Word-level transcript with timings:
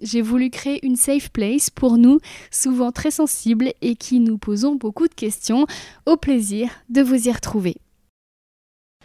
J'ai 0.00 0.22
voulu 0.22 0.50
créer 0.50 0.84
une 0.86 0.96
safe 0.96 1.30
place 1.30 1.70
pour 1.70 1.98
nous, 1.98 2.20
souvent 2.50 2.92
très 2.92 3.10
sensibles 3.10 3.72
et 3.82 3.96
qui 3.96 4.20
nous 4.20 4.38
posons 4.38 4.76
beaucoup 4.76 5.08
de 5.08 5.14
questions. 5.14 5.66
Au 6.06 6.16
plaisir 6.16 6.70
de 6.88 7.02
vous 7.02 7.28
y 7.28 7.32
retrouver. 7.32 7.76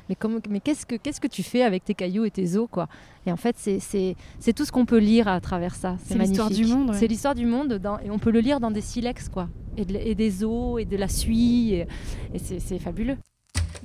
Mais, 0.09 0.17
mais 0.49 0.59
qu'est-ce, 0.59 0.85
que, 0.85 0.95
qu'est-ce 0.95 1.21
que 1.21 1.27
tu 1.27 1.43
fais 1.43 1.63
avec 1.63 1.85
tes 1.85 1.93
cailloux 1.93 2.25
et 2.25 2.31
tes 2.31 2.57
os 2.57 2.67
quoi? 2.69 2.89
Et 3.25 3.31
en 3.31 3.37
fait, 3.37 3.55
c'est, 3.57 3.79
c'est, 3.79 4.53
tout 4.53 4.65
ce 4.65 4.71
qu'on 4.71 4.85
peut 4.85 4.97
lire 4.97 5.27
à 5.27 5.39
travers 5.39 5.75
ça. 5.75 5.97
C'est, 6.05 6.17
l'histoire 6.17 6.49
du 6.49 6.65
monde. 6.65 6.93
C'est 6.93 7.07
l'histoire 7.07 7.35
du 7.35 7.45
monde 7.45 7.81
et 8.03 8.09
on 8.09 8.19
peut 8.19 8.31
le 8.31 8.41
lire 8.41 8.59
dans 8.59 8.71
des 8.71 8.81
silex 8.81 9.29
quoi. 9.29 9.47
Et, 9.77 9.85
et 10.11 10.15
des 10.15 10.43
os 10.43 10.81
et 10.81 10.85
de 10.85 10.97
la 10.97 11.07
suie. 11.07 11.73
Et, 11.73 11.87
et 12.33 12.39
c'est 12.39 12.79
fabuleux. 12.79 13.17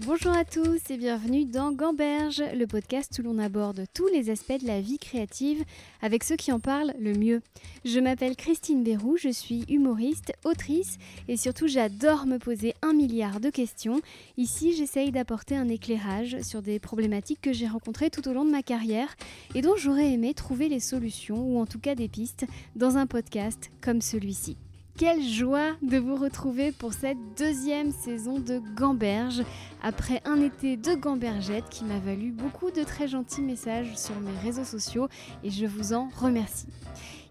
Bonjour 0.06 0.32
à 0.32 0.44
tous 0.44 0.78
et 0.90 0.96
bienvenue 0.96 1.44
dans 1.44 1.72
Gamberge, 1.72 2.42
le 2.54 2.66
podcast 2.68 3.18
où 3.18 3.22
l'on 3.22 3.38
aborde 3.38 3.84
tous 3.92 4.06
les 4.06 4.30
aspects 4.30 4.58
de 4.62 4.66
la 4.66 4.80
vie 4.80 4.96
créative 4.96 5.64
avec 6.00 6.22
ceux 6.22 6.36
qui 6.36 6.52
en 6.52 6.60
parlent 6.60 6.94
le 7.00 7.14
mieux. 7.14 7.42
Je 7.84 7.98
m'appelle 7.98 8.36
Christine 8.36 8.84
Bérou, 8.84 9.16
je 9.16 9.28
suis 9.28 9.64
humoriste, 9.68 10.32
autrice 10.44 10.98
et 11.26 11.36
surtout 11.36 11.66
j'adore 11.66 12.26
me 12.26 12.38
poser 12.38 12.74
un 12.80 12.92
milliard 12.92 13.40
de 13.40 13.50
questions. 13.50 14.00
Ici, 14.36 14.72
j'essaye 14.72 15.10
d'apporter 15.10 15.56
un 15.56 15.68
éclairage 15.68 16.40
sur 16.42 16.62
des 16.62 16.78
problématiques 16.78 17.40
que 17.42 17.52
j'ai 17.52 17.66
rencontrées 17.66 18.08
tout 18.08 18.26
au 18.28 18.32
long 18.32 18.44
de 18.44 18.52
ma 18.52 18.62
carrière 18.62 19.14
et 19.56 19.62
dont 19.62 19.76
j'aurais 19.76 20.12
aimé 20.12 20.32
trouver 20.32 20.68
les 20.68 20.80
solutions 20.80 21.42
ou 21.42 21.60
en 21.60 21.66
tout 21.66 21.80
cas 21.80 21.96
des 21.96 22.08
pistes 22.08 22.46
dans 22.76 22.96
un 22.96 23.08
podcast 23.08 23.70
comme 23.80 24.00
celui-ci. 24.00 24.56
Quelle 24.98 25.22
joie 25.22 25.76
de 25.80 25.96
vous 25.96 26.16
retrouver 26.16 26.72
pour 26.72 26.92
cette 26.92 27.18
deuxième 27.36 27.92
saison 27.92 28.40
de 28.40 28.60
Gamberge, 28.76 29.44
après 29.80 30.20
un 30.24 30.40
été 30.40 30.76
de 30.76 30.96
Gambergette 30.96 31.68
qui 31.70 31.84
m'a 31.84 32.00
valu 32.00 32.32
beaucoup 32.32 32.72
de 32.72 32.82
très 32.82 33.06
gentils 33.06 33.42
messages 33.42 33.96
sur 33.96 34.18
mes 34.18 34.36
réseaux 34.42 34.64
sociaux 34.64 35.06
et 35.44 35.50
je 35.50 35.66
vous 35.66 35.92
en 35.92 36.08
remercie. 36.16 36.66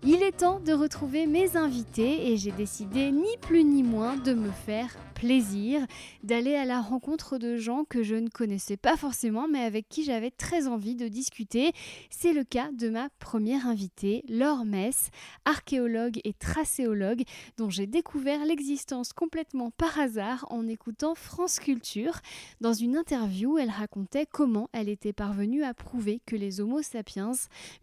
Il 0.01 0.23
est 0.23 0.37
temps 0.37 0.61
de 0.61 0.71
retrouver 0.71 1.27
mes 1.27 1.57
invités 1.57 2.31
et 2.31 2.37
j'ai 2.37 2.53
décidé 2.53 3.11
ni 3.11 3.35
plus 3.41 3.65
ni 3.65 3.83
moins 3.83 4.15
de 4.15 4.33
me 4.33 4.51
faire 4.65 4.95
plaisir, 5.17 5.85
d'aller 6.21 6.53
à 6.53 6.63
la 6.63 6.79
rencontre 6.79 7.39
de 7.39 7.57
gens 7.57 7.85
que 7.85 8.03
je 8.03 8.13
ne 8.13 8.29
connaissais 8.29 8.77
pas 8.77 8.95
forcément 8.95 9.47
mais 9.47 9.61
avec 9.61 9.89
qui 9.89 10.03
j'avais 10.03 10.29
très 10.29 10.67
envie 10.67 10.95
de 10.95 11.07
discuter. 11.07 11.71
C'est 12.11 12.33
le 12.33 12.43
cas 12.43 12.69
de 12.71 12.89
ma 12.89 13.09
première 13.17 13.65
invitée, 13.67 14.23
Laure 14.29 14.63
Mess, 14.63 15.09
archéologue 15.43 16.19
et 16.23 16.33
tracéologue 16.33 17.23
dont 17.57 17.71
j'ai 17.71 17.87
découvert 17.87 18.45
l'existence 18.45 19.11
complètement 19.11 19.71
par 19.71 19.99
hasard 19.99 20.45
en 20.51 20.67
écoutant 20.67 21.15
France 21.15 21.59
Culture. 21.59 22.19
Dans 22.61 22.73
une 22.73 22.95
interview, 22.95 23.57
elle 23.57 23.71
racontait 23.71 24.27
comment 24.31 24.69
elle 24.71 24.87
était 24.87 25.13
parvenue 25.13 25.63
à 25.63 25.73
prouver 25.73 26.21
que 26.27 26.35
les 26.35 26.61
Homo 26.61 26.83
sapiens 26.83 27.31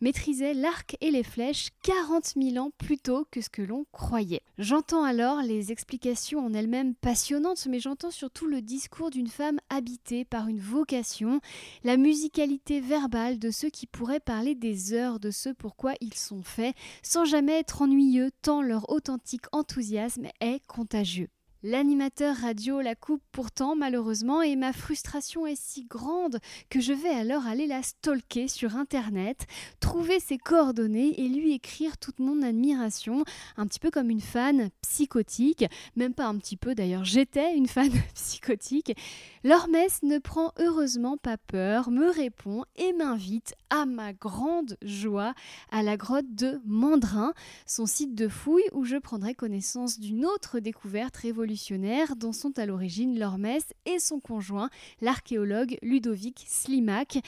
maîtrisaient 0.01 0.55
l'arc 0.55 0.97
et 1.01 1.11
les 1.11 1.25
flèches 1.25 1.71
40 1.83 2.35
000 2.41 2.65
ans 2.65 2.71
plus 2.79 2.98
tôt 2.98 3.27
que 3.33 3.41
ce 3.41 3.51
que 3.51 3.63
l'on 3.63 3.87
croyait. 3.91 4.43
J'entends 4.59 5.03
alors 5.03 5.43
les 5.43 5.73
explications 5.73 6.45
en 6.47 6.55
elles-mêmes 6.55 6.95
passionnantes, 6.95 7.23
mais 7.69 7.80
j'entends 7.80 8.11
surtout 8.11 8.47
le 8.47 8.61
discours 8.61 9.11
d'une 9.11 9.28
femme 9.28 9.58
habitée 9.70 10.25
par 10.25 10.48
une 10.48 10.61
vocation, 10.61 11.41
la 11.83 11.97
musicalité 11.97 12.80
verbale 12.80 13.39
de 13.39 13.50
ceux 13.50 13.70
qui 13.70 13.86
pourraient 13.86 14.20
parler 14.20 14.55
des 14.55 14.92
heures 14.92 15.20
de 15.20 15.30
ce 15.30 15.48
pourquoi 15.48 15.95
ils 16.00 16.14
sont 16.14 16.42
faits, 16.42 16.77
sans 17.02 17.25
jamais 17.25 17.58
être 17.61 17.80
ennuyeux 17.80 18.30
tant 18.42 18.61
leur 18.61 18.90
authentique 18.90 19.46
enthousiasme 19.52 20.27
est 20.40 20.61
contagieux. 20.67 21.29
L'animateur 21.67 22.36
radio 22.36 22.83
la 22.83 22.95
coupe 22.95 23.23
pourtant 23.33 23.75
malheureusement 23.75 24.42
et 24.42 24.55
ma 24.55 24.75
frustration 24.75 25.47
est 25.47 25.58
si 25.58 25.86
grande 25.86 26.39
que 26.69 26.79
je 26.79 26.92
vais 26.92 27.08
alors 27.08 27.47
aller 27.47 27.67
la 27.67 27.83
stalker 27.83 28.48
sur 28.48 28.77
internet, 28.77 29.47
trouver 29.80 30.20
ses 30.20 30.36
coordonnées 30.36 31.19
et 31.19 31.27
lui 31.27 31.55
écrire 31.55 31.97
toute 31.97 32.19
mon 32.19 32.42
admiration, 32.42 33.25
un 33.57 33.67
petit 33.67 33.79
peu 33.79 33.91
comme 33.91 34.11
une 34.11 34.20
fan 34.20 34.69
psychotique, 34.83 35.64
même 35.97 36.13
pas 36.13 36.27
un 36.27 36.36
petit 36.36 36.58
peu 36.58 36.75
d'ailleurs, 36.75 37.07
j'étais 37.07 37.57
une 37.57 37.67
fan 37.67 37.91
psychotique. 38.14 38.95
L'Hormès 39.42 40.02
ne 40.02 40.19
prend 40.19 40.52
heureusement 40.58 41.17
pas 41.17 41.39
peur, 41.39 41.91
me 41.91 42.11
répond 42.11 42.64
et 42.77 42.92
m'invite 42.92 43.55
à 43.70 43.86
ma 43.86 44.13
grande 44.13 44.77
joie 44.83 45.33
à 45.70 45.83
la 45.83 45.96
grotte 45.96 46.35
de 46.35 46.61
Mandrin, 46.67 47.33
son 47.64 47.86
site 47.86 48.14
de 48.14 48.29
fouille 48.29 48.69
où 48.73 48.85
je 48.85 48.96
prendrai 48.96 49.35
connaissance 49.35 49.98
d'une 49.98 50.27
autre 50.27 50.61
découverte 50.61 51.17
révolutionnaire 51.17 51.54
dont 52.17 52.33
sont 52.33 52.59
à 52.59 52.67
l'origine 52.67 53.19
Lormès 53.19 53.63
et 53.87 53.98
son 53.98 54.20
conjoint, 54.20 54.70
l'archéologue 55.01 55.79
Ludovic 55.83 56.45
Slimak. 56.48 57.19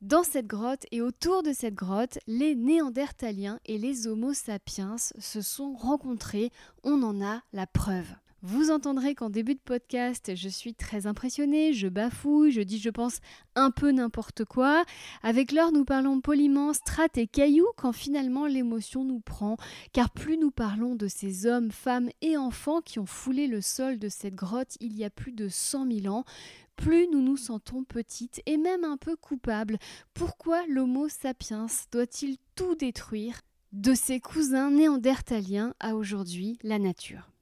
Dans 0.00 0.22
cette 0.22 0.46
grotte 0.46 0.86
et 0.90 1.00
autour 1.00 1.42
de 1.42 1.52
cette 1.52 1.74
grotte, 1.74 2.18
les 2.26 2.54
Néandertaliens 2.54 3.60
et 3.66 3.78
les 3.78 4.06
Homo 4.06 4.32
sapiens 4.32 4.96
se 4.98 5.40
sont 5.40 5.74
rencontrés. 5.74 6.50
On 6.82 7.02
en 7.02 7.22
a 7.22 7.42
la 7.52 7.66
preuve. 7.66 8.08
Vous 8.46 8.70
entendrez 8.70 9.14
qu'en 9.14 9.30
début 9.30 9.54
de 9.54 9.60
podcast, 9.64 10.32
je 10.34 10.50
suis 10.50 10.74
très 10.74 11.06
impressionnée, 11.06 11.72
je 11.72 11.88
bafouille, 11.88 12.50
je 12.50 12.60
dis, 12.60 12.78
je 12.78 12.90
pense, 12.90 13.20
un 13.54 13.70
peu 13.70 13.90
n'importe 13.90 14.44
quoi. 14.44 14.84
Avec 15.22 15.50
l'heure, 15.50 15.72
nous 15.72 15.86
parlons 15.86 16.20
poliment, 16.20 16.74
strates 16.74 17.16
et 17.16 17.26
cailloux 17.26 17.70
quand 17.78 17.94
finalement 17.94 18.44
l'émotion 18.44 19.02
nous 19.02 19.20
prend, 19.20 19.56
car 19.94 20.10
plus 20.10 20.36
nous 20.36 20.50
parlons 20.50 20.94
de 20.94 21.08
ces 21.08 21.46
hommes, 21.46 21.70
femmes 21.70 22.10
et 22.20 22.36
enfants 22.36 22.82
qui 22.82 22.98
ont 22.98 23.06
foulé 23.06 23.46
le 23.46 23.62
sol 23.62 23.98
de 23.98 24.10
cette 24.10 24.34
grotte 24.34 24.76
il 24.78 24.94
y 24.94 25.04
a 25.04 25.10
plus 25.10 25.32
de 25.32 25.48
100 25.48 25.90
000 26.02 26.14
ans, 26.14 26.24
plus 26.76 27.08
nous 27.10 27.22
nous 27.22 27.38
sentons 27.38 27.82
petites 27.82 28.42
et 28.44 28.58
même 28.58 28.84
un 28.84 28.98
peu 28.98 29.16
coupables. 29.16 29.78
Pourquoi 30.12 30.66
l'Homo 30.68 31.08
sapiens 31.08 31.64
doit-il 31.92 32.36
tout 32.56 32.74
détruire 32.74 33.40
de 33.72 33.94
ses 33.94 34.20
cousins 34.20 34.70
néandertaliens 34.70 35.72
à 35.80 35.94
aujourd'hui 35.94 36.58
la 36.62 36.78
nature? 36.78 37.33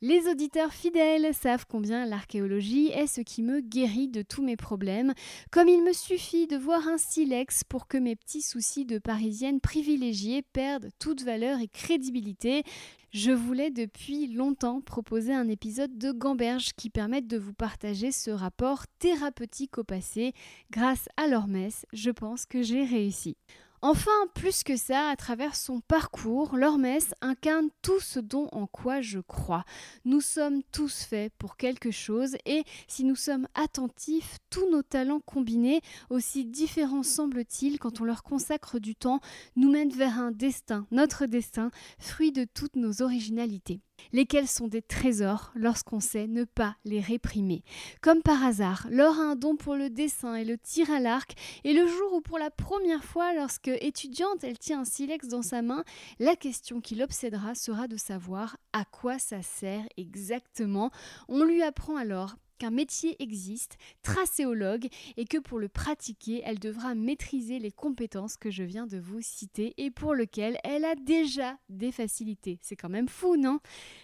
Les 0.00 0.28
auditeurs 0.28 0.72
fidèles 0.72 1.34
savent 1.34 1.66
combien 1.68 2.06
l'archéologie 2.06 2.88
est 2.88 3.08
ce 3.08 3.20
qui 3.20 3.42
me 3.42 3.60
guérit 3.60 4.08
de 4.08 4.22
tous 4.22 4.42
mes 4.42 4.56
problèmes, 4.56 5.12
comme 5.50 5.68
il 5.68 5.82
me 5.82 5.92
suffit 5.92 6.46
de 6.46 6.56
voir 6.56 6.86
un 6.86 6.98
silex 6.98 7.64
pour 7.64 7.88
que 7.88 7.98
mes 7.98 8.14
petits 8.14 8.42
soucis 8.42 8.84
de 8.84 8.98
parisienne 8.98 9.60
privilégiée 9.60 10.42
perdent 10.42 10.90
toute 10.98 11.22
valeur 11.22 11.60
et 11.60 11.68
crédibilité. 11.68 12.62
Je 13.10 13.32
voulais 13.32 13.70
depuis 13.70 14.28
longtemps 14.28 14.80
proposer 14.80 15.32
un 15.32 15.48
épisode 15.48 15.96
de 15.98 16.12
Gamberge 16.12 16.74
qui 16.76 16.90
permette 16.90 17.26
de 17.26 17.38
vous 17.38 17.54
partager 17.54 18.12
ce 18.12 18.30
rapport 18.30 18.86
thérapeutique 18.98 19.78
au 19.78 19.84
passé. 19.84 20.32
Grâce 20.70 21.08
à 21.16 21.26
leur 21.26 21.48
messe, 21.48 21.86
je 21.92 22.10
pense 22.10 22.46
que 22.46 22.62
j'ai 22.62 22.84
réussi. 22.84 23.36
Enfin, 23.80 24.10
plus 24.34 24.64
que 24.64 24.76
ça, 24.76 25.08
à 25.08 25.14
travers 25.14 25.54
son 25.54 25.80
parcours, 25.80 26.56
Lormès 26.56 27.14
incarne 27.20 27.68
tout 27.80 28.00
ce 28.00 28.18
dont 28.18 28.48
en 28.50 28.66
quoi 28.66 29.00
je 29.00 29.20
crois. 29.20 29.64
Nous 30.04 30.20
sommes 30.20 30.64
tous 30.72 31.04
faits 31.04 31.32
pour 31.38 31.56
quelque 31.56 31.92
chose 31.92 32.36
et 32.44 32.64
si 32.88 33.04
nous 33.04 33.14
sommes 33.14 33.46
attentifs, 33.54 34.38
tous 34.50 34.68
nos 34.68 34.82
talents 34.82 35.20
combinés, 35.20 35.80
aussi 36.10 36.44
différents 36.44 37.04
semble-t-il 37.04 37.78
quand 37.78 38.00
on 38.00 38.04
leur 38.04 38.24
consacre 38.24 38.80
du 38.80 38.96
temps, 38.96 39.20
nous 39.54 39.70
mènent 39.70 39.92
vers 39.92 40.18
un 40.18 40.32
destin, 40.32 40.86
notre 40.90 41.26
destin, 41.26 41.70
fruit 42.00 42.32
de 42.32 42.44
toutes 42.44 42.74
nos 42.74 43.00
originalités 43.00 43.80
lesquels 44.12 44.48
sont 44.48 44.68
des 44.68 44.82
trésors 44.82 45.52
lorsqu'on 45.54 46.00
sait 46.00 46.26
ne 46.26 46.44
pas 46.44 46.76
les 46.84 47.00
réprimer. 47.00 47.62
Comme 48.00 48.22
par 48.22 48.44
hasard, 48.44 48.86
Laure 48.90 49.18
a 49.18 49.22
un 49.22 49.36
don 49.36 49.56
pour 49.56 49.74
le 49.74 49.90
dessin 49.90 50.34
et 50.34 50.44
le 50.44 50.58
tir 50.58 50.90
à 50.90 51.00
l'arc, 51.00 51.34
et 51.64 51.72
le 51.72 51.86
jour 51.86 52.14
où 52.14 52.20
pour 52.20 52.38
la 52.38 52.50
première 52.50 53.04
fois, 53.04 53.34
lorsque 53.34 53.68
étudiante, 53.68 54.42
elle 54.44 54.58
tient 54.58 54.80
un 54.80 54.84
silex 54.84 55.28
dans 55.28 55.42
sa 55.42 55.62
main, 55.62 55.84
la 56.18 56.36
question 56.36 56.80
qui 56.80 56.94
l'obsédera 56.94 57.54
sera 57.54 57.88
de 57.88 57.96
savoir 57.96 58.56
à 58.72 58.84
quoi 58.84 59.18
ça 59.18 59.42
sert 59.42 59.84
exactement. 59.96 60.90
On 61.28 61.44
lui 61.44 61.62
apprend 61.62 61.96
alors 61.96 62.36
qu'un 62.58 62.70
métier 62.70 63.16
existe, 63.22 63.78
tracéologue, 64.02 64.88
et 65.16 65.24
que 65.24 65.38
pour 65.38 65.58
le 65.58 65.68
pratiquer, 65.68 66.42
elle 66.44 66.58
devra 66.58 66.94
maîtriser 66.94 67.58
les 67.58 67.70
compétences 67.70 68.36
que 68.36 68.50
je 68.50 68.62
viens 68.62 68.86
de 68.86 68.98
vous 68.98 69.20
citer 69.22 69.74
et 69.76 69.90
pour 69.90 70.14
lesquelles 70.14 70.58
elle 70.64 70.84
a 70.84 70.94
déjà 70.94 71.56
des 71.68 71.92
facilités. 71.92 72.58
C'est 72.62 72.76
quand 72.76 72.88
même 72.88 73.08
fou, 73.08 73.36
non? 73.36 73.60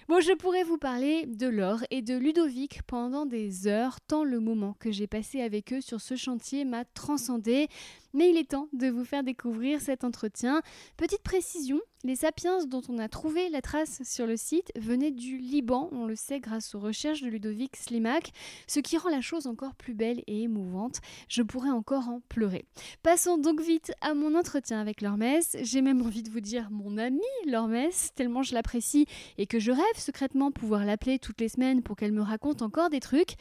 Bon, 0.09 0.21
je 0.21 0.33
pourrais 0.33 0.65
vous 0.65 0.79
parler 0.79 1.27
de 1.27 1.47
Laure 1.47 1.85
et 1.91 2.03
de 2.03 2.15
Ludovic 2.17 2.83
pendant 2.83 3.27
des 3.27 3.67
heures, 3.67 4.01
tant 4.01 4.25
le 4.25 4.41
moment 4.41 4.75
que 4.79 4.93
j'ai 4.93 5.07
passé 5.07 5.41
avec 5.41 5.73
eux 5.73 5.81
sur 5.81 6.01
ce 6.01 6.17
chantier 6.17 6.65
m'a 6.65 6.85
transcendé. 6.85 7.69
Mais 8.15 8.31
il 8.31 8.37
est 8.37 8.51
temps 8.51 8.69
de 8.73 8.89
vous 8.89 9.05
faire 9.05 9.23
découvrir 9.23 9.81
cet 9.81 10.05
entretien. 10.05 10.63
Petite 10.97 11.23
précision, 11.23 11.81
les 12.05 12.17
sapiens 12.17 12.65
dont 12.67 12.83
on 12.89 12.99
a 12.99 13.09
trouvé 13.09 13.49
la 13.49 13.63
trace 13.63 14.03
sur 14.05 14.27
le 14.27 14.37
site 14.37 14.71
venaient 14.77 15.11
du 15.11 15.39
Liban, 15.39 15.89
on 15.91 16.07
le 16.07 16.17
sait 16.17 16.39
grâce 16.39 16.75
aux 16.75 16.79
recherches 16.79 17.23
de 17.23 17.29
Ludovic 17.29 17.77
Slimak, 17.77 18.31
ce 18.67 18.81
qui 18.81 18.99
rend 18.99 19.09
la 19.09 19.21
chose 19.21 19.47
encore 19.47 19.75
plus 19.75 19.95
belle 19.95 20.23
et 20.27 20.43
émouvante. 20.43 21.01
Je 21.29 21.43
pourrais 21.43 21.71
encore 21.71 22.09
en 22.09 22.21
pleurer. 22.29 22.67
Passons 23.03 23.39
donc 23.39 23.61
vite 23.61 23.93
à 24.01 24.15
mon 24.15 24.35
entretien 24.35 24.81
avec 24.81 25.01
Lormès. 25.01 25.57
J'ai 25.63 25.83
même 25.83 26.03
envie 26.03 26.23
de 26.23 26.31
vous 26.31 26.41
dire 26.41 26.69
mon 26.71 26.99
ami 26.99 27.21
Lormès, 27.47 28.11
tellement 28.15 28.43
je 28.43 28.55
l'apprécie 28.55 29.07
et 29.39 29.47
que 29.47 29.59
je 29.59 29.73
rêve 29.73 29.97
secrètement 29.97 30.53
pouvoir 30.53 30.85
l'appeler 30.85 31.19
toutes 31.19 31.41
les 31.41 31.49
semaines 31.49 31.83
pour 31.83 31.97
qu'elle 31.97 32.13
me 32.13 32.23
raconte 32.23 32.63
encore 32.63 32.91
des 32.91 33.01
trucs. 33.01 33.37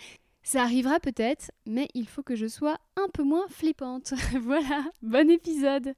Ça 0.46 0.62
arrivera 0.62 1.00
peut-être, 1.00 1.52
mais 1.66 1.88
il 1.94 2.06
faut 2.06 2.22
que 2.22 2.36
je 2.36 2.48
sois 2.48 2.78
un 2.98 3.08
peu 3.14 3.24
moins 3.24 3.48
flippante. 3.48 4.14
voilà, 4.42 4.84
bon 5.02 5.30
épisode. 5.32 5.94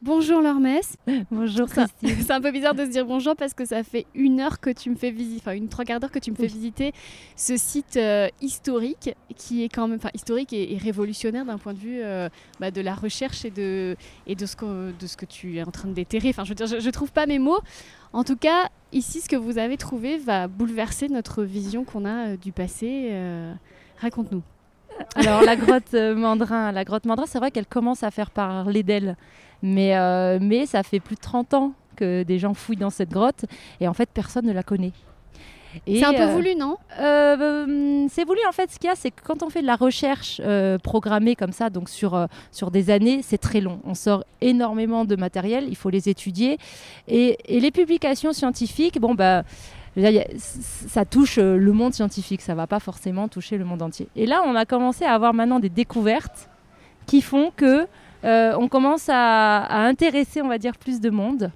Bonjour 0.00 0.40
Lormès. 0.40 0.96
Bonjour 1.30 1.68
Christine. 1.68 2.16
C'est 2.22 2.30
un 2.30 2.40
peu 2.40 2.50
bizarre 2.50 2.74
de 2.74 2.86
se 2.86 2.90
dire 2.90 3.04
bonjour 3.04 3.36
parce 3.36 3.52
que 3.52 3.66
ça 3.66 3.82
fait 3.84 4.06
une 4.14 4.40
heure 4.40 4.58
que 4.58 4.70
tu 4.70 4.88
me 4.88 4.96
fais 4.96 5.10
visiter, 5.10 5.42
enfin 5.44 5.54
une 5.54 5.68
trois 5.68 5.84
quarts 5.84 6.00
d'heure 6.00 6.10
que 6.10 6.18
tu 6.18 6.30
me 6.30 6.36
fais 6.36 6.46
visiter 6.46 6.94
ce 7.36 7.58
site 7.58 7.98
euh, 7.98 8.28
historique 8.40 9.14
qui 9.36 9.62
est 9.62 9.68
quand 9.68 9.86
même, 9.86 9.98
enfin 9.98 10.08
historique 10.14 10.54
et, 10.54 10.78
révolutionnaire 10.82 11.44
d'un 11.44 11.58
point 11.58 11.74
de 11.74 11.78
vue 11.78 12.00
euh, 12.02 12.30
bah, 12.58 12.70
de 12.70 12.80
la 12.80 12.94
recherche 12.94 13.44
et 13.44 13.50
de 13.50 13.96
et 14.26 14.34
de 14.34 14.46
ce 14.46 14.56
que 14.56 14.92
de 14.98 15.06
ce 15.06 15.18
que 15.18 15.26
tu 15.26 15.58
es 15.58 15.62
en 15.62 15.70
train 15.70 15.88
de 15.88 15.94
déterrer. 15.94 16.30
Enfin, 16.30 16.44
je 16.44 16.48
veux 16.48 16.54
dire, 16.54 16.66
je, 16.66 16.80
je 16.80 16.90
trouve 16.90 17.12
pas 17.12 17.26
mes 17.26 17.38
mots. 17.38 17.60
En 18.14 18.24
tout 18.24 18.36
cas, 18.36 18.70
ici, 18.92 19.20
ce 19.20 19.28
que 19.28 19.36
vous 19.36 19.58
avez 19.58 19.76
trouvé 19.76 20.16
va 20.16 20.48
bouleverser 20.48 21.08
notre 21.08 21.44
vision 21.44 21.84
qu'on 21.84 22.06
a 22.06 22.28
euh, 22.28 22.36
du 22.38 22.52
passé. 22.52 23.10
Raconte-nous. 24.00 24.42
Alors 25.14 25.42
la 25.42 25.56
grotte 25.56 25.94
euh, 25.94 26.14
Mandrin, 26.14 26.72
la 26.72 26.84
grotte 26.84 27.04
Mandrin, 27.04 27.26
c'est 27.26 27.38
vrai 27.38 27.50
qu'elle 27.50 27.66
commence 27.66 28.02
à 28.02 28.10
faire 28.10 28.30
parler 28.30 28.82
d'elle, 28.82 29.16
mais, 29.62 29.96
euh, 29.96 30.38
mais 30.40 30.66
ça 30.66 30.82
fait 30.82 31.00
plus 31.00 31.16
de 31.16 31.20
30 31.20 31.54
ans 31.54 31.72
que 31.96 32.22
des 32.22 32.38
gens 32.38 32.54
fouillent 32.54 32.76
dans 32.76 32.90
cette 32.90 33.10
grotte 33.10 33.44
et 33.80 33.88
en 33.88 33.94
fait 33.94 34.08
personne 34.12 34.46
ne 34.46 34.52
la 34.52 34.62
connaît. 34.62 34.92
C'est 35.86 36.04
un 36.04 36.12
peu 36.12 36.22
euh, 36.22 36.32
voulu, 36.34 36.56
non? 36.56 36.76
C'est 36.98 38.24
voulu 38.24 38.40
en 38.48 38.50
fait. 38.50 38.72
Ce 38.72 38.78
qu'il 38.80 38.88
y 38.88 38.92
a, 38.92 38.96
c'est 38.96 39.12
que 39.12 39.22
quand 39.22 39.44
on 39.44 39.50
fait 39.50 39.62
de 39.62 39.68
la 39.68 39.76
recherche 39.76 40.40
programmée 40.82 41.36
comme 41.36 41.52
ça, 41.52 41.70
donc 41.70 41.88
sur, 41.88 42.26
sur 42.50 42.72
des 42.72 42.90
années, 42.90 43.20
c'est 43.22 43.38
très 43.38 43.60
long. 43.60 43.78
On 43.84 43.94
sort 43.94 44.24
énormément 44.40 45.04
de 45.04 45.14
matériel, 45.14 45.66
il 45.68 45.76
faut 45.76 45.90
les 45.90 46.08
étudier. 46.08 46.58
Et, 47.06 47.38
et 47.44 47.60
les 47.60 47.70
publications 47.70 48.32
scientifiques, 48.32 49.00
bon, 49.00 49.14
bah 49.14 49.44
ça 50.52 51.04
touche 51.04 51.38
euh, 51.38 51.56
le 51.56 51.72
monde 51.72 51.94
scientifique, 51.94 52.40
ça 52.40 52.54
va 52.54 52.66
pas 52.66 52.80
forcément 52.80 53.28
toucher 53.28 53.58
le 53.58 53.64
monde 53.64 53.82
entier. 53.82 54.08
Et 54.16 54.26
là, 54.26 54.42
on 54.46 54.54
a 54.54 54.64
commencé 54.64 55.04
à 55.04 55.14
avoir 55.14 55.34
maintenant 55.34 55.60
des 55.60 55.68
découvertes 55.68 56.48
qui 57.06 57.22
font 57.22 57.52
que 57.56 57.86
euh, 58.24 58.54
on 58.58 58.68
commence 58.68 59.08
à, 59.08 59.86
intéresser, 59.86 60.42
on 60.42 60.48
va 60.48 60.58
dire, 60.58 60.76
plus 60.76 61.00
de 61.00 61.10
monde. 61.10 61.50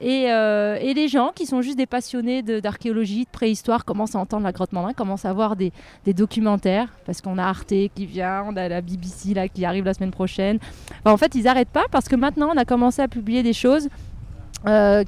Et, 0.00 0.30
euh, 0.30 0.78
les 0.78 1.08
gens 1.08 1.32
qui 1.34 1.44
sont 1.44 1.60
juste 1.60 1.76
des 1.76 1.86
passionnés 1.86 2.42
d'archéologie, 2.42 3.24
de, 3.24 3.30
préhistoire, 3.30 3.84
commencent 3.84 4.14
à 4.14 4.18
entendre 4.20 4.44
la 4.44 4.52
grotte 4.52 4.72
Mandrin, 4.72 4.92
commencent 4.92 5.24
à 5.24 5.32
voir 5.32 5.56
des, 5.56 5.72
des 6.04 6.14
documentaires, 6.14 6.88
parce 7.04 7.20
qu'on 7.20 7.36
a 7.36 7.44
Arte 7.44 7.74
qui 7.94 8.06
vient, 8.06 8.44
on 8.48 8.56
a 8.56 8.68
la 8.68 8.80
BBC 8.80 9.34
là, 9.34 9.48
qui 9.48 9.64
arrive 9.64 9.84
la 9.84 9.94
semaine 9.94 10.12
prochaine. 10.12 10.58
en 11.04 11.16
fait, 11.16 11.34
ils 11.34 11.44
n'arrêtent 11.44 11.68
pas 11.68 11.86
parce 11.90 12.08
que 12.08 12.16
maintenant, 12.16 12.50
on 12.54 12.56
a 12.56 12.64
commencé 12.64 13.02
à 13.02 13.08
publier 13.08 13.42
des 13.42 13.52
choses 13.52 13.88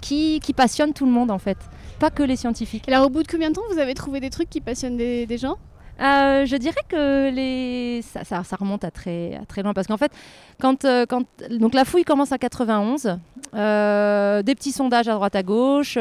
qui, 0.00 0.40
qui 0.40 0.52
passionnent 0.52 0.92
tout 0.92 1.06
le 1.06 1.12
monde, 1.12 1.30
en 1.30 1.38
fait 1.38 1.58
pas 2.00 2.10
que 2.10 2.22
les 2.24 2.36
scientifiques. 2.36 2.88
Alors 2.88 3.06
au 3.06 3.10
bout 3.10 3.22
de 3.22 3.28
combien 3.28 3.50
de 3.50 3.54
temps 3.54 3.62
vous 3.70 3.78
avez 3.78 3.94
trouvé 3.94 4.18
des 4.20 4.30
trucs 4.30 4.48
qui 4.48 4.60
passionnent 4.60 4.96
des, 4.96 5.38
gens? 5.38 5.58
Euh, 6.00 6.46
je 6.46 6.56
dirais 6.56 6.80
que 6.88 7.30
les... 7.30 8.00
ça, 8.02 8.42
ça, 8.42 8.56
remonte 8.56 8.84
à 8.84 8.90
très, 8.90 9.38
très 9.48 9.62
loin 9.62 9.74
parce 9.74 9.86
qu'en 9.86 9.98
fait, 9.98 10.10
quand, 10.58 10.86
euh, 10.86 11.04
quand... 11.06 11.26
Donc, 11.50 11.74
la 11.74 11.84
fouille 11.84 12.04
commence 12.04 12.32
à 12.32 12.38
91, 12.38 13.18
euh, 13.54 14.42
des 14.42 14.54
petits 14.54 14.72
sondages 14.72 15.08
à 15.08 15.14
droite 15.14 15.36
à 15.36 15.42
gauche, 15.42 15.98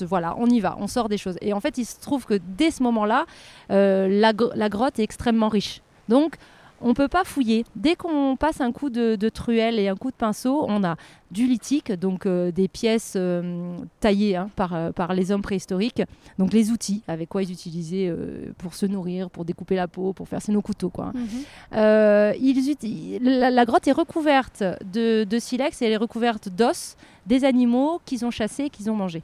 voilà, 0.00 0.34
on 0.38 0.46
y 0.46 0.58
va, 0.60 0.76
on 0.80 0.86
sort 0.86 1.10
des 1.10 1.18
choses. 1.18 1.36
Et 1.42 1.52
en 1.52 1.60
fait, 1.60 1.76
il 1.76 1.84
se 1.84 2.00
trouve 2.00 2.24
que 2.24 2.40
dès 2.56 2.70
ce 2.70 2.82
moment-là, 2.82 3.26
la, 3.68 4.32
la, 4.54 4.68
grotte 4.70 4.98
est 4.98 5.04
extrêmement 5.04 5.50
riche. 5.50 5.82
Donc, 6.08 6.36
on 6.80 6.88
ne 6.88 6.94
peut 6.94 7.08
pas 7.08 7.24
fouiller. 7.24 7.64
Dès 7.76 7.94
qu'on 7.94 8.36
passe 8.36 8.60
un 8.60 8.72
coup 8.72 8.90
de, 8.90 9.16
truelle 9.28 9.78
et 9.78 9.88
un 9.88 9.96
coup 9.96 10.10
de 10.10 10.16
pinceau, 10.16 10.64
on 10.68 10.82
a 10.84 10.96
du 11.30 11.46
lithique, 11.46 11.92
donc 11.92 12.26
euh, 12.26 12.50
des 12.50 12.66
pièces 12.66 13.14
euh, 13.16 13.76
taillées 14.00 14.34
hein, 14.34 14.50
par, 14.56 14.74
euh, 14.74 14.90
par 14.90 15.14
les 15.14 15.30
hommes 15.30 15.42
préhistoriques, 15.42 16.02
donc 16.38 16.52
les 16.52 16.70
outils 16.70 17.02
avec 17.06 17.28
quoi 17.28 17.42
ils 17.44 17.52
utilisaient 17.52 18.12
pour 18.58 18.74
se 18.74 18.86
nourrir, 18.86 19.30
pour 19.30 19.44
découper 19.44 19.76
la 19.76 19.86
peau, 19.86 20.12
pour 20.12 20.28
faire 20.28 20.40
nos 20.48 20.62
couteaux. 20.62 20.90
Quoi. 20.90 21.12
Mhm. 21.14 22.34
ils, 22.40 23.18
la, 23.22 23.64
grotte 23.64 23.86
est 23.86 23.92
recouverte 23.92 24.64
de, 24.92 25.24
de 25.24 25.38
silex 25.38 25.80
et 25.82 25.86
elle 25.86 25.92
est 25.92 25.96
recouverte 25.96 26.48
d'os 26.48 26.96
des 27.26 27.44
animaux 27.44 28.00
qu'ils 28.04 28.24
ont 28.24 28.30
chassés, 28.30 28.70
qu'ils 28.70 28.90
ont 28.90 28.96
mangés. 28.96 29.22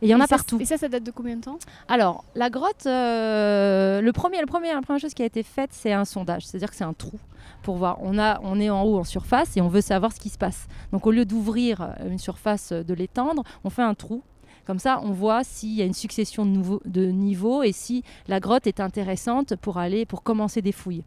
Et 0.00 0.06
il 0.06 0.08
y 0.08 0.14
en 0.14 0.20
a 0.20 0.26
partout. 0.26 0.58
Et 0.60 0.64
ça, 0.64 0.76
ça 0.76 0.88
date 0.88 1.02
de 1.04 1.10
combien 1.10 1.36
de 1.36 1.42
temps? 1.42 1.58
Alors, 1.88 2.24
la 2.34 2.50
grotte, 2.50 2.86
euh, 2.86 4.00
le 4.00 4.12
premier, 4.12 4.40
le 4.40 4.46
premier, 4.46 4.72
la 4.72 4.80
première 4.80 5.00
chose 5.00 5.14
qui 5.14 5.22
a 5.22 5.26
été 5.26 5.42
faite, 5.42 5.70
c'est 5.72 5.92
un 5.92 6.04
sondage. 6.04 6.46
C'est-à-dire 6.46 6.70
que 6.70 6.76
c'est 6.76 6.84
un 6.84 6.92
trou 6.92 7.18
pour 7.62 7.76
voir. 7.76 7.98
On, 8.00 8.18
a, 8.18 8.40
on 8.42 8.60
est 8.60 8.70
en 8.70 8.82
haut 8.84 8.98
en 8.98 9.04
surface 9.04 9.56
et 9.56 9.60
on 9.60 9.68
veut 9.68 9.80
savoir 9.80 10.12
ce 10.12 10.20
qui 10.20 10.28
se 10.28 10.38
passe. 10.38 10.66
Donc, 10.92 11.06
au 11.06 11.10
lieu 11.10 11.24
d'ouvrir 11.24 11.94
une 12.06 12.18
surface, 12.18 12.72
de 12.72 12.94
l'étendre, 12.94 13.42
on 13.64 13.70
fait 13.70 13.82
un 13.82 13.94
trou. 13.94 14.22
Comme 14.68 14.78
ça, 14.78 15.00
on 15.02 15.12
voit 15.12 15.44
s'il 15.44 15.72
y 15.72 15.80
a 15.80 15.86
une 15.86 15.94
succession 15.94 16.44
de, 16.44 17.06
niveaux 17.06 17.62
et 17.62 17.72
si 17.72 18.04
la 18.26 18.38
grotte 18.38 18.66
est 18.66 18.80
intéressante 18.80 19.56
pour 19.56 19.78
aller, 19.78 20.04
pour 20.04 20.22
commencer 20.22 20.60
des 20.60 20.72
fouilles. 20.72 21.04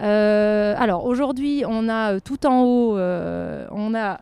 Euh, 0.00 0.76
alors 0.78 1.04
aujourd'hui, 1.04 1.64
on 1.66 1.88
a 1.88 2.12
euh, 2.12 2.20
tout 2.24 2.46
en 2.46 2.62
haut, 2.62 2.96
euh, 2.96 3.66
on 3.72 3.96
a, 3.96 4.20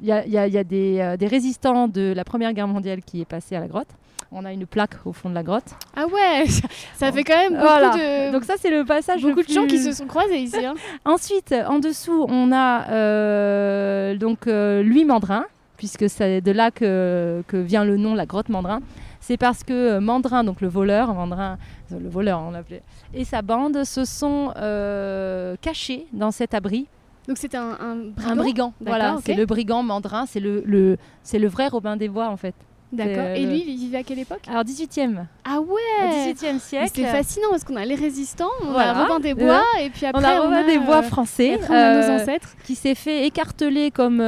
il 0.00 0.06
y 0.08 0.10
a, 0.10 0.64
des, 0.64 1.26
résistants 1.28 1.86
de 1.86 2.12
la 2.12 2.24
Première 2.24 2.52
Guerre 2.52 2.66
mondiale 2.66 3.00
qui 3.00 3.20
est 3.20 3.24
passé 3.26 3.54
à 3.54 3.60
la 3.60 3.68
grotte. 3.68 3.90
On 4.32 4.44
a 4.44 4.52
une 4.52 4.66
plaque 4.66 4.96
au 5.04 5.12
fond 5.12 5.30
de 5.30 5.34
la 5.36 5.44
grotte. 5.44 5.76
Ah 5.94 6.06
ouais, 6.06 6.46
ça 6.96 7.12
fait 7.12 7.22
quand 7.22 7.36
même 7.36 7.52
beaucoup 7.52 7.96
de. 7.96 8.32
Donc 8.32 8.42
ça 8.42 8.54
c'est 8.58 8.70
le 8.70 8.84
passage. 8.84 9.22
Beaucoup 9.22 9.44
de 9.44 9.52
gens 9.52 9.68
qui 9.68 9.78
se 9.78 9.92
sont 9.92 10.06
croisés 10.06 10.38
ici. 10.38 10.66
Hein. 10.66 10.74
Ensuite, 11.04 11.54
en 11.68 11.78
dessous, 11.78 12.26
on 12.28 12.50
a 12.52 14.16
donc 14.16 14.46
Louis 14.46 15.04
Mandrin, 15.04 15.44
puisque 15.76 16.08
c'est 16.08 16.40
de 16.40 16.52
là 16.52 16.70
que, 16.70 17.42
que 17.46 17.56
vient 17.56 17.84
le 17.84 17.96
nom 17.96 18.14
la 18.14 18.26
grotte 18.26 18.48
Mandrin 18.48 18.80
c'est 19.26 19.38
parce 19.38 19.64
que 19.64 19.72
euh, 19.72 20.00
Mandrin, 20.00 20.44
donc 20.44 20.60
le 20.60 20.68
voleur, 20.68 21.14
Mandrin, 21.14 21.56
euh, 21.92 21.98
le 21.98 22.10
voleur 22.10 22.40
on 22.40 22.50
l'appelait, 22.50 22.82
et 23.14 23.24
sa 23.24 23.40
bande 23.40 23.82
se 23.84 24.04
sont 24.04 24.52
euh, 24.58 25.56
cachés 25.62 26.06
dans 26.12 26.30
cet 26.30 26.52
abri. 26.52 26.86
Donc 27.26 27.38
c'était 27.38 27.56
un, 27.56 27.78
un, 27.80 28.36
brigand? 28.36 28.74
voilà, 28.82 29.16
c'est 29.24 29.32
le 29.32 29.46
brigand 29.46 29.82
Mandrin, 29.82 30.26
c'est 30.26 30.40
le, 30.40 30.62
le 30.66 30.98
c'est 31.22 31.38
le 31.38 31.48
vrai 31.48 31.68
Robin 31.68 31.96
des 31.96 32.10
Bois 32.10 32.28
en 32.28 32.36
fait. 32.36 32.54
D'accord. 32.94 33.26
Et 33.34 33.44
lui, 33.44 33.64
il 33.66 33.76
vivait 33.76 33.98
à 33.98 34.02
quelle 34.02 34.18
époque? 34.18 34.42
Alors 34.48 34.62
18e. 34.64 35.24
Ah 35.44 35.60
ouais 35.60 36.32
18e 36.32 36.58
siècle. 36.58 36.90
C'est 36.94 37.04
fascinant 37.04 37.48
parce 37.50 37.64
qu'on 37.64 37.76
a 37.76 37.84
les 37.84 37.94
résistants, 37.94 38.50
on 38.62 38.74
a 38.74 38.92
Robin 38.92 39.20
des 39.20 39.34
Bois 39.34 39.62
et 39.80 39.90
puis 39.90 40.06
après 40.06 40.22
on 40.22 40.24
a 40.24 40.40
Robin 40.40 40.64
des 40.64 40.78
Bois 40.78 41.02
français 41.02 41.58
on 41.68 41.72
a 41.72 41.94
nos 41.94 42.22
ancêtres 42.22 42.54
qui 42.64 42.74
s'est 42.74 42.94
fait 42.94 43.26
écarteler 43.26 43.90
comme 43.90 44.18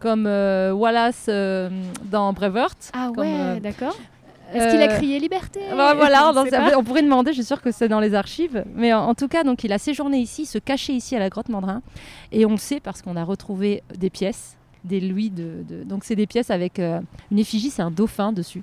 comme 0.00 0.26
Wallace 0.26 1.28
dans 2.04 2.32
Braveheart. 2.32 2.92
Ah 2.92 3.10
ouais, 3.16 3.60
d'accord. 3.60 3.96
Est-ce 4.54 4.70
qu'il 4.70 4.82
a 4.82 4.88
crié 4.88 5.18
liberté? 5.18 5.60
bah, 5.76 5.94
Voilà, 5.94 6.32
on, 6.76 6.84
pourrait 6.84 7.02
demander, 7.02 7.32
je 7.32 7.36
suis 7.36 7.44
sûre 7.44 7.60
que 7.60 7.70
c'est 7.70 7.88
dans 7.88 8.00
les 8.00 8.14
archives. 8.14 8.64
Mais 8.74 8.92
en, 8.92 9.14
tout 9.14 9.28
cas, 9.28 9.44
donc, 9.44 9.64
il 9.64 9.72
a 9.72 9.78
séjourné 9.78 10.18
ici, 10.18 10.46
se 10.46 10.58
cachait 10.58 10.92
ici 10.92 11.16
à 11.16 11.18
la 11.18 11.28
grotte 11.28 11.48
Mandrin. 11.48 11.82
Et 12.32 12.46
on 12.46 12.52
le 12.52 12.56
sait 12.56 12.80
parce 12.80 13.02
qu'on 13.02 13.16
a 13.16 13.24
retrouvé 13.24 13.82
des 13.96 14.10
pièces 14.10 14.56
des 14.86 15.00
louis 15.00 15.30
de, 15.30 15.64
donc 15.84 16.04
c'est 16.04 16.16
des 16.16 16.26
pièces 16.26 16.50
avec 16.50 16.78
euh, 16.78 17.00
une 17.30 17.38
effigie, 17.38 17.70
c'est 17.70 17.82
un 17.82 17.90
dauphin 17.90 18.32
dessus. 18.32 18.62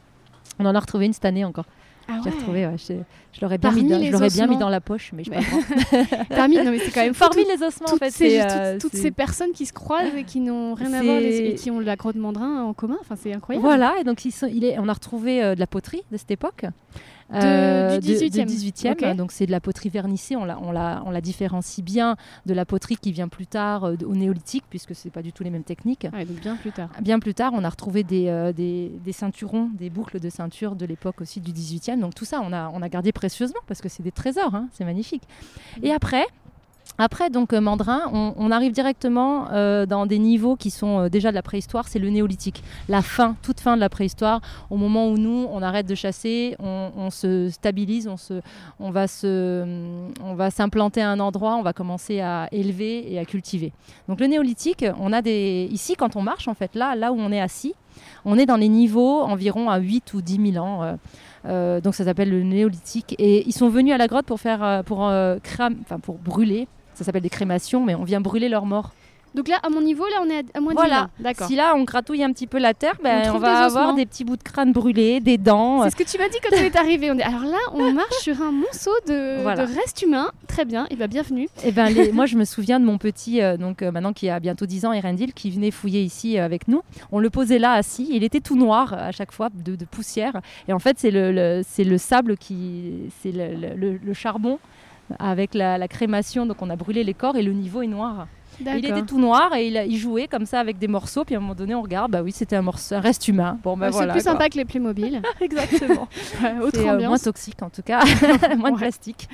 On 0.60 0.66
en 0.66 0.76
a 0.76 0.80
retrouvé 0.80 1.06
une 1.06 1.14
cette 1.14 1.26
année 1.26 1.46
encore. 1.46 1.66
Ah 2.08 2.20
J'ai 2.24 2.32
retrouvé, 2.32 2.68
je, 2.78 3.42
l'aurais 3.42 3.58
bien, 3.58 3.72
mis, 3.72 3.88
dans, 3.88 4.28
bien 4.28 4.48
mis 4.48 4.58
dans 4.58 4.68
la 4.68 4.82
poche, 4.82 5.12
mais 5.14 5.24
je 5.24 5.32
mais... 5.32 5.40
Parmi, 6.36 6.58
non, 6.58 6.72
mais 6.72 6.80
c'est 6.80 6.92
quand 6.92 7.02
même 7.02 7.16
Parmi 7.20 7.46
les 7.46 7.64
ossements, 7.64 7.94
en 7.94 7.98
fait. 7.98 8.12
Ces, 8.12 8.42
euh, 8.42 8.78
toutes, 8.78 8.94
ces 8.96 9.12
personnes 9.12 9.54
qui 9.54 9.66
se 9.66 9.72
croisent 9.72 10.14
et 10.14 10.26
qui 10.26 10.42
n'ont 10.42 10.74
rien 10.74 10.92
à 10.92 11.02
voir 11.02 11.18
et 11.20 11.56
qui 11.56 11.72
ont 11.72 11.80
la 11.80 11.96
grotte 11.96 12.18
Mandrin 12.18 12.64
en 12.64 12.74
commun, 12.74 12.98
enfin, 13.00 13.16
c'est 13.16 13.34
incroyable. 13.34 13.66
Voilà, 13.66 13.96
et 14.02 14.04
donc 14.04 14.26
ils 14.26 14.34
il 14.54 14.66
est, 14.66 14.78
on 14.80 14.90
a 14.90 14.94
retrouvé 14.94 15.42
euh, 15.42 15.56
de 15.56 15.62
la 15.62 15.68
poterie 15.68 16.04
de 16.12 16.18
cette 16.18 16.32
époque. 16.32 16.66
Euh, 17.34 18.00
du 18.00 18.14
18e. 18.14 19.16
Donc 19.16 19.32
c'est 19.32 19.46
de 19.46 19.52
la 19.52 19.60
poterie 19.60 19.90
vernissée. 19.90 20.36
On 20.36 20.46
la, 20.46 20.60
on, 20.60 20.72
la, 20.72 21.04
on 21.06 21.12
la 21.12 21.22
différencie 21.22 21.84
bien 21.84 22.16
de 22.46 22.54
la 22.54 22.66
poterie 22.66 22.98
qui 22.98 23.12
vient 23.12 23.28
plus 23.28 23.48
tard 23.48 23.86
euh, 23.86 23.96
au 24.06 24.16
néolithique, 24.16 24.66
puisque 24.70 24.96
ce 24.96 25.08
n'est 25.08 25.12
pas 25.12 25.22
du 25.22 25.34
tout 25.34 25.44
les 25.44 25.50
mêmes 25.50 25.64
techniques. 25.64 26.08
donc 26.12 26.40
bien 26.42 26.56
plus 26.56 26.72
tard. 26.72 26.90
Bien 27.02 27.20
plus 27.20 27.34
tard, 27.34 27.52
on 27.54 27.64
a 27.64 27.70
retrouvé 27.70 28.04
des, 28.04 28.28
euh, 28.28 28.54
des, 28.54 28.92
des, 29.04 29.12
ceinturons, 29.12 29.70
des 29.74 29.90
boucles 29.90 30.20
de 30.20 30.30
ceinture 30.30 30.76
de 30.76 30.86
l'époque 30.86 31.22
aussi 31.22 31.40
du 31.40 31.52
18e. 31.52 32.00
Donc 32.00 32.16
tout 32.16 32.26
ça, 32.26 32.42
on 32.44 32.54
a, 32.54 32.70
on 32.74 32.82
a 32.82 32.90
gardé 32.90 33.12
précieusement 33.12 33.62
parce 33.68 33.82
que 33.82 33.90
c'est 33.90 34.04
des 34.04 34.12
trésors. 34.12 34.54
Hein, 34.56 34.68
c'est 34.74 34.86
magnifique. 34.86 35.24
Et 35.82 35.90
mm. 35.90 35.96
après, 35.96 36.26
Après, 36.98 37.30
donc, 37.32 37.54
euh, 37.54 37.62
Mandrin, 37.62 38.02
on, 38.14 38.52
arrive 38.52 38.72
directement 38.72 39.48
euh, 39.52 39.88
dans 39.88 40.06
des 40.06 40.20
niveaux 40.20 40.56
qui 40.56 40.70
sont 40.70 41.00
euh, 41.00 41.10
déjà 41.10 41.32
de 41.32 41.36
la 41.36 41.42
préhistoire, 41.42 41.88
c'est 41.88 41.98
le 41.98 42.10
néolithique. 42.10 42.64
La 42.88 43.02
fin, 43.02 43.36
toute 43.42 43.60
fin 43.60 43.76
de 43.76 43.82
la 43.82 43.90
préhistoire, 43.90 44.42
au 44.70 44.78
moment 44.78 45.08
où 45.08 45.18
nous, 45.18 45.48
on 45.52 45.64
arrête 45.64 45.88
de 45.88 45.96
chasser, 45.96 46.56
on, 46.60 47.10
se 47.10 47.50
stabilise, 47.50 48.08
on, 48.08 48.18
se, 48.18 48.42
se, 48.80 49.66
on 50.24 50.36
va 50.36 50.52
s'implanter 50.52 51.02
à 51.02 51.10
un 51.10 51.20
endroit, 51.20 51.56
on 51.56 51.64
va 51.64 51.74
commencer 51.74 52.20
à 52.20 52.48
élever 52.52 53.12
et 53.12 53.18
à 53.18 53.26
cultiver. 53.26 53.74
Donc 54.08 54.20
le 54.20 54.28
néolithique, 54.28 54.86
on 55.00 55.12
a 55.14 55.22
des... 55.22 55.68
Ici, 55.72 55.96
quand 55.96 56.16
on 56.16 56.22
marche, 56.22 56.48
en 56.48 56.54
fait, 56.54 56.76
là, 56.76 56.96
là 56.96 57.12
où 57.12 57.20
on 57.20 57.32
est 57.32 57.42
assis, 57.42 57.74
on 58.24 58.38
est 58.38 58.46
dans 58.46 58.58
les 58.58 58.70
niveaux 58.70 59.22
environ 59.22 59.70
à 59.70 59.80
8 59.80 60.14
ou 60.14 60.22
10 60.22 60.52
000 60.54 60.64
ans. 60.64 60.98
donc 61.46 61.96
ça 61.96 62.06
s'appelle 62.06 62.30
le 62.30 62.44
néolithique. 62.44 63.16
Et 63.18 63.48
ils 63.48 63.54
sont 63.54 63.70
venus 63.70 63.94
à 63.94 63.98
la 63.98 64.08
grotte 64.08 64.26
pour 64.26 64.40
faire, 64.40 64.84
pour, 64.86 65.08
euh, 65.08 65.38
pour 66.04 66.18
brûler. 66.20 66.68
Ça 66.96 67.04
s'appelle 67.04 67.22
des 67.24 67.30
crémations, 67.30 67.84
mais 67.84 67.96
on 67.96 68.04
vient 68.04 68.22
brûler 68.22 68.50
leurs 68.50 68.66
morts. 68.66 68.92
Donc 69.36 69.48
là, 69.48 69.58
à 69.64 69.70
mon 69.70 69.82
niveau, 69.82 70.06
là, 70.06 70.18
on 70.22 70.30
est 70.30 70.38
à, 70.38 70.42
à 70.54 70.62
moins 70.62 70.74
de 70.74 70.78
Voilà. 70.78 70.96
1000 70.96 71.04
ans. 71.06 71.10
D'accord. 71.22 71.48
Si 71.48 71.56
là 71.56 71.74
on 71.76 71.84
gratouille 71.86 72.24
un 72.24 72.32
petit 72.32 72.46
peu 72.46 72.60
la 72.60 72.76
terre, 72.76 72.94
ben, 73.04 73.32
On 73.34 73.40
va 73.40 73.52
des 73.52 73.62
avoir 73.64 73.96
des 73.96 74.06
petits 74.06 74.24
bouts 74.24 74.38
de 74.38 74.44
crâne 74.44 74.72
brûlés, 74.72 75.22
des 75.22 75.40
dents. 75.40 75.82
C'est 75.82 75.90
ce 75.90 75.96
que 75.96 76.04
tu 76.04 76.20
m'as 76.20 76.30
dit 76.30 76.38
quand 76.40 76.56
on 76.56 76.62
est 76.62 76.76
arrivé. 76.76 77.10
On 77.10 77.18
est... 77.18 77.24
Alors 77.24 77.42
là, 77.42 77.58
on 77.74 77.92
marche 77.94 78.14
sur 78.22 78.40
un 78.44 78.52
monceau 78.52 78.92
de, 79.08 79.42
Voilà. 79.42 79.66
de 79.66 79.74
restes 79.74 80.04
humains. 80.04 80.30
Très 80.48 80.66
bien, 80.66 80.86
et 80.92 80.96
bien 80.96 81.08
bienvenue. 81.08 81.48
Et 81.66 81.72
ben, 81.72 81.90
les- 81.90 82.12
moi, 82.12 82.28
je 82.28 82.38
me 82.38 82.46
souviens 82.46 82.80
de 82.80 82.86
mon 82.86 83.00
petit, 83.00 83.42
euh, 83.42 83.58
donc 83.58 83.82
euh, 83.82 83.90
maintenant 83.92 84.14
qui 84.14 84.30
a 84.30 84.40
bientôt 84.40 84.68
10 84.68 84.86
ans, 84.86 84.94
Erendil, 84.94 85.34
qui 85.34 85.50
venait 85.50 85.72
fouiller 85.72 86.04
ici 86.04 86.38
euh, 86.38 86.46
avec 86.46 86.68
nous. 86.68 86.84
On 87.12 87.18
le 87.18 87.32
posait 87.32 87.58
là 87.58 87.72
assis. 87.72 88.08
Il 88.12 88.24
était 88.24 88.40
tout 88.40 88.56
noir 88.56 88.94
à 88.94 89.12
chaque 89.12 89.32
fois, 89.32 89.50
de, 89.52 89.76
de 89.76 89.86
poussière. 89.86 90.42
Et 90.68 90.74
en 90.74 90.80
fait, 90.80 90.98
c'est 91.00 91.10
le, 91.10 91.32
le- 91.32 91.62
c'est 91.68 91.86
le 91.86 91.98
sable 91.98 92.38
qui, 92.38 93.10
c'est 93.24 93.32
le, 93.32 93.56
le- 93.56 93.76
le- 93.76 93.98
le 93.98 94.14
charbon 94.14 94.60
avec 95.20 95.54
la, 95.54 95.78
la 95.78 95.88
crémation. 95.88 96.46
Donc, 96.46 96.62
on 96.62 96.70
a 96.70 96.76
brûlé 96.76 97.04
les 97.04 97.14
corps 97.14 97.36
et 97.36 97.44
le 97.44 97.54
niveau 97.54 97.82
est 97.82 97.88
noir. 97.88 98.28
Il 98.60 98.86
était 98.86 99.02
tout 99.02 99.20
noir 99.20 99.56
et 99.56 99.68
il, 99.68 99.98
jouait 99.98 100.28
comme 100.28 100.46
ça 100.46 100.60
avec 100.60 100.78
des 100.78 100.88
morceaux. 100.88 101.24
Puis 101.26 101.34
à 101.34 101.40
un 101.40 101.42
moment 101.42 101.56
donné, 101.56 101.74
on 101.74 101.82
regarde, 101.82 102.12
bah 102.12 102.22
oui, 102.22 102.32
c'était 102.32 102.56
un 102.56 102.62
morceau, 102.62 102.94
un 102.94 103.00
reste 103.00 103.28
humain. 103.28 103.58
Bon, 103.64 103.72
Ouais, 103.80 103.90
voilà. 103.90 104.14
c'est 104.14 104.20
plus 104.20 104.24
quoi. 104.24 104.32
sympa 104.34 104.50
que 104.50 104.58
les 104.58 104.66
Playmobil. 104.66 105.24
Exactement. 105.42 106.08
Ouais, 106.44 106.54
C'est 106.72 106.88
euh, 106.88 107.08
moins 107.08 107.18
toxique 107.18 107.64
en 107.64 107.72
tout 107.72 107.82
cas, 107.82 108.04
moins 108.58 108.72
de 108.72 108.78
plastique. 108.78 109.28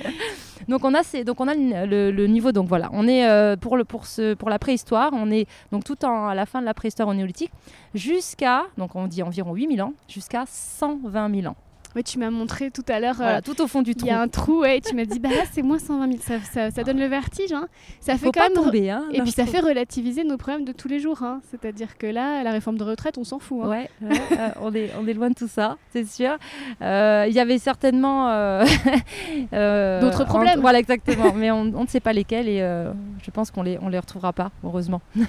Donc 0.68 0.86
on 0.86 0.94
a 0.94 1.02
ces- 1.02 1.22
donc 1.24 1.38
on 1.38 1.48
a 1.48 1.54
le, 1.54 1.84
le- 1.84 2.10
le 2.10 2.26
niveau 2.28 2.50
donc 2.50 2.66
voilà, 2.66 2.88
on 2.94 3.06
est 3.06 3.28
euh, 3.28 3.56
pour 3.56 3.76
le 3.76 3.84
pour 3.84 4.06
ce 4.06 4.32
pour 4.34 4.48
la 4.48 4.58
préhistoire, 4.58 5.10
on 5.12 5.30
est 5.30 5.46
donc 5.70 5.84
tout 5.84 6.02
en 6.06 6.28
à 6.28 6.34
la 6.34 6.46
fin 6.46 6.60
de 6.62 6.66
la 6.66 6.72
préhistoire 6.74 7.06
au 7.08 7.12
néolithique 7.14 7.52
jusqu'à 7.94 8.62
donc 8.78 8.96
on 8.96 9.06
dit 9.06 9.22
environ 9.22 9.52
8000 9.54 9.82
ans 9.82 9.92
jusqu'à 10.08 10.44
120 10.46 11.34
000 11.42 11.46
ans. 11.52 11.56
Ouais, 11.96 12.02
tu 12.04 12.18
m'as 12.18 12.30
montré 12.30 12.70
tout 12.70 12.84
à 12.88 13.00
l'heure. 13.00 13.14
euh, 13.20 13.24
Voilà, 13.24 13.42
tout 13.42 13.60
au 13.60 13.66
fond 13.66 13.82
du 13.82 13.90
Il 13.90 13.96
trou. 13.96 14.06
y 14.06 14.10
a 14.10 14.20
un 14.20 14.28
trou, 14.28 14.60
ouais, 14.60 14.78
et 14.78 14.80
tu 14.80 14.94
m'as 14.94 15.04
dit, 15.04 15.18
bah 15.18 15.28
là, 15.30 15.42
c'est 15.50 15.62
moins 15.62 15.78
120 15.80 16.06
000. 16.06 16.18
Ça, 16.22 16.34
ça, 16.52 16.70
ça 16.70 16.84
donne 16.84 16.98
le 17.00 17.06
vertige. 17.06 17.52
Hein. 17.52 17.66
Ça 18.00 18.12
fait 18.12 18.26
Faut 18.26 18.32
quand 18.32 18.40
pas 18.40 18.48
même. 18.48 18.54
tomber 18.64 18.90
hein. 18.90 19.04
Et 19.12 19.20
puis 19.22 19.32
ça 19.32 19.44
fait 19.46 19.58
relativiser 19.60 20.22
nos 20.24 20.36
problèmes 20.36 20.64
de 20.64 20.72
tous 20.72 20.86
les 20.88 21.00
jours. 21.00 21.22
Hein. 21.22 21.40
C'est-à-dire 21.50 21.98
que 21.98 22.06
là, 22.06 22.42
la 22.44 22.52
réforme 22.52 22.78
de 22.78 22.84
retraite, 22.84 23.18
on 23.18 23.24
s'en 23.24 23.38
fout. 23.40 23.64
Ouais, 23.66 23.88
ouais, 24.02 24.10
euh, 24.32 24.48
on, 24.62 24.72
est, 24.74 24.90
on 25.02 25.06
est 25.08 25.14
loin 25.14 25.30
de 25.30 25.34
tout 25.34 25.48
ça, 25.48 25.76
c'est 25.92 26.06
sûr. 26.06 26.36
Euh, 26.82 27.24
Il 27.28 27.34
y 27.34 27.40
avait 27.40 27.58
certainement 27.58 28.28
euh, 28.30 28.64
euh, 29.52 30.00
D'autres 30.00 30.22
en- 30.22 30.26
problèmes. 30.26 30.60
Voilà, 30.60 30.78
exactement. 30.78 31.32
mais 31.34 31.50
on, 31.50 31.62
on 31.74 31.82
ne 31.82 31.88
sait 31.88 32.00
pas 32.00 32.12
lesquels 32.12 32.48
et 32.48 32.60
euh, 32.62 32.92
je 33.22 33.30
pense 33.30 33.50
qu'on 33.50 33.62
les, 33.62 33.78
on 33.82 33.88
les 33.88 33.98
retrouvera 33.98 34.32
pas, 34.32 34.50
heureusement. 34.64 35.00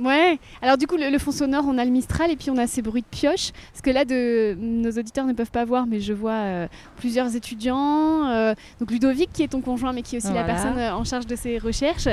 Ouais. 0.00 0.38
Alors 0.62 0.76
du 0.78 0.86
coup, 0.86 0.96
le, 0.96 1.10
le 1.10 1.18
fond 1.18 1.30
sonore, 1.32 1.64
on 1.66 1.78
a 1.78 1.84
le 1.84 1.90
Mistral 1.90 2.30
et 2.30 2.36
puis 2.36 2.50
on 2.50 2.56
a 2.56 2.66
ces 2.66 2.82
bruits 2.82 3.02
de 3.02 3.06
pioche. 3.06 3.52
Parce 3.72 3.82
que 3.82 3.90
là, 3.90 4.04
de, 4.04 4.56
nos 4.58 4.90
auditeurs 4.90 5.26
ne 5.26 5.32
peuvent 5.32 5.50
pas 5.50 5.64
voir, 5.64 5.86
mais 5.92 6.00
je 6.00 6.12
vois 6.12 6.32
euh, 6.32 6.66
plusieurs 6.96 7.36
étudiants. 7.36 8.26
euh, 8.28 8.54
donc 8.80 8.90
Ludovic, 8.90 9.30
qui 9.32 9.42
est 9.42 9.48
ton 9.48 9.60
conjoint, 9.60 9.92
mais 9.92 10.02
qui 10.02 10.16
est 10.16 10.18
aussi 10.24 10.32
la 10.32 10.42
personne 10.42 10.78
euh, 10.78 10.94
en 10.94 11.04
charge 11.04 11.26
de 11.26 11.36
ces 11.36 11.58
recherches. 11.58 12.08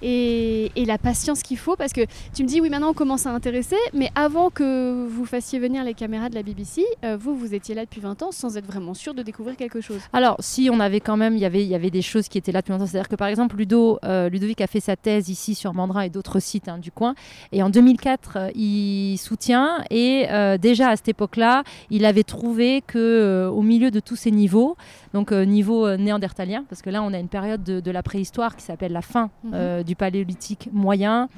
Et, 0.00 0.70
et 0.76 0.84
la 0.84 0.96
patience 0.98 1.42
qu'il 1.42 1.58
faut. 1.58 1.76
Parce 1.76 1.92
que 1.92 2.02
tu 2.34 2.42
me 2.44 2.48
dis, 2.48 2.60
oui, 2.60 2.70
maintenant 2.70 2.90
on 2.90 2.94
commence 2.94 3.26
à 3.26 3.30
intéresser. 3.30 3.76
Mais 3.92 4.10
avant 4.14 4.50
que 4.50 5.06
vous 5.08 5.24
fassiez 5.26 5.58
venir 5.58 5.84
les 5.84 5.94
caméras 5.94 6.28
de 6.28 6.34
la 6.34 6.42
BBC, 6.42 6.84
euh, 7.04 7.16
vous, 7.20 7.36
vous 7.36 7.54
étiez 7.54 7.74
là 7.74 7.82
depuis 7.84 8.00
20 8.00 8.22
ans 8.22 8.30
sans 8.32 8.56
être 8.56 8.66
vraiment 8.66 8.94
sûr 8.94 9.12
de 9.14 9.22
découvrir 9.22 9.56
quelque 9.56 9.80
chose. 9.80 10.00
Alors, 10.12 10.36
si 10.38 10.70
on 10.72 10.80
avait 10.80 11.00
quand 11.00 11.16
même, 11.16 11.34
il 11.34 11.40
y 11.40 11.44
avait, 11.44 11.62
il 11.62 11.68
y 11.68 11.74
avait 11.74 11.90
des 11.90 12.02
choses 12.02 12.28
qui 12.28 12.38
étaient 12.38 12.52
là 12.52 12.60
depuis 12.60 12.72
longtemps. 12.72 12.86
C'est-à-dire 12.86 13.08
que 13.08 13.16
par 13.16 13.28
exemple, 13.28 13.56
Ludo, 13.56 13.98
Ludovic 14.30 14.60
a 14.60 14.66
fait 14.66 14.80
sa 14.80 14.96
thèse 14.96 15.28
ici 15.28 15.54
sur 15.54 15.74
Mandrin 15.74 16.02
et 16.02 16.10
d'autres 16.10 16.40
sites 16.40 16.68
hein, 16.68 16.78
du 16.78 16.90
coin. 16.92 17.14
Et 17.52 17.62
en 17.62 17.70
2004, 17.70 18.36
euh, 18.36 18.50
il 18.54 19.16
soutient. 19.18 19.82
Et 19.90 20.26
déjà 20.60 20.90
à 20.90 20.96
cette 20.96 21.08
époque-là, 21.08 21.64
il 21.90 22.04
avait 22.04 22.22
trouvé 22.22 22.82
que 22.86 22.98
euh, 23.24 23.48
au 23.48 23.62
milieu 23.62 23.90
de 23.90 24.00
tous 24.00 24.16
ces 24.16 24.30
niveaux, 24.30 24.76
donc 25.12 25.32
euh, 25.32 25.44
niveau 25.44 25.86
euh, 25.86 25.96
néandertalien, 25.96 26.64
parce 26.68 26.82
que 26.82 26.90
là, 26.90 27.02
on 27.02 27.12
a 27.12 27.18
une 27.18 27.28
période 27.28 27.62
de, 27.64 27.80
de 27.80 27.90
la 27.90 28.02
préhistoire 28.02 28.54
qui 28.56 28.62
s'appelle 28.62 28.92
la 28.92 29.02
fin 29.02 29.30
Mhm. 29.42 29.82
du 29.84 29.96
paléolithique 29.96 30.68
moyen. 30.72 31.28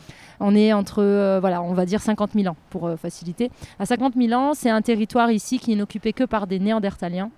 On 0.40 0.55
est 0.55 0.73
entre, 0.73 1.02
voilà, 1.40 1.62
on 1.62 1.73
va 1.73 1.87
dire 1.87 2.00
50 2.00 2.33
000 2.35 2.47
ans 2.49 2.57
pour 2.71 2.90
faciliter. 2.99 3.50
À 3.78 3.87
50 3.87 4.14
000 4.16 4.33
ans, 4.38 4.52
c'est 4.55 4.71
un 4.71 4.83
territoire 4.83 5.31
ici 5.31 5.59
qui 5.59 5.75
n'est 5.75 5.83
occupé 5.83 6.12
que 6.12 6.25
par 6.25 6.47
des 6.47 6.59
néandertaliens. 6.59 7.31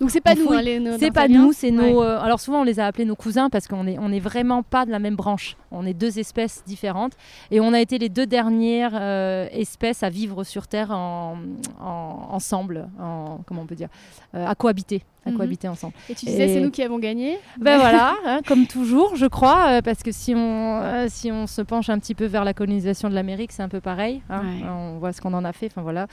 Donc 0.00 0.10
c'est 0.10 0.20
pas 0.20 0.34
nous, 0.34 0.50
hein, 0.52 0.62
les 0.62 0.80
C'est 0.98 1.10
pas 1.10 1.26
nous, 1.28 1.52
c'est 1.52 1.70
Ouais. 1.72 1.92
nos. 1.92 2.02
euh, 2.02 2.20
alors 2.20 2.38
souvent 2.40 2.60
on 2.60 2.64
les 2.64 2.78
a 2.80 2.86
appelés 2.86 3.04
nos 3.04 3.16
cousins 3.16 3.50
parce 3.50 3.66
qu'on 3.66 3.86
est 3.86 3.98
on 3.98 4.12
est 4.12 4.20
vraiment 4.20 4.62
pas 4.62 4.86
de 4.86 4.90
la 4.90 4.98
même 5.00 5.16
branche. 5.16 5.56
On 5.70 5.84
est 5.84 5.92
deux 5.94 6.18
espèces 6.18 6.62
différentes 6.66 7.12
et 7.50 7.60
on 7.60 7.72
a 7.72 7.80
été 7.80 7.98
les 7.98 8.08
deux 8.08 8.26
dernières 8.26 8.92
euh, 8.94 9.46
espèces 9.52 10.02
à 10.02 10.08
vivre 10.08 10.44
sur 10.44 10.66
Terre 10.68 10.92
en, 10.92 11.36
en- 11.80 12.28
ensemble, 12.30 12.88
en 13.00 13.40
comment 13.46 13.62
on 13.62 13.66
peut 13.66 13.74
dire, 13.74 13.88
euh, 14.34 14.46
à 14.46 14.54
cohabiter, 14.54 15.02
à 15.26 15.30
Mhm. 15.30 15.36
cohabiter 15.36 15.68
ensemble. 15.68 15.92
Et 16.08 16.14
tu 16.14 16.24
disais, 16.26 16.48
Et- 16.48 16.54
c'est 16.54 16.60
nous 16.60 16.70
qui 16.70 16.82
avons 16.82 16.98
gagné. 16.98 17.38
Ben 17.60 17.76
voilà, 17.78 18.14
hein, 18.24 18.40
comme 18.46 18.66
toujours, 18.66 19.16
je 19.16 19.26
crois, 19.26 19.66
euh, 19.68 19.82
parce 19.82 20.02
que 20.02 20.10
si 20.12 20.32
on 20.34 20.80
euh, 20.82 21.06
si 21.10 21.30
on 21.32 21.46
se 21.46 21.60
penche 21.60 21.90
un 21.90 21.98
petit 21.98 22.14
peu 22.14 22.24
vers 22.24 22.44
la 22.44 22.54
colonisation 22.54 23.10
de 23.10 23.14
l'Amérique, 23.14 23.52
c'est 23.52 23.62
un 23.62 23.68
peu 23.68 23.80
pareil. 23.80 24.22
hein. 24.30 24.40
Ouais. 24.42 24.66
On 24.68 24.98
voit 24.98 25.12
ce 25.12 25.20
qu'on 25.20 25.34
en 25.34 25.44
a 25.44 25.52
fait. 25.52 25.66
Enfin 25.66 25.82
voilà, 25.82 26.06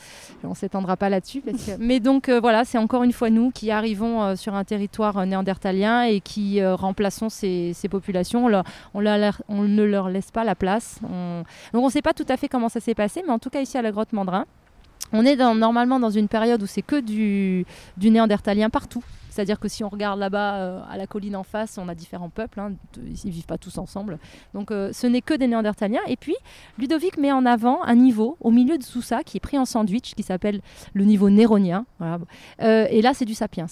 on 0.43 0.53
s'étendra 0.55 0.97
pas 0.97 1.09
là-dessus. 1.09 1.41
que- 1.41 1.51
Mais 1.79 1.99
donc 2.01 2.27
euh, 2.29 2.39
voilà, 2.41 2.65
c'est 2.65 2.77
encore 2.79 3.03
une 3.03 3.13
fois 3.13 3.29
nous 3.29 3.51
qui 3.51 3.71
arrivons 3.75 4.23
euh, 4.23 4.35
sur 4.35 4.55
un 4.55 4.63
territoire 4.63 5.17
euh, 5.17 5.25
néandertalien 5.25 6.03
et 6.03 6.19
qui 6.19 6.61
euh, 6.61 6.75
remplaçons 6.75 7.29
ces, 7.29 7.75
populations. 7.89 8.45
On, 8.93 9.01
ne 9.01 9.83
leur 9.83 10.09
laisse 10.09 10.31
pas 10.31 10.43
la 10.43 10.55
place. 10.55 10.99
On- 11.03 11.43
Donc 11.73 11.83
on 11.83 11.87
ne 11.87 11.91
sait 11.91 12.01
pas 12.01 12.13
tout 12.13 12.25
à 12.29 12.37
fait 12.37 12.47
comment 12.47 12.69
ça 12.69 12.79
s'est 12.79 12.95
passé, 12.95 13.23
mais 13.25 13.31
en 13.31 13.39
tout 13.39 13.49
cas 13.49 13.61
ici 13.61 13.77
à 13.77 13.81
la 13.81 13.91
grotte 13.91 14.13
Mandrin, 14.13 14.45
on 15.13 15.23
est 15.25 15.35
normalement 15.35 15.99
dans 15.99 16.09
une 16.09 16.27
période 16.27 16.63
où 16.63 16.65
c'est 16.67 16.81
que 16.81 16.99
du 16.99 17.65
néandertalien 18.01 18.69
partout. 18.69 19.03
C'est-à-dire 19.35 19.59
que 19.59 19.67
si 19.67 19.83
on 19.83 19.89
regarde 19.89 20.17
là-bas 20.17 20.55
euh, 20.55 20.81
à 20.89 20.95
la 20.95 21.07
colline 21.07 21.35
en 21.35 21.43
face, 21.43 21.77
on 21.77 21.89
a 21.89 21.95
différents 21.95 22.29
peuples, 22.29 22.57
hein, 22.57 22.71
ils 22.97 23.31
vivent 23.31 23.45
pas 23.45 23.57
tous 23.57 23.77
ensemble. 23.77 24.17
Donc 24.53 24.71
euh, 24.71 24.93
ce 24.93 25.07
n'est 25.07 25.19
que 25.19 25.33
des 25.33 25.47
néandertaliens. 25.47 25.99
Et 26.07 26.15
puis 26.15 26.37
Ludovic 26.77 27.17
met 27.17 27.33
en 27.33 27.45
avant 27.45 27.83
un 27.83 27.95
niveau 27.95 28.37
au 28.39 28.49
milieu 28.49 28.77
de 28.77 28.85
tout 28.85 29.01
ça 29.01 29.23
qui 29.23 29.35
est 29.35 29.41
pris 29.41 29.57
en 29.57 29.65
sandwich, 29.65 30.15
qui 30.15 30.23
s'appelle 30.23 30.61
le 30.93 31.03
niveau 31.03 31.29
néronien. 31.29 31.85
Euh, 32.01 32.87
et 32.89 33.01
là, 33.01 33.13
c'est 33.13 33.25
du 33.25 33.33
sapiens. 33.33 33.67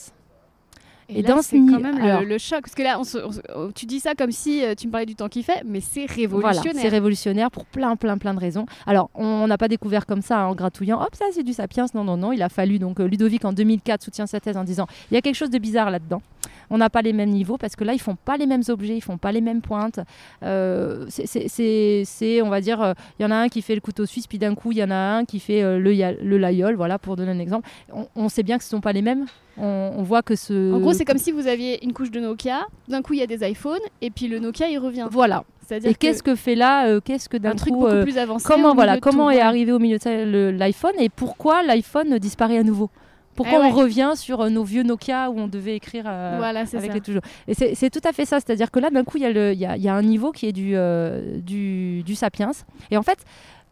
Et, 1.09 1.19
Et 1.19 1.21
là, 1.21 1.29
dans 1.35 1.41
c'est 1.41 1.57
ce 1.57 1.71
quand 1.71 1.79
même 1.79 1.97
le- 1.97 2.03
alors- 2.03 2.21
le, 2.23 2.37
choc. 2.37 2.61
Parce 2.61 2.75
que 2.75 2.81
là, 2.83 2.99
on 2.99 3.03
se- 3.03 3.17
on 3.17 3.31
se- 3.31 3.41
oh, 3.55 3.69
tu 3.73 3.85
dis 3.85 3.99
ça 3.99 4.15
comme 4.15 4.31
si 4.31 4.63
euh, 4.63 4.73
tu 4.75 4.87
me 4.87 4.91
parlais 4.91 5.05
du 5.05 5.15
temps 5.15 5.27
qu'il 5.29 5.43
fait, 5.43 5.61
mais 5.65 5.79
c'est 5.81 6.05
Voilà, 6.27 6.49
révolutionnaire. 6.49 6.81
c'est 6.81 6.89
révolutionnaire 6.89 7.51
pour 7.51 7.65
plein, 7.65 7.95
plein, 7.95 8.17
plein 8.17 8.33
de 8.33 8.39
raisons. 8.39 8.65
Alors, 8.85 9.09
on 9.15 9.47
n'a 9.47 9.57
pas 9.57 9.67
découvert 9.67 10.05
comme 10.05 10.21
ça 10.21 10.47
en 10.47 10.55
gratouillant, 10.55 11.01
hop, 11.01 11.15
ça 11.15 11.25
c'est 11.31 11.43
du 11.43 11.53
sapiens. 11.53 11.85
Non, 11.93 12.03
non, 12.03 12.17
non. 12.17 12.31
Il 12.31 12.41
a 12.41 12.49
fallu, 12.49 12.79
donc 12.79 12.99
euh, 12.99 13.05
Ludovic 13.07 13.43
en 13.45 13.53
2004 13.53 14.01
soutient 14.03 14.27
sa 14.27 14.39
thèse 14.39 14.57
en 14.57 14.63
disant 14.63 14.87
il 15.11 15.15
y 15.15 15.17
a 15.17 15.21
quelque 15.21 15.35
chose 15.35 15.49
de 15.49 15.57
bizarre 15.59 15.91
là-dedans. 15.91 16.21
On 16.69 16.77
n'a 16.77 16.89
pas 16.89 17.01
les 17.01 17.13
mêmes 17.13 17.29
niveaux 17.29 17.57
parce 17.57 17.75
que 17.75 17.83
là, 17.83 17.93
ils 17.93 17.99
font 18.01 18.15
pas 18.15 18.37
les 18.37 18.45
mêmes 18.45 18.63
objets, 18.69 18.95
ils 18.97 19.01
font 19.01 19.17
pas 19.17 19.31
les 19.31 19.41
mêmes 19.41 19.61
pointes. 19.61 19.99
Euh, 20.43 21.05
c'est- 21.09 22.41
on 22.41 22.49
va 22.49 22.61
dire, 22.61 22.81
euh, 22.81 22.93
il 23.19 23.23
y 23.23 23.25
en 23.25 23.31
a 23.31 23.35
un 23.35 23.49
qui 23.49 23.61
fait 23.61 23.75
le 23.75 23.81
couteau 23.81 24.05
suisse, 24.05 24.27
puis 24.27 24.37
d'un 24.37 24.55
coup, 24.55 24.71
il 24.71 24.77
y 24.77 24.83
en 24.83 24.91
a 24.91 24.95
un 24.95 25.25
qui 25.25 25.39
fait 25.39 25.61
euh, 25.63 25.77
le, 25.79 25.91
le 26.23 26.37
layol, 26.37 26.75
voilà, 26.75 26.99
pour 26.99 27.15
donner 27.15 27.31
un 27.31 27.39
exemple. 27.39 27.67
On, 27.91 28.07
on 28.15 28.29
sait 28.29 28.43
bien 28.43 28.57
que 28.57 28.63
ce 28.63 28.69
sont 28.69 28.81
pas 28.81 28.93
les 28.93 29.01
mêmes. 29.01 29.25
On, 29.57 29.91
on 29.97 30.03
voit 30.03 30.23
que 30.23 30.35
ce. 30.35 30.73
En 30.73 30.79
gros, 30.79 30.93
c'est 30.93 31.05
comme 31.05 31.17
si 31.19 31.31
vous 31.31 31.47
aviez 31.47 31.83
une 31.83 31.93
couche 31.93 32.09
de 32.11 32.19
Nokia, 32.19 32.61
d'un 32.87 33.01
coup 33.01 33.13
il 33.13 33.19
y 33.19 33.23
a 33.23 33.27
des 33.27 33.47
iPhones, 33.47 33.79
et 34.01 34.09
puis 34.09 34.27
le 34.27 34.39
Nokia 34.39 34.67
il 34.69 34.79
revient. 34.79 35.07
Voilà. 35.11 35.43
C'est-à-dire 35.65 35.91
Et 35.91 35.95
qu'est-ce 35.95 36.23
que 36.23 36.35
fait 36.35 36.55
là 36.55 36.87
euh, 36.87 36.99
Qu'est-ce 37.03 37.29
que 37.29 37.37
d'un 37.37 37.51
un 37.51 37.55
truc 37.55 37.71
coup, 37.71 37.79
beaucoup 37.81 37.91
euh, 37.93 38.03
plus 38.03 38.17
avancé. 38.17 38.45
comment 38.47 38.73
voilà 38.73 38.99
comment 38.99 39.25
tout, 39.27 39.31
est 39.31 39.35
ouais. 39.35 39.41
arrivé 39.41 39.71
au 39.71 39.79
milieu 39.79 39.97
de 39.97 40.49
l'iPhone 40.49 40.91
et 40.99 41.07
pourquoi 41.09 41.63
l'iPhone 41.63 42.17
disparaît 42.17 42.57
à 42.57 42.63
nouveau? 42.63 42.89
Pourquoi 43.35 43.59
Eh 43.63 43.65
on 43.67 43.71
revient 43.71 44.11
sur 44.15 44.41
euh, 44.41 44.49
nos 44.49 44.63
vieux 44.63 44.83
Nokia 44.83 45.29
où 45.29 45.39
on 45.39 45.47
devait 45.47 45.75
écrire 45.75 46.05
euh, 46.07 46.35
Voilà, 46.37 46.59
avec 46.61 46.69
ça. 46.71 46.79
les 46.79 47.01
toujours 47.01 47.21
et 47.47 47.53
c'est 47.53 47.89
tout 47.89 48.01
à 48.03 48.13
fait 48.13 48.25
ça 48.25 48.39
c'est-à-dire 48.39 48.71
que 48.71 48.79
là 48.79 48.89
d'un 48.89 49.03
coup 49.03 49.17
il 49.17 49.23
y, 49.23 49.25
a 49.25 49.31
le- 49.31 49.53
il 49.53 49.59
y 49.59 49.65
a- 49.65 49.75
il 49.77 49.83
y 49.83 49.89
a 49.89 49.93
un 49.95 50.01
niveau 50.01 50.31
qui 50.31 50.45
est 50.47 50.51
du, 50.53 50.71
euh, 50.75 51.39
du 51.39 52.03
du 52.03 52.15
sapiens 52.15 52.51
et 52.91 52.97
en 52.97 53.03
fait 53.03 53.19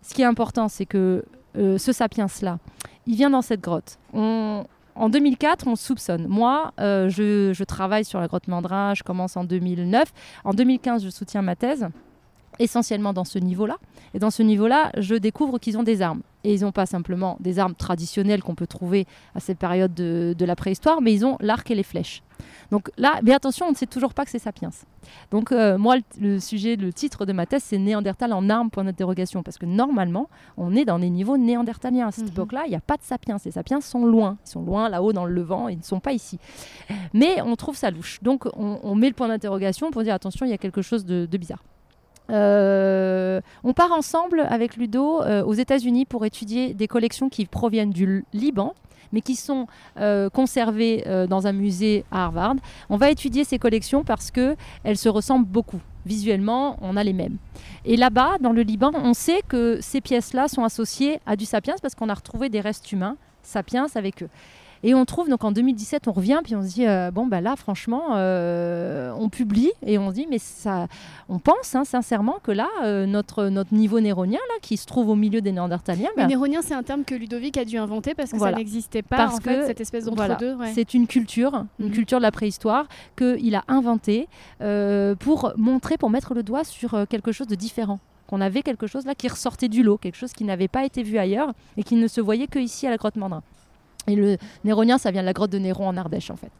ce 0.01 0.13
qui 0.13 0.21
est 0.21 0.25
important 0.25 0.67
c'est 0.67 0.85
que 0.85 1.23
euh, 1.57 1.77
ce 1.77 1.91
sapiens 1.91 2.27
là 2.41 2.57
il 3.07 3.15
vient 3.15 3.29
dans 3.29 3.41
cette 3.41 3.61
grotte 3.61 3.97
on 4.13 4.65
en 4.93 5.07
2004, 5.07 5.67
on 5.67 5.77
soupçonne. 5.77 6.27
Moi, 6.27 6.73
je, 6.77 7.53
je 7.55 7.63
travaille 7.63 8.03
sur 8.03 8.19
la 8.19 8.27
grotte 8.27 8.49
Mandrin, 8.49 8.93
je 8.93 9.03
commence 9.03 9.37
en 9.37 9.45
2009. 9.45 10.11
En 10.43 10.53
2015, 10.53 11.05
je 11.05 11.09
soutiens 11.09 11.41
ma 11.41 11.55
thèse, 11.55 11.87
essentiellement 12.61 13.13
dans 13.13 13.25
ce 13.25 13.39
niveau-là. 13.39 13.77
Et 14.13 14.19
dans 14.19 14.31
ce 14.31 14.43
niveau-là, 14.43 14.91
je 14.97 15.15
découvre 15.15 15.57
qu'ils 15.57 15.77
ont 15.77 15.83
des 15.83 16.01
armes. 16.01 16.21
Et 16.43 16.53
ils 16.53 16.61
n'ont 16.61 16.71
pas 16.71 16.85
simplement 16.85 17.37
des 17.39 17.59
armes 17.59 17.75
traditionnelles 17.75 18.41
qu'on 18.41 18.55
peut 18.55 18.67
trouver 18.67 19.05
à 19.35 19.39
cette 19.39 19.59
période 19.59 19.93
de, 19.93 20.35
de 20.37 20.45
la 20.45 20.55
préhistoire, 20.55 21.01
mais 21.01 21.13
ils 21.13 21.25
ont 21.25 21.37
l'arc 21.39 21.69
et 21.69 21.75
les 21.75 21.83
flèches. 21.83 22.23
Donc 22.71 22.89
là, 22.97 23.19
mais 23.23 23.33
attention, 23.33 23.67
on 23.67 23.71
ne 23.71 23.75
sait 23.75 23.85
toujours 23.85 24.13
pas 24.13 24.25
que 24.25 24.31
c'est 24.31 24.39
sapiens. 24.39 24.69
Donc 25.29 25.51
euh, 25.51 25.77
moi, 25.77 25.97
le, 26.19 26.39
sujet, 26.39 26.75
le 26.75 26.93
titre 26.93 27.25
de 27.25 27.33
ma 27.33 27.45
thèse, 27.45 27.63
c'est 27.63 27.77
Néandertal 27.77 28.33
en 28.33 28.49
armes, 28.49 28.69
point 28.69 28.83
d'interrogation, 28.83 29.43
parce 29.43 29.57
que 29.57 29.65
normalement, 29.65 30.29
on 30.57 30.75
est 30.75 30.85
dans 30.85 30.99
des 30.99 31.09
niveaux 31.09 31.37
néandertaliens. 31.37 32.07
À 32.07 32.11
cette 32.11 32.25
mhm. 32.25 32.31
époque-là, 32.31 32.63
il 32.65 32.69
n'y 32.69 32.75
a 32.75 32.81
pas 32.81 32.97
de 32.97 33.03
sapiens. 33.03 33.37
Les 33.43 33.51
sapiens 33.51 33.81
sont 33.81 34.05
loin. 34.05 34.37
Ils 34.45 34.49
sont 34.49 34.61
loin, 34.61 34.89
là-haut, 34.89 35.13
dans 35.13 35.25
le 35.25 35.33
Levant, 35.33 35.69
ils 35.69 35.77
ne 35.77 35.83
sont 35.83 35.99
pas 35.99 36.13
ici. 36.13 36.39
Mais 37.13 37.41
on 37.41 37.55
trouve 37.55 37.75
ça 37.75 37.91
louche. 37.91 38.19
Donc 38.21 38.47
on, 38.53 38.95
met 38.95 39.07
le 39.07 39.13
point 39.13 39.27
d'interrogation 39.27 39.91
pour 39.91 40.03
dire, 40.03 40.13
attention, 40.13 40.45
il 40.45 40.49
y 40.49 40.53
a 40.53 40.57
quelque 40.57 40.81
chose 40.81 41.05
de, 41.05 41.25
bizarre. 41.37 41.63
Euh, 42.29 43.41
on 43.63 43.73
part 43.73 43.91
ensemble 43.91 44.45
avec 44.49 44.77
Ludo 44.77 45.21
euh, 45.21 45.43
aux 45.43 45.53
États-Unis 45.53 46.05
pour 46.05 46.25
étudier 46.25 46.73
des 46.73 46.87
collections 46.87 47.29
qui 47.29 47.45
proviennent 47.45 47.91
du 47.91 48.25
Liban, 48.33 48.73
mais 49.11 49.21
qui 49.21 49.35
sont 49.35 49.67
euh, 49.97 50.29
conservées 50.29 51.03
dans 51.29 51.47
un 51.47 51.51
musée 51.51 52.05
à 52.11 52.25
Harvard. 52.25 52.55
On 52.89 52.97
va 52.97 53.09
étudier 53.11 53.43
ces 53.43 53.59
collections 53.59 54.03
parce 54.03 54.31
qu'elles 54.31 54.57
se 54.97 55.09
ressemblent 55.09 55.47
beaucoup. 55.47 55.81
Visuellement, 56.05 56.77
on 56.81 56.97
a 56.97 57.03
les 57.03 57.13
mêmes. 57.13 57.37
Et 57.85 57.95
là-bas, 57.95 58.37
dans 58.39 58.53
le 58.53 58.63
Liban, 58.63 58.91
on 58.95 59.13
sait 59.13 59.41
que 59.47 59.77
ces 59.81 60.01
pièces-là 60.01 60.47
sont 60.47 60.63
associées 60.63 61.19
à 61.27 61.35
du 61.35 61.45
sapiens 61.45 61.75
parce 61.81 61.93
qu'on 61.93 62.09
a 62.09 62.13
retrouvé 62.13 62.49
des 62.49 62.61
restes 62.61 62.91
humains 62.91 63.17
sapiens 63.43 63.87
avec 63.95 64.23
eux. 64.23 64.29
Et 64.83 64.95
on 64.95 65.05
trouve, 65.05 65.29
donc 65.29 65.43
en 65.43 65.51
2017, 65.51 66.07
on 66.07 66.11
revient, 66.11 66.39
puis 66.43 66.55
on 66.55 66.63
se 66.63 66.67
dit, 66.67 66.87
euh, 66.87 67.11
bon, 67.11 67.27
bah 67.27 67.39
là, 67.39 67.55
franchement, 67.55 68.15
euh, 68.15 69.13
on 69.17 69.29
publie 69.29 69.71
et 69.85 69.97
on 69.99 70.09
se 70.09 70.15
dit, 70.15 70.27
mais 70.29 70.39
ça, 70.39 70.87
on 71.29 71.37
pense 71.37 71.75
hein, 71.75 71.83
sincèrement 71.85 72.37
que 72.41 72.51
là, 72.51 72.67
euh, 72.83 73.05
notre, 73.05 73.45
notre 73.45 73.73
niveau 73.73 73.99
néronien, 73.99 74.39
là, 74.49 74.55
qui 74.61 74.77
se 74.77 74.87
trouve 74.87 75.09
au 75.09 75.15
milieu 75.15 75.41
des 75.41 75.51
néandertaliens. 75.51 76.09
Bah, 76.17 76.25
néronien, 76.25 76.61
c'est 76.63 76.73
un 76.73 76.83
terme 76.83 77.03
que 77.03 77.13
Ludovic 77.13 77.57
a 77.57 77.65
dû 77.65 77.77
inventer 77.77 78.15
parce 78.15 78.31
que 78.31 78.39
ça 78.39 78.51
n'existait 78.51 79.03
pas, 79.03 79.17
parce 79.17 79.35
en 79.35 79.39
que, 79.39 79.67
cette 79.67 79.81
espèce 79.81 80.05
d'entre-deux. 80.05 80.57
C'est 80.73 80.93
une 80.93 81.05
culture, 81.05 81.65
une 81.79 81.87
mhm. 81.87 81.91
culture 81.91 82.17
de 82.17 82.23
la 82.23 82.31
préhistoire, 82.31 82.87
qu'il 83.15 83.55
a 83.55 83.63
inventée 83.67 84.27
pour 85.19 85.53
montrer, 85.57 85.97
pour 85.97 86.09
mettre 86.09 86.33
le 86.33 86.41
doigt 86.41 86.63
sur 86.63 87.07
quelque 87.07 87.31
chose 87.31 87.47
de 87.47 87.55
différent 87.55 87.99
qu'on 88.27 88.39
avait 88.39 88.61
quelque 88.61 88.87
chose 88.87 89.05
là 89.05 89.13
qui 89.13 89.27
ressortait 89.27 89.67
du 89.67 89.83
lot, 89.83 89.97
quelque 89.97 90.15
chose 90.15 90.31
qui 90.31 90.45
n'avait 90.45 90.69
pas 90.69 90.85
été 90.85 91.03
vu 91.03 91.17
ailleurs 91.17 91.51
et 91.75 91.83
qui 91.83 91.95
ne 91.95 92.07
se 92.07 92.21
voyait 92.21 92.47
que 92.47 92.59
ici 92.59 92.87
à 92.87 92.89
la 92.89 92.95
grotte 92.95 93.17
Mandrin. 93.17 93.43
Et 94.07 94.15
le 94.15 94.37
néronien, 94.63 94.97
ça 94.97 95.11
vient 95.11 95.21
de 95.21 95.27
la 95.27 95.33
grotte 95.33 95.51
de 95.51 95.59
Néron 95.59 95.87
en 95.87 95.97
Ardèche, 95.97 96.31
en 96.31 96.35
fait. 96.35 96.51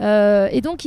Euh, 0.00 0.48
et 0.50 0.60
donc, 0.60 0.80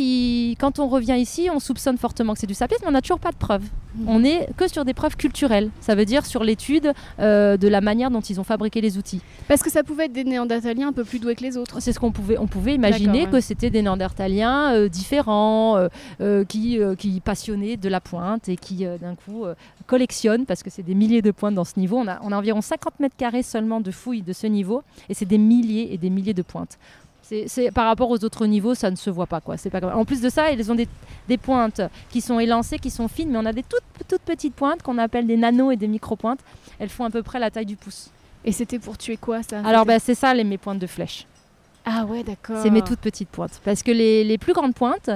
quand 0.59 0.79
on 0.79 0.87
revient 0.87 1.17
ici, 1.17 1.49
on 1.53 1.59
soupçonne 1.59 1.97
fortement 1.97 2.33
que 2.33 2.39
c'est 2.39 2.47
du 2.47 2.53
sapiens, 2.53 2.77
mais 2.81 2.87
on 2.87 2.91
n'a 2.91 3.01
toujours 3.01 3.19
pas 3.19 3.31
de 3.31 3.37
preuves. 3.37 3.63
Mhm. 3.95 4.09
On 4.09 4.19
n'est 4.19 4.47
que 4.57 4.67
sur 4.67 4.85
des 4.85 4.93
preuves 4.93 5.15
culturelles. 5.15 5.69
Ça 5.79 5.95
veut 5.95 6.05
dire 6.05 6.25
sur 6.25 6.43
l'étude 6.43 6.93
euh, 7.19 7.57
de 7.57 7.67
la 7.67 7.81
manière 7.81 8.11
dont 8.11 8.21
ils 8.21 8.39
ont 8.39 8.43
fabriqué 8.43 8.81
les 8.81 8.97
outils. 8.97 9.21
Parce 9.47 9.63
que 9.63 9.71
ça 9.71 9.83
pouvait 9.83 10.05
être 10.05 10.13
des 10.13 10.23
néandertaliens 10.23 10.89
un 10.89 10.93
peu 10.93 11.03
plus 11.03 11.19
doués 11.19 11.35
que 11.35 11.43
les 11.43 11.57
autres. 11.57 11.81
C'est 11.81 11.93
ce 11.93 11.99
qu'on 11.99 12.11
pouvait, 12.11 12.37
on 12.37 12.47
pouvait 12.47 12.75
imaginer 12.75 13.27
que 13.27 13.39
c'était 13.39 13.69
des 13.69 13.81
néandertaliens 13.81 14.73
euh, 14.73 14.89
différents, 14.89 15.87
qui, 16.47 16.79
qui 16.97 17.19
passionnaient 17.19 17.77
de 17.77 17.89
la 17.89 18.01
pointe 18.01 18.49
et 18.49 18.55
qui 18.55 18.85
d'un 18.85 19.15
coup 19.15 19.45
collectionnent, 19.85 20.45
parce 20.45 20.63
que 20.63 20.69
c'est 20.69 20.83
des 20.83 20.95
milliers 20.95 21.21
de 21.21 21.31
pointes 21.31 21.55
dans 21.55 21.63
ce 21.63 21.79
niveau. 21.79 21.97
On 21.97 22.07
a, 22.07 22.19
on 22.23 22.31
a 22.31 22.37
environ 22.37 22.61
50 22.61 22.99
mètres 22.99 23.15
carrés 23.15 23.43
seulement 23.43 23.79
de 23.79 23.91
fouilles 23.91 24.21
de 24.21 24.33
ce 24.33 24.47
niveau, 24.47 24.83
et 25.09 25.13
c'est 25.13 25.25
des 25.25 25.37
milliers 25.37 25.93
et 25.93 25.97
des 25.97 26.09
milliers 26.09 26.33
de 26.33 26.41
pointes. 26.41 26.77
C'est, 27.29 27.71
par 27.71 27.85
rapport 27.85 28.09
aux 28.09 28.23
autres 28.23 28.45
niveaux, 28.45 28.73
ça 28.73 28.89
ne 28.89 28.95
se 28.95 29.09
voit 29.09 29.25
pas. 29.25 29.41
Quoi. 29.41 29.57
C'est 29.57 29.69
pas 29.69 29.81
En 29.95 30.05
plus 30.05 30.21
de 30.21 30.29
ça, 30.29 30.51
ils 30.51 30.71
ont 30.71 30.75
des, 30.75 30.87
des, 31.27 31.37
pointes 31.37 31.81
qui 32.09 32.21
sont 32.21 32.39
élancées, 32.39 32.79
qui 32.79 32.89
sont 32.89 33.07
fines, 33.07 33.29
mais 33.29 33.37
on 33.37 33.45
a 33.45 33.51
des 33.51 33.63
toutes, 33.63 34.07
toutes 34.07 34.21
petites 34.21 34.55
pointes 34.55 34.81
qu'on 34.81 34.97
appelle 34.97 35.27
des 35.27 35.35
nano 35.35 35.71
et 35.71 35.75
des 35.75 35.87
micro-pointes. 35.87 36.39
Elles 36.79 36.89
font 36.89 37.03
à 37.03 37.09
peu 37.09 37.23
près 37.23 37.39
la 37.39 37.51
taille 37.51 37.65
du 37.65 37.75
pouce. 37.75 38.11
Et 38.45 38.53
c'était 38.53 38.79
pour 38.79 38.97
tuer 38.97 39.17
quoi 39.17 39.43
ça? 39.43 39.59
Alors 39.65 39.85
bah, 39.85 39.99
c'est 39.99 40.15
ça 40.15 40.33
les, 40.33 40.45
mes 40.45 40.57
pointes 40.57 40.79
de 40.79 40.87
flèche. 40.87 41.27
Ah 41.85 42.05
ouais, 42.05 42.23
d'accord. 42.23 42.59
C'est 42.63 42.69
mes 42.69 42.81
toutes 42.81 42.99
petites 42.99 43.29
pointes. 43.29 43.61
Parce 43.65 43.83
que 43.83 43.91
les, 43.91 44.23
les 44.23 44.37
plus 44.37 44.53
grandes 44.53 44.75
pointes, 44.75 45.09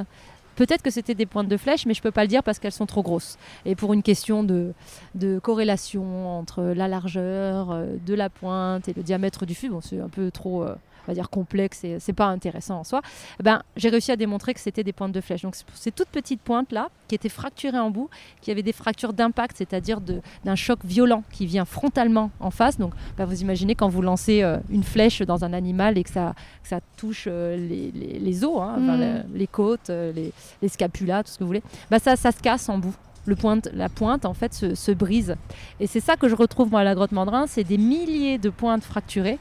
Peut-être 0.55 0.81
que 0.81 0.91
c'était 0.91 1.15
des 1.15 1.25
pointes 1.25 1.47
de 1.47 1.57
flèche, 1.57 1.85
mais 1.85 1.93
je 1.93 1.99
ne 2.01 2.03
peux 2.03 2.11
pas 2.11 2.21
le 2.21 2.27
dire 2.27 2.43
parce 2.43 2.59
qu'elles 2.59 2.71
sont 2.71 2.85
trop 2.85 3.01
grosses. 3.01 3.37
Et 3.65 3.75
pour 3.75 3.93
une 3.93 4.03
question 4.03 4.43
de, 4.43 4.73
de 5.15 5.39
corrélation 5.39 6.37
entre 6.37 6.61
la 6.61 6.87
largeur 6.87 7.71
euh, 7.71 7.95
de 8.05 8.13
la 8.13 8.29
pointe 8.29 8.87
et 8.87 8.93
le 8.93 9.01
diamètre 9.01 9.45
du 9.45 9.55
fût, 9.55 9.69
bon, 9.69 9.81
c'est 9.81 9.99
un 9.99 10.09
peu 10.09 10.29
trop, 10.29 10.63
euh, 10.63 10.75
on 11.03 11.11
va 11.11 11.13
dire 11.13 11.29
complexe 11.29 11.83
et 11.83 11.99
c'est 11.99 12.13
pas 12.13 12.27
intéressant 12.27 12.79
en 12.79 12.83
soi, 12.83 13.01
eh 13.39 13.43
ben, 13.43 13.61
j'ai 13.75 13.89
réussi 13.89 14.11
à 14.11 14.15
démontrer 14.15 14.53
que 14.53 14.59
c'était 14.59 14.83
des 14.83 14.93
pointes 14.93 15.11
de 15.11 15.21
flèche. 15.21 15.41
Donc 15.41 15.55
ces 15.73 15.91
toutes 15.91 16.09
petites 16.09 16.41
pointes 16.41 16.71
là, 16.71 16.89
qui 17.07 17.15
étaient 17.15 17.29
fracturées 17.29 17.79
en 17.79 17.89
bout, 17.89 18.09
qui 18.41 18.51
avaient 18.51 18.63
des 18.63 18.73
fractures 18.73 19.13
d'impact, 19.13 19.57
c'est-à-dire 19.57 19.99
d'un 19.99 20.55
choc 20.55 20.79
violent 20.85 21.23
qui 21.31 21.45
vient 21.45 21.65
frontalement 21.65 22.31
en 22.39 22.51
face. 22.51 22.77
Donc 22.77 22.93
bah, 23.17 23.25
vous 23.25 23.41
imaginez 23.41 23.75
quand 23.75 23.89
vous 23.89 24.01
lancez 24.01 24.43
euh, 24.43 24.57
une 24.69 24.83
flèche 24.83 25.21
dans 25.21 25.43
un 25.43 25.53
animal 25.53 25.97
et 25.97 26.03
que 26.03 26.09
ça, 26.09 26.33
ça 26.63 26.79
touche 26.97 27.25
euh, 27.27 27.57
les, 27.57 27.91
les, 27.91 28.45
os, 28.45 28.61
hein, 28.61 28.77
mm. 28.77 29.23
les, 29.33 29.47
côtes, 29.47 29.89
euh, 29.89 30.11
les, 30.13 30.31
les, 30.61 30.67
scapulas, 30.69 31.23
tout 31.23 31.31
ce 31.31 31.37
que 31.37 31.43
vous 31.43 31.49
voulez, 31.49 31.63
bah, 31.89 31.99
ça, 31.99 32.15
ça 32.15 32.31
se 32.31 32.39
casse 32.39 32.69
en 32.69 32.77
bout. 32.77 32.95
Le 33.25 33.35
pointe, 33.35 33.69
la 33.73 33.87
pointe 33.87 34.25
en 34.25 34.33
fait 34.33 34.53
se, 34.53 34.73
se 34.73 34.91
brise. 34.91 35.35
Et 35.79 35.85
c'est 35.85 35.99
ça 35.99 36.15
que 36.15 36.27
je 36.27 36.35
retrouve 36.35 36.71
moi 36.71 36.79
à 36.79 36.83
la 36.83 36.95
grotte 36.95 37.11
Mandrin, 37.11 37.45
c'est 37.45 37.63
des 37.63 37.77
milliers 37.77 38.39
de 38.39 38.49
pointes 38.49 38.83
fracturées 38.83 39.37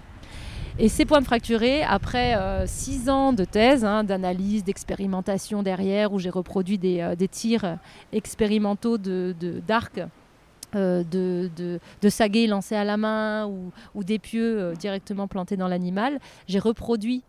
et 0.81 0.89
ces 0.89 1.05
points 1.05 1.21
fracturés, 1.21 1.83
après 1.83 2.35
euh, 2.37 2.67
six 2.67 3.11
ans 3.11 3.35
de 3.35 3.45
thèse, 3.45 3.85
hein, 3.85 4.03
d'analyse, 4.03 4.65
d'expérimentation 4.65 5.63
derrière, 5.63 6.11
où 6.15 6.19
j'ai 6.19 6.31
reproduit 6.31 6.79
des, 6.79 7.01
euh, 7.01 7.27
tirs 7.31 7.77
expérimentaux 8.13 8.97
d'arc. 8.97 9.97
De, 9.97 10.07
euh, 10.77 11.03
de, 11.03 11.51
de, 11.57 11.81
de 12.01 12.09
saguets 12.09 12.47
lancés 12.47 12.77
à 12.77 12.85
la 12.85 12.97
main 12.97 13.45
ou, 13.47 13.73
ou 13.97 14.05
d'épieux 14.05 14.73
directement 14.79 15.27
plantés 15.27 15.57
dans 15.57 15.67
l'animal. 15.69 16.21
J'ai 16.47 16.61
reproduit 16.61 17.25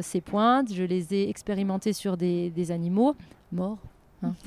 ces 0.00 0.22
pointes, 0.22 0.72
je 0.72 0.82
les 0.82 1.12
ai 1.12 1.28
expérimentées 1.28 1.92
sur 1.92 2.16
des, 2.16 2.48
des 2.48 2.70
animaux 2.70 3.14
morts 3.52 3.76
Hein, 4.22 4.32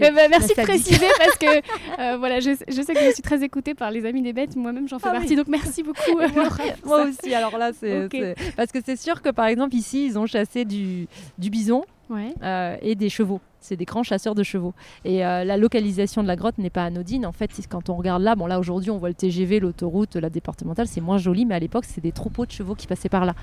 eh 0.00 0.10
ben, 0.10 0.28
merci 0.28 0.48
de 0.48 0.62
préciser 0.62 1.06
parce 1.18 1.36
que 1.38 2.00
euh, 2.00 2.16
voilà, 2.18 2.40
je, 2.40 2.50
je, 2.68 2.82
sais 2.82 2.94
que 2.94 3.00
je 3.00 3.12
suis 3.12 3.22
très 3.22 3.42
écoutée 3.42 3.74
par 3.74 3.90
les 3.90 4.04
amis 4.04 4.22
des 4.22 4.32
bêtes. 4.32 4.56
Moi-même, 4.56 4.88
j'en 4.88 4.98
fais 4.98 5.08
ah 5.10 5.14
partie. 5.14 5.36
Donc 5.36 5.48
merci 5.48 5.82
beaucoup. 5.82 6.18
moi, 6.84 7.04
aussi. 7.04 7.34
Alors 7.34 7.56
là, 7.56 7.70
c'est 7.78 8.08
parce 8.56 8.72
que 8.72 8.78
c'est 8.84 8.96
sûr 8.96 9.22
que 9.22 9.30
par 9.30 9.46
exemple 9.46 9.74
ici, 9.74 10.06
ils 10.06 10.18
ont 10.18 10.26
chassé 10.26 10.64
du, 10.64 11.06
du 11.38 11.50
bison 11.50 11.84
euh, 12.10 12.76
et 12.82 12.94
des 12.94 13.08
chevaux 13.08 13.40
c'est 13.64 13.76
des 13.76 13.84
grands 13.86 14.02
chasseurs 14.02 14.34
de 14.34 14.42
chevaux. 14.42 14.74
Et 15.04 15.24
euh, 15.24 15.42
la 15.44 15.56
localisation 15.56 16.22
de 16.22 16.28
la 16.28 16.36
grotte 16.36 16.58
n'est 16.58 16.70
pas 16.70 16.84
anodine. 16.84 17.24
En 17.24 17.32
fait, 17.32 17.50
quand 17.68 17.88
on 17.88 17.96
regarde 17.96 18.22
là, 18.22 18.34
bon 18.34 18.46
là 18.46 18.58
aujourd'hui 18.60 18.90
on 18.90 18.98
voit 18.98 19.08
le 19.08 19.14
TGV, 19.14 19.60
l'autoroute, 19.60 20.16
la 20.16 20.30
départementale, 20.30 20.86
c'est 20.86 21.00
moins 21.00 21.18
joli, 21.18 21.46
mais 21.46 21.54
à 21.54 21.58
l'époque 21.58 21.84
c'est 21.86 22.02
des 22.02 22.12
troupeaux 22.12 22.44
de 22.44 22.50
chevaux 22.50 22.74
qui 22.74 22.86
passaient 22.86 23.08
par 23.08 23.24
là. 23.24 23.34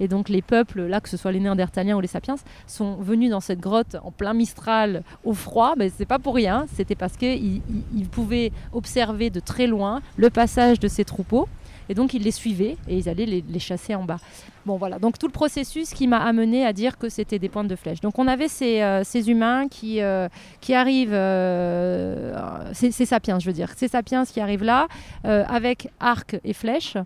Et 0.00 0.08
donc 0.08 0.28
les 0.28 0.42
peuples, 0.42 0.82
là 0.82 1.00
que 1.00 1.08
ce 1.08 1.16
soit 1.16 1.32
les 1.32 1.40
Néandertaliens 1.40 1.96
ou 1.96 2.00
les 2.00 2.06
Sapiens, 2.06 2.36
sont 2.66 2.96
venus 2.96 3.30
dans 3.30 3.40
cette 3.40 3.60
grotte 3.60 3.96
en 4.02 4.12
plein 4.12 4.34
Mistral, 4.34 5.02
au 5.24 5.32
froid, 5.32 5.74
mais 5.76 5.88
c'est 5.88 6.06
pas 6.06 6.18
pour 6.18 6.34
rien. 6.34 6.66
C'était 6.74 6.94
parce 6.94 7.16
qu'ils 7.16 7.62
pouvaient 8.10 8.52
observer 8.72 9.30
de 9.30 9.40
très 9.40 9.66
loin 9.66 10.00
le 10.16 10.30
passage 10.30 10.78
de 10.78 10.88
ces 10.88 11.04
troupeaux. 11.04 11.48
Et 11.88 11.94
donc 11.94 12.14
ils 12.14 12.22
les 12.22 12.30
suivaient 12.30 12.76
et 12.88 12.96
ils 12.96 13.08
allaient 13.08 13.26
les, 13.26 13.58
chasser 13.58 13.94
en 13.94 14.04
bas. 14.04 14.18
Bon 14.64 14.76
voilà, 14.76 14.98
donc 14.98 15.18
tout 15.18 15.26
le 15.26 15.32
processus 15.32 15.90
qui 15.90 16.08
m'a 16.08 16.18
amené 16.18 16.66
à 16.66 16.72
dire 16.72 16.98
que 16.98 17.08
c'était 17.08 17.38
des 17.38 17.48
pointes 17.48 17.68
de 17.68 17.76
flèche. 17.76 18.00
Donc 18.00 18.18
on 18.18 18.26
avait 18.26 18.48
ces, 18.48 18.82
euh, 18.82 19.02
humains 19.26 19.68
qui, 19.68 20.00
euh, 20.00 20.28
qui 20.60 20.74
arrivent, 20.74 21.12
euh, 21.12 22.34
ces, 22.72 22.90
sapiens 22.90 23.38
je 23.38 23.46
veux 23.46 23.52
dire, 23.52 23.72
ces 23.76 23.88
sapiens 23.88 24.24
qui 24.24 24.40
arrivent 24.40 24.64
là 24.64 24.88
avec 25.24 25.88
arc 26.00 26.38
et 26.44 26.52
flèche. 26.52 26.96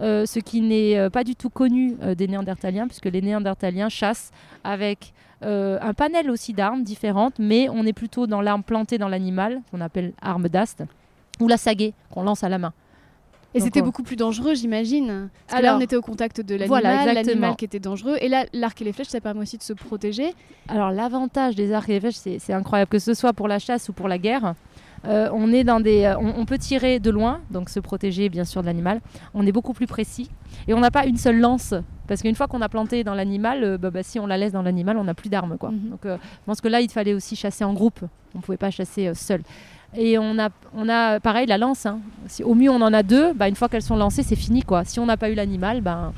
ce 0.00 0.38
qui 0.40 0.60
n'est 0.60 1.08
pas 1.10 1.24
du 1.24 1.36
tout 1.36 1.50
connu 1.50 1.96
des 2.16 2.26
Néandertaliens, 2.26 2.86
puisque 2.86 3.06
les 3.06 3.22
Néandertaliens 3.22 3.88
chassent 3.88 4.32
avec 4.64 5.12
un 5.42 5.94
panel 5.94 6.30
aussi 6.30 6.52
d'armes 6.52 6.82
différentes, 6.82 7.38
mais 7.38 7.68
on 7.68 7.84
est 7.86 7.92
plutôt 7.92 8.26
dans 8.26 8.40
l'arme 8.40 8.62
plantée 8.62 8.98
dans 8.98 9.08
l'animal, 9.08 9.60
qu'on 9.70 9.80
appelle 9.80 10.12
arme 10.20 10.48
d'ast, 10.48 10.82
ou 11.40 11.48
la 11.48 11.56
saguée 11.56 11.94
qu'on 12.10 12.22
lance 12.22 12.44
à 12.44 12.48
la 12.48 12.58
main. 12.58 12.72
Et 13.54 13.60
c'était 13.60 13.82
beaucoup 13.82 14.02
plus 14.02 14.16
dangereux, 14.16 14.54
j'imagine. 14.54 15.28
Que 15.48 15.62
là, 15.62 15.76
on 15.76 15.80
était 15.80 15.96
au 15.96 16.02
contact 16.02 16.40
de 16.40 16.54
l'animal, 16.54 16.68
voilà, 16.82 17.12
l'animal 17.12 17.56
qui 17.56 17.64
était 17.64 17.80
dangereux. 17.80 18.16
Et 18.20 18.28
là, 18.28 18.46
l'arc 18.52 18.80
et 18.80 18.84
les 18.84 18.92
flèches, 18.92 19.08
ça 19.08 19.20
permet 19.20 19.40
aussi 19.40 19.58
de 19.58 19.62
se 19.62 19.72
protéger. 19.72 20.34
Alors, 20.68 20.90
l'avantage 20.90 21.54
des 21.54 21.72
arcs 21.72 21.88
et 21.88 21.94
les 21.94 22.00
flèches, 22.00 22.38
c'est 22.38 22.52
incroyable, 22.52 22.90
que 22.90 22.98
ce 22.98 23.14
soit 23.14 23.32
pour 23.32 23.48
la 23.48 23.58
chasse 23.58 23.88
ou 23.88 23.92
pour 23.92 24.08
la 24.08 24.18
guerre. 24.18 24.54
Euh, 25.06 25.28
on 25.32 25.52
est 25.52 25.64
dans 25.64 25.80
des, 25.80 26.04
euh, 26.04 26.16
on, 26.18 26.46
peut 26.46 26.58
tirer 26.58 26.98
de 26.98 27.10
loin, 27.10 27.40
donc 27.50 27.68
se 27.68 27.80
protéger 27.80 28.28
bien 28.28 28.44
sûr 28.44 28.62
de 28.62 28.66
l'animal. 28.66 29.00
On 29.34 29.46
est 29.46 29.52
beaucoup 29.52 29.74
plus 29.74 29.86
précis 29.86 30.30
et 30.66 30.74
on 30.74 30.80
n'a 30.80 30.90
pas 30.90 31.04
une 31.06 31.18
seule 31.18 31.38
lance 31.38 31.74
parce 32.06 32.22
qu'une 32.22 32.34
fois 32.34 32.46
qu'on 32.46 32.62
a 32.62 32.68
planté 32.68 33.04
dans 33.04 33.14
l'animal, 33.14 33.64
euh, 33.64 33.78
bah, 33.78 33.90
bah, 33.90 34.02
si 34.02 34.18
on 34.18 34.26
la 34.26 34.38
laisse 34.38 34.52
dans 34.52 34.62
l'animal, 34.62 34.96
on 34.96 35.04
n'a 35.04 35.14
plus 35.14 35.28
d'armes 35.28 35.58
quoi. 35.58 35.70
Mhm. 35.70 35.90
Donc 35.90 36.00
je 36.04 36.16
pense 36.46 36.60
que 36.60 36.68
là 36.68 36.80
il 36.80 36.90
fallait 36.90 37.14
aussi 37.14 37.36
chasser 37.36 37.64
en 37.64 37.74
groupe. 37.74 38.00
On 38.34 38.38
ne 38.38 38.42
pouvait 38.42 38.56
pas 38.56 38.70
chasser 38.70 39.12
seul. 39.14 39.42
Et 39.96 40.18
on 40.18 40.38
a, 40.38 40.48
on 40.74 40.88
a 40.88 41.20
pareil 41.20 41.46
la 41.46 41.58
lance. 41.58 41.86
Hein. 41.86 42.00
Si, 42.26 42.42
au 42.42 42.54
mieux 42.54 42.70
on 42.70 42.80
en 42.80 42.92
a 42.92 43.02
deux, 43.02 43.32
bah, 43.32 43.48
une 43.48 43.54
fois 43.54 43.68
qu'elles 43.68 43.82
sont 43.82 43.96
lancées, 43.96 44.22
c'est 44.22 44.36
fini 44.36 44.62
quoi. 44.62 44.84
Si 44.84 44.98
on 44.98 45.06
n'a 45.06 45.16
pas 45.16 45.30
eu 45.30 45.34
l'animal, 45.34 45.80
ben. 45.80 46.12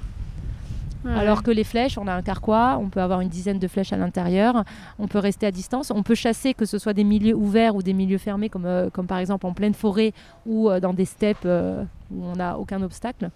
Alors 1.14 1.42
que 1.42 1.50
les 1.50 1.64
flèches, 1.64 1.98
on 1.98 2.08
a 2.08 2.12
un 2.12 2.22
carquois, 2.22 2.78
on 2.80 2.88
peut 2.88 3.00
avoir 3.00 3.20
une 3.20 3.28
dizaine 3.28 3.60
de 3.60 3.68
flèches 3.68 3.92
à 3.92 3.96
l'intérieur, 3.96 4.64
on 4.98 5.06
peut 5.06 5.18
rester 5.18 5.46
à 5.46 5.52
distance, 5.52 5.92
on 5.94 6.02
peut 6.02 6.14
chasser 6.14 6.54
que 6.54 6.64
ce 6.64 6.78
soit 6.78 6.94
des 6.94 7.04
milieux 7.04 7.34
ouverts 7.34 7.76
ou 7.76 7.82
des 7.82 7.92
milieux 7.92 8.18
fermés, 8.18 8.48
comme, 8.48 8.66
euh, 8.66 8.90
comme 8.90 9.06
par 9.06 9.18
exemple 9.18 9.46
en 9.46 9.52
pleine 9.52 9.74
forêt 9.74 10.12
ou 10.46 10.68
euh, 10.68 10.80
dans 10.80 10.92
des 10.92 11.04
steppes 11.04 11.44
euh, 11.44 11.84
où 12.10 12.24
on 12.24 12.36
n'a 12.36 12.58
aucun 12.58 12.82
obstacle. 12.82 13.30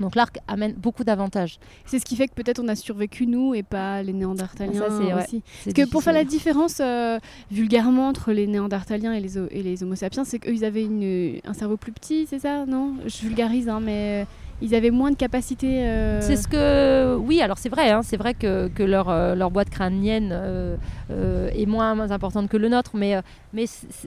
Donc 0.00 0.14
l'arc 0.16 0.38
amène 0.48 0.72
beaucoup 0.72 1.04
d'avantages. 1.04 1.58
C'est 1.84 1.98
ce 1.98 2.04
qui 2.04 2.16
fait 2.16 2.26
que 2.26 2.34
peut-être 2.34 2.58
on 2.60 2.68
a 2.68 2.74
survécu 2.74 3.26
nous 3.26 3.54
et 3.54 3.62
pas 3.62 4.02
les 4.02 4.12
Néandertaliens 4.12 4.88
Ça, 4.88 4.98
ouais, 4.98 5.22
aussi. 5.22 5.42
Parce 5.64 5.74
que 5.74 5.88
pour 5.90 6.02
faire 6.02 6.14
la 6.14 6.24
différence 6.24 6.78
euh, 6.80 7.18
vulgairement 7.50 8.08
entre 8.08 8.32
les 8.32 8.46
Néandertaliens 8.46 9.12
et 9.12 9.20
les, 9.20 9.38
ho- 9.38 9.48
et 9.50 9.62
les 9.62 9.82
Homo 9.82 9.94
sapiens, 9.94 10.24
c'est 10.24 10.38
qu'eux 10.38 10.54
ils 10.54 10.64
avaient 10.64 10.84
une, 10.84 11.38
un 11.44 11.52
cerveau 11.52 11.76
plus 11.76 11.92
petit, 11.92 12.26
c'est 12.28 12.38
ça? 12.40 12.64
Non? 12.66 12.94
Je 13.06 13.18
vulgarise, 13.18 13.68
hein, 13.68 13.80
mais 13.80 14.26
ils 14.62 14.74
avaient 14.74 14.90
moins 14.90 15.10
de 15.10 15.16
capacité. 15.16 15.84
euh, 15.84 16.20
C'est 16.20 16.36
ce 16.36 16.46
que. 16.46 17.16
Oui, 17.16 17.42
alors 17.42 17.58
c'est 17.58 17.68
vrai, 17.68 17.90
hein, 17.90 18.02
c'est 18.02 18.16
vrai 18.16 18.32
que, 18.32 18.70
euh, 18.78 19.34
leur 19.34 19.50
boîte 19.50 19.70
crânienne 19.70 20.30
euh, 20.32 20.76
est 21.10 21.66
moins, 21.66 22.10
importante 22.10 22.48
que 22.48 22.56
le 22.56 22.68
nôtre, 22.68 22.92
mais, 22.94 23.20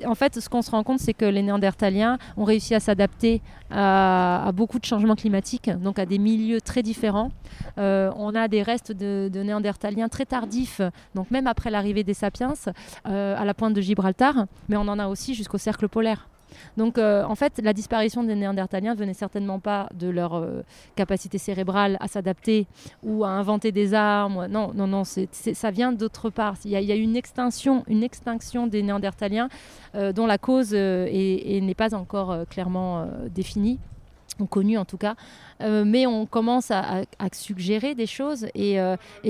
en 0.05 0.15
fait, 0.15 0.39
ce 0.39 0.49
qu'on 0.49 0.61
se 0.61 0.71
rend 0.71 0.83
compte, 0.83 0.99
c'est 0.99 1.13
que 1.13 1.25
les 1.25 1.41
Néandertaliens 1.43 2.17
ont 2.37 2.45
réussi 2.45 2.73
à 2.73 2.79
s'adapter 2.79 3.41
à, 3.69 4.49
beaucoup 4.53 4.79
de 4.79 4.85
changements 4.85 5.15
climatiques, 5.15 5.69
donc 5.69 5.99
à 5.99 6.05
des 6.05 6.17
milieux 6.17 6.61
très 6.61 6.81
différents. 6.81 7.31
On 7.77 8.33
a 8.35 8.47
des 8.47 8.63
restes 8.63 8.91
de, 8.91 9.29
de 9.31 9.43
Néandertaliens 9.43 10.07
très 10.07 10.25
tardifs, 10.25 10.81
donc 11.13 11.29
même 11.31 11.47
après 11.47 11.69
l'arrivée 11.69 12.03
des 12.03 12.13
sapiens, 12.13 12.53
à 13.03 13.45
la 13.45 13.53
pointe 13.53 13.73
de 13.73 13.81
Gibraltar, 13.81 14.45
mais 14.69 14.77
on 14.77 14.87
en 14.87 14.99
a 14.99 15.07
aussi 15.07 15.35
jusqu'au 15.35 15.57
cercle 15.57 15.89
polaire. 15.89 16.27
Donc 16.77 16.97
euh, 16.97 17.23
en 17.23 17.35
fait, 17.35 17.59
la 17.63 17.73
disparition 17.73 18.23
des 18.23 18.35
Néandertaliens 18.35 18.95
venait 18.95 19.13
certainement 19.13 19.59
pas 19.59 19.89
de 19.93 20.07
leur 20.09 20.35
euh, 20.35 20.63
capacité 20.95 21.37
cérébrale 21.37 21.97
à 21.99 22.07
s'adapter 22.07 22.67
ou 23.03 23.23
à 23.23 23.29
inventer 23.29 23.71
des 23.71 23.93
armes. 23.93 24.47
Non, 24.47 24.71
non, 24.73 24.87
non, 24.87 25.03
ça 25.03 25.71
vient 25.71 25.91
d'autre 25.91 26.29
part. 26.29 26.55
Il 26.65 26.71
y, 26.71 26.91
a, 26.91 26.95
une 26.95 27.15
extinction, 27.15 27.83
une 27.87 28.03
extinction 28.03 28.67
des 28.67 28.83
Néandertaliens 28.83 29.49
euh, 29.95 30.11
dont 30.11 30.25
la 30.25 30.37
cause 30.37 30.73
est- 30.73 31.57
est- 31.57 31.61
n'est 31.61 31.75
pas 31.75 31.93
encore 31.95 32.45
clairement 32.49 33.07
définie 33.33 33.79
connue 34.49 34.77
en 34.77 34.83
tout 34.83 34.97
cas, 34.97 35.15
mais 35.61 36.05
on 36.07 36.25
commence 36.25 36.69
à, 36.69 37.03
suggérer 37.31 37.95
des 37.95 38.05
choses 38.05 38.47
et, 38.53 38.77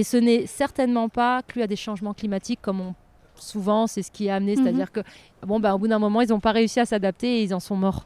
ce 0.04 0.18
n'est 0.18 0.48
certainement 0.48 1.10
pas 1.10 1.44
que 1.44 1.60
à 1.60 1.68
des 1.68 1.76
changements 1.76 2.14
climatiques 2.16 2.60
comme 2.62 2.82
on 2.82 2.96
souvent 3.38 3.88
c'est 3.88 4.02
ce 4.04 4.12
qui 4.12 4.28
est 4.28 4.32
amené, 4.32 4.56
Mhm. 4.56 4.64
c'est-à-dire 4.64 4.92
que 4.92 5.02
bon 5.46 5.60
bah 5.60 5.76
au 5.76 5.78
bout 5.78 5.88
d'un 5.88 6.00
moment 6.00 6.22
ils 6.22 6.30
n'ont 6.30 6.40
pas 6.40 6.52
réussi 6.52 6.80
à 6.80 6.86
s'adapter 6.86 7.40
et 7.40 7.44
ils 7.44 7.54
en 7.54 7.60
sont 7.60 7.76
morts. 7.76 8.06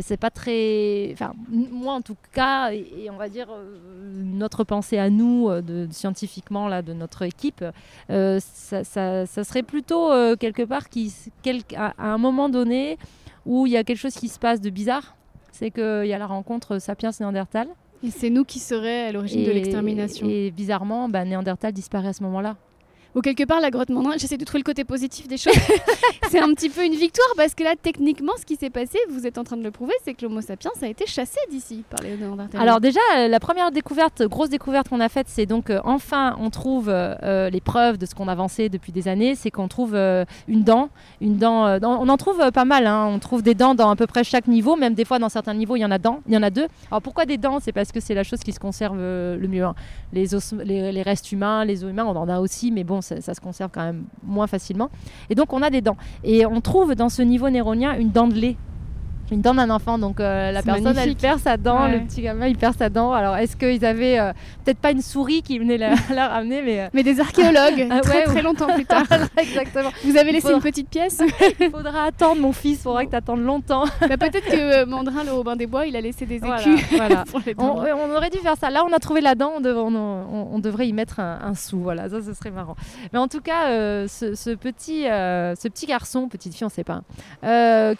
C'est 0.00 0.16
pas 0.16 0.30
très. 0.30 1.10
Enfin, 1.12 1.34
moi 1.50 1.92
en 1.92 2.00
tout 2.00 2.16
cas, 2.32 2.72
et, 2.72 2.86
et 3.04 3.10
on 3.10 3.16
va 3.18 3.28
dire 3.28 3.48
euh, 3.50 3.76
notre 4.24 4.64
pensée 4.64 4.96
à 4.96 5.10
nous, 5.10 5.50
euh, 5.50 5.60
de, 5.60 5.86
scientifiquement, 5.90 6.68
là, 6.68 6.80
de 6.80 6.94
notre 6.94 7.20
équipe, 7.20 7.62
euh, 8.08 8.40
ça, 8.42 8.82
ça- 8.82 9.26
ça 9.26 9.44
serait 9.44 9.62
plutôt 9.62 10.08
quelque 10.40 10.62
part 10.62 10.88
qui, 10.88 11.12
quel- 11.42 11.60
à, 11.76 11.92
à 11.98 12.06
un 12.14 12.16
moment 12.18 12.48
donné 12.48 12.96
où 13.44 13.66
il 13.66 13.72
y 13.72 13.76
a 13.76 13.84
quelque 13.84 13.98
chose 13.98 14.14
qui 14.14 14.28
se 14.28 14.38
passe 14.38 14.62
de 14.62 14.70
bizarre. 14.70 15.16
C'est 15.52 15.70
qu'il 15.70 16.06
y 16.06 16.14
a 16.14 16.18
la 16.18 16.26
rencontre 16.26 16.78
Sapiens-Néandertal. 16.78 17.68
Et 18.02 18.10
c'est 18.10 18.30
nous 18.30 18.44
qui 18.46 18.60
seraient 18.60 19.08
à 19.08 19.12
l'origine 19.12 19.44
de 19.44 19.50
Et- 19.50 19.54
l'extermination. 19.54 20.26
Et 20.30 20.50
bizarrement, 20.50 21.10
bah, 21.10 21.26
Néandertal 21.26 21.72
disparaît 21.74 22.08
à 22.08 22.12
ce 22.14 22.22
moment-là. 22.22 22.56
Ou 23.14 23.20
quelque 23.20 23.44
part, 23.44 23.60
la 23.60 23.70
grotte 23.70 23.90
mandrin, 23.90 24.12
j'essaie 24.18 24.36
de 24.36 24.44
trouver 24.44 24.58
le 24.60 24.64
côté 24.64 24.84
positif 24.84 25.28
des 25.28 25.36
choses. 25.36 25.54
c'est 26.30 26.40
un 26.40 26.52
petit 26.54 26.68
peu 26.68 26.84
une 26.84 26.94
victoire 26.94 27.28
parce 27.36 27.54
que 27.54 27.62
là, 27.62 27.74
techniquement, 27.80 28.32
ce 28.38 28.44
qui 28.44 28.56
s'est 28.56 28.70
passé, 28.70 28.98
vous 29.08 29.26
êtes 29.26 29.38
en 29.38 29.44
train 29.44 29.56
de 29.56 29.62
le 29.62 29.70
prouver, 29.70 29.94
c'est 30.04 30.14
que 30.14 30.22
l'Homo 30.26 30.40
sapiens 30.40 30.70
a 30.82 30.86
été 30.86 31.06
chassé 31.06 31.38
d'ici 31.50 31.84
par 31.88 32.00
les 32.02 32.16
Néandertaliens. 32.16 32.60
Alors 32.62 32.80
déjà, 32.80 33.00
euh, 33.18 33.28
la 33.28 33.38
première 33.40 33.70
découverte, 33.70 34.22
grosse 34.24 34.48
découverte 34.48 34.88
qu'on 34.88 35.00
a 35.00 35.08
faite, 35.08 35.26
c'est 35.28 35.46
donc 35.46 35.70
euh, 35.70 35.80
enfin 35.84 36.36
on 36.40 36.50
trouve 36.50 36.88
euh, 36.88 37.50
les 37.50 37.60
preuves 37.60 37.98
de 37.98 38.06
ce 38.06 38.14
qu'on 38.14 38.26
avançait 38.28 38.68
depuis 38.68 38.90
des 38.92 39.06
années, 39.08 39.34
c'est 39.36 39.50
qu'on 39.50 39.68
trouve 39.68 39.94
euh, 39.94 40.24
une 40.48 40.64
dent, 40.64 40.88
une 41.20 41.36
dent. 41.36 41.78
dans- 41.78 42.00
on 42.02 42.08
en 42.08 42.16
trouve 42.16 42.50
pas 42.52 42.64
mal, 42.64 42.86
hein, 42.86 43.06
on 43.06 43.18
trouve 43.20 43.42
des 43.42 43.54
dents 43.54 43.74
dans 43.74 43.90
à 43.90 43.96
peu 43.96 44.06
près 44.06 44.24
chaque 44.24 44.48
niveau, 44.48 44.76
même 44.76 44.94
des 44.94 45.04
fois 45.04 45.18
dans 45.18 45.28
certains 45.28 45.54
niveaux 45.54 45.76
il 45.76 45.80
y 45.80 45.84
en 45.84 45.90
a 45.90 45.98
dents, 45.98 46.20
il 46.26 46.34
y 46.34 46.36
en 46.36 46.42
a 46.42 46.50
deux. 46.50 46.66
Alors 46.90 47.00
pourquoi 47.02 47.26
des 47.26 47.38
dents? 47.38 47.58
C'est 47.60 47.72
parce 47.72 47.92
que 47.92 48.00
c'est 48.00 48.14
la 48.14 48.24
chose 48.24 48.40
qui 48.40 48.52
se 48.52 48.58
conserve 48.60 48.96
le 48.98 49.46
mieux. 49.48 49.64
hein. 49.64 49.74
Les, 50.12 50.34
os, 50.34 50.52
les, 50.64 50.90
les 50.92 51.02
restes 51.02 51.30
humains, 51.32 51.64
les 51.64 51.84
os 51.84 51.90
humains, 51.90 52.04
on 52.04 52.16
en 52.16 52.28
a 52.28 52.40
aussi, 52.40 52.70
mais 52.72 52.84
bon, 52.84 53.00
ça, 53.04 53.34
se 53.34 53.40
conserve 53.40 53.70
quand 53.72 53.84
même 53.84 54.04
moins 54.22 54.46
facilement. 54.46 54.90
Et 55.30 55.34
donc 55.34 55.52
on 55.52 55.62
a 55.62 55.70
des 55.70 55.80
dents. 55.80 55.96
Et 56.22 56.46
on 56.46 56.60
trouve 56.60 56.94
dans 56.94 57.08
ce 57.08 57.22
niveau 57.22 57.50
néronien 57.50 57.96
une 57.98 58.10
dent 58.10 58.28
de 58.28 58.34
lait. 58.34 58.56
Une 59.30 59.40
dent 59.40 59.54
d'un 59.54 59.70
enfant, 59.70 59.98
donc 59.98 60.20
euh, 60.20 60.52
la 60.52 60.62
personne 60.62 60.86
elle 60.88 60.94
magnifique. 60.94 61.18
perd 61.20 61.40
sa 61.40 61.56
dent, 61.56 61.84
Ouais. 61.84 61.98
le 61.98 62.04
petit 62.06 62.20
gamin 62.22 62.46
il 62.46 62.56
perd 62.58 62.76
sa 62.76 62.88
dent. 62.90 63.12
Alors 63.12 63.36
est-ce 63.36 63.56
qu'ils 63.56 63.84
avaient 63.84 64.18
euh, 64.18 64.32
peut-être 64.64 64.78
pas 64.78 64.90
une 64.90 65.00
souris 65.00 65.42
qui 65.42 65.58
venait 65.58 65.78
la, 65.78 65.94
la 66.14 66.28
ramener, 66.28 66.60
mais 66.62 66.80
euh, 66.82 66.88
Mais 66.92 67.02
des 67.02 67.20
archéologues, 67.20 67.88
Ah 67.90 68.00
très 68.00 68.18
ouais, 68.18 68.24
très 68.24 68.42
longtemps 68.42 68.66
plus 68.74 68.84
tard. 68.84 69.04
exactement. 69.38 69.90
Vous 70.04 70.16
avez 70.18 70.30
laissé 70.30 70.42
Faudra- 70.42 70.56
une 70.56 70.62
petite 70.62 70.88
pièce 70.90 71.22
Il 71.58 71.70
faudra 71.70 72.04
attendre 72.04 72.40
mon 72.40 72.52
fils, 72.52 72.82
faudra 72.82 73.04
que 73.06 73.10
tu 73.10 73.16
attendes 73.16 73.40
longtemps. 73.42 73.84
Bah, 74.00 74.16
Peut-être 74.18 74.44
que 74.46 74.84
Mandrin, 74.84 75.24
le 75.24 75.32
Robin 75.32 75.56
des 75.56 75.66
Bois, 75.66 75.86
il 75.86 75.96
a 75.96 76.00
laissé 76.02 76.26
des 76.26 76.36
écus 76.36 76.82
voilà. 76.92 77.24
pour 77.24 77.40
les 77.46 77.54
On, 77.58 77.78
on 77.78 78.14
aurait 78.16 78.30
dû 78.30 78.38
faire 78.38 78.56
ça. 78.56 78.68
Là, 78.70 78.84
on 78.88 78.92
a 78.92 78.98
trouvé 78.98 79.20
la 79.22 79.34
dent, 79.34 79.52
on, 79.56 79.60
dev- 79.60 79.76
on- 79.78 79.94
on- 79.94 80.48
on 80.52 80.58
devrait 80.58 80.86
y 80.86 80.92
mettre 80.92 81.18
un, 81.20 81.38
un 81.42 81.54
sou. 81.54 81.78
Voilà, 81.80 82.08
ça, 82.10 82.20
ce 82.22 82.34
serait 82.34 82.50
marrant. 82.50 82.76
Mais 83.12 83.18
en 83.18 83.26
tout 83.28 83.40
cas, 83.40 83.68
ce, 84.06 84.34
ce 84.34 84.50
petit, 84.54 85.04
ce 85.04 85.68
petit 85.68 85.86
garçon, 85.86 86.28
petite 86.28 86.54
fille, 86.54 86.64
on 86.64 86.66
ne 86.66 86.70
sait 86.70 86.84
pas, 86.84 87.00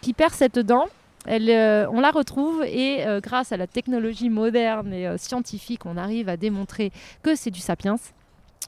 qui 0.03 0.13
perd 0.13 0.33
cette 0.35 0.59
dent, 0.59 0.85
elle, 1.27 1.49
euh, 1.51 1.87
on 1.91 2.01
la 2.01 2.11
retrouve 2.11 2.63
et 2.65 3.07
euh, 3.07 3.21
grâce 3.21 3.53
à 3.53 3.57
la 3.57 3.67
technologie 3.67 4.31
moderne 4.31 4.93
et 4.93 5.07
euh, 5.07 5.17
scientifique, 5.17 5.87
on 5.87 5.97
arrive 5.97 6.29
à 6.29 6.37
démontrer 6.37 6.91
que 7.23 7.35
c'est 7.35 7.51
du 7.51 7.61
sapiens 7.61 7.97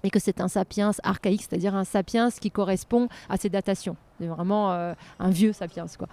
et 0.04 0.10
que 0.10 0.18
c'est 0.18 0.40
un 0.42 0.48
sapiens 0.48 0.90
archaïque, 1.02 1.42
c'est-à-dire 1.48 1.74
un 1.74 1.84
sapiens 1.84 2.28
qui 2.30 2.50
correspond 2.50 3.08
à 3.30 3.38
ses 3.38 3.48
datations. 3.48 3.96
C'est 4.20 4.26
vraiment 4.26 4.72
euh, 4.72 4.92
un 5.18 5.30
vieux 5.30 5.52
sapiens, 5.52 5.86
quoi. 5.98 6.06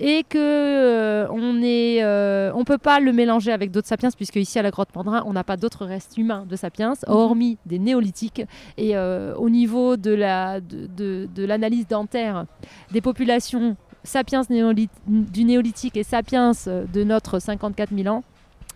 Et 0.00 0.22
que 0.28 0.38
euh, 0.38 1.26
on 1.30 1.60
est, 1.62 2.02
euh, 2.02 2.52
on 2.54 2.64
peut 2.64 2.78
pas 2.78 3.00
le 3.00 3.12
mélanger 3.12 3.52
avec 3.52 3.70
d'autres 3.70 3.86
sapiens, 3.88 4.10
puisque 4.10 4.36
ici 4.36 4.58
à 4.58 4.62
la 4.62 4.70
grotte 4.70 4.90
Pandrin, 4.92 5.22
on 5.26 5.32
n'a 5.32 5.44
pas 5.44 5.56
d'autres 5.56 5.86
restes 5.86 6.18
humains 6.18 6.46
de 6.48 6.56
sapiens, 6.56 6.94
hormis 7.06 7.58
des 7.64 7.78
néolithiques. 7.78 8.42
Et 8.76 8.96
au 8.98 9.48
niveau 9.50 9.96
de 9.96 10.12
la, 10.12 10.60
de, 10.60 10.86
de- 10.86 11.28
de 11.32 11.44
l'analyse 11.44 11.86
dentaire 11.86 12.44
des 12.92 13.00
populations 13.00 13.76
sapiens 14.04 14.42
néolith- 14.42 14.88
du 15.06 15.44
néolithique 15.44 15.96
et 15.96 16.02
sapiens 16.04 16.52
euh, 16.66 16.84
de 16.92 17.04
notre 17.04 17.38
54 17.38 17.90
000 17.94 18.08
ans, 18.14 18.22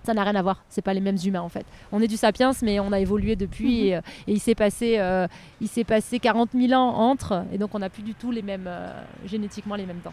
ça 0.05 0.15
n'a 0.15 0.25
rien 0.25 0.35
à 0.35 0.43
voir. 0.43 0.63
C'est 0.69 0.83
pas 0.83 0.95
les 0.95 1.01
mêmes 1.01 1.19
humains 1.25 1.43
en 1.43 1.49
fait. 1.49 1.65
On 1.93 2.01
est 2.03 2.09
du 2.09 2.17
sapiens, 2.17 2.51
mais 2.63 2.81
on 2.81 2.91
a 2.93 2.99
évolué 2.99 3.37
depuis 3.37 3.83
Mhm. 3.83 3.87
et, 3.87 3.97
euh, 3.97 4.01
et 4.27 4.33
il 4.33 4.41
s'est 4.41 4.55
passé, 4.57 4.97
euh, 4.99 5.27
il 5.61 5.69
s'est 5.69 5.85
passé 5.85 6.19
40 6.19 6.51
000 6.55 6.73
ans 6.73 6.95
entre, 6.97 7.45
et 7.53 7.59
donc 7.59 7.75
on 7.75 7.79
n'a 7.79 7.89
plus 7.89 8.03
du 8.03 8.15
tout 8.15 8.31
les 8.33 8.43
mêmes 8.43 8.67
euh, 8.67 8.91
génétiquement 9.27 9.77
les 9.77 9.87
mêmes 9.87 10.01
dents. 10.05 10.13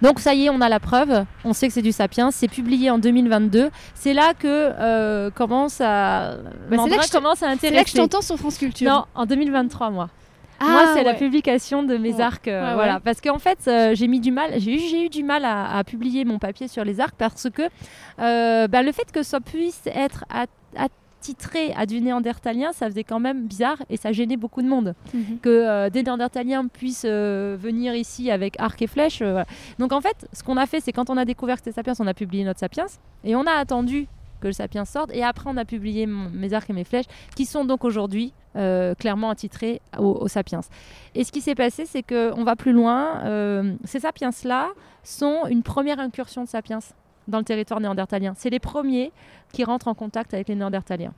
Donc 0.00 0.18
ça 0.18 0.32
y 0.34 0.46
est, 0.46 0.50
on 0.50 0.62
a 0.62 0.70
la 0.70 0.80
preuve. 0.80 1.26
On 1.44 1.52
sait 1.52 1.68
que 1.68 1.74
c'est 1.74 1.82
du 1.82 1.92
sapiens. 1.92 2.30
C'est 2.30 2.48
publié 2.48 2.88
en 2.90 2.98
2022. 2.98 3.68
C'est 3.94 4.14
là 4.14 4.32
que 4.32 4.46
euh, 4.48 5.30
commence 5.30 5.82
à, 5.82 6.36
Bah, 6.70 6.78
c'est 6.82 6.88
là 6.88 6.96
que 6.96 7.06
je 7.06 7.12
commence 7.12 7.42
à 7.42 7.48
C'est 7.48 7.52
intéresser. 7.52 7.76
là 7.76 7.84
que 7.84 7.90
je 7.90 7.96
t'entends 7.96 8.22
sur 8.22 8.38
France 8.38 8.56
Culture. 8.56 8.90
Non, 8.90 9.04
en 9.14 9.26
2023 9.26 9.90
moi. 9.90 10.08
Ah, 10.60 10.66
Moi, 10.70 10.94
c'est 10.94 11.02
la 11.04 11.14
publication 11.14 11.82
de 11.82 11.96
mes 11.96 12.14
Ouais. 12.14 12.20
arcs. 12.22 12.48
euh, 12.48 12.68
Ouais, 12.68 12.74
voilà. 12.74 13.00
Parce 13.00 13.20
qu'en 13.20 13.38
fait, 13.38 13.58
euh, 13.66 13.94
j'ai 13.94 14.08
mis 14.08 14.20
du 14.20 14.32
mal, 14.32 14.52
j'ai 14.58 15.04
eu, 15.04 15.08
du 15.08 15.22
mal 15.22 15.44
à, 15.44 15.76
à 15.78 15.84
publier 15.84 16.24
mon 16.24 16.38
papier 16.38 16.68
sur 16.68 16.84
les 16.84 17.00
arcs 17.00 17.16
parce 17.18 17.48
que 17.50 17.62
euh, 18.20 18.68
bah, 18.68 18.82
le 18.82 18.92
fait 18.92 19.10
que 19.12 19.22
ça 19.22 19.40
puisse 19.40 19.82
être 19.86 20.24
at- 20.30 20.46
attitré 20.76 21.72
à 21.76 21.86
du 21.86 22.00
néandertalien, 22.00 22.72
ça 22.72 22.86
faisait 22.88 23.04
quand 23.04 23.18
même 23.20 23.46
bizarre 23.46 23.78
et 23.90 23.96
ça 23.96 24.12
gênait 24.12 24.36
beaucoup 24.36 24.60
de 24.62 24.68
monde. 24.68 24.94
Mhm. 25.12 25.38
Que 25.42 25.88
des 25.88 26.02
néandertaliens 26.02 26.66
puissent 26.68 27.06
venir 27.06 27.94
ici 27.94 28.30
avec 28.30 28.58
arc 28.60 28.80
et 28.82 28.86
flèche. 28.86 29.18
voilà. 29.22 29.46
Donc 29.78 29.92
en 29.92 30.00
fait, 30.00 30.26
ce 30.32 30.42
qu'on 30.42 30.56
a 30.56 30.66
fait, 30.66 30.80
c'est 30.80 30.92
quand 30.92 31.10
on 31.10 31.16
a 31.16 31.24
découvert 31.24 31.56
que 31.56 31.62
c'était 31.64 31.74
Sapiens, 31.74 31.94
on 31.98 32.06
a 32.06 32.14
publié 32.14 32.44
notre 32.44 32.60
Sapiens 32.60 32.86
et 33.24 33.34
on 33.36 33.42
a 33.46 33.52
attendu 33.52 34.06
que 34.44 34.48
le 34.48 34.52
Sapiens 34.52 34.84
sorte 34.84 35.10
et 35.14 35.24
après 35.24 35.48
on 35.48 35.56
a 35.56 35.64
publié 35.64 36.06
mes 36.06 36.52
arcs 36.52 36.68
et 36.68 36.74
mes 36.74 36.84
flèches 36.84 37.06
qui 37.34 37.46
sont 37.46 37.64
donc 37.64 37.82
aujourd'hui 37.82 38.34
euh, 38.56 38.94
clairement 38.94 39.30
attitrés 39.30 39.80
au, 39.98 40.12
au 40.20 40.28
Sapiens. 40.28 40.60
Et 41.14 41.24
ce 41.24 41.32
qui 41.32 41.40
s'est 41.40 41.54
passé, 41.54 41.86
c'est 41.86 42.02
qu'on 42.02 42.44
va 42.44 42.54
plus 42.54 42.72
loin. 42.72 43.22
euh, 43.24 43.74
ces 43.84 44.00
Sapiens-là 44.00 44.68
sont 45.02 45.46
une 45.48 45.62
première 45.62 45.98
incursion 45.98 46.44
de 46.44 46.48
Sapiens 46.48 46.80
dans 47.26 47.38
le 47.38 47.44
territoire 47.44 47.80
néandertalien. 47.80 48.34
C'est 48.36 48.50
les 48.50 48.60
premiers 48.60 49.12
qui 49.52 49.64
rentrent 49.64 49.88
en 49.88 49.94
contact 49.94 50.34
avec 50.34 50.48
les 50.48 50.56
néandertaliens. 50.56 51.14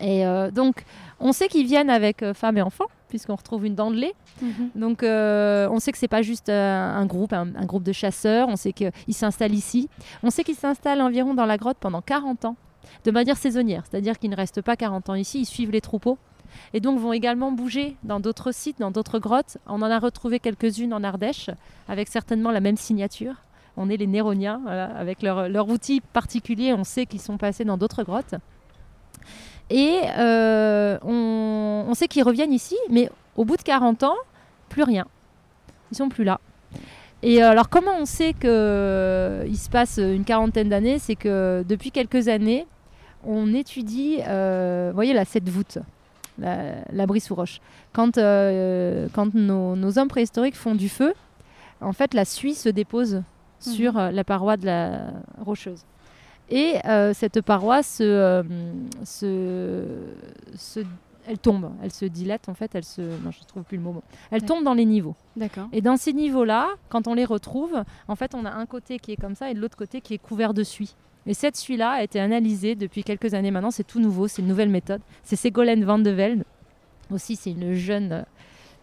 Et 0.00 0.26
euh, 0.26 0.50
donc, 0.50 0.84
on 1.20 1.32
sait 1.32 1.48
qu'ils 1.48 1.66
viennent 1.66 1.90
avec 1.90 2.22
euh, 2.22 2.34
femmes 2.34 2.58
et 2.58 2.62
enfants, 2.62 2.86
puisqu'on 3.08 3.36
retrouve 3.36 3.66
une 3.66 3.74
dent 3.74 3.90
de 3.90 3.96
lait. 3.96 4.14
Mhm. 4.42 4.70
Donc, 4.74 5.02
euh, 5.02 5.68
on 5.70 5.78
sait 5.78 5.92
que 5.92 5.98
c'est 5.98 6.08
pas 6.08 6.22
juste 6.22 6.48
un 6.48 7.06
groupe, 7.06 7.32
un, 7.32 7.48
un 7.54 7.64
groupe 7.64 7.82
de 7.82 7.92
chasseurs. 7.92 8.48
On 8.48 8.56
sait 8.56 8.72
qu'ils 8.72 8.92
s'installent 9.10 9.54
ici. 9.54 9.88
On 10.22 10.30
sait 10.30 10.44
qu'ils 10.44 10.56
s'installent 10.56 11.00
environ 11.00 11.34
dans 11.34 11.46
la 11.46 11.56
grotte 11.56 11.78
pendant 11.80 12.02
40 12.02 12.44
ans, 12.44 12.56
de 13.04 13.10
manière 13.10 13.36
saisonnière. 13.36 13.84
C'est-à-dire 13.88 14.18
qu'ils 14.18 14.30
ne 14.30 14.36
restent 14.36 14.62
pas 14.62 14.76
40 14.76 15.10
ans 15.10 15.14
ici, 15.14 15.40
ils 15.40 15.46
suivent 15.46 15.70
les 15.70 15.80
troupeaux. 15.80 16.18
Et 16.72 16.80
donc 16.80 16.98
vont 16.98 17.12
également 17.12 17.52
bouger 17.52 17.96
dans 18.04 18.20
d'autres 18.20 18.52
sites, 18.52 18.78
dans 18.80 18.90
d'autres 18.90 19.18
grottes. 19.18 19.58
On 19.66 19.82
en 19.82 19.90
a 19.90 19.98
retrouvé 19.98 20.40
quelques-unes 20.40 20.94
en 20.94 21.02
Ardèche, 21.04 21.50
avec 21.88 22.08
certainement 22.08 22.50
la 22.50 22.60
même 22.60 22.76
signature. 22.76 23.34
On 23.76 23.90
est 23.90 23.96
les 23.96 24.06
Néroniens, 24.06 24.60
voilà, 24.64 24.86
avec 24.96 25.22
leur, 25.22 25.48
leur 25.48 25.68
outil 25.68 26.00
particulier. 26.00 26.72
On 26.72 26.84
sait 26.84 27.06
qu'ils 27.06 27.20
sont 27.20 27.38
passés 27.38 27.64
dans 27.64 27.76
d'autres 27.76 28.02
grottes. 28.02 28.34
Et 29.70 30.00
euh, 30.16 30.98
on, 31.02 31.86
on 31.88 31.94
sait 31.94 32.08
qu'ils 32.08 32.22
reviennent 32.22 32.52
ici, 32.52 32.76
mais 32.90 33.10
au 33.36 33.44
bout 33.44 33.56
de 33.56 33.62
40 33.62 34.02
ans, 34.02 34.16
plus 34.68 34.82
rien. 34.82 35.06
Ils 35.92 35.96
sont 35.96 36.08
plus 36.08 36.24
là. 36.24 36.40
Et 37.22 37.42
euh, 37.42 37.50
alors 37.50 37.68
comment 37.68 37.92
on 37.98 38.04
sait 38.04 38.32
qu'il 38.32 39.58
se 39.58 39.68
passe 39.70 39.98
une 39.98 40.24
quarantaine 40.24 40.68
d'années? 40.68 40.98
C'est 40.98 41.16
que 41.16 41.64
depuis 41.68 41.90
quelques 41.90 42.28
années, 42.28 42.66
on 43.24 43.52
étudie, 43.54 44.18
euh, 44.26 44.88
vous 44.90 44.94
voyez 44.94 45.12
là, 45.12 45.24
cette 45.24 45.48
voûte, 45.48 45.78
la, 46.38 46.74
l'abri 46.92 47.20
sous 47.20 47.34
roche. 47.34 47.60
Quand, 47.92 48.18
euh, 48.18 49.08
quand 49.12 49.34
nos, 49.34 49.76
nos 49.76 49.98
hommes 49.98 50.08
préhistoriques 50.08 50.56
font 50.56 50.74
du 50.74 50.88
feu, 50.88 51.14
en 51.80 51.92
fait, 51.92 52.14
la 52.14 52.24
suie 52.24 52.54
se 52.54 52.68
dépose 52.68 53.22
sur 53.60 53.98
euh, 53.98 54.10
la 54.10 54.24
paroi 54.24 54.56
de 54.56 54.66
la 54.66 55.10
rocheuse. 55.44 55.84
Et 56.50 56.76
euh, 56.86 57.12
cette 57.14 57.40
paroi 57.42 57.82
se, 57.82 58.02
euh, 58.02 58.42
se, 59.04 59.84
se- 60.56 60.80
elle 61.26 61.38
tombe, 61.38 61.70
elle 61.82 61.92
se 61.92 62.06
dilate 62.06 62.48
en 62.48 62.54
fait, 62.54 62.74
elle 62.74 62.84
se, 62.84 63.02
non, 63.02 63.30
je 63.30 63.40
ne 63.40 63.44
trouve 63.46 63.62
plus 63.64 63.76
le 63.76 63.82
mot. 63.82 63.92
bon. 63.92 64.02
Elle 64.30 64.42
tombe 64.42 64.64
dans 64.64 64.72
les 64.74 64.86
niveaux. 64.86 65.14
D'accord. 65.36 65.68
Et 65.72 65.82
dans 65.82 65.96
ces 65.98 66.12
niveaux-là, 66.14 66.68
quand 66.88 67.06
on 67.06 67.12
les 67.14 67.26
retrouve, 67.26 67.82
en 68.08 68.16
fait, 68.16 68.34
on 68.34 68.44
a 68.46 68.50
un 68.50 68.64
côté 68.66 68.98
qui 68.98 69.12
est 69.12 69.16
comme 69.16 69.34
ça 69.34 69.50
et 69.50 69.54
l'autre 69.54 69.76
côté 69.76 70.00
qui 70.00 70.14
est 70.14 70.18
couvert 70.18 70.54
de 70.54 70.62
suie. 70.62 70.94
Et 71.26 71.34
cette 71.34 71.56
suie-là 71.56 71.90
a 71.90 72.02
été 72.02 72.18
analysée 72.18 72.74
depuis 72.74 73.04
quelques 73.04 73.34
années 73.34 73.50
maintenant. 73.50 73.70
C'est 73.70 73.86
tout 73.86 74.00
nouveau, 74.00 74.26
c'est 74.28 74.40
une 74.40 74.48
nouvelle 74.48 74.70
méthode. 74.70 75.02
C'est 75.24 75.36
Ségolène 75.36 75.84
Van 75.84 75.98
de 75.98 76.08
Velde. 76.10 76.44
Aussi, 77.10 77.36
c'est 77.36 77.50
une 77.50 77.74
jeune 77.74 78.24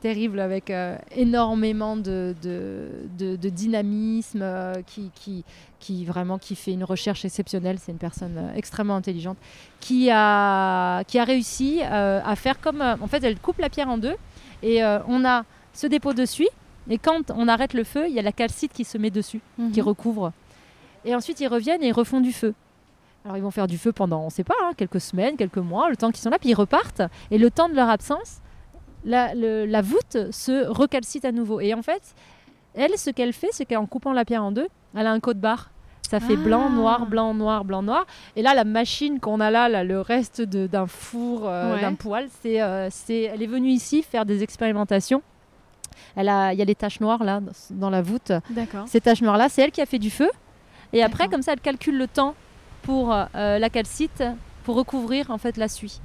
terrible 0.02 0.40
avec 0.40 0.70
euh, 0.70 0.98
énormément 1.16 1.96
de, 1.98 2.36
de, 2.44 2.90
de- 3.18 3.36
de 3.36 3.50
dynamisme, 3.50 4.42
euh, 4.42 4.74
qui, 4.86 5.10
qui, 5.16 5.44
qui 5.80 6.06
vraiment 6.06 6.38
qui 6.38 6.56
fait 6.56 6.72
une 6.74 6.84
recherche 6.84 7.26
exceptionnelle. 7.26 7.78
C'est 7.80 7.92
une 7.92 7.98
personne 7.98 8.38
euh, 8.38 8.54
extrêmement 8.56 8.96
intelligente 8.96 9.38
qui 9.80 10.10
a, 10.12 11.04
qui 11.06 11.18
a 11.20 11.24
réussi 11.24 11.82
à 11.84 12.36
faire 12.36 12.60
comme. 12.60 12.82
en 12.82 13.08
fait, 13.08 13.24
elle 13.24 13.40
coupe 13.40 13.60
la 13.60 13.70
pierre 13.70 13.90
en 13.90 13.98
deux 13.98 14.16
et 14.64 14.84
on 14.84 15.24
a 15.26 15.44
ce 15.74 15.86
dépôt 15.88 16.14
de 16.14 16.26
suie. 16.26 16.50
Et 16.90 16.98
quand 16.98 17.32
on 17.32 17.48
arrête 17.48 17.74
le 17.74 17.84
feu, 17.84 18.06
il 18.08 18.14
y 18.14 18.20
a 18.20 18.22
la 18.22 18.32
calcite 18.32 18.72
qui 18.74 18.84
se 18.84 18.98
met 18.98 19.10
dessus 19.12 19.42
qui 19.74 19.82
Mhm. 19.82 19.88
recouvre. 19.88 20.32
Et 21.04 21.14
ensuite, 21.16 21.40
ils 21.40 21.48
reviennent 21.48 21.84
et 21.84 21.88
ils 21.88 21.94
refont 21.94 22.20
du 22.22 22.32
feu. 22.32 22.54
Alors, 23.24 23.38
ils 23.38 23.44
vont 23.44 23.52
faire 23.52 23.68
du 23.68 23.78
feu 23.78 23.92
pendant, 23.92 24.22
on 24.22 24.26
ne 24.26 24.30
sait 24.32 24.44
pas, 24.44 24.54
hein, 24.64 24.72
quelques 24.78 25.02
semaines, 25.02 25.36
quelques 25.36 25.58
mois, 25.58 25.90
le 25.90 25.96
temps 25.98 26.12
qu'ils 26.12 26.22
sont 26.22 26.30
là, 26.30 26.38
puis 26.40 26.50
ils 26.50 26.54
repartent. 26.56 27.02
Et 27.32 27.38
le 27.40 27.50
temps 27.52 27.70
de 27.70 27.74
leur 27.76 27.90
absence, 27.90 28.38
la, 29.06 29.34
le- 29.36 29.65
la 29.65 29.82
voûte 29.82 30.18
se 30.32 30.68
recalcite 30.68 31.24
à 31.26 31.32
nouveau. 31.32 31.60
Et 31.62 31.74
en 31.74 31.82
fait, 31.82 32.02
elle, 32.74 32.98
ce 32.98 33.10
qu'elle 33.10 33.32
fait, 33.34 33.50
c'est 33.52 33.65
qu'en 33.65 33.86
coupant 33.86 34.12
la 34.13 34.26
pierre 34.26 34.44
en 34.44 34.52
deux, 34.52 34.68
elle 34.96 35.08
a 35.08 35.12
un 35.12 35.20
code 35.20 35.39
barre. 35.39 35.70
Ça 36.10 36.20
fait 36.20 36.36
blanc, 36.38 36.65
Ah. 36.68 36.74
noir, 36.74 37.06
blanc, 37.08 37.34
noir, 37.34 37.65
blanc, 37.65 37.82
noir. 37.82 38.06
Et 38.36 38.41
là, 38.44 38.54
la 38.54 38.63
machine 38.63 39.20
qu'on 39.20 39.39
a 39.39 39.50
là, 39.50 39.70
là, 39.70 39.84
le 39.84 40.02
reste 40.02 40.41
d'un 40.41 40.86
four, 40.86 41.41
euh, 41.48 41.76
Ouais. 41.76 41.82
d'un 41.82 41.96
poêle, 41.96 42.28
c'est, 42.41 42.62
euh, 42.62 42.89
c'est, 42.91 43.22
elle 43.24 43.41
est 43.41 43.48
venue 43.48 43.70
ici 43.70 44.04
faire 44.04 44.24
des 44.26 44.44
expérimentations. 44.44 45.24
Elle 46.15 46.30
a, 46.30 46.54
il 46.54 46.60
y 46.60 46.62
a 46.62 46.65
les 46.65 46.76
taches 46.76 47.00
noires 47.00 47.24
là 47.24 47.41
dans- 47.72 47.89
la 47.89 48.02
voûte. 48.04 48.32
Ces 48.86 49.02
taches 49.02 49.22
noires-là, 49.22 49.50
c'est 49.50 49.63
elle 49.63 49.72
qui 49.72 49.82
a 49.82 49.86
fait 49.88 49.98
du 50.00 50.12
feu. 50.12 50.30
Et 50.94 51.02
après, 51.04 51.28
comme 51.28 51.41
ça, 51.41 51.54
elle 51.54 51.60
calcule 51.62 51.98
le 51.98 52.08
temps 52.08 52.36
pour 52.84 53.12
euh, 53.12 53.26
la 53.58 53.70
calcite, 53.70 54.24
pour 54.63 54.76
recouvrir 54.76 55.32
en 55.32 55.38
fait 55.39 55.58
la 55.58 55.68
suie. 55.68 56.00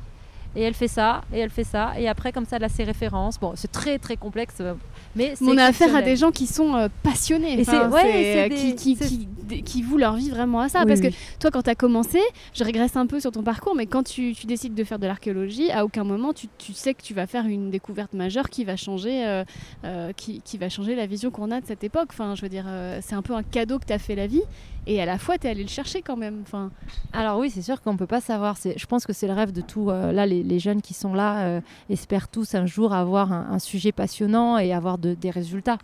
Et 0.57 0.63
elle 0.63 0.75
fait 0.75 0.89
ça, 0.89 1.23
et 1.33 1.39
elle 1.39 1.51
fait 1.51 1.65
ça, 1.65 1.93
et 1.97 2.09
après, 2.09 2.33
comme 2.33 2.45
ça, 2.45 2.57
elle 2.57 2.65
a 2.65 2.69
ses 2.69 2.83
références. 2.83 3.39
Bon, 3.39 3.53
c'est 3.55 3.71
très 3.71 3.99
très 3.99 4.17
complexe, 4.17 4.55
euh, 4.61 4.75
mais 5.15 5.35
On 5.41 5.57
a 5.57 5.65
affaire 5.65 5.95
à 5.95 6.03
des 6.03 6.17
gens 6.17 6.33
qui 6.33 6.47
sont 6.49 6.75
euh, 6.75 6.89
passionnés, 7.05 7.57
enfin, 7.61 7.89
ouais, 7.89 8.47
euh, 8.47 8.49
des- 8.49 8.75
qui, 8.75 8.97
qui, 8.97 9.63
qui, 9.63 9.83
vouent 9.83 9.97
leur 9.99 10.17
vie 10.17 10.31
vraiment 10.31 10.61
à 10.61 10.69
ça. 10.69 10.81
Oui, 10.81 10.87
parce 10.87 11.01
que 11.01 11.07
toi, 11.39 11.51
quand 11.53 11.63
tu 11.63 11.71
as 11.71 11.77
commencé, 11.77 12.19
je 12.53 12.65
régresse 12.65 12.97
un 12.97 13.07
peu 13.07 13.21
sur 13.21 13.31
ton 13.31 13.45
parcours, 13.45 13.77
mais 13.77 13.87
quand 13.87 14.03
tu, 14.03 14.35
tu 14.35 14.47
décides 14.47 14.75
de 14.75 14.83
faire 14.83 14.99
de 14.99 15.07
l'archéologie, 15.07 15.71
à 15.71 15.85
aucun 15.85 16.03
moment 16.03 16.33
tu, 16.33 16.49
tu 16.59 16.73
sais 16.73 16.95
que 16.95 17.03
tu 17.03 17.15
vas 17.15 17.29
faire 17.29 17.47
une 17.47 17.71
découverte 17.71 18.13
majeure 18.13 18.51
qui 18.51 18.65
va 18.65 18.75
changer, 18.75 19.25
euh, 19.27 19.45
euh, 19.85 20.13
qui, 20.17 20.41
qui 20.45 20.59
va 20.59 20.69
changer 20.69 20.97
la 20.97 21.07
vision 21.07 21.31
qu'on 21.31 21.53
a 21.53 21.61
de 21.61 21.67
cette 21.67 21.85
époque. 21.85 22.09
Enfin, 22.11 22.35
je 22.35 22.43
veux 22.43 22.49
dire, 22.49 22.67
c'est 23.03 23.15
un 23.15 23.23
peu 23.23 23.35
un 23.35 23.45
cadeau 23.45 23.79
que 23.79 23.87
tu 23.87 23.93
as 23.93 23.99
fait 23.99 24.17
la 24.17 24.27
vie, 24.27 24.43
et 24.87 25.01
à 25.01 25.07
la 25.07 25.19
fois 25.19 25.39
tu 25.39 25.47
es 25.47 25.51
allé 25.51 25.63
le 25.63 25.69
chercher 25.69 26.03
quand 26.03 26.17
même. 26.17 26.41
Enfin, 26.43 26.71
Alors 27.13 27.39
oui, 27.39 27.51
c'est 27.51 27.63
sûr 27.63 27.81
qu'on 27.81 27.93
ne 27.93 27.99
peut 27.99 28.07
pas 28.07 28.21
savoir. 28.21 28.57
Je 28.65 28.87
pense 28.87 29.07
que 29.07 29.13
c'est 29.13 29.27
le 29.27 29.35
rêve 29.35 29.53
de 29.53 29.61
tout. 29.61 29.91
euh, 29.91 30.13
là, 30.13 30.27
les, 30.27 30.59
jeunes 30.59 30.83
qui 30.83 30.95
sont 30.95 31.15
là 31.15 31.41
euh, 31.41 31.61
espèrent 31.89 32.29
tous 32.29 32.55
un 32.55 32.67
jour 32.67 32.93
avoir 32.93 33.33
un, 33.33 33.59
sujet 33.59 33.93
passionnant 33.93 34.59
et 34.59 34.73
avoir 34.73 34.99
de- 34.99 35.15
des 35.15 35.31
résultats 35.31 35.79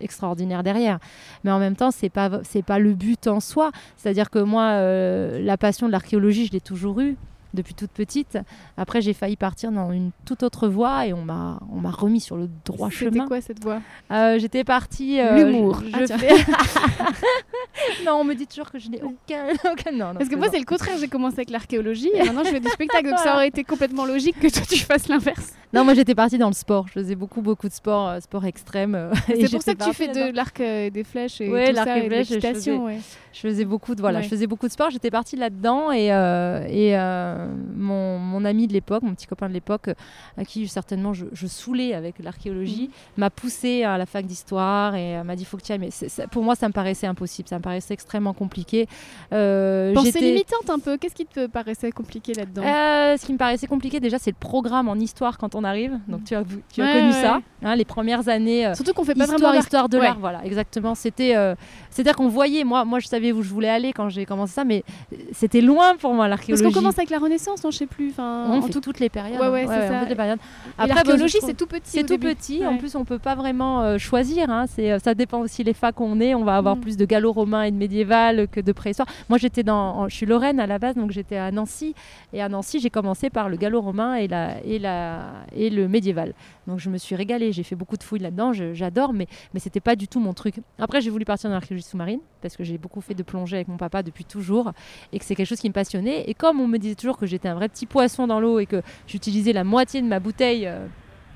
extraordinaires 0.00 0.62
derrière. 0.62 0.98
Mais 1.44 1.50
en 1.50 1.58
même 1.58 1.76
temps, 1.76 1.90
c'est 1.90 2.10
pas 2.10 2.40
c'est 2.44 2.62
pas 2.62 2.78
le 2.78 2.94
but 2.94 3.26
en 3.26 3.40
soi. 3.40 3.70
C'est-à-dire 3.96 4.30
que 4.30 4.38
moi, 4.38 4.62
euh, 4.72 5.40
la 5.42 5.56
passion 5.56 5.86
de 5.86 5.92
l'archéologie, 5.92 6.46
je 6.46 6.52
l'ai 6.52 6.60
toujours 6.60 7.00
eue 7.00 7.16
depuis 7.54 7.74
toute 7.74 7.90
petite. 7.90 8.38
Après, 8.76 9.00
j'ai 9.00 9.12
failli 9.12 9.36
partir 9.36 9.72
dans 9.72 9.90
une 9.92 10.10
toute 10.24 10.42
autre 10.42 10.68
voie 10.68 11.06
et 11.06 11.12
on 11.12 11.22
m'a 11.22 11.60
on 11.72 11.80
m'a 11.80 11.90
remis 11.90 12.20
sur 12.20 12.36
le 12.36 12.48
droit 12.64 12.90
c'était 12.90 13.10
chemin. 13.12 13.26
quoi 13.26 13.40
cette 13.40 13.62
voix 13.62 13.80
Euh, 14.12 14.38
J'étais 14.38 14.64
partie. 14.64 15.20
euh, 15.20 15.36
L'humour. 15.44 15.80
je- 15.84 15.90
Ah, 15.92 15.98
je 16.00 16.04
tiens. 16.06 16.18
fais- 16.18 16.44
non, 18.04 18.14
on 18.20 18.24
me 18.24 18.34
dit 18.34 18.46
toujours 18.46 18.70
que 18.70 18.78
je 18.78 18.88
n'ai 18.88 19.02
aucun, 19.02 19.46
aucun. 19.72 19.92
Non, 19.92 20.08
non, 20.08 20.14
Parce 20.14 20.28
que 20.28 20.36
moi, 20.36 20.48
c'est 20.50 20.58
le 20.58 20.64
contraire. 20.64 20.96
J'ai 20.98 21.08
commencé 21.08 21.36
avec 21.36 21.50
l'archéologie 21.50 22.10
et 22.14 22.22
maintenant 22.24 22.44
je 22.44 22.50
fais 22.50 22.60
du 22.60 22.68
spectacle. 22.68 23.08
Donc 23.08 23.18
ça 23.18 23.34
aurait 23.34 23.48
été 23.48 23.64
complètement 23.64 24.04
logique 24.06 24.38
que 24.40 24.48
toi 24.52 24.62
tu 24.68 24.78
fasses 24.78 25.08
l'inverse. 25.08 25.52
Non, 25.72 25.84
moi 25.84 25.94
j'étais 25.94 26.14
partie 26.14 26.38
dans 26.38 26.46
le 26.48 26.54
sport. 26.54 26.86
Je 26.88 26.92
faisais 26.92 27.14
beaucoup, 27.16 27.42
beaucoup 27.42 27.68
de 27.68 27.72
sport, 27.72 28.08
euh, 28.08 28.20
sport 28.20 28.44
extrême. 28.46 28.94
euh, 28.94 29.10
et 29.28 29.46
C'est 29.46 29.50
pour 29.52 29.62
ça 29.62 29.74
que 29.74 29.80
j'étais 29.80 29.90
tu 29.90 29.94
fais 29.96 30.06
partie 30.06 30.30
de 30.30 30.34
l'arc 30.36 30.60
euh, 30.60 30.90
des 30.90 31.04
flèches 31.04 31.40
et 31.40 31.50
Ouais, 31.50 31.68
tout 31.68 31.74
l'arc 31.74 31.88
ça, 31.88 31.96
et 31.98 32.00
et 32.00 32.02
de 32.04 32.08
flèche, 32.08 32.28
je 32.28 32.34
l'équitation. 32.34 32.84
ouais. 32.84 32.98
Je 33.32 33.40
faisais 33.40 33.64
beaucoup 33.64 33.94
de 33.94 34.00
voilà, 34.00 34.18
Ouais. 34.18 34.24
je 34.24 34.28
faisais 34.28 34.46
beaucoup 34.46 34.66
de 34.66 34.72
sport. 34.72 34.90
J'étais 34.90 35.10
partie 35.10 35.36
là-dedans 35.36 35.90
et 35.92 36.12
euh, 36.12 36.64
et 36.68 36.96
euh, 36.96 37.45
mon, 37.76 38.18
mon 38.18 38.44
ami 38.44 38.66
de 38.66 38.72
l'époque, 38.72 39.02
mon 39.02 39.14
petit 39.14 39.26
copain 39.26 39.48
de 39.48 39.54
l'époque, 39.54 39.90
à 40.36 40.44
qui 40.44 40.66
certainement 40.68 41.12
je, 41.12 41.26
je 41.32 41.46
saoulais 41.46 41.94
avec 41.94 42.18
l'archéologie, 42.18 42.90
m'a 43.16 43.30
poussé 43.30 43.82
à 43.84 43.98
la 43.98 44.06
fac 44.06 44.26
d'histoire 44.26 44.94
et 44.94 45.16
euh, 45.18 45.24
m'a 45.24 45.36
dit 45.36 45.44
faut 45.44 45.56
que 45.56 45.62
tu 45.62 45.70
y 45.70 45.72
ailles. 45.74 45.78
Mais 45.78 45.90
pour 46.30 46.42
moi, 46.42 46.54
ça 46.54 46.68
me 46.68 46.72
paraissait 46.72 47.06
impossible. 47.06 47.48
Ça 47.48 47.56
me 47.58 47.62
paraissait 47.62 47.94
extrêmement 47.94 48.32
compliqué. 48.32 48.86
Euh, 49.32 49.92
Pensée 49.94 50.20
limitante 50.20 50.68
un 50.70 50.78
peu. 50.78 50.96
Qu'est-ce 50.96 51.14
qui 51.14 51.26
te 51.26 51.46
paraissait 51.46 51.92
compliqué 51.92 52.32
là-dedans? 52.34 52.62
Euh, 52.64 53.16
ce 53.16 53.26
qui 53.26 53.32
me 53.32 53.38
paraissait 53.38 53.66
compliqué 53.66 54.00
déjà, 54.00 54.18
c'est 54.18 54.30
le 54.30 54.36
programme 54.38 54.88
en 54.88 54.94
histoire 54.96 55.38
quand 55.38 55.54
on 55.54 55.64
arrive. 55.64 55.98
Donc 56.08 56.24
tu 56.24 56.34
as, 56.34 56.42
tu 56.72 56.82
as 56.82 56.84
Ouais, 56.86 56.92
connu 56.92 57.06
ouais, 57.12 57.12
ça, 57.22 57.40
hein, 57.62 57.74
les 57.76 57.84
premières 57.84 58.28
années. 58.28 58.66
euh, 58.66 58.74
Surtout 58.74 58.92
qu'on 58.92 59.04
fait 59.04 59.14
pas 59.14 59.24
histoire, 59.24 59.40
vraiment 59.40 59.58
histoire 59.60 59.88
de 59.88 59.96
Ouais. 59.98 60.04
l'art, 60.04 60.18
voilà, 60.18 60.44
exactement. 60.44 60.94
C'était, 60.94 61.34
euh, 61.36 61.54
c'est-à-dire 61.90 62.16
qu'on 62.16 62.28
voyait, 62.28 62.64
moi, 62.64 62.84
moi, 62.84 62.98
je 62.98 63.06
savais 63.08 63.32
où 63.32 63.42
je 63.42 63.48
voulais 63.48 63.68
aller 63.68 63.92
quand 63.92 64.08
j'ai 64.08 64.26
commencé 64.26 64.52
ça, 64.52 64.64
mais 64.64 64.84
c'était 65.32 65.60
loin 65.60 65.96
pour 65.96 66.12
moi 66.12 66.24
Parce 66.28 66.30
l'archéologie. 66.40 66.64
qu'on 66.64 66.72
commence 66.72 66.98
avec 66.98 67.10
la 67.10 67.18
Renaissance, 67.26 67.62
non, 67.64 67.70
je 67.70 67.78
sais 67.78 67.86
plus. 67.86 68.10
Enfin, 68.10 68.46
on 68.50 68.58
en 68.58 68.62
fait 68.62 68.72
tout... 68.72 68.80
toutes 68.80 69.00
les 69.00 69.08
périodes. 69.08 69.40
Ouais, 69.40 69.48
ouais, 69.48 69.64
on 69.66 69.68
ça. 69.68 70.04
les 70.04 70.14
périodes. 70.14 70.38
Après, 70.78 70.94
l'archéologie, 70.94 71.38
c'est 71.42 71.54
tout 71.54 71.66
petit. 71.66 71.90
c'est 71.90 72.00
tout 72.02 72.16
début. 72.16 72.34
petit. 72.34 72.66
En 72.66 72.72
Ouais. 72.72 72.78
plus, 72.78 72.94
on 72.96 73.04
peut 73.04 73.18
pas 73.18 73.34
vraiment 73.34 73.82
euh, 73.82 73.98
choisir. 73.98 74.48
hein. 74.50 74.64
C'est, 74.68 74.92
euh, 74.92 74.98
ça 74.98 75.14
dépend 75.14 75.40
aussi 75.40 75.62
les 75.64 75.74
facs 75.74 75.94
qu'on 75.94 76.20
est. 76.20 76.34
On 76.34 76.44
va 76.44 76.56
avoir 76.56 76.76
Mm. 76.76 76.80
plus 76.80 76.96
de 76.96 77.04
gallo-romain 77.04 77.62
et 77.62 77.70
de 77.70 77.76
médiéval 77.76 78.48
que 78.48 78.60
de 78.60 78.72
préhistoire. 78.72 79.08
Moi, 79.28 79.38
j'étais 79.38 79.62
dans, 79.62 79.76
en- 79.98 80.08
je 80.08 80.14
suis 80.16 80.26
Lorraine 80.26 80.60
à 80.60 80.66
la 80.66 80.78
base, 80.78 80.94
donc 80.94 81.10
j'étais 81.10 81.36
à 81.36 81.50
Nancy. 81.50 81.94
Et 82.32 82.40
à 82.42 82.48
Nancy, 82.48 82.80
j'ai 82.80 82.90
commencé 82.90 83.30
par 83.30 83.48
le 83.48 83.56
gallo-romain 83.56 84.14
et 84.14 84.28
la 84.28 84.62
et 84.64 84.78
la 84.78 85.20
et 85.54 85.70
le 85.70 85.88
médiéval. 85.88 86.32
Donc, 86.66 86.78
je 86.78 86.90
me 86.90 86.98
suis 86.98 87.14
régalée. 87.14 87.52
J'ai 87.52 87.62
fait 87.62 87.76
beaucoup 87.76 87.96
de 87.96 88.02
fouilles 88.02 88.20
là-dedans. 88.20 88.52
j'adore, 88.52 89.12
mais 89.12 89.26
mais 89.54 89.60
c'était 89.60 89.80
pas 89.80 89.96
du 89.96 90.08
tout 90.08 90.20
mon 90.20 90.34
truc. 90.34 90.56
Après, 90.78 91.00
j'ai 91.00 91.10
voulu 91.10 91.24
partir 91.24 91.50
dans 91.50 91.54
l'archéologie 91.54 91.84
sous-marine 91.84 92.20
parce 92.42 92.56
que 92.56 92.64
j'ai 92.64 92.78
beaucoup 92.78 93.00
fait 93.00 93.14
de 93.14 93.22
plongée 93.22 93.56
avec 93.56 93.68
mon 93.68 93.76
papa 93.76 94.02
depuis 94.02 94.24
toujours 94.24 94.72
et 95.12 95.18
que 95.18 95.24
c'est 95.24 95.34
quelque 95.34 95.48
chose 95.48 95.60
qui 95.60 95.68
me 95.68 95.74
passionnait. 95.74 96.28
Et 96.28 96.34
comme 96.34 96.60
on 96.60 96.66
me 96.66 96.78
disait 96.78 96.94
toujours 96.94 97.18
que 97.18 97.26
j'étais 97.26 97.48
un 97.48 97.54
vrai 97.54 97.68
petit 97.68 97.86
poisson 97.86 98.26
dans 98.26 98.40
l'eau 98.40 98.58
et 98.58 98.66
que 98.66 98.82
j'utilisais 99.06 99.52
la 99.52 99.64
moitié 99.64 100.02
de 100.02 100.06
ma 100.06 100.20
bouteille 100.20 100.66
euh, 100.66 100.86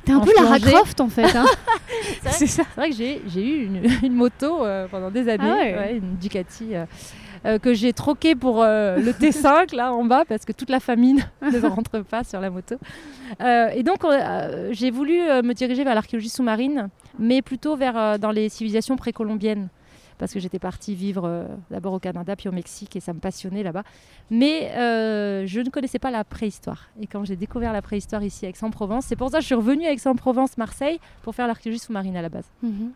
T'es 0.04 0.12
un 0.12 0.20
peu 0.20 0.32
Lara. 0.36 0.58
Croft 0.58 1.00
en 1.00 1.08
fait. 1.08 1.34
hein. 1.36 1.44
c'est 2.30 2.46
ça. 2.46 2.62
C'est 2.74 2.80
vrai 2.80 2.90
que 2.90 2.96
j'ai 2.96 3.22
j'ai 3.28 3.42
eu 3.46 3.64
une, 3.66 3.82
une 4.04 4.14
moto 4.14 4.64
euh, 4.64 4.86
pendant 4.90 5.10
des 5.10 5.28
années, 5.28 5.44
Ah 5.44 5.54
ouais. 5.56 5.74
ouais, 5.76 5.96
une 5.96 6.16
Ducati. 6.16 6.74
euh, 6.74 6.84
euh, 7.46 7.58
que 7.58 7.72
j'ai 7.72 7.94
troquée 7.94 8.34
pour 8.34 8.62
euh, 8.62 8.96
le 8.98 9.12
T5 9.12 9.74
là 9.74 9.94
en 9.94 10.04
bas 10.04 10.24
parce 10.28 10.44
que 10.44 10.52
toute 10.52 10.68
la 10.68 10.78
famille 10.78 11.24
ne 11.40 11.58
rentre 11.66 12.00
pas 12.00 12.22
sur 12.22 12.38
la 12.38 12.50
moto. 12.50 12.74
Euh, 13.40 13.68
et 13.74 13.82
donc 13.82 14.04
euh, 14.04 14.68
j'ai 14.72 14.90
voulu 14.90 15.18
euh, 15.22 15.40
me 15.42 15.54
diriger 15.54 15.82
vers 15.84 15.94
l'archéologie 15.94 16.28
sous-marine, 16.28 16.88
mais 17.18 17.40
plutôt 17.40 17.76
vers 17.76 17.96
euh, 17.96 18.18
dans 18.18 18.30
les 18.30 18.50
civilisations 18.50 18.96
précolombiennes 18.96 19.68
parce 20.20 20.32
que 20.32 20.38
j'étais 20.38 20.58
partie 20.58 20.94
vivre 20.94 21.24
euh, 21.24 21.46
d'abord 21.70 21.94
au 21.94 21.98
Canada 21.98 22.36
puis 22.36 22.48
au 22.48 22.52
Mexique 22.52 22.94
et 22.94 23.00
ça 23.00 23.12
me 23.12 23.18
passionnait 23.18 23.62
là-bas. 23.62 23.82
Mais 24.30 24.70
euh, 24.76 25.46
je 25.46 25.60
ne 25.60 25.70
connaissais 25.70 25.98
pas 25.98 26.10
la 26.10 26.22
préhistoire. 26.22 26.90
Et 27.00 27.06
quand 27.06 27.24
j'ai 27.24 27.36
découvert 27.36 27.72
la 27.72 27.82
préhistoire 27.82 28.22
ici 28.22 28.46
à 28.46 28.50
Aix-en-Provence, 28.50 29.06
c'est 29.06 29.16
pour 29.16 29.30
ça 29.30 29.38
que 29.38 29.42
je 29.42 29.46
suis 29.46 29.54
revenue 29.54 29.86
à 29.86 29.92
Aix-en-Provence, 29.92 30.58
Marseille, 30.58 31.00
pour 31.22 31.34
faire 31.34 31.46
l'archéologie 31.46 31.80
sous-marine 31.80 32.16
à 32.16 32.22
la 32.22 32.28
base. 32.28 32.44
Mhm. 32.62 32.92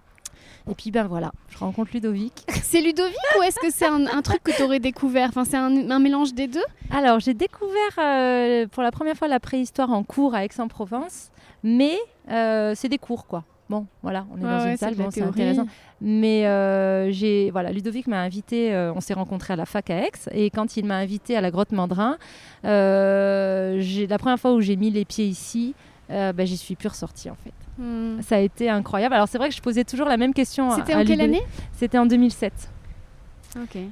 Et 0.71 0.75
puis 0.75 0.91
ben 0.91 1.05
voilà, 1.07 1.33
je 1.51 1.59
rencontre 1.59 1.91
Ludovic. 1.93 2.45
C'est 2.63 2.81
Ludovic 2.81 3.17
ou 3.39 3.43
est-ce 3.43 3.59
que 3.61 3.71
c'est 3.71 3.87
un, 3.87 4.07
un 4.07 4.23
truc 4.23 4.43
que 4.43 4.57
t'aurais 4.57 4.81
découvert? 4.81 5.29
Enfin, 5.29 5.45
c'est 5.45 5.57
un, 5.59 5.91
un 5.91 5.99
mélange 5.99 6.33
des 6.33 6.47
deux? 6.47 6.65
Alors 6.91 7.21
j'ai 7.21 7.35
découvert 7.35 7.99
euh, 7.99 8.67
pour 8.69 8.83
la 8.83 8.91
première 8.91 9.17
fois 9.17 9.29
la 9.29 9.41
préhistoire 9.41 9.91
en 9.91 10.03
cours 10.03 10.35
à 10.35 10.45
Aix-en-Provence, 10.45 11.31
mais 11.63 11.99
euh, 12.31 12.73
c'est 12.75 12.89
des 12.89 12.99
cours 12.99 13.27
quoi. 13.27 13.45
Bon, 13.71 13.87
voilà, 14.03 14.27
on 14.31 14.37
est 14.37 14.43
dans 14.43 14.63
ouais, 14.63 14.73
une 14.73 14.77
salle, 14.77 14.95
bon, 14.95 15.09
c'est 15.11 15.23
intéressant. 15.23 15.67
Mais 16.03 16.47
euh, 16.47 17.11
j'ai, 17.11 17.51
voilà, 17.51 17.73
Ludovic 17.73 18.07
m'a 18.07 18.21
invité, 18.21 18.75
euh, 18.75 18.93
on 18.95 19.01
s'est 19.01 19.15
rencontrés 19.15 19.55
à 19.55 19.57
la 19.57 19.65
fac 19.65 19.89
à 19.89 20.05
Aix, 20.05 20.11
et 20.33 20.51
quand 20.51 20.77
il 20.77 20.85
m'a 20.85 20.97
invité 20.97 21.35
à 21.37 21.41
la 21.41 21.51
grotte 21.51 21.73
Mandrin, 21.73 22.19
euh, 22.67 23.83
la 24.09 24.19
première 24.19 24.39
fois 24.39 24.53
où 24.53 24.61
j'ai 24.61 24.77
mis 24.77 24.91
les 24.91 25.07
pieds 25.07 25.27
ici, 25.27 25.75
ben, 26.11 26.47
j'y 26.47 26.59
suis 26.59 26.77
plus 26.77 26.89
ressortie 26.89 27.31
en 27.31 27.37
fait. 27.37 27.55
Hmm. 27.79 28.21
Ça 28.21 28.37
a 28.37 28.39
été 28.39 28.69
incroyable. 28.69 29.15
Alors 29.15 29.27
c'est 29.27 29.39
vrai 29.39 29.49
que 29.49 29.55
je 29.55 29.63
posais 29.63 29.85
toujours 29.85 30.07
la 30.07 30.17
même 30.17 30.35
question. 30.35 30.71
C'était 30.71 30.95
en 30.95 31.05
quelle 31.05 31.23
année? 31.23 31.43
C'était 31.73 31.99
en 31.99 32.07
2007. 32.07 32.71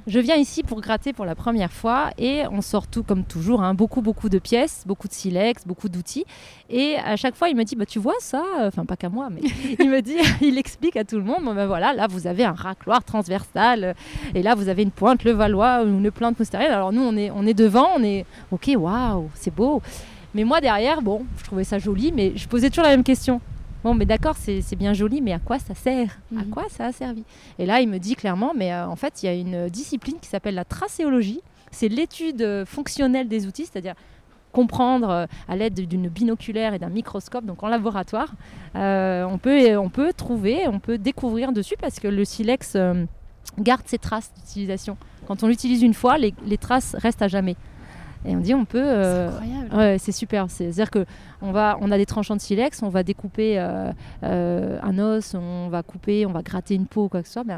Je 0.07 0.19
viens 0.19 0.35
ici 0.35 0.63
pour 0.63 0.81
gratter 0.81 1.13
pour 1.13 1.25
la 1.25 1.35
première 1.35 1.71
fois 1.71 2.09
et 2.17 2.43
on 2.51 2.61
sort 2.61 2.87
tout 2.87 3.03
comme 3.03 3.23
toujours, 3.23 3.63
hein, 3.63 3.73
beaucoup 3.73 4.01
beaucoup 4.01 4.29
de 4.29 4.39
pièces, 4.39 4.83
beaucoup 4.85 5.07
de 5.07 5.13
silex, 5.13 5.65
beaucoup 5.65 5.89
d'outils. 5.89 6.25
Et 6.69 6.95
à 6.95 7.15
chaque 7.15 7.35
fois, 7.35 7.49
il 7.49 7.55
me 7.55 7.63
dit, 7.63 7.75
bah, 7.75 7.85
tu 7.85 7.99
vois 7.99 8.15
ça? 8.19 8.43
Enfin, 8.61 8.85
pas 8.85 8.95
qu'à 8.95 9.09
moi, 9.09 9.29
mais 9.29 9.41
il 9.79 9.89
me 9.89 10.01
dit, 10.01 10.17
il 10.41 10.57
explique 10.57 10.97
à 10.97 11.03
tout 11.03 11.17
le 11.17 11.23
monde, 11.23 11.43
ben 11.55 11.65
voilà, 11.65 11.93
là, 11.93 12.07
vous 12.09 12.27
avez 12.27 12.43
un 12.43 12.53
racloir 12.53 13.03
transversal 13.03 13.95
et 14.35 14.43
là, 14.43 14.55
vous 14.55 14.67
avez 14.69 14.83
une 14.83 14.91
pointe, 14.91 15.23
le 15.23 15.31
valois 15.31 15.83
ou 15.83 15.87
une 15.87 16.11
pointe 16.11 16.35
postérieure. 16.35 16.73
Alors 16.73 16.91
nous, 16.91 17.01
on 17.01 17.15
est, 17.15 17.31
on 17.31 17.45
est 17.45 17.53
devant, 17.53 17.89
on 17.97 18.03
est, 18.03 18.25
ok, 18.51 18.71
waouh, 18.77 19.29
c'est 19.35 19.53
beau. 19.53 19.81
Mais 20.35 20.43
moi, 20.43 20.61
derrière, 20.61 21.01
bon, 21.01 21.25
je 21.37 21.43
trouvais 21.43 21.63
ça 21.63 21.77
joli, 21.77 22.11
mais 22.11 22.33
je 22.35 22.47
posais 22.47 22.69
toujours 22.69 22.83
la 22.83 22.89
même 22.89 23.03
question. 23.03 23.39
Bon, 23.83 23.93
mais 23.93 24.05
d'accord, 24.05 24.35
c'est 24.37 24.75
bien 24.77 24.93
joli, 24.93 25.21
mais 25.21 25.33
à 25.33 25.39
quoi 25.39 25.59
ça 25.59 25.75
sert? 25.75 26.19
À 26.31 26.43
mhm. 26.43 26.49
quoi 26.49 26.63
ça 26.69 26.85
a 26.85 26.91
servi? 26.91 27.23
Et 27.59 27.65
là, 27.65 27.81
il 27.81 27.89
me 27.89 27.97
dit 27.99 28.15
clairement, 28.15 28.53
mais 28.55 28.73
euh, 28.73 28.87
en 28.87 28.95
fait, 28.95 29.21
il 29.21 29.25
y 29.25 29.29
a 29.29 29.33
une 29.33 29.69
discipline 29.69 30.17
qui 30.21 30.29
s'appelle 30.29 30.55
la 30.55 30.63
tracéologie. 30.63 31.41
C'est 31.71 31.89
l'étude 31.89 32.63
fonctionnelle 32.65 33.27
des 33.27 33.45
outils, 33.45 33.65
c'est-à-dire 33.65 33.95
comprendre 34.53 35.09
euh, 35.09 35.25
à 35.49 35.55
l'aide 35.55 35.73
d'une 35.87 36.07
binoculaire 36.07 36.73
et 36.73 36.79
d'un 36.79 36.89
microscope, 36.89 37.43
donc 37.43 37.63
en 37.63 37.67
laboratoire, 37.67 38.33
euh, 38.75 39.25
on, 39.25 39.39
peut, 39.39 39.75
on 39.77 39.89
peut 39.89 40.13
trouver, 40.13 40.67
on 40.67 40.79
peut 40.79 40.99
découvrir 40.99 41.51
dessus 41.51 41.75
parce 41.81 41.99
que 41.99 42.07
le 42.07 42.23
silex 42.23 42.77
garde 43.59 43.81
ses 43.85 43.97
traces 43.97 44.31
d'utilisation. 44.35 44.95
Quand 45.27 45.43
on 45.43 45.47
l'utilise 45.47 45.81
une 45.81 45.93
fois, 45.93 46.17
les, 46.17 46.57
traces 46.57 46.95
restent 46.95 47.21
à 47.21 47.27
jamais. 47.27 47.55
Et 48.25 48.35
on 48.35 48.39
dit 48.39 48.53
on 48.53 48.65
peut. 48.65 48.83
c'est 48.83 49.25
incroyable. 49.25 49.75
Ouais, 49.75 49.97
c'est 49.97 50.11
super. 50.11 50.49
C'est-à-dire 50.49 50.91
que 50.91 51.05
on, 51.41 51.51
va, 51.51 51.77
on 51.81 51.91
a 51.91 51.97
des 51.97 52.05
tranchants 52.05 52.35
de 52.35 52.41
silex, 52.41 52.81
on 52.83 52.89
va 52.89 53.03
découper 53.03 53.59
euh, 53.59 53.91
euh, 54.23 54.79
un 54.81 54.97
os, 54.99 55.35
on 55.35 55.67
va 55.69 55.83
couper, 55.83 56.25
on 56.25 56.31
va 56.31 56.41
gratter 56.41 56.75
une 56.75 56.85
peau 56.85 57.05
ou 57.05 57.09
quoi 57.09 57.21
que 57.21 57.27
ce 57.27 57.33
soit. 57.33 57.43
Mais, 57.43 57.57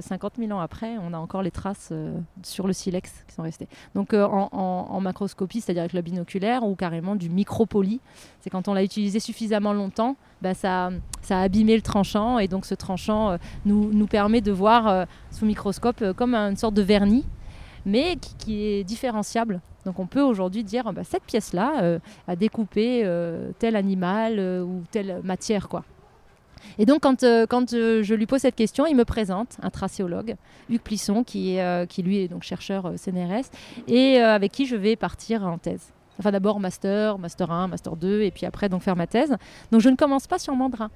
50 0.00 0.34
000 0.38 0.52
ans 0.52 0.60
après, 0.60 0.96
on 0.98 1.12
a 1.12 1.18
encore 1.18 1.42
les 1.42 1.50
traces 1.50 1.88
euh, 1.92 2.16
sur 2.42 2.66
le 2.66 2.72
silex 2.72 3.24
qui 3.26 3.34
sont 3.34 3.42
restées. 3.42 3.68
Donc 3.94 4.14
en, 4.14 5.00
macroscopie, 5.00 5.60
c'est-à-dire 5.60 5.82
avec 5.82 5.92
le 5.92 6.00
binoculaire 6.00 6.62
ou 6.62 6.74
carrément 6.74 7.16
du 7.16 7.28
micropoli, 7.28 8.00
c'est 8.40 8.50
quand 8.50 8.68
on 8.68 8.74
l'a 8.74 8.82
utilisé 8.82 9.20
suffisamment 9.20 9.72
longtemps, 9.72 10.16
bah, 10.40 10.54
ça, 10.54 10.90
ça 11.22 11.38
a 11.38 11.42
abîmé 11.42 11.76
le 11.76 11.82
tranchant 11.82 12.38
et 12.38 12.48
donc 12.48 12.64
ce 12.64 12.74
tranchant 12.74 13.36
nous, 13.66 13.92
nous 13.92 14.06
permet 14.06 14.40
de 14.40 14.52
voir 14.52 15.06
sous 15.30 15.44
microscope 15.44 16.12
comme 16.16 16.34
une 16.34 16.56
sorte 16.56 16.74
de 16.74 16.82
vernis 16.82 17.24
mais 17.84 18.16
qui, 18.38 18.64
est 18.64 18.84
différenciable. 18.84 19.60
Donc 19.84 19.98
on 19.98 20.06
peut 20.06 20.22
aujourd'hui 20.22 20.64
dire 20.64 20.92
bah, 20.92 21.04
cette 21.04 21.24
pièce-là 21.24 21.82
euh, 21.82 21.98
a 22.26 22.36
découpé 22.36 23.02
euh, 23.04 23.50
tel 23.58 23.76
animal 23.76 24.38
euh, 24.38 24.62
ou 24.62 24.82
telle 24.90 25.20
matière. 25.22 25.68
quoi. 25.68 25.84
Et 26.78 26.86
donc 26.86 27.02
quand, 27.02 27.20
quand 27.50 27.70
je 27.70 28.14
lui 28.14 28.26
pose 28.26 28.40
cette 28.40 28.54
question, 28.54 28.86
il 28.86 28.96
me 28.96 29.04
présente 29.04 29.58
un 29.62 29.68
tracéologue, 29.68 30.36
Hugues 30.70 30.80
Plisson, 30.80 31.22
qui, 31.22 31.58
qui 31.90 32.02
lui 32.02 32.20
est 32.20 32.28
donc 32.28 32.42
chercheur 32.42 32.92
CNRS, 32.96 33.50
et 33.86 34.18
avec 34.18 34.50
qui 34.50 34.64
je 34.64 34.74
vais 34.74 34.96
partir 34.96 35.44
en 35.44 35.58
thèse. 35.58 35.92
Enfin 36.18 36.30
d'abord 36.30 36.60
master, 36.60 37.18
master 37.18 37.50
1, 37.50 37.68
master 37.68 37.96
2, 37.96 38.22
et 38.22 38.30
puis 38.30 38.46
après 38.46 38.70
donc 38.70 38.80
faire 38.80 38.96
ma 38.96 39.06
thèse. 39.06 39.36
Donc 39.72 39.82
je 39.82 39.90
ne 39.90 39.96
commence 39.96 40.26
pas 40.26 40.38
sur 40.38 40.56
mandarin 40.56 40.90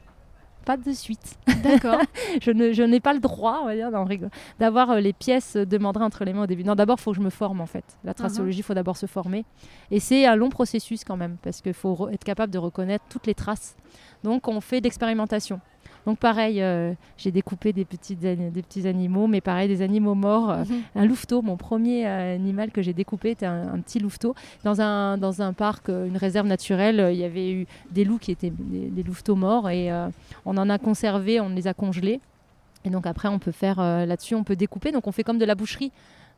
pas 0.68 0.76
de 0.76 0.92
suite. 0.92 1.38
D'accord. 1.62 1.98
je, 2.42 2.50
ne, 2.50 2.72
je 2.72 2.82
n'ai 2.82 3.00
pas 3.00 3.14
le 3.14 3.20
droit, 3.20 3.60
on 3.62 3.64
va 3.64 3.74
dire, 3.74 3.90
d'avoir 4.60 4.90
euh, 4.90 5.00
les 5.00 5.14
pièces 5.14 5.56
de 5.56 5.78
mandarin 5.78 6.04
entre 6.04 6.26
les 6.26 6.34
mains 6.34 6.42
au 6.42 6.46
début. 6.46 6.62
Non, 6.62 6.74
d'abord, 6.74 6.98
il 7.00 7.02
faut 7.02 7.12
que 7.12 7.16
je 7.16 7.22
me 7.22 7.30
forme 7.30 7.62
en 7.62 7.66
fait. 7.66 7.96
La 8.04 8.12
tracéologie, 8.12 8.58
il 8.58 8.62
faut 8.62 8.74
d'abord 8.74 8.98
se 8.98 9.06
former. 9.06 9.46
Et 9.90 9.98
c'est 9.98 10.26
un 10.26 10.36
long 10.36 10.50
processus 10.50 11.04
quand 11.04 11.16
même, 11.16 11.38
parce 11.42 11.62
qu'il 11.62 11.72
faut 11.72 12.10
être 12.10 12.22
capable 12.22 12.52
de 12.52 12.58
reconnaître 12.58 13.06
toutes 13.08 13.26
les 13.26 13.34
traces. 13.34 13.76
Donc, 14.22 14.46
on 14.46 14.60
fait 14.60 14.82
d'expérimentation. 14.82 15.58
Donc 16.08 16.16
pareil, 16.16 16.62
euh, 16.62 16.94
j'ai 17.18 17.30
découpé 17.30 17.74
des 17.74 17.84
petits, 17.84 18.16
des 18.16 18.62
petits 18.62 18.88
animaux, 18.88 19.26
mais 19.26 19.42
pareil, 19.42 19.68
des 19.68 19.82
animaux 19.82 20.14
morts. 20.14 20.48
Euh, 20.48 20.64
mhm. 20.64 20.82
Un 20.94 21.04
louveteau, 21.04 21.42
mon 21.42 21.58
premier 21.58 22.06
euh, 22.06 22.34
animal 22.34 22.70
que 22.70 22.80
j'ai 22.80 22.94
découpé 22.94 23.32
était 23.32 23.44
un, 23.44 23.78
petit 23.80 23.98
louveteau. 23.98 24.34
Dans 24.64 24.80
un, 24.80 25.18
dans 25.18 25.42
un 25.42 25.52
parc, 25.52 25.90
une 25.90 26.16
réserve 26.16 26.46
naturelle, 26.46 27.10
il 27.12 27.18
y 27.18 27.24
avait 27.24 27.52
eu 27.52 27.66
des 27.90 28.06
loups 28.06 28.16
qui 28.16 28.30
étaient 28.30 28.50
des, 28.50 29.02
louveteaux 29.02 29.36
morts 29.36 29.68
et 29.68 29.90
on 30.46 30.56
en 30.56 30.70
a 30.70 30.78
conservé, 30.78 31.40
on 31.40 31.50
les 31.50 31.66
a 31.66 31.74
congelés. 31.74 32.20
Et 32.86 32.88
donc 32.90 33.06
après, 33.06 33.28
on 33.28 33.38
peut 33.38 33.52
faire 33.52 33.76
là-dessus, 33.78 34.34
on 34.34 34.44
peut 34.44 34.56
découper. 34.56 34.92
Donc 34.92 35.06
on 35.08 35.12
fait 35.12 35.24
comme 35.24 35.38
de 35.38 35.44
la 35.44 35.54
boucherie. 35.54 35.92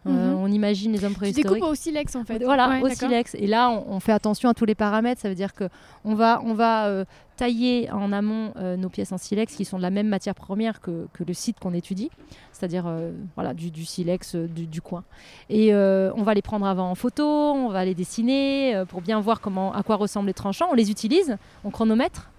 Mhm. 0.04 0.34
on 0.34 0.46
imagine 0.46 0.92
les 0.92 1.04
hommes 1.04 1.14
préhistoriques. 1.14 1.48
Tu 1.48 1.54
découpes 1.54 1.70
au 1.70 1.74
silex 1.74 2.16
en 2.16 2.24
fait. 2.24 2.42
Voilà, 2.42 2.80
au 2.82 2.88
silex. 2.88 3.34
Et 3.34 3.46
là, 3.46 3.70
on, 3.70 4.00
fait 4.00 4.12
attention 4.12 4.48
à 4.48 4.54
tous 4.54 4.64
les 4.64 4.74
paramètres. 4.74 5.20
Ça 5.20 5.28
veut 5.28 5.34
dire 5.34 5.52
que 5.52 5.68
on 6.04 6.14
va, 6.14 6.40
on 6.44 6.54
va 6.54 7.04
tailler 7.40 7.90
en 7.90 8.12
amont 8.12 8.52
euh, 8.56 8.76
nos 8.76 8.90
pièces 8.90 9.12
en 9.12 9.16
silex 9.16 9.54
qui 9.54 9.64
sont 9.64 9.78
de 9.78 9.82
la 9.82 9.88
même 9.88 10.08
matière 10.08 10.34
première 10.34 10.82
que, 10.82 11.06
le 11.26 11.32
site 11.32 11.58
qu'on 11.58 11.72
étudie, 11.72 12.10
c'est-à-dire 12.52 12.84
euh, 12.86 13.12
voilà, 13.34 13.54
du, 13.54 13.86
silex 13.86 14.34
euh, 14.34 14.46
du, 14.46 14.82
coin. 14.82 15.04
Et 15.48 15.74
on 15.74 16.22
va 16.22 16.34
les 16.34 16.42
prendre 16.42 16.66
avant 16.66 16.90
en 16.90 16.94
photo, 16.94 17.24
on 17.24 17.70
va 17.70 17.86
les 17.86 17.94
dessiner 17.94 18.82
pour 18.88 19.00
bien 19.00 19.18
voir 19.20 19.40
comment, 19.40 19.72
à 19.72 19.82
quoi 19.82 19.96
ressemblent 19.96 20.26
les 20.26 20.34
tranchants. 20.34 20.68
On 20.70 20.74
les 20.74 20.90
utilise, 20.90 21.38
on 21.64 21.70
chronomètre. 21.70 22.30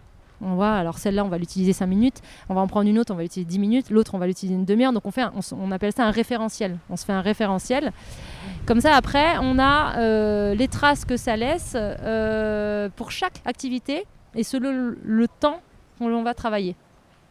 On 0.42 0.56
voit, 0.56 0.74
alors 0.74 0.98
celle-là, 0.98 1.24
on 1.24 1.30
va 1.30 1.38
l'utiliser 1.38 1.74
5 1.74 1.86
minutes, 1.88 2.22
on 2.50 2.54
va 2.54 2.62
en 2.62 2.68
prendre 2.68 2.90
une 2.90 3.00
autre, 3.00 3.14
on 3.14 3.16
va 3.16 3.24
l'utiliser 3.24 3.50
10 3.50 3.60
minutes, 3.60 3.90
l'autre, 3.90 4.16
on 4.16 4.18
va 4.18 4.28
l'utiliser 4.28 4.56
une 4.56 4.66
demi-heure. 4.66 4.94
Donc 4.94 5.06
on, 5.06 5.12
fait 5.12 5.26
on, 5.52 5.72
appelle 5.72 5.94
ça 5.94 6.06
un 6.06 6.12
référentiel. 6.12 6.78
On 6.90 6.98
se 6.98 7.06
fait 7.06 7.14
un 7.14 7.22
référentiel. 7.22 7.92
Comme 8.66 8.82
ça, 8.82 8.96
après, 8.96 9.38
on 9.40 9.60
a 9.60 10.54
les 10.54 10.68
traces 10.68 11.06
que 11.06 11.18
ça 11.18 11.36
laisse 11.36 11.78
pour 12.96 13.12
chaque 13.12 13.42
activité 13.46 14.06
et 14.36 14.44
selon 14.44 14.96
le 15.04 15.28
temps 15.28 15.62
où 16.00 16.08
l'on 16.08 16.24
va 16.24 16.34
travailler. 16.34 16.76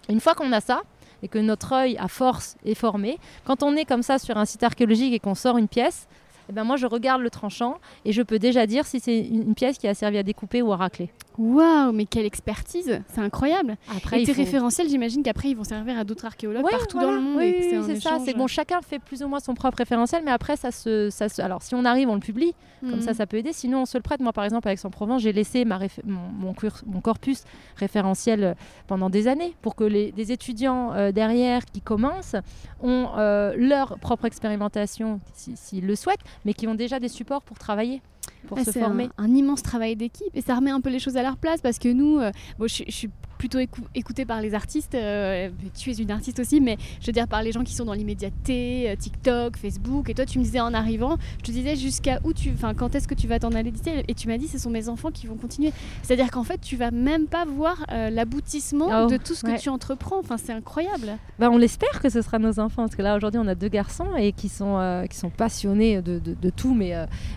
Une 0.08 0.20
fois 0.20 0.34
qu'on 0.34 0.52
a 0.52 0.60
ça, 0.60 0.82
et 1.22 1.28
que 1.28 1.38
notre 1.38 1.72
œil 1.72 1.96
à 1.98 2.08
force 2.08 2.56
est 2.64 2.74
formé, 2.74 3.18
quand 3.44 3.62
on 3.62 3.76
est 3.76 3.84
comme 3.84 4.02
ça 4.02 4.18
sur 4.18 4.36
un 4.36 4.44
site 4.44 4.62
archéologique 4.62 5.12
et 5.12 5.18
qu'on 5.18 5.34
sort 5.34 5.58
une 5.58 5.68
pièce, 5.68 6.08
eh 6.48 6.52
ben 6.52 6.64
moi 6.64 6.76
je 6.76 6.86
regarde 6.86 7.22
le 7.22 7.30
tranchant 7.30 7.78
et 8.04 8.12
je 8.12 8.22
peux 8.22 8.38
déjà 8.38 8.66
dire 8.66 8.86
si 8.86 9.00
c'est 9.00 9.20
une 9.20 9.54
pièce 9.54 9.78
qui 9.78 9.86
a 9.86 9.94
servi 9.94 10.18
à 10.18 10.22
découper 10.22 10.62
ou 10.62 10.72
à 10.72 10.76
racler. 10.76 11.10
Waouh, 11.38 11.92
mais 11.92 12.06
quelle 12.06 12.26
expertise 12.26 13.00
C'est 13.08 13.20
incroyable. 13.20 13.76
Après, 13.96 14.22
et 14.22 14.26
tes 14.26 14.32
référentiels, 14.32 14.88
j'imagine 14.88 15.22
qu'après 15.22 15.48
ils 15.48 15.56
vont 15.56 15.64
servir 15.64 15.98
à 15.98 16.04
d'autres 16.04 16.26
archéologues 16.26 16.68
partout 16.70 16.98
dans 16.98 17.12
le 17.12 17.20
monde. 17.20 17.38
Oui, 17.38 17.54
c'est 17.86 18.00
ça. 18.00 18.18
C'est 18.24 18.34
bon, 18.34 18.46
chacun 18.46 18.80
fait 18.82 18.98
plus 18.98 19.22
ou 19.22 19.28
moins 19.28 19.40
son 19.40 19.54
propre 19.54 19.78
référentiel, 19.78 20.22
mais 20.24 20.30
après 20.30 20.56
ça 20.56 20.70
se, 20.70 21.08
ça 21.10 21.26
alors 21.38 21.62
si 21.62 21.74
on 21.74 21.84
arrive, 21.84 22.08
on 22.08 22.14
le 22.14 22.20
publie. 22.20 22.54
Comme 22.80 23.02
ça, 23.02 23.10
hmm. 23.10 23.14
ça 23.14 23.26
peut 23.26 23.36
aider. 23.36 23.52
Sinon, 23.52 23.82
on 23.82 23.86
se 23.86 23.98
le 23.98 24.02
prête. 24.02 24.20
Moi, 24.20 24.32
par 24.32 24.44
exemple, 24.44 24.66
avec 24.66 24.78
Aix-en-Provence, 24.78 25.20
j'ai 25.20 25.32
laissé 25.32 25.66
ma 25.66 25.78
mon, 26.04 26.54
mon, 26.86 27.00
corpus 27.02 27.44
référentiel 27.76 28.44
euh, 28.44 28.54
pendant 28.86 29.10
des 29.10 29.28
années 29.28 29.54
pour 29.60 29.74
que 29.74 29.84
les 29.84 30.12
des 30.12 30.32
étudiants 30.32 30.94
euh, 30.94 31.12
derrière 31.12 31.64
qui 31.66 31.80
commencent 31.80 32.36
ont 32.82 33.08
euh, 33.18 33.54
leur 33.56 33.98
propre 33.98 34.24
expérimentation 34.24 35.20
s'ils 35.34 35.86
le 35.86 35.94
souhaitent, 35.94 36.24
mais 36.44 36.54
qui 36.54 36.66
ont 36.68 36.74
déjà 36.74 37.00
des 37.00 37.08
supports 37.08 37.42
pour 37.42 37.58
travailler 37.58 38.00
pour 38.46 38.58
se 38.58 38.70
former. 38.70 39.08
Un, 39.18 39.24
un, 39.24 39.34
immense 39.34 39.62
travail 39.62 39.96
d'équipe 39.96 40.30
et 40.34 40.40
ça 40.40 40.54
remet 40.54 40.70
un 40.70 40.80
peu 40.80 40.90
les 40.90 40.98
choses 40.98 41.16
à 41.16 41.22
leur 41.22 41.36
place 41.36 41.60
parce 41.60 41.78
que 41.78 41.88
nous, 41.88 42.18
euh, 42.18 42.30
bon, 42.58 42.68
je, 42.68 42.84
je, 42.86 42.92
suis 42.92 43.10
plutôt 43.40 43.58
écouté 43.94 44.26
par 44.26 44.42
les 44.42 44.54
artistes. 44.54 44.94
Euh, 44.94 45.48
tu 45.76 45.90
es 45.90 45.94
une 45.94 46.10
artiste 46.10 46.38
aussi, 46.40 46.60
mais 46.60 46.76
je 47.00 47.06
veux 47.06 47.12
dire 47.12 47.26
par 47.26 47.42
les 47.42 47.52
gens 47.52 47.64
qui 47.64 47.74
sont 47.74 47.86
dans 47.86 47.94
l'immédiateté, 47.94 48.90
euh, 48.90 48.96
TikTok, 48.96 49.56
Facebook. 49.56 50.10
Et 50.10 50.14
toi, 50.14 50.26
tu 50.26 50.38
me 50.38 50.44
disais 50.44 50.60
en 50.60 50.74
arrivant, 50.74 51.16
je 51.38 51.44
te 51.44 51.50
disais 51.50 51.74
jusqu'à 51.74 52.20
où 52.24 52.34
tu, 52.34 52.50
enfin, 52.52 52.74
quand 52.74 52.94
est-ce 52.94 53.08
que 53.08 53.14
tu 53.14 53.26
vas 53.26 53.38
t'en 53.38 53.52
aller 53.52 53.72
Et 54.08 54.14
tu 54.14 54.28
m'as 54.28 54.36
dit, 54.36 54.46
ce 54.46 54.58
sont 54.58 54.68
mes 54.68 54.90
enfants 54.90 55.10
qui 55.10 55.26
vont 55.26 55.36
continuer. 55.36 55.72
C'est-à-dire 56.02 56.30
qu'en 56.30 56.44
fait, 56.44 56.60
tu 56.60 56.76
vas 56.76 56.90
même 56.90 57.26
pas 57.26 57.46
voir 57.46 57.86
l'aboutissement 57.88 58.88
oh, 58.90 59.06
de 59.10 59.16
tout 59.16 59.34
ce 59.34 59.42
que 59.42 59.58
tu 59.58 59.70
entreprends. 59.70 60.18
Enfin, 60.18 60.36
c'est 60.36 60.52
incroyable. 60.52 61.16
Bah, 61.38 61.48
on 61.50 61.56
l'espère 61.56 62.00
que 62.02 62.10
ce 62.10 62.20
sera 62.20 62.38
nos 62.38 62.60
enfants, 62.60 62.82
parce 62.82 62.94
que 62.94 63.02
là 63.02 63.16
aujourd'hui, 63.16 63.40
on 63.42 63.48
a 63.48 63.54
deux 63.54 63.68
garçons 63.68 64.14
et 64.18 64.32
qui 64.32 64.50
sont 64.50 65.06
qui 65.08 65.16
sont 65.16 65.30
passionnés 65.30 66.02
de, 66.02 66.18
de, 66.18 66.50
tout, 66.50 66.74
mais 66.74 66.92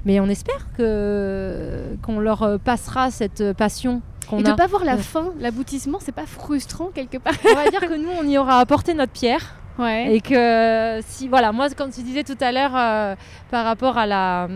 mais 0.05 0.19
on 0.19 0.27
espère 0.27 0.67
que 0.73 0.92
qu'on 2.01 2.19
leur 2.19 2.59
passera 2.63 3.11
cette 3.11 3.53
passion 3.53 4.01
et 4.39 4.43
de 4.43 4.49
ne 4.49 4.55
pas 4.55 4.67
voir 4.67 4.83
la 4.85 4.97
fin, 4.97 5.33
l'aboutissement, 5.39 5.99
c'est 6.01 6.13
pas 6.13 6.25
frustrant 6.25 6.89
quelque 6.93 7.17
part. 7.17 7.33
On 7.45 7.55
va 7.55 7.69
dire 7.69 7.81
que 7.81 7.95
nous, 7.95 8.09
on 8.19 8.27
y 8.27 8.37
aura 8.37 8.59
apporté 8.59 8.93
notre 8.93 9.11
pierre. 9.11 9.55
Ouais. 9.79 10.15
Et 10.15 10.21
que 10.21 10.99
si, 11.07 11.27
voilà, 11.27 11.51
moi, 11.51 11.67
comme 11.71 11.91
tu 11.91 12.01
disais 12.03 12.23
tout 12.23 12.37
à 12.41 12.51
l'heure, 12.51 12.75
euh, 12.75 13.15
par 13.49 13.65
rapport 13.65 13.97
à 13.97 14.05
la. 14.05 14.47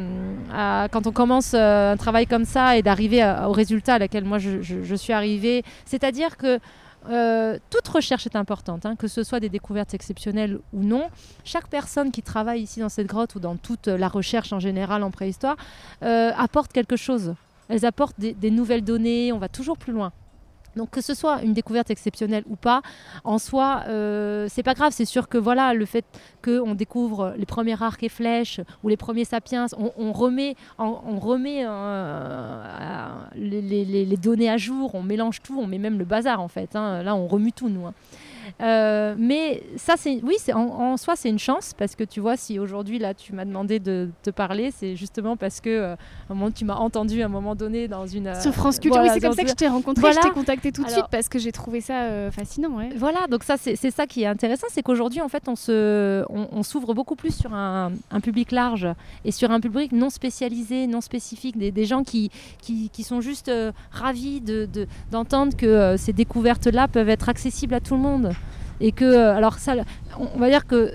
quand 0.91 1.07
on 1.07 1.11
commence 1.11 1.53
euh, 1.55 1.93
un 1.93 1.97
travail 1.97 2.27
comme 2.27 2.45
ça 2.45 2.77
et 2.77 2.83
d'arriver 2.83 3.23
au 3.47 3.51
résultat 3.51 3.95
à 3.95 3.99
laquelle 3.99 4.25
moi 4.25 4.37
je, 4.37 4.95
suis 4.95 5.13
arrivée, 5.13 5.63
c'est-à-dire 5.85 6.37
que. 6.37 6.59
Euh, 7.09 7.57
toute 7.69 7.87
recherche 7.87 8.25
est 8.25 8.35
importante, 8.35 8.85
hein, 8.85 8.95
que 8.95 9.07
ce 9.07 9.23
soit 9.23 9.39
des 9.39 9.49
découvertes 9.49 9.93
exceptionnelles 9.93 10.59
ou 10.73 10.83
non. 10.83 11.09
Chaque 11.43 11.67
personne 11.67 12.11
qui 12.11 12.21
travaille 12.21 12.61
ici 12.61 12.79
dans 12.79 12.89
cette 12.89 13.07
grotte 13.07 13.35
ou 13.35 13.39
dans 13.39 13.55
toute 13.55 13.87
la 13.87 14.07
recherche 14.07 14.53
en 14.53 14.59
général 14.59 15.03
en 15.03 15.11
préhistoire 15.11 15.57
apporte 16.01 16.71
quelque 16.73 16.95
chose 16.95 17.35
elles 17.69 17.85
apportent 17.85 18.19
des, 18.19 18.51
nouvelles 18.51 18.83
données, 18.83 19.31
on 19.33 19.39
va 19.39 19.49
toujours 19.49 19.77
plus 19.77 19.93
loin. 19.93 20.11
Donc 20.77 20.91
que 20.91 21.01
ce 21.01 21.13
soit 21.13 21.41
une 21.41 21.53
découverte 21.53 21.89
exceptionnelle 21.91 22.43
ou 22.47 22.55
pas, 22.55 22.81
en 23.23 23.37
soi, 23.39 23.83
euh, 23.87 24.47
c'est 24.49 24.63
pas 24.63 24.73
grave. 24.73 24.91
C'est 24.93 25.05
sûr 25.05 25.27
que 25.27 25.37
voilà, 25.37 25.73
le 25.73 25.85
fait 25.85 26.05
qu'on 26.43 26.75
découvre 26.75 27.33
les 27.37 27.45
premiers 27.45 27.81
arcs 27.81 28.03
et 28.03 28.09
flèches 28.09 28.61
ou 28.83 28.89
les 28.89 28.97
premiers 28.97 29.25
sapiens, 29.25 29.65
on, 29.97 30.13
remet, 30.13 30.55
euh, 30.79 31.23
les, 33.35 34.17
données 34.17 34.49
à 34.49 34.57
jour, 34.57 34.95
on 34.95 35.03
mélange 35.03 35.41
tout, 35.41 35.59
on 35.59 35.67
met 35.67 35.79
même 35.79 35.97
le 35.97 36.05
bazar 36.05 36.41
en 36.41 36.47
fait. 36.47 36.75
Hein. 36.75 37.03
Là, 37.03 37.15
on 37.15 37.27
remue 37.27 37.51
tout 37.51 37.69
nous. 37.69 37.85
Hein. 37.85 37.93
Euh, 38.61 39.15
mais 39.17 39.63
ça, 39.75 39.95
c'est 39.97 40.19
oui, 40.23 40.35
en, 40.53 40.97
soi, 40.97 41.15
c'est 41.15 41.29
une 41.29 41.39
chance 41.39 41.73
parce 41.77 41.95
que 41.95 42.03
tu 42.03 42.19
vois, 42.19 42.37
si 42.37 42.59
aujourd'hui 42.59 42.99
là, 42.99 43.13
tu 43.13 43.33
m'as 43.33 43.45
demandé 43.45 43.79
de 43.79 44.09
te 44.23 44.29
parler, 44.29 44.71
c'est 44.71 44.95
justement 44.95 45.37
parce 45.37 45.61
que 45.61 45.69
euh, 45.69 45.95
un 46.29 46.33
moment, 46.33 46.51
tu 46.51 46.65
m'as 46.65 46.75
entendu 46.75 47.21
à 47.21 47.25
un 47.25 47.29
moment 47.29 47.55
donné 47.55 47.87
dans 47.87 48.07
une 48.07 48.33
sur 48.39 48.53
France 48.53 48.79
Culture. 48.79 49.01
oui, 49.01 49.09
c'est 49.13 49.19
comme 49.19 49.33
ça 49.33 49.43
que 49.43 49.49
je 49.49 49.53
t'ai 49.53 49.67
rencontré. 49.67 50.11
Je 50.11 50.19
t'ai 50.19 50.31
contacté 50.31 50.71
tout 50.71 50.83
de 50.83 50.89
suite 50.89 51.05
parce 51.11 51.29
que 51.29 51.39
j'ai 51.39 51.51
trouvé 51.51 51.81
ça 51.81 52.31
fascinant. 52.31 52.69
Ouais. 52.69 52.89
Voilà, 52.95 53.27
donc 53.29 53.43
ça, 53.43 53.55
c'est 53.57 53.91
ça 53.91 54.05
qui 54.05 54.23
est 54.23 54.27
intéressant, 54.27 54.67
c'est 54.69 54.83
qu'aujourd'hui, 54.83 55.21
en 55.21 55.29
fait, 55.29 55.43
on 55.47 56.63
s'ouvre 56.63 56.93
beaucoup 56.93 57.15
plus 57.15 57.35
sur 57.35 57.53
un, 57.53 57.91
un, 58.11 58.19
public 58.19 58.51
large 58.51 58.87
et 59.25 59.31
sur 59.31 59.51
un 59.51 59.59
public 59.59 59.91
non 59.91 60.09
spécialisé, 60.09 60.87
non 60.87 61.01
spécifique, 61.01 61.57
des, 61.57 61.71
des 61.71 61.85
gens 61.85 62.03
qui, 62.03 62.31
qui, 62.61 62.89
qui, 62.89 63.03
sont 63.03 63.21
juste 63.21 63.51
ravis 63.91 64.41
d'entendre 65.11 65.53
de, 65.53 65.57
que 65.57 65.95
ces 65.97 66.13
découvertes-là 66.13 66.87
peuvent 66.87 67.09
être 67.09 67.29
accessibles 67.29 67.73
à 67.73 67.79
tout 67.79 67.95
le 67.95 68.01
monde. 68.01 68.31
Et 68.79 68.91
que, 68.91 69.05
euh, 69.05 69.35
alors 69.35 69.55
ça, 69.55 69.75
on 70.19 70.39
va 70.39 70.49
dire 70.49 70.65
que, 70.65 70.91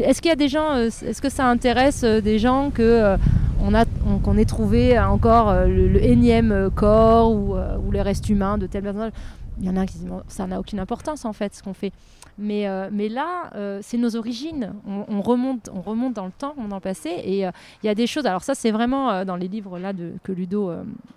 est-ce 0.00 0.20
qu'il 0.20 0.28
y 0.28 0.32
a 0.32 0.36
des 0.36 0.48
gens, 0.48 0.74
euh, 0.74 0.86
est-ce 0.86 1.20
que 1.20 1.28
ça 1.28 1.46
intéresse 1.46 2.02
euh, 2.04 2.20
des 2.20 2.38
gens 2.38 2.70
que 2.70 3.16
on 3.60 3.74
a, 3.74 3.84
qu'on 4.22 4.36
ait 4.36 4.44
trouvé 4.44 4.98
encore 4.98 5.52
le, 5.66 6.02
énième 6.02 6.70
corps 6.74 7.32
ou, 7.32 7.56
les 7.90 8.02
restes 8.02 8.28
humains 8.28 8.58
de 8.58 8.66
tel 8.66 8.82
personnage? 8.82 9.12
Il 9.60 9.66
y 9.66 9.70
en 9.70 9.76
a 9.76 9.84
qui 9.86 9.98
disent 9.98 10.08
ça 10.28 10.46
n'a 10.46 10.60
aucune 10.60 10.78
importance 10.78 11.24
en 11.24 11.32
fait 11.32 11.54
ce 11.54 11.62
qu'on 11.62 11.74
fait. 11.74 11.92
Mais, 12.38 12.68
mais 12.92 13.08
là, 13.08 13.50
c'est 13.82 13.98
nos 13.98 14.14
origines. 14.14 14.72
On, 14.86 15.20
remonte, 15.20 15.68
on 15.74 15.80
remonte 15.80 16.14
dans 16.14 16.26
le 16.26 16.30
temps, 16.30 16.54
dans 16.68 16.76
le 16.76 16.80
passé, 16.80 17.08
et 17.08 17.40
il 17.40 17.86
y 17.86 17.88
a 17.88 17.94
des 17.96 18.06
choses. 18.06 18.26
Alors 18.26 18.44
ça, 18.44 18.54
c'est 18.54 18.70
vraiment 18.70 19.24
dans 19.24 19.34
les 19.34 19.48
livres 19.48 19.80
là 19.80 19.92
que 20.22 20.30
Ludo 20.30 20.70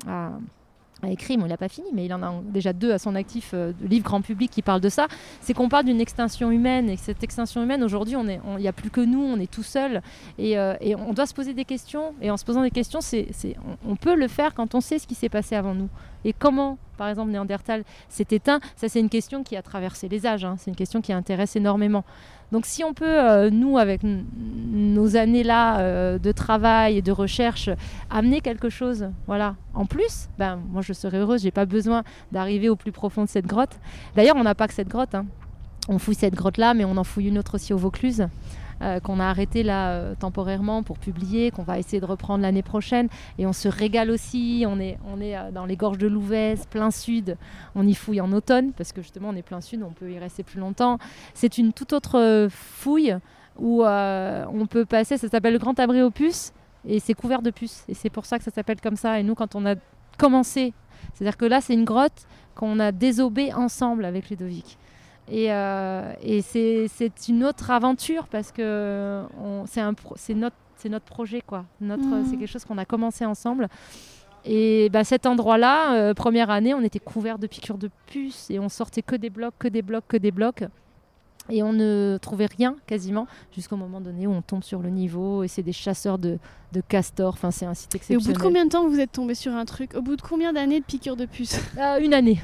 a 0.07 0.31
a 1.03 1.09
écrit, 1.09 1.37
bon, 1.37 1.45
il 1.45 1.49
n'a 1.49 1.57
pas 1.57 1.69
fini, 1.69 1.87
mais 1.93 2.05
il 2.05 2.13
en 2.13 2.21
a 2.21 2.33
déjà 2.43 2.73
deux 2.73 2.91
à 2.91 2.99
son 2.99 3.15
actif, 3.15 3.51
euh, 3.53 3.73
de 3.79 3.87
livres 3.87 4.05
grand 4.05 4.21
public 4.21 4.51
qui 4.51 4.61
parlent 4.61 4.81
de 4.81 4.89
ça, 4.89 5.07
c'est 5.39 5.53
qu'on 5.53 5.69
parle 5.69 5.85
d'une 5.85 6.01
extinction 6.01 6.51
humaine, 6.51 6.89
et 6.89 6.97
cette 6.97 7.23
extinction 7.23 7.63
humaine, 7.63 7.83
aujourd'hui, 7.83 8.15
il 8.17 8.57
n'y 8.57 8.67
a 8.67 8.73
plus 8.73 8.89
que 8.89 9.01
nous, 9.01 9.21
on 9.21 9.39
est 9.39 9.51
tout 9.51 9.63
seul, 9.63 10.01
et, 10.37 10.57
euh, 10.57 10.75
et, 10.81 10.95
on 10.95 11.13
doit 11.13 11.25
se 11.25 11.33
poser 11.33 11.53
des 11.53 11.65
questions, 11.65 12.13
et 12.21 12.29
en 12.31 12.37
se 12.37 12.45
posant 12.45 12.61
des 12.61 12.71
questions, 12.71 12.99
on, 13.87 13.95
peut 13.95 14.15
le 14.15 14.27
faire 14.27 14.53
quand 14.53 14.75
on 14.75 14.81
sait 14.81 14.99
ce 14.99 15.07
qui 15.07 15.15
s'est 15.15 15.29
passé 15.29 15.55
avant 15.55 15.73
nous. 15.73 15.89
Et 16.25 16.33
comment, 16.33 16.77
par 16.97 17.09
exemple, 17.09 17.31
Néandertal 17.31 17.83
s'est 18.09 18.27
éteint, 18.31 18.59
ça 18.75 18.89
c'est 18.89 18.99
une 18.99 19.09
question 19.09 19.43
qui 19.43 19.55
a 19.55 19.61
traversé 19.61 20.07
les 20.07 20.25
âges, 20.25 20.45
hein. 20.45 20.55
c'est 20.57 20.69
une 20.69 20.75
question 20.75 21.01
qui 21.01 21.13
intéresse 21.13 21.55
énormément. 21.55 22.03
Donc 22.51 22.65
si 22.65 22.83
on 22.83 22.93
peut, 22.93 23.05
euh, 23.05 23.49
nous, 23.49 23.77
avec 23.77 24.01
nos 24.03 25.15
années-là 25.15 25.79
euh, 25.79 26.19
de 26.19 26.31
travail 26.31 26.97
et 26.97 27.01
de 27.01 27.11
recherche, 27.11 27.69
amener 28.09 28.41
quelque 28.41 28.69
chose, 28.69 29.09
voilà, 29.25 29.55
en 29.73 29.85
plus, 29.85 30.27
ben, 30.37 30.59
moi 30.69 30.81
je 30.81 30.93
serais 30.93 31.17
heureuse, 31.17 31.43
j'ai 31.43 31.51
pas 31.51 31.65
besoin 31.65 32.03
d'arriver 32.31 32.67
au 32.67 32.75
plus 32.75 32.91
profond 32.91 33.23
de 33.23 33.29
cette 33.29 33.47
grotte. 33.47 33.79
D'ailleurs, 34.15 34.35
on 34.35 34.43
n'a 34.43 34.55
pas 34.55 34.67
que 34.67 34.73
cette 34.73 34.89
grotte, 34.89 35.15
hein. 35.15 35.25
on 35.87 35.97
fouille 35.97 36.15
cette 36.15 36.35
grotte-là, 36.35 36.73
mais 36.73 36.83
on 36.83 36.97
en 36.97 37.05
fouille 37.05 37.29
une 37.29 37.37
autre 37.37 37.55
aussi 37.55 37.73
au 37.73 37.77
Vaucluse. 37.77 38.27
Euh, 38.81 38.99
qu'on 38.99 39.19
a 39.19 39.25
arrêté 39.25 39.61
là 39.61 39.91
euh, 39.91 40.15
temporairement 40.15 40.81
pour 40.81 40.97
publier, 40.97 41.51
qu'on 41.51 41.61
va 41.61 41.77
essayer 41.77 41.99
de 41.99 42.05
reprendre 42.05 42.41
l'année 42.41 42.63
prochaine. 42.63 43.09
Et 43.37 43.45
on 43.45 43.53
se 43.53 43.67
régale 43.67 44.09
aussi. 44.09 44.65
On 44.67 44.79
est, 44.79 44.97
on 45.05 45.21
est 45.21 45.37
euh, 45.37 45.51
dans 45.51 45.67
les 45.67 45.75
gorges 45.75 45.99
de 45.99 46.07
Louvèze, 46.07 46.65
plein 46.65 46.89
sud. 46.89 47.37
On 47.75 47.85
y 47.85 47.93
fouille 47.93 48.21
en 48.21 48.31
automne 48.31 48.71
parce 48.73 48.91
que 48.91 49.03
justement 49.03 49.29
on 49.29 49.35
est 49.35 49.43
plein 49.43 49.61
sud, 49.61 49.83
on 49.83 49.91
peut 49.91 50.11
y 50.11 50.17
rester 50.17 50.41
plus 50.41 50.59
longtemps. 50.59 50.97
C'est 51.35 51.59
une 51.59 51.73
toute 51.73 51.93
autre 51.93 52.47
fouille 52.49 53.15
où 53.59 53.83
on 53.83 54.65
peut 54.67 54.85
passer. 54.85 55.17
Ça 55.17 55.29
s'appelle 55.29 55.53
le 55.53 55.59
Grand 55.59 55.79
Abri 55.79 56.01
Opus 56.01 56.51
et 56.87 56.99
c'est 56.99 57.13
couvert 57.13 57.43
de 57.43 57.51
puces. 57.51 57.83
Et 57.87 57.93
c'est 57.93 58.09
pour 58.09 58.25
ça 58.25 58.39
que 58.39 58.43
ça 58.43 58.51
s'appelle 58.51 58.81
comme 58.81 58.95
ça. 58.95 59.19
Et 59.19 59.23
nous, 59.23 59.35
quand 59.35 59.55
on 59.55 59.65
a 59.67 59.75
commencé, 60.17 60.73
c'est-à-dire 61.13 61.37
que 61.37 61.45
là, 61.45 61.61
c'est 61.61 61.73
une 61.73 61.85
grotte 61.85 62.25
qu'on 62.55 62.79
a 62.79 62.91
désobé 62.91 63.53
ensemble 63.53 64.05
avec 64.05 64.29
Ludovic. 64.29 64.77
Et, 65.29 65.51
euh, 65.51 66.13
et 66.21 66.41
c'est 66.41 66.89
une 67.29 67.43
autre 67.43 67.71
aventure 67.71 68.27
parce 68.27 68.51
que 68.51 69.23
c'est 69.65 70.33
notre, 70.33 70.55
notre 70.85 71.05
projet, 71.05 71.41
quoi. 71.41 71.65
Notre, 71.79 72.03
mmh. 72.03 72.25
C'est 72.29 72.37
quelque 72.37 72.49
chose 72.49 72.65
qu'on 72.65 72.77
a 72.77 72.85
commencé 72.85 73.25
ensemble. 73.25 73.67
Et 74.43 74.89
bah, 74.89 75.03
cet 75.03 75.25
endroit-là, 75.25 75.93
euh, 75.93 76.13
première 76.13 76.49
année, 76.49 76.73
on 76.73 76.81
était 76.81 76.99
couvert 76.99 77.37
de 77.37 77.47
piqûres 77.47 77.77
de 77.77 77.89
puces 78.07 78.49
et 78.49 78.59
on 78.59 78.69
sortait 78.69 79.03
que 79.03 79.15
des 79.15 79.29
blocs, 79.29 79.53
que 79.59 79.67
des 79.67 79.83
blocs, 79.83 80.05
que 80.07 80.17
des 80.17 80.31
blocs. 80.31 80.63
Et 81.49 81.63
on 81.63 81.73
ne 81.73 82.17
trouvait 82.21 82.45
rien 82.45 82.75
quasiment 82.87 83.27
jusqu'au 83.51 83.75
moment 83.75 83.99
donné 83.99 84.27
où 84.27 84.31
on 84.31 84.41
tombe 84.41 84.63
sur 84.63 84.79
le 84.79 84.89
niveau 84.89 85.43
et 85.43 85.47
c'est 85.47 85.63
des 85.63 85.73
chasseurs 85.73 86.17
de, 86.17 86.39
de 86.71 86.81
castors. 86.81 87.33
Enfin, 87.33 87.51
c'est 87.51 87.65
un 87.65 87.73
site 87.73 87.93
exceptionnel. 87.95 88.25
Et 88.25 88.29
au 88.29 88.33
bout 88.33 88.37
de 88.39 88.43
combien 88.43 88.65
de 88.65 88.69
temps 88.69 88.87
vous 88.87 88.99
êtes 88.99 89.11
tombé 89.11 89.35
sur 89.35 89.53
un 89.53 89.65
truc? 89.65 89.93
Au 89.95 90.01
bout 90.01 90.15
de 90.15 90.21
combien 90.21 90.53
d'années 90.53 90.79
de 90.79 90.85
piqûres 90.85 91.15
de 91.15 91.25
puces? 91.25 91.59
Euh, 91.77 91.99
Une 91.99 92.13
année. 92.13 92.41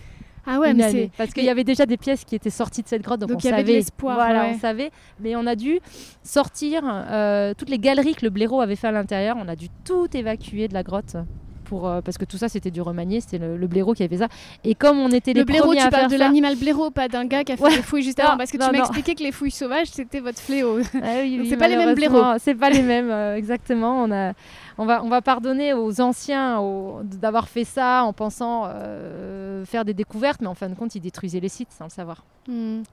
Ah 0.48 0.60
ouais, 0.60 0.74
mais 0.74 0.92
c'est 0.92 1.12
parce 1.18 1.34
qu'il 1.34 1.44
y 1.44 1.50
avait 1.50 1.66
déjà 1.66 1.86
des 1.86 1.98
pièces 1.98 2.24
qui 2.24 2.36
étaient 2.36 2.50
sorties 2.50 2.82
de 2.82 2.88
cette 2.88 3.02
grotte, 3.02 3.20
donc, 3.20 3.32
on 3.32 3.34
il 3.34 3.40
y 3.40 3.42
savait. 3.44 3.56
Avait 3.56 3.72
de 3.74 3.78
l'espoir. 3.78 4.16
Voilà, 4.16 4.46
on 4.46 4.58
savait. 4.58 4.92
Mais 5.20 5.36
on 5.36 5.46
a 5.46 5.56
dû 5.56 5.80
sortir 6.24 6.82
euh, 6.86 7.54
toutes 7.56 7.70
les 7.70 7.80
galeries 7.80 8.16
que 8.16 8.24
le 8.24 8.30
blaireau 8.30 8.62
avait 8.62 8.78
fait 8.78 8.88
à 8.88 8.92
l'intérieur. 8.92 9.36
On 9.40 9.48
a 9.50 9.58
dû 9.58 9.68
tout 9.84 10.08
évacuer 10.16 10.70
de 10.70 10.74
la 10.74 10.84
grotte. 10.84 11.18
Pour, 11.66 11.86
euh, 11.86 12.00
parce 12.00 12.18
que 12.18 12.24
tout 12.24 12.38
ça 12.38 12.48
c'était 12.48 12.72
du 12.72 12.80
remanié, 12.80 13.20
c'était 13.20 13.40
le, 13.40 13.68
blaireau 13.68 13.94
qui 13.94 14.02
avait 14.02 14.16
fait 14.16 14.24
ça. 14.24 14.30
Et 14.64 14.74
comme 14.74 15.00
on 15.00 15.10
était 15.10 15.34
les 15.34 15.42
le 15.42 15.46
blaireau, 15.46 15.66
premiers 15.66 15.82
tu 15.82 15.86
à 15.86 15.90
parles 15.90 16.10
de 16.10 16.16
l'animal 16.16 16.56
blaireau, 16.56 16.92
pas 16.92 17.10
d'un 17.10 17.26
gars 17.26 17.44
qui 17.44 17.52
a 17.52 17.58
fait 17.58 17.68
des 17.68 17.82
fouilles 17.82 18.04
juste 18.04 18.22
avant. 18.22 18.38
Parce 18.38 18.52
que 18.52 18.58
tu 18.58 18.72
m'as 18.72 18.80
expliqué 18.80 19.16
que 19.16 19.24
les 19.24 19.34
fouilles 19.34 19.52
sauvages 19.52 19.88
c'était 19.88 20.22
votre 20.22 20.40
fléau. 20.40 20.80
Ah 21.04 21.24
c'est 21.46 21.58
pas 21.58 21.68
les 21.68 21.76
mêmes 21.76 21.94
blaireaux. 21.94 22.24
C'est 22.40 22.56
pas 22.56 22.70
les 22.70 22.82
mêmes, 22.82 23.12
euh, 23.12 23.36
exactement. 23.36 24.02
On 24.02 24.12
a 24.14 24.32
on 24.78 24.86
va, 24.86 25.04
on 25.04 25.10
va 25.10 25.22
pardonner 25.22 25.74
aux 25.74 26.02
anciens 26.02 26.62
d'avoir 27.04 27.48
fait 27.50 27.64
ça 27.64 28.04
en 28.04 28.14
pensant 28.14 28.66
euh, 28.68 29.66
faire 29.66 29.86
des 29.86 29.94
découvertes, 29.94 30.42
mais 30.42 30.48
en 30.48 30.56
fin 30.56 30.70
de 30.70 30.76
compte, 30.76 30.96
ils 30.96 31.02
détruisaient 31.02 31.40
les 31.40 31.50
sites 31.50 31.72
sans 31.72 31.86
le 31.86 31.90
savoir. 31.90 32.24
Hmm. 32.48 32.84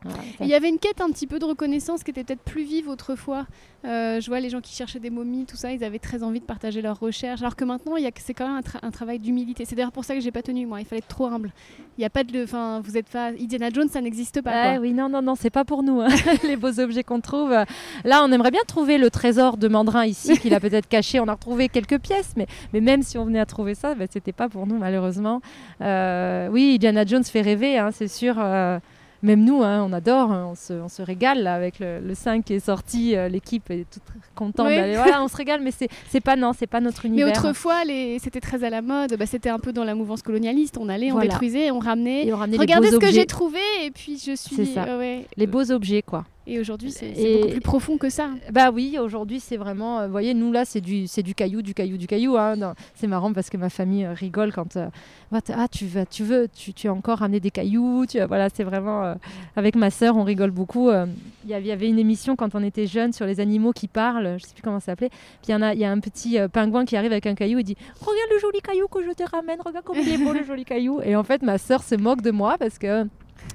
Il 0.41 0.49
y 0.49 0.55
avait 0.55 0.69
une 0.69 0.79
quête 0.79 1.01
un 1.01 1.11
petit 1.11 1.29
peu 1.29 1.39
de 1.39 1.45
reconnaissance 1.45 2.03
qui 2.03 2.11
était 2.11 2.25
peut-être 2.25 2.43
plus 2.43 2.65
vive 2.65 2.89
autrefois. 2.89 3.47
Euh, 3.85 4.21
je 4.21 4.27
vois 4.29 4.41
les 4.41 4.51
gens 4.51 4.61
qui 4.61 4.75
cherchaient 4.75 4.99
des 4.99 5.11
momies, 5.11 5.45
tout 5.45 5.57
ça, 5.57 5.71
ils 5.73 5.85
avaient 5.85 5.99
très 6.01 6.23
envie 6.23 6.41
de 6.41 6.45
partager 6.45 6.83
leurs 6.83 6.99
recherches. 6.99 7.41
Alors 7.41 7.55
que 7.55 7.65
maintenant, 7.65 7.95
c'est 8.17 8.35
quand 8.35 8.49
même 8.49 8.63
un, 8.83 8.91
travail 8.91 9.21
d'humilité. 9.21 9.65
C'est 9.65 9.77
d'ailleurs 9.77 9.93
pour 9.93 10.05
ça 10.05 10.15
que 10.15 10.21
j'ai 10.21 10.33
pas 10.33 10.43
tenu, 10.43 10.67
moi. 10.67 10.81
Il 10.81 10.87
fallait 10.87 11.01
être 11.01 11.09
trop 11.09 11.27
humble. 11.27 11.53
Il 11.99 12.03
y 12.03 12.05
a 12.05 12.11
pas 12.11 12.25
de, 12.25 12.43
enfin, 12.43 12.81
vous 12.83 12.97
êtes 12.97 13.09
pas 13.09 13.29
Indiana 13.29 13.69
Jones, 13.71 13.89
ça 13.89 14.01
n'existe 14.01 14.43
pas. 14.43 14.79
oui, 14.79 14.93
non, 14.93 15.09
non, 15.09 15.23
non, 15.23 15.35
c'est 15.37 15.51
pas 15.51 15.65
pour 15.65 15.83
nous. 15.83 16.01
Hein. 16.01 16.09
les 16.43 16.57
beaux 16.57 16.81
objets 16.81 17.05
qu'on 17.05 17.21
trouve. 17.21 17.51
Là, 18.05 18.25
on 18.25 18.33
aimerait 18.33 18.51
bien 18.51 18.63
trouver 18.67 18.99
le 18.99 19.11
trésor 19.11 19.57
de 19.57 19.69
Mandrin 19.69 20.05
ici, 20.05 20.37
qu'il 20.39 20.55
a 20.55 20.61
peut-être 20.61 20.89
caché. 20.89 21.21
On 21.21 21.29
a 21.29 21.35
retrouvé 21.35 21.69
quelques 21.75 21.99
pièces, 21.99 22.35
mais, 22.37 22.47
mais 22.73 22.81
même 22.81 23.03
si 23.03 23.19
on 23.19 23.25
venait 23.25 23.41
à 23.41 23.47
trouver 23.47 23.75
ça, 23.75 23.95
bah, 23.95 24.05
c'était 24.09 24.33
pas 24.33 24.49
pour 24.49 24.67
nous 24.67 24.79
malheureusement. 24.79 25.41
Euh, 25.81 26.49
oui, 26.51 26.75
Indiana 26.77 27.05
Jones 27.05 27.25
fait 27.25 27.43
rêver, 27.43 27.79
hein, 27.79 27.91
c'est 27.93 28.09
sûr. 28.09 28.37
Euh, 28.39 28.79
même 29.23 29.43
nous, 29.43 29.63
hein, 29.63 29.83
on 29.89 29.93
adore, 29.95 30.31
hein, 30.33 30.49
on, 30.51 30.55
se, 30.55 30.75
on, 30.75 30.89
se, 30.91 31.01
régale 31.01 31.47
avec 31.47 31.79
le, 31.81 32.13
5 32.13 32.45
qui 32.45 32.53
est 32.53 32.61
sorti, 32.61 33.17
euh, 33.17 33.29
l'équipe 33.29 33.71
est 33.71 33.87
toute 33.91 34.03
contente 34.35 34.69
d'aller. 34.69 34.97
Voilà, 34.97 35.23
on 35.23 35.29
se 35.29 35.37
régale, 35.37 35.63
mais 35.63 35.71
c'est 35.73 36.21
pas 36.21 36.37
non, 36.37 36.53
c'est 36.53 36.67
pas 36.67 36.81
notre 36.81 37.07
univers. 37.07 37.27
Mais 37.29 37.33
autrefois, 37.33 37.83
c'était 38.19 38.41
très 38.41 38.65
à 38.65 38.71
la 38.71 38.83
mode. 38.83 39.17
Bah, 39.19 39.25
c'était 39.25 39.49
un 39.49 39.59
peu 39.59 39.73
dans 39.73 39.85
la 39.85 39.95
mouvance 39.95 40.21
colonialiste. 40.21 40.77
On 40.79 40.91
allait, 40.91 41.11
on 41.11 41.19
détruisait, 41.19 41.71
on 41.71 41.79
ramenait. 41.79 42.27
Et 42.27 42.35
on 42.35 42.37
ramenait 42.37 42.59
Regardez 42.59 42.91
ce 42.91 42.99
que 42.99 43.11
j'ai 43.11 43.27
trouvé, 43.27 43.61
et 43.83 43.91
puis 43.91 44.19
je 44.19 44.37
suis. 44.37 44.57
C'est 44.57 44.67
ça. 44.67 44.87
Les 45.37 45.47
beaux 45.47 45.71
objets, 45.71 46.03
quoi. 46.03 46.27
Et 46.47 46.59
aujourd'hui, 46.59 46.91
c'est 46.91 47.09
beaucoup 47.09 47.49
plus 47.49 47.61
profond 47.61 47.97
que 47.97 48.11
ça. 48.11 48.29
Bah 48.53 48.71
oui, 48.71 48.99
aujourd'hui, 49.01 49.41
c'est 49.41 49.57
vraiment. 49.57 50.01
Euh, 50.01 50.07
vous 50.07 50.13
voyez, 50.13 50.35
nous 50.35 50.53
là, 50.53 50.67
c'est 50.67 50.83
du, 50.83 51.07
du 51.07 51.35
caillou, 51.35 51.63
du 51.63 51.73
caillou, 51.73 51.97
du 51.97 52.07
caillou. 52.07 52.37
Hein, 52.37 52.75
c'est 52.95 53.07
marrant 53.07 53.33
parce 53.33 53.49
que 53.49 53.57
ma 53.57 53.71
famille 53.71 54.05
euh, 54.05 54.13
rigole 54.13 54.53
quand. 54.53 54.77
Euh, 54.77 54.89
ah, 55.33 55.69
tu, 55.69 55.87
vas, 55.87 56.05
tu 56.05 56.23
veux, 56.23 56.49
tu, 56.55 56.75
tu 56.75 56.89
as 56.89 56.93
encore 56.93 57.19
ramené 57.19 57.41
des 57.41 57.51
cailloux. 57.51 58.05
Tu, 58.07 58.21
voilà, 58.25 58.49
c'est 58.53 58.63
vraiment. 58.63 59.15
avec 59.57 59.75
ma 59.75 59.91
sœur, 59.91 60.17
on 60.17 60.25
rigole 60.25 60.51
beaucoup. 60.51 60.91
Il 60.91 61.51
y, 61.51 61.55
avait 61.55 61.89
une 61.89 61.99
émission 61.99 62.37
quand 62.37 62.55
on 62.55 62.63
était 62.63 62.87
jeunes 62.87 63.13
sur 63.13 63.25
les 63.25 63.41
animaux 63.41 63.73
qui 63.73 63.89
parlent. 63.89 64.37
Je 64.39 64.45
sais 64.45 64.53
plus 64.53 64.63
comment 64.63 64.81
ça 64.81 64.87
s'appelait. 64.87 65.09
Puis 65.09 65.49
il 65.49 65.59
y, 65.59 65.63
a, 65.63 65.75
y 65.75 65.85
a 65.85 65.91
un 65.91 65.99
petit 65.99 66.39
pingouin 66.53 66.85
qui 66.85 66.97
arrive 66.97 67.13
avec 67.13 67.27
un 67.27 67.35
caillou 67.35 67.59
et 67.59 67.63
dit 67.63 67.77
Regarde 68.01 68.31
le 68.33 68.39
joli 68.39 68.61
caillou 68.61 68.87
que 68.87 69.03
je 69.03 69.13
te 69.13 69.29
ramène, 69.29 69.59
regarde 69.65 69.85
comme 69.85 69.97
il 69.99 70.09
est 70.09 70.19
beau 70.19 70.33
le 70.33 70.45
joli 70.45 70.65
caillou. 70.65 71.01
Et 71.03 71.17
en 71.17 71.25
fait, 71.25 71.43
ma 71.43 71.57
sœur 71.59 71.83
se 71.83 71.95
moque 71.95 72.21
de 72.21 72.31
moi 72.31 72.57
parce 72.59 72.79
que 72.79 73.07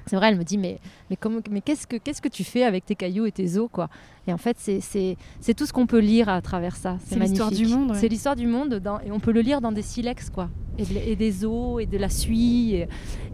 c'est 0.05 0.15
vrai, 0.15 0.29
elle 0.29 0.37
me 0.37 0.43
dit 0.43 0.57
mais 0.57 0.79
mais 1.09 1.15
comment 1.15 1.39
mais 1.49 1.61
qu'est-ce 1.61 1.87
que 1.87 1.97
qu'est-ce 1.97 2.21
que 2.21 2.27
tu 2.27 2.43
fais 2.43 2.63
avec 2.63 2.85
tes 2.85 2.95
cailloux 2.95 3.25
et 3.25 3.31
tes 3.31 3.57
os 3.57 3.69
quoi? 3.71 3.89
Et 4.27 4.33
en 4.33 4.37
fait, 4.37 4.57
c'est 4.59 5.53
tout 5.55 5.65
ce 5.65 5.73
qu'on 5.73 5.87
peut 5.87 5.99
lire 5.99 6.29
à 6.29 6.41
travers 6.41 6.75
ça. 6.75 6.97
C'est 7.05 7.19
l'histoire 7.19 7.51
du 7.51 7.67
monde. 7.67 7.95
C'est 7.95 8.07
l'histoire 8.07 8.35
du 8.35 8.47
monde 8.47 8.75
dans, 8.75 8.99
et 8.99 9.11
on 9.11 9.19
peut 9.19 9.31
le 9.31 9.41
lire 9.41 9.61
dans 9.61 9.71
des 9.71 9.81
silex 9.81 10.29
quoi 10.29 10.49
et, 10.79 11.15
des 11.15 11.45
os 11.45 11.81
et 11.81 11.85
de 11.85 11.97
la 11.97 12.09
suie. 12.09 12.75
Et, 12.75 12.87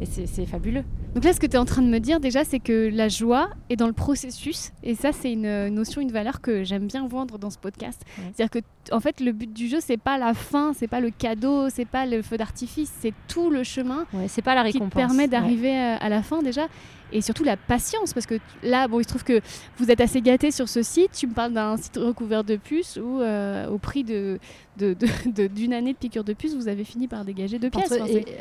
c'est 0.05 0.45
fabuleux. 0.45 0.83
Donc 1.13 1.23
là, 1.23 1.31
ce 1.31 1.39
que 1.39 1.45
tu 1.45 1.53
es 1.53 1.57
en 1.57 1.65
train 1.65 1.81
de 1.81 1.87
me 1.87 1.99
dire 1.99 2.19
déjà, 2.19 2.43
c'est 2.43 2.59
que 2.59 2.89
la 2.91 3.07
joie 3.07 3.49
est 3.69 3.77
dans 3.77 3.87
le 3.87 3.93
processus. 3.93 4.71
Et 4.83 4.95
ça, 4.95 5.11
c'est 5.13 5.31
une 5.31 5.69
notion, 5.69 6.01
une 6.01 6.11
valeur 6.11 6.41
que 6.41 6.63
j'aime 6.63 6.87
bien 6.87 7.07
vendre 7.07 7.37
dans 7.37 7.49
ce 7.49 7.57
podcast. 7.57 8.01
C'est-à-dire 8.33 8.49
que, 8.49 8.93
en 8.93 8.99
fait, 8.99 9.21
le 9.21 9.31
but 9.31 9.51
du 9.51 9.67
jeu, 9.67 9.77
c'est 9.79 9.97
pas 9.97 10.17
la 10.17 10.33
fin, 10.33 10.73
c'est 10.73 10.87
pas 10.87 10.99
le 10.99 11.11
cadeau, 11.11 11.69
c'est 11.69 11.85
pas 11.85 12.05
le 12.05 12.21
feu 12.21 12.37
d'artifice, 12.37 12.91
c'est 12.99 13.13
tout 13.27 13.49
le 13.49 13.63
chemin. 13.63 14.05
Ouais, 14.13 14.27
c'est 14.27 14.41
pas 14.41 14.55
la 14.55 14.63
récompense. 14.63 14.89
Qui 14.89 14.91
te 14.91 14.95
permet 14.95 15.27
d'arriver 15.27 15.73
à 15.73 16.09
la 16.09 16.21
fin 16.21 16.41
déjà. 16.41 16.67
Et 17.11 17.21
surtout 17.21 17.43
la 17.43 17.57
patience. 17.57 18.13
Parce 18.13 18.25
que 18.25 18.35
là, 18.63 18.87
bon, 18.87 18.99
il 18.99 19.03
se 19.03 19.09
trouve 19.09 19.23
que 19.23 19.41
vous 19.77 19.91
êtes 19.91 20.01
assez 20.01 20.21
gâté 20.21 20.51
sur 20.51 20.69
ce 20.69 20.83
site. 20.83 21.11
Tu 21.13 21.27
me 21.27 21.33
parles 21.33 21.53
d'un 21.53 21.77
site 21.77 21.97
recouvert 21.97 22.43
de 22.43 22.55
puces 22.55 22.97
où, 22.97 23.21
euh, 23.21 23.67
au 23.67 23.77
prix 23.77 24.03
de, 24.03 24.39
d'une 24.77 24.93
de, 24.93 25.47
de, 25.47 25.73
année 25.73 25.93
de 25.93 25.97
piqûre 25.97 26.23
de 26.23 26.33
puce, 26.33 26.53
vous 26.55 26.67
avez 26.67 26.83
fini 26.83 27.07
par 27.07 27.25
dégager 27.25 27.59
deux 27.59 27.69
pièces. 27.69 27.93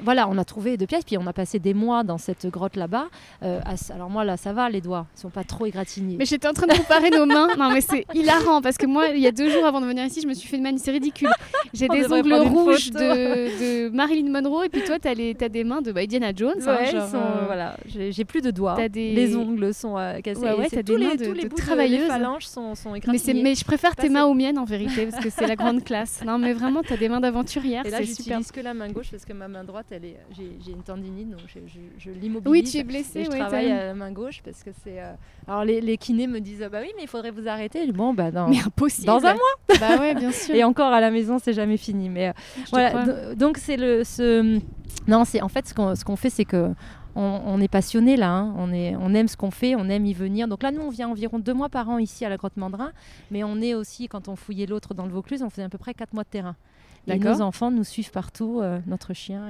voilà, 0.03 0.29
on 0.29 0.39
a 0.39 0.45
trouvé 0.45 0.77
deux 0.77 0.87
pièces, 0.87 1.05
puis 1.05 1.17
on 1.19 1.27
a 1.27 1.33
passé 1.33 1.59
des 1.59 1.75
mois 1.75 2.03
dans 2.03 2.19
cette 2.19 2.47
grotte 2.47 2.77
là-bas. 2.77 3.07
Euh, 3.43 3.61
alors 3.91 4.11
moi, 4.11 4.25
là, 4.25 4.37
ça 4.37 4.53
va, 4.53 4.69
les 4.71 4.81
doigts, 4.81 5.07
ils 5.17 5.21
sont 5.21 5.31
pas 5.31 5.45
trop 5.45 5.67
égratignés. 5.67 6.17
Mais 6.19 6.25
j'étais 6.25 6.49
en 6.49 6.53
train 6.53 6.67
de 6.67 6.77
comparer 6.77 7.11
nos 7.11 7.27
mains. 7.27 7.49
Non, 7.59 7.71
mais 7.71 7.81
c'est 7.81 8.05
hilarant 8.15 8.61
parce 8.61 8.77
que 8.77 8.87
moi, 8.87 9.09
il 9.09 9.21
y 9.21 9.27
a 9.27 9.33
deux 9.33 9.51
jours 9.51 9.65
avant 9.65 9.81
de 9.81 9.87
venir 9.87 10.05
ici, 10.05 10.21
je 10.21 10.27
me 10.27 10.35
suis 10.35 10.49
fait 10.49 10.57
une 10.57 10.63
manie, 10.63 10.79
c'est 10.79 10.91
ridicule. 10.91 11.31
J'ai 11.73 11.89
des 11.89 12.13
ongles 12.13 12.35
rouges 12.35 12.91
de, 12.91 13.89
Marilyn 13.91 14.31
Monroe 14.31 14.65
et 14.65 14.69
puis 14.69 14.83
toi, 14.83 14.99
tu 14.99 15.09
as, 15.09 15.15
des 15.49 15.65
mains 15.65 15.83
de 15.83 15.93
bah, 15.93 16.01
Indiana 16.01 16.33
Jones. 16.35 16.55
Hein, 16.67 16.77
ouais, 16.77 16.95
euh, 16.95 17.45
voilà, 17.47 17.77
j'ai 17.87 18.25
plus 18.25 18.41
de 18.41 18.51
doigts. 18.51 18.77
Les 18.95 19.37
ongles 19.37 19.73
sont 19.75 19.97
euh, 19.97 20.21
cassés. 20.21 20.41
Ouais, 20.41 20.55
ouais, 20.55 20.83
des 20.83 20.97
mains 20.99 21.15
de, 21.15 21.31
les 21.33 21.49
travailleuses. 21.49 22.09
phalanges 22.09 22.47
sont, 22.47 22.75
sont 22.75 22.93
mais, 22.93 23.35
mais, 23.35 23.55
je 23.55 23.65
préfère 23.65 23.95
tes 23.97 24.09
mains 24.09 24.25
aux 24.25 24.35
miennes 24.35 24.59
en 24.59 24.65
vérité 24.65 25.07
parce 25.07 25.23
que 25.23 25.31
c'est 25.31 25.47
la 25.47 25.57
grande 25.57 25.85
classe. 25.85 26.23
Non, 26.25 26.39
mais 26.39 26.53
vraiment, 26.53 26.83
tu 26.83 26.93
as 26.93 26.97
des 26.97 27.09
mains 27.09 27.21
d'aventurière. 27.21 27.85
Et 27.87 27.91
là, 27.91 28.03
j'utilise 28.03 28.51
que 28.51 28.61
la 28.61 28.75
main 28.75 28.89
gauche 28.89 29.11
parce 29.11 29.25
que 29.25 29.33
ma 29.33 29.49
main 29.49 29.65
droite, 29.65 29.87
elle 29.91 30.05
est, 30.05 30.19
j'ai 30.37 30.73
une 30.73 30.83
tendinite, 30.83 31.31
donc 31.31 31.41
je, 31.47 31.59
je, 31.99 32.11
l'immobilise. 32.11 32.51
Oui, 32.51 32.63
tu 32.63 32.79
es 32.79 32.85
blessée. 32.85 33.21
Et 33.21 33.25
je 33.25 33.31
travaille 33.31 33.71
à 33.71 33.87
la 33.87 33.95
main 33.95 34.13
gauche 34.13 34.41
parce 34.45 34.63
que 34.63 34.71
c'est. 34.83 35.01
Euh, 35.01 35.13
alors 35.47 35.65
les, 35.65 35.81
les, 35.81 35.97
kinés 35.97 36.27
me 36.27 36.41
disent, 36.41 36.67
bah 36.71 36.79
oui, 36.81 36.91
mais 36.97 37.03
il 37.03 37.09
faudrait 37.09 37.31
vous 37.31 37.49
arrêter. 37.49 37.91
Bon, 37.93 38.15
bah 38.15 38.31
non. 38.31 38.49
Mais 38.49 38.61
impossible. 38.65 39.07
Dans 39.07 39.25
un 39.25 39.35
mois. 39.35 39.79
bah 39.81 39.99
ouais, 39.99 40.15
bien 40.15 40.33
sûr. 40.33 40.55
Et 40.55 40.65
encore 40.65 40.93
à 40.93 41.01
la 41.01 41.11
maison, 41.11 41.39
c'est 41.39 41.53
jamais 41.53 41.77
fini. 41.77 42.09
Mais 42.09 42.33
voilà. 42.71 43.35
Donc 43.35 43.59
c'est 43.59 43.77
le 43.77 44.05
ce. 44.05 44.61
Non, 45.07 45.25
c'est 45.25 45.43
en 45.43 45.49
fait 45.49 45.67
ce 45.69 45.75
qu'on 45.75 45.95
ce 45.95 46.05
qu'on 46.05 46.17
fait, 46.17 46.31
c'est 46.31 46.45
que 46.45 46.71
on, 47.17 47.61
est 47.61 47.69
passionné 47.69 48.17
là, 48.17 48.31
hein. 48.31 48.55
on, 48.59 48.71
on 48.73 49.15
aime 49.15 49.29
ce 49.29 49.37
qu'on 49.37 49.51
fait, 49.51 49.75
on 49.77 49.89
aime 49.89 50.07
y 50.07 50.15
venir. 50.15 50.49
Donc 50.49 50.63
là, 50.63 50.71
nous, 50.71 50.83
on 50.83 50.91
vient 50.91 51.09
environ 51.09 51.39
deux 51.39 51.55
mois 51.55 51.69
par 51.69 51.89
an 51.89 51.99
ici 51.99 52.25
à 52.25 52.29
la 52.29 52.37
Grotte 52.37 52.57
Mandrin, 52.57 52.93
mais 53.31 53.45
on 53.45 53.61
est 53.61 53.75
aussi, 53.75 54.09
quand 54.09 54.29
on 54.29 54.37
fouillait 54.37 54.67
l'autre 54.67 54.95
dans 54.95 55.07
le 55.07 55.13
Vaucluse, 55.13 55.43
on 55.43 55.51
faisait 55.51 55.63
à 55.63 55.69
peu 55.69 55.79
près 55.79 55.95
quatre 55.95 56.13
mois 56.13 56.25
de 56.25 56.29
terrain. 56.29 56.57
Et 57.07 57.19
nos 57.19 57.41
enfants 57.43 57.71
nous 57.71 57.85
suivent 57.85 58.11
partout, 58.11 58.61
euh, 58.61 58.79
notre 58.87 59.13
chien. 59.13 59.43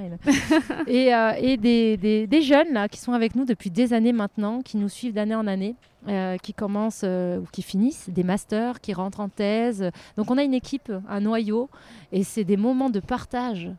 Et, 0.87 1.15
euh, 1.15 1.33
et, 1.39 1.57
des, 1.57 2.27
des, 2.27 2.43
jeunes 2.43 2.73
là, 2.73 2.89
qui 2.89 2.99
sont 2.99 3.13
avec 3.13 3.37
nous 3.37 3.45
depuis 3.45 3.71
des 3.71 3.93
années 3.93 4.13
maintenant, 4.13 4.61
qui 4.63 4.77
nous 4.77 4.89
suivent 4.89 5.13
d'année 5.13 5.35
en 5.35 5.47
année, 5.47 5.77
euh, 6.09 6.37
qui 6.39 6.53
commencent 6.53 7.05
ou 7.05 7.47
qui 7.53 7.63
finissent 7.63 8.11
des 8.11 8.25
masters, 8.25 8.81
qui 8.81 8.93
rentrent 8.93 9.21
en 9.21 9.29
thèse. 9.29 9.91
Donc 10.17 10.31
on 10.31 10.39
a 10.39 10.43
une 10.43 10.55
équipe, 10.55 10.93
un 11.09 11.21
noyau, 11.21 11.69
et 12.13 12.25
c'est 12.25 12.45
des 12.45 12.57
moments 12.57 12.91
de 12.91 13.01
partage 13.01 13.71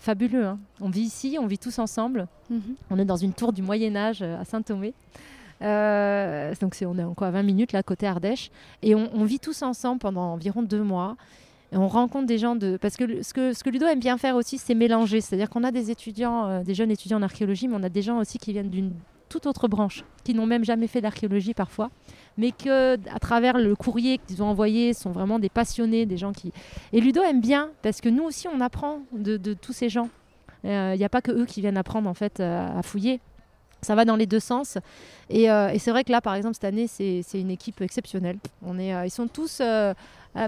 fabuleux. 0.00 0.44
Hein. 0.44 0.58
On 0.80 0.90
vit 0.90 1.02
ici, 1.02 1.38
on 1.40 1.46
vit 1.46 1.58
tous 1.58 1.78
ensemble. 1.78 2.26
Mhm. 2.50 2.60
On 2.90 2.98
est 2.98 3.06
dans 3.06 3.16
une 3.16 3.32
tour 3.32 3.52
du 3.52 3.62
Moyen 3.62 3.96
Âge 3.96 4.22
à 4.22 4.44
Saint-Thomé. 4.44 4.92
donc 5.60 6.76
on 6.82 6.98
est 6.98 7.04
encore 7.04 7.28
à 7.28 7.30
20 7.30 7.42
minutes 7.42 7.72
là 7.72 7.82
côté 7.82 8.06
Ardèche 8.06 8.50
et 8.82 8.94
on, 8.94 9.08
on, 9.14 9.24
vit 9.24 9.38
tous 9.38 9.62
ensemble 9.62 9.98
pendant 10.00 10.34
environ 10.34 10.62
deux 10.62 10.82
mois 10.82 11.16
on 11.74 11.88
rencontre 11.88 12.26
des 12.26 12.38
gens 12.38 12.56
de. 12.56 12.76
Parce 12.76 12.96
que 12.96 13.22
ce 13.22 13.34
que, 13.34 13.52
ce 13.52 13.64
que 13.64 13.70
Ludo 13.70 13.86
aime 13.86 14.00
bien 14.00 14.18
faire 14.18 14.36
aussi, 14.36 14.58
c'est 14.58 14.74
mélanger. 14.74 15.20
C'est-à-dire 15.20 15.50
qu'on 15.50 15.64
a 15.64 15.70
des 15.70 15.90
étudiants, 15.90 16.46
euh, 16.46 16.62
des 16.62 16.74
jeunes 16.74 16.90
étudiants 16.90 17.18
en 17.18 17.22
archéologie, 17.22 17.68
mais 17.68 17.76
on 17.78 17.82
a 17.82 17.88
des 17.88 18.02
gens 18.02 18.18
aussi 18.18 18.38
qui 18.38 18.52
viennent 18.52 18.70
d'une 18.70 18.92
toute 19.28 19.46
autre 19.46 19.66
branche, 19.66 20.04
qui 20.22 20.34
n'ont 20.34 20.46
même 20.46 20.64
jamais 20.64 20.86
fait 20.86 21.00
d'archéologie 21.00 21.54
parfois, 21.54 21.90
mais 22.36 22.52
que 22.52 22.94
à 23.10 23.18
travers 23.18 23.58
le 23.58 23.74
courrier 23.74 24.18
qu'ils 24.18 24.42
ont 24.42 24.46
envoyé, 24.46 24.94
sont 24.94 25.10
vraiment 25.10 25.38
des 25.38 25.48
passionnés, 25.48 26.06
des 26.06 26.16
gens 26.16 26.32
qui. 26.32 26.52
Et 26.92 27.00
Ludo 27.00 27.22
aime 27.22 27.40
bien, 27.40 27.70
parce 27.82 28.00
que 28.00 28.08
nous 28.08 28.22
aussi, 28.22 28.46
on 28.46 28.60
apprend 28.60 29.00
de, 29.12 29.54
tous 29.54 29.72
ces 29.72 29.88
gens. 29.88 30.08
Il 30.62 30.70
euh, 30.70 30.96
n'y 30.96 31.04
a 31.04 31.08
pas 31.08 31.20
que 31.20 31.32
eux 31.32 31.46
qui 31.46 31.60
viennent 31.60 31.76
apprendre 31.76 32.08
en 32.08 32.14
fait 32.14 32.40
à 32.40 32.82
fouiller. 32.82 33.20
Ça 33.84 33.94
va 33.94 34.04
dans 34.04 34.16
les 34.16 34.26
deux 34.26 34.40
sens. 34.40 34.78
Et, 35.30 35.50
euh, 35.50 35.68
et 35.68 35.78
c'est 35.78 35.90
vrai 35.90 36.04
que 36.04 36.10
là, 36.10 36.20
par 36.20 36.34
exemple, 36.34 36.54
cette 36.54 36.64
année, 36.64 36.86
c'est 36.88 37.22
une 37.34 37.50
équipe 37.50 37.80
exceptionnelle. 37.80 38.38
On 38.64 38.78
est, 38.78 39.06
ils 39.06 39.10
sont 39.10 39.28
tous 39.28 39.58
euh, 39.60 39.94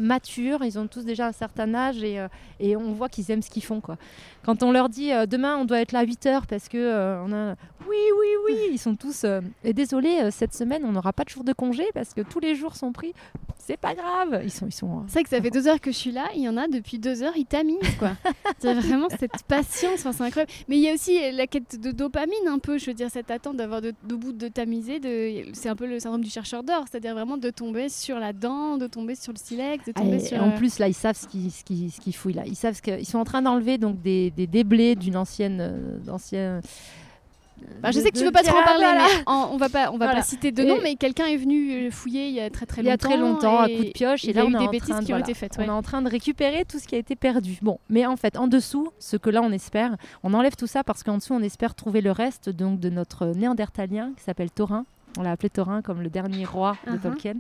matures, 0.01 0.65
ils 0.65 0.79
ont 0.79 0.87
tous 0.87 1.05
déjà 1.05 1.27
un 1.29 1.33
certain 1.33 1.75
âge 1.75 2.03
et, 2.03 2.19
euh, 2.19 2.29
et 2.61 2.77
on 2.77 2.93
voit 2.93 3.09
qu'ils 3.09 3.31
aiment 3.31 3.43
ce 3.43 3.51
qu'ils 3.51 3.65
font. 3.65 3.81
Quoi. 3.81 3.97
Quand 4.45 4.63
on 4.63 4.73
leur 4.73 4.89
dit 4.89 5.13
euh, 5.13 5.27
demain 5.27 5.57
on 5.57 5.65
doit 5.65 5.81
être 5.81 5.93
là 5.93 6.01
à 6.01 6.05
8 6.05 6.27
heures 6.27 6.47
parce 6.47 6.69
que 6.69 7.19
on 7.25 7.33
a 7.33 7.55
oui, 7.89 7.97
oui, 8.19 8.29
oui, 8.47 8.59
ils 8.73 8.79
sont 8.79 8.97
tous 8.97 9.25
et 9.65 9.73
désolé 9.73 10.31
cette 10.31 10.55
semaine 10.55 10.85
on 10.85 10.93
n'aura 10.93 11.13
pas 11.13 11.25
de 11.25 11.29
jour 11.29 11.45
de 11.45 11.53
congé 11.53 11.85
parce 11.95 12.15
que 12.15 12.21
tous 12.21 12.41
les 12.41 12.55
jours 12.55 12.77
sont 12.77 12.93
pris. 12.93 13.15
C'est 13.59 13.77
pas 13.77 13.95
grave, 13.95 14.43
ils 14.45 14.51
sont, 14.51 14.67
ils 14.67 14.73
sont. 14.73 15.03
C'est 15.09 15.15
vrai 15.15 15.23
que 15.25 15.29
ça 15.29 15.43
fait 15.43 15.51
deux 15.51 15.67
heures 15.67 15.81
que 15.81 15.91
je 15.91 15.97
suis 15.97 16.13
là, 16.13 16.29
il 16.37 16.43
y 16.43 16.49
en 16.49 16.57
a 16.57 16.69
depuis 16.69 17.01
deux 17.01 17.25
heures, 17.25 17.37
ils 17.37 17.47
t'amusent 17.47 17.97
quoi. 17.99 18.13
c'est 18.61 18.73
vraiment 18.75 19.09
cette 19.09 19.43
patience, 19.49 20.01
c'est 20.01 20.21
incroyable. 20.23 20.53
Mais 20.69 20.77
il 20.77 20.83
y 20.83 20.89
a 20.89 20.95
aussi 20.95 21.19
la 21.33 21.49
quête 21.49 21.81
de 21.81 21.91
dopamine 21.91 22.47
un 22.47 22.61
peu, 22.61 22.79
je 22.79 22.87
veux 22.87 22.95
dire 22.95 23.11
cette 23.11 23.31
attente 23.31 23.57
d'avoir 23.57 23.81
de, 23.81 23.93
bout 24.05 24.33
de 24.33 24.47
tamiser, 24.47 25.01
de... 25.01 25.53
c'est 25.53 25.69
un 25.69 25.75
peu 25.75 25.87
le 25.87 25.99
syndrome 25.99 26.23
du 26.23 26.31
chercheur 26.31 26.63
d'or, 26.63 26.85
c'est-à-dire 26.89 27.15
vraiment 27.15 27.39
de 27.39 27.51
tomber 27.51 27.89
sur 27.89 28.21
la 28.21 28.33
dent, 28.33 28.77
de 28.77 28.87
tomber 28.87 29.17
sur 29.17 29.33
le 29.33 29.39
silex 29.85 30.33
en 30.41 30.51
plus, 30.53 30.79
là, 30.79 30.89
ils 30.89 30.95
savent 30.95 31.17
ce 31.17 31.27
qu'ils 31.27 31.51
ce 31.91 32.11
fouillent. 32.17 32.35
Là. 32.35 32.45
Ils 32.47 32.57
savent 32.57 32.81
qu'ils 32.81 33.07
sont 33.07 33.19
en 33.19 33.25
train 33.25 33.43
d'enlever 33.43 33.79
donc 33.79 34.01
des, 34.03 34.31
des 34.31 34.47
déblais 34.47 34.95
d'une 34.95 35.17
ancienne, 35.17 35.59
euh, 35.61 35.99
d'ancienne 35.99 36.61
bah, 37.83 37.91
je 37.91 38.01
sais 38.01 38.11
que 38.11 38.19
tu 38.19 38.25
veux 38.25 38.33
pas 38.33 38.43
trop 38.43 38.59
en 38.59 38.63
parler, 38.63 38.85
mais 38.85 39.23
on 39.27 39.57
va 39.57 39.69
pas, 39.69 39.91
on 39.91 39.99
va 39.99 40.09
pas 40.09 40.23
citer 40.23 40.53
de 40.53 40.63
nom, 40.63 40.79
mais 40.83 40.97
quelqu'un 40.97 41.27
est 41.27 41.37
venu 41.37 41.91
fouiller 41.91 42.29
il 42.29 42.35
y 42.35 42.41
a 42.41 42.51
très 42.51 42.67
très 42.67 42.83
longtemps. 42.83 42.89
Il 42.89 42.91
y 42.91 42.93
a 42.93 42.97
très 42.97 43.17
longtemps, 43.17 43.59
à 43.59 43.69
coup 43.69 43.85
de 43.85 43.91
pioche, 43.91 44.25
et, 44.25 44.33
là 44.33 44.45
on 44.45 44.55
a 44.55 44.63
eu 44.63 44.67
des 44.67 44.69
bêtises 44.69 44.99
qui 45.05 45.13
ont 45.13 45.19
été 45.19 45.35
faites. 45.35 45.57
On 45.59 45.63
est 45.63 45.69
en 45.69 45.83
train 45.83 46.03
de 46.03 46.11
récupérer 46.11 46.65
tout 46.65 46.79
ce 46.79 46.87
qui 46.87 46.95
a 46.95 46.99
été 46.99 47.17
perdu. 47.17 47.59
Bon, 47.63 47.79
mais 47.89 48.07
en 48.07 48.17
fait, 48.17 48.37
en 48.37 48.47
dessous, 48.47 48.91
ce 48.99 49.17
que 49.17 49.31
là 49.31 49.41
on 49.43 49.53
espère, 49.53 49.97
on 50.23 50.35
enlève 50.35 50.57
tout 50.57 50.67
ça 50.67 50.85
parce 50.85 51.03
qu'en 51.03 51.17
dessous 51.17 51.35
on 51.35 51.43
espère 51.43 51.75
trouver 51.75 52.01
le 52.01 52.13
reste 52.13 52.51
donc 52.51 52.81
de 52.81 52.91
notre 52.91 53.27
néandertalien 53.29 54.13
qui 54.17 54.25
s'appelle 54.25 54.51
Thorin. 54.51 54.85
On 55.19 55.23
l'a 55.23 55.31
appelé 55.31 55.49
Thorin 55.49 55.81
comme 55.81 56.03
le 56.03 56.11
dernier 56.11 56.45
roi 56.45 56.77
de 56.87 56.93
uh-huh. 56.93 57.01
Tolkien. 57.01 57.37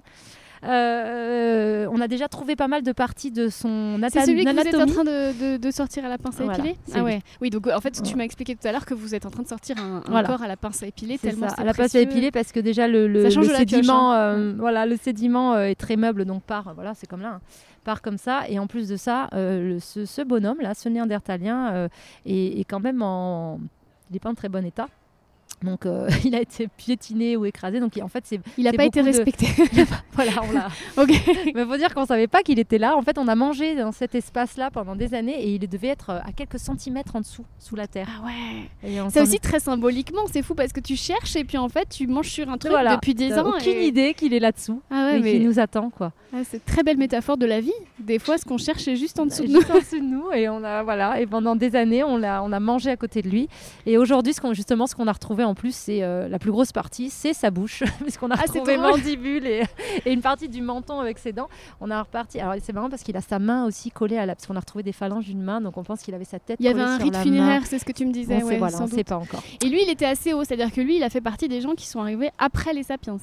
Euh, 0.64 1.86
on 1.90 2.00
a 2.00 2.08
déjà 2.08 2.28
trouvé 2.28 2.56
pas 2.56 2.68
mal 2.68 2.82
de 2.82 2.92
parties 2.92 3.30
de 3.30 3.48
son 3.48 3.94
anatomie. 3.96 4.10
C'est 4.12 4.20
celui 4.26 4.44
que 4.44 4.50
vous 4.50 4.68
êtes 4.68 4.74
en 4.74 4.86
train 4.86 5.04
de, 5.04 5.70
sortir 5.70 6.04
à 6.04 6.08
la 6.08 6.18
pince 6.18 6.40
à 6.40 6.44
épiler 6.44 6.76
Ah 6.94 7.02
ouais. 7.02 7.20
Oui, 7.40 7.50
donc 7.50 7.66
en 7.66 7.80
fait, 7.80 8.02
tu 8.02 8.16
m'as 8.16 8.24
expliqué 8.24 8.54
tout 8.54 8.66
à 8.66 8.72
l'heure 8.72 8.86
que 8.86 8.94
vous 8.94 9.14
êtes 9.14 9.26
en 9.26 9.30
train 9.30 9.42
de 9.42 9.48
sortir 9.48 9.76
un, 9.78 10.00
corps 10.00 10.42
à 10.42 10.48
la 10.48 10.56
pince 10.56 10.82
à 10.82 10.86
épiler 10.86 11.18
tellement 11.18 11.48
À 11.48 11.64
la 11.64 11.74
pince 11.74 11.94
à 11.94 12.00
épiler 12.00 12.30
parce 12.30 12.52
que 12.52 12.60
déjà 12.60 12.88
le, 12.88 13.30
sédiment, 13.30 14.12
hein. 14.12 14.16
euh, 14.16 14.54
voilà, 14.58 14.86
le 14.86 14.96
sédiment 14.96 15.54
euh, 15.54 15.64
est 15.64 15.74
très 15.74 15.96
meuble, 15.96 16.24
donc 16.24 16.42
part, 16.42 16.72
voilà, 16.74 16.94
c'est 16.94 17.06
comme 17.06 17.22
là. 17.22 17.34
Hein, 17.34 17.40
part 17.84 18.02
comme 18.02 18.18
ça 18.18 18.48
et 18.48 18.58
en 18.58 18.66
plus 18.66 18.88
de 18.88 18.96
ça, 18.96 19.28
ce, 19.32 20.24
bonhomme 20.24 20.58
là, 20.60 20.74
ce 20.74 20.88
néandertalien 20.88 21.88
est, 22.24 22.60
est 22.60 22.64
quand 22.64 22.80
même 22.80 23.00
en, 23.00 23.60
il 24.10 24.14
n'est 24.14 24.18
pas 24.18 24.30
en 24.30 24.34
très 24.34 24.48
bon 24.48 24.64
état. 24.64 24.88
Donc 25.66 25.84
euh, 25.84 26.08
il 26.24 26.34
a 26.34 26.40
été 26.40 26.68
piétiné 26.68 27.36
ou 27.36 27.44
écrasé. 27.44 27.80
Donc 27.80 27.98
en 28.02 28.08
fait, 28.08 28.24
c'est 28.24 28.40
il 28.56 28.64
n'a 28.64 28.72
pas 28.72 28.84
été 28.84 29.02
respecté. 29.02 29.46
voilà, 30.12 30.32
on 30.42 30.52
l'a. 30.52 30.68
ok. 31.02 31.10
Mais 31.54 31.64
faut 31.64 31.76
dire 31.76 31.94
qu'on 31.94 32.06
savait 32.06 32.28
pas 32.28 32.42
qu'il 32.42 32.58
était 32.58 32.78
là. 32.78 32.96
En 32.96 33.02
fait, 33.02 33.18
on 33.18 33.28
a 33.28 33.34
mangé 33.34 33.74
dans 33.74 33.92
cet 33.92 34.14
espace-là 34.14 34.70
pendant 34.70 34.96
des 34.96 35.12
années 35.14 35.38
et 35.42 35.54
il 35.54 35.68
devait 35.68 35.88
être 35.88 36.10
euh, 36.10 36.20
à 36.24 36.32
quelques 36.32 36.58
centimètres 36.58 37.16
en 37.16 37.20
dessous, 37.20 37.44
sous 37.58 37.76
la 37.76 37.86
terre. 37.86 38.08
Ah 38.08 38.26
ouais. 38.26 39.10
C'est 39.10 39.20
aussi 39.20 39.40
très 39.40 39.60
symboliquement. 39.60 40.22
C'est 40.32 40.42
fou 40.42 40.54
parce 40.54 40.72
que 40.72 40.80
tu 40.80 40.96
cherches 40.96 41.36
et 41.36 41.44
puis 41.44 41.58
en 41.58 41.68
fait, 41.68 41.88
tu 41.88 42.06
manges 42.06 42.30
sur 42.30 42.48
un 42.48 42.56
truc 42.56 42.72
depuis 42.72 43.14
des 43.14 43.34
ans. 43.34 43.46
Aucune 43.46 43.82
idée 43.82 44.14
qu'il 44.14 44.32
est 44.32 44.40
là-dessous. 44.40 44.80
Ah 44.90 45.06
ouais, 45.06 45.20
mais 45.20 45.32
qu'il 45.32 45.44
nous 45.44 45.58
attend 45.58 45.90
quoi. 45.90 46.12
Ah, 46.32 46.38
c'est 46.44 46.64
très 46.64 46.82
belle 46.82 46.96
métaphore 46.96 47.36
de 47.36 47.46
la 47.46 47.60
vie. 47.60 47.72
Des 47.98 48.18
fois, 48.18 48.38
ce 48.38 48.44
qu'on 48.44 48.58
cherche 48.58 48.86
est 48.88 48.96
juste 48.96 49.18
en 49.18 49.26
dessous 49.26 49.44
de 49.44 49.48
nous. 49.48 49.60
Juste 49.60 49.70
en 49.70 49.78
dessous 49.78 49.98
de 49.98 50.04
nous 50.04 50.32
et 50.32 50.48
on 50.48 50.62
a 50.64 50.82
voilà 50.82 51.20
et 51.20 51.26
pendant 51.26 51.56
des 51.56 51.76
années, 51.76 52.04
on 52.04 52.16
l'a 52.16 52.42
on 52.42 52.52
a 52.52 52.60
mangé 52.60 52.90
à 52.90 52.96
côté 52.96 53.22
de 53.22 53.28
lui. 53.28 53.48
Et 53.86 53.98
aujourd'hui, 53.98 54.32
ce 54.32 54.40
qu'on 54.40 54.52
justement 54.52 54.86
ce 54.86 54.94
qu'on 54.94 55.06
a 55.06 55.12
retrouvé 55.12 55.44
en 55.44 55.54
plus, 55.56 55.74
c'est 55.74 56.04
euh, 56.04 56.28
la 56.28 56.38
plus 56.38 56.52
grosse 56.52 56.70
partie, 56.70 57.10
c'est 57.10 57.32
sa 57.32 57.50
bouche, 57.50 57.82
puisqu'on 58.02 58.30
a 58.30 58.36
ah, 58.38 58.42
retrouvé 58.42 58.76
mandibule 58.76 59.46
et, 59.46 59.64
et, 60.04 60.12
une 60.12 60.20
partie 60.20 60.48
du 60.48 60.62
menton 60.62 61.00
avec 61.00 61.18
ses 61.18 61.32
dents. 61.32 61.48
On 61.80 61.90
a 61.90 62.00
reparti. 62.00 62.38
Alors 62.38 62.54
c'est 62.62 62.72
marrant 62.72 62.88
parce 62.88 63.02
qu'il 63.02 63.16
a 63.16 63.20
sa 63.20 63.40
main 63.40 63.66
aussi 63.66 63.90
collée 63.90 64.18
à 64.18 64.26
la, 64.26 64.36
parce 64.36 64.46
qu'on 64.46 64.56
a 64.56 64.60
retrouvé 64.60 64.84
des 64.84 64.92
phalanges 64.92 65.26
d'une 65.26 65.42
main, 65.42 65.60
donc 65.60 65.76
on 65.76 65.82
pense 65.82 66.02
qu'il 66.02 66.14
avait 66.14 66.24
sa 66.24 66.38
tête. 66.38 66.58
Il 66.60 66.66
y 66.66 66.68
avait 66.68 66.82
un 66.82 66.98
rite 66.98 67.16
funéraire, 67.16 67.62
c'est 67.66 67.80
ce 67.80 67.84
que 67.84 67.92
tu 67.92 68.06
me 68.06 68.12
disais. 68.12 68.40
On 68.42 68.46
ouais, 68.46 68.60
ne 68.60 68.86
sait 68.86 69.04
pas 69.04 69.16
encore. 69.16 69.42
Et 69.64 69.68
lui, 69.68 69.82
il 69.82 69.90
était 69.90 70.06
assez 70.06 70.32
haut, 70.32 70.44
c'est-à-dire 70.44 70.72
que 70.72 70.80
lui, 70.80 70.96
il 70.96 71.02
a 71.02 71.10
fait 71.10 71.20
partie 71.20 71.48
des 71.48 71.60
gens 71.60 71.74
qui 71.74 71.86
sont 71.86 72.00
arrivés 72.00 72.30
après 72.38 72.72
les 72.72 72.84
sapiens. 72.84 73.18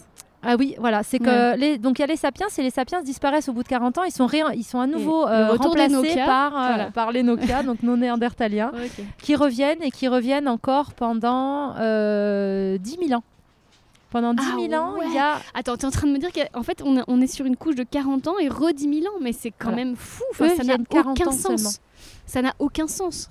Ah 0.45 0.55
oui, 0.57 0.75
voilà, 0.77 1.03
c'est 1.03 1.19
que 1.19 1.55
les, 1.57 1.77
donc 1.77 1.99
il 1.99 2.01
y 2.01 2.03
a 2.03 2.07
les 2.07 2.17
sapiens 2.17 2.47
et 2.57 2.61
les 2.61 2.69
sapiens 2.69 3.01
disparaissent 3.01 3.47
au 3.47 3.53
bout 3.53 3.63
de 3.63 3.67
40 3.67 3.97
ans, 3.97 4.03
ils 4.03 4.11
sont 4.11 4.27
ils 4.53 4.63
sont 4.63 4.79
à 4.79 4.87
nouveau 4.87 5.25
euh, 5.27 5.55
remplacés 5.55 6.15
par 6.25 6.57
euh, 6.57 6.89
par 6.91 7.11
les 7.11 7.23
Nokia, 7.23 7.63
donc 7.63 7.81
nos 7.81 7.95
néandertaliens, 7.95 8.71
qui 9.19 9.35
reviennent 9.35 9.81
et 9.81 9.91
qui 9.91 10.07
reviennent 10.07 10.47
encore 10.47 10.93
pendant 10.93 11.75
euh, 11.79 12.77
10 12.77 12.97
000 13.07 13.19
ans. 13.19 13.23
Pendant 14.09 14.33
10 14.35 14.43
000 14.43 14.57
ah 14.73 14.81
ans, 14.81 14.93
il 15.03 15.13
y 15.13 15.17
a. 15.17 15.39
Attends, 15.55 15.75
tu 15.75 15.83
es 15.83 15.85
en 15.85 15.91
train 15.91 16.07
de 16.07 16.11
me 16.11 16.19
dire 16.19 16.29
qu'en 16.31 16.61
fait, 16.61 16.83
on, 16.85 17.01
on, 17.07 17.19
est 17.19 17.27
sur 17.27 17.47
une 17.47 17.55
couche 17.55 17.75
de 17.75 17.83
40 17.83 18.27
ans 18.27 18.37
et 18.39 18.47
re 18.47 18.71
10 18.71 19.01
000 19.01 19.07
ans, 19.07 19.17
mais 19.21 19.33
c'est 19.33 19.49
quand 19.51 19.73
même 19.73 19.95
fou. 19.95 20.23
ça 20.37 20.63
n'a 20.63 20.75
aucun 20.75 21.31
sens. 21.31 21.79
Ça 22.27 22.41
n'a 22.41 22.53
aucun 22.59 22.87
sens. 22.87 23.29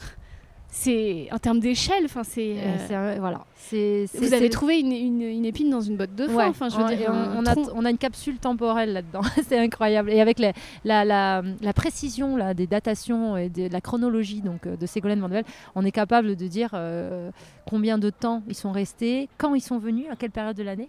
C'est 0.74 1.28
en 1.30 1.38
termes 1.38 1.60
d'échelle, 1.60 2.06
enfin 2.06 2.24
c'est. 2.24 2.56
Euh, 2.56 2.76
euh, 2.90 3.16
voilà. 3.20 3.44
C'est, 3.56 4.06
Vous 4.14 4.32
avez 4.32 4.48
trouvé 4.48 4.80
une, 4.80 4.90
une, 4.90 5.20
une 5.20 5.44
épine 5.44 5.68
dans 5.68 5.82
une 5.82 5.98
botte 5.98 6.14
de 6.14 6.26
foin. 6.26 6.48
enfin, 6.48 6.70
je 6.70 6.76
veux 6.78 6.82
on, 6.82 6.88
dire, 6.88 7.10
on, 7.12 7.40
on, 7.40 7.46
a, 7.46 7.54
on, 7.74 7.84
a, 7.84 7.90
une 7.90 7.98
capsule 7.98 8.38
temporelle 8.38 8.94
là-dedans. 8.94 9.20
c'est 9.46 9.58
incroyable. 9.58 10.10
Et 10.10 10.22
avec 10.22 10.38
les, 10.38 10.52
la, 10.84 11.04
la, 11.04 11.42
la, 11.60 11.72
précision 11.74 12.36
là, 12.36 12.54
des 12.54 12.66
datations 12.66 13.36
et 13.36 13.50
de, 13.50 13.68
la 13.70 13.82
chronologie 13.82 14.40
donc 14.40 14.66
de 14.66 14.86
Ségolène 14.86 15.20
Mandel, 15.20 15.44
on 15.74 15.84
est 15.84 15.92
capable 15.92 16.36
de 16.36 16.46
dire 16.46 16.70
euh, 16.72 17.30
combien 17.68 17.98
de 17.98 18.08
temps 18.08 18.42
ils 18.48 18.54
sont 18.54 18.72
restés, 18.72 19.28
quand 19.36 19.54
ils 19.54 19.60
sont 19.60 19.78
venus, 19.78 20.06
à 20.10 20.16
quelle 20.16 20.30
période 20.30 20.56
de 20.56 20.62
l'année? 20.62 20.88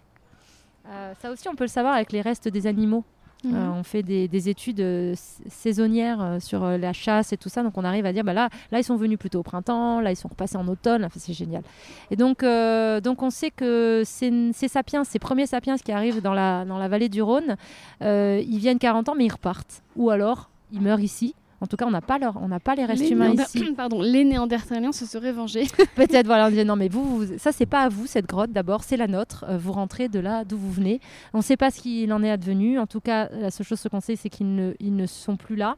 Euh, 0.88 1.12
ça 1.20 1.30
aussi, 1.30 1.46
on 1.48 1.54
peut 1.54 1.64
le 1.64 1.68
savoir 1.68 1.92
avec 1.92 2.10
les 2.10 2.22
restes 2.22 2.48
des 2.48 2.66
animaux. 2.66 3.04
Mhm. 3.44 3.54
Euh, 3.54 3.70
on 3.80 3.82
fait 3.82 4.02
des, 4.02 4.28
des 4.28 4.48
études 4.48 4.80
euh, 4.80 5.14
saisonnières 5.48 6.22
euh, 6.22 6.40
sur 6.40 6.64
la 6.64 6.92
chasse 6.92 7.32
et 7.32 7.36
tout 7.36 7.48
ça, 7.48 7.62
donc 7.62 7.76
on 7.76 7.84
arrive 7.84 8.06
à 8.06 8.12
dire 8.12 8.24
bah 8.24 8.32
là, 8.32 8.48
là 8.72 8.78
ils 8.78 8.84
sont 8.84 8.96
venus 8.96 9.18
plutôt 9.18 9.40
au 9.40 9.42
printemps, 9.42 10.00
là 10.00 10.10
ils 10.10 10.16
sont 10.16 10.28
repassés 10.28 10.56
en 10.56 10.66
automne, 10.68 11.04
enfin, 11.04 11.18
c'est 11.20 11.32
génial. 11.32 11.62
Et 12.10 12.16
donc, 12.16 12.42
donc 12.42 13.22
on 13.22 13.30
sait 13.30 13.50
que 13.50 14.02
ces, 14.04 14.52
ces, 14.52 14.68
sapiens, 14.68 15.04
ces 15.04 15.18
premiers 15.18 15.46
sapiens 15.46 15.76
qui 15.76 15.92
arrivent 15.92 16.22
dans 16.22 16.34
la, 16.34 16.64
dans 16.64 16.78
la 16.78 16.88
vallée 16.88 17.08
du 17.08 17.22
Rhône, 17.22 17.56
ils 18.00 18.58
viennent 18.58 18.78
40 18.78 19.08
ans 19.08 19.14
mais 19.16 19.26
ils 19.26 19.32
repartent. 19.32 19.82
Ou 19.96 20.10
alors 20.10 20.50
ils 20.72 20.80
meurent 20.80 21.00
ici 21.00 21.34
en 21.64 21.66
tout 21.66 21.76
cas, 21.76 21.86
on 21.86 21.90
n'a 21.90 22.02
pas, 22.02 22.18
leur, 22.18 22.36
on 22.42 22.48
n'a 22.48 22.60
pas 22.60 22.74
les 22.74 22.84
restes 22.84 23.08
humains 23.08 23.32
ici. 23.32 23.72
Pardon, 23.76 24.02
les 24.02 24.22
Néandertaliens 24.22 24.92
se 24.92 25.06
seraient 25.06 25.32
vengés. 25.32 25.66
Peut-être, 25.96 26.26
voilà, 26.26 26.46
on 26.46 26.50
disait 26.50 26.64
non, 26.64 26.76
mais 26.76 26.88
vous, 26.88 27.24
vous 27.24 27.38
ça, 27.38 27.52
c'est 27.52 27.64
pas 27.64 27.80
à 27.80 27.88
vous 27.88 28.06
cette 28.06 28.26
grotte. 28.26 28.52
D'abord, 28.52 28.84
c'est 28.84 28.98
la 28.98 29.06
nôtre. 29.06 29.46
Euh, 29.48 29.56
vous 29.56 29.72
rentrez 29.72 30.08
de 30.10 30.20
là 30.20 30.44
d'où 30.44 30.58
vous 30.58 30.70
venez. 30.70 31.00
On 31.32 31.38
ne 31.38 31.42
sait 31.42 31.56
pas 31.56 31.70
ce 31.70 31.80
qu'il 31.80 32.12
en 32.12 32.22
est 32.22 32.30
advenu. 32.30 32.78
En 32.78 32.86
tout 32.86 33.00
cas, 33.00 33.30
la 33.30 33.50
seule 33.50 33.66
chose 33.66 33.82
qu'on 33.90 34.00
sait, 34.00 34.16
c'est 34.16 34.28
qu'ils 34.28 34.54
ne, 34.54 34.74
ils 34.78 34.94
ne 34.94 35.06
sont 35.06 35.36
plus 35.36 35.56
là. 35.56 35.76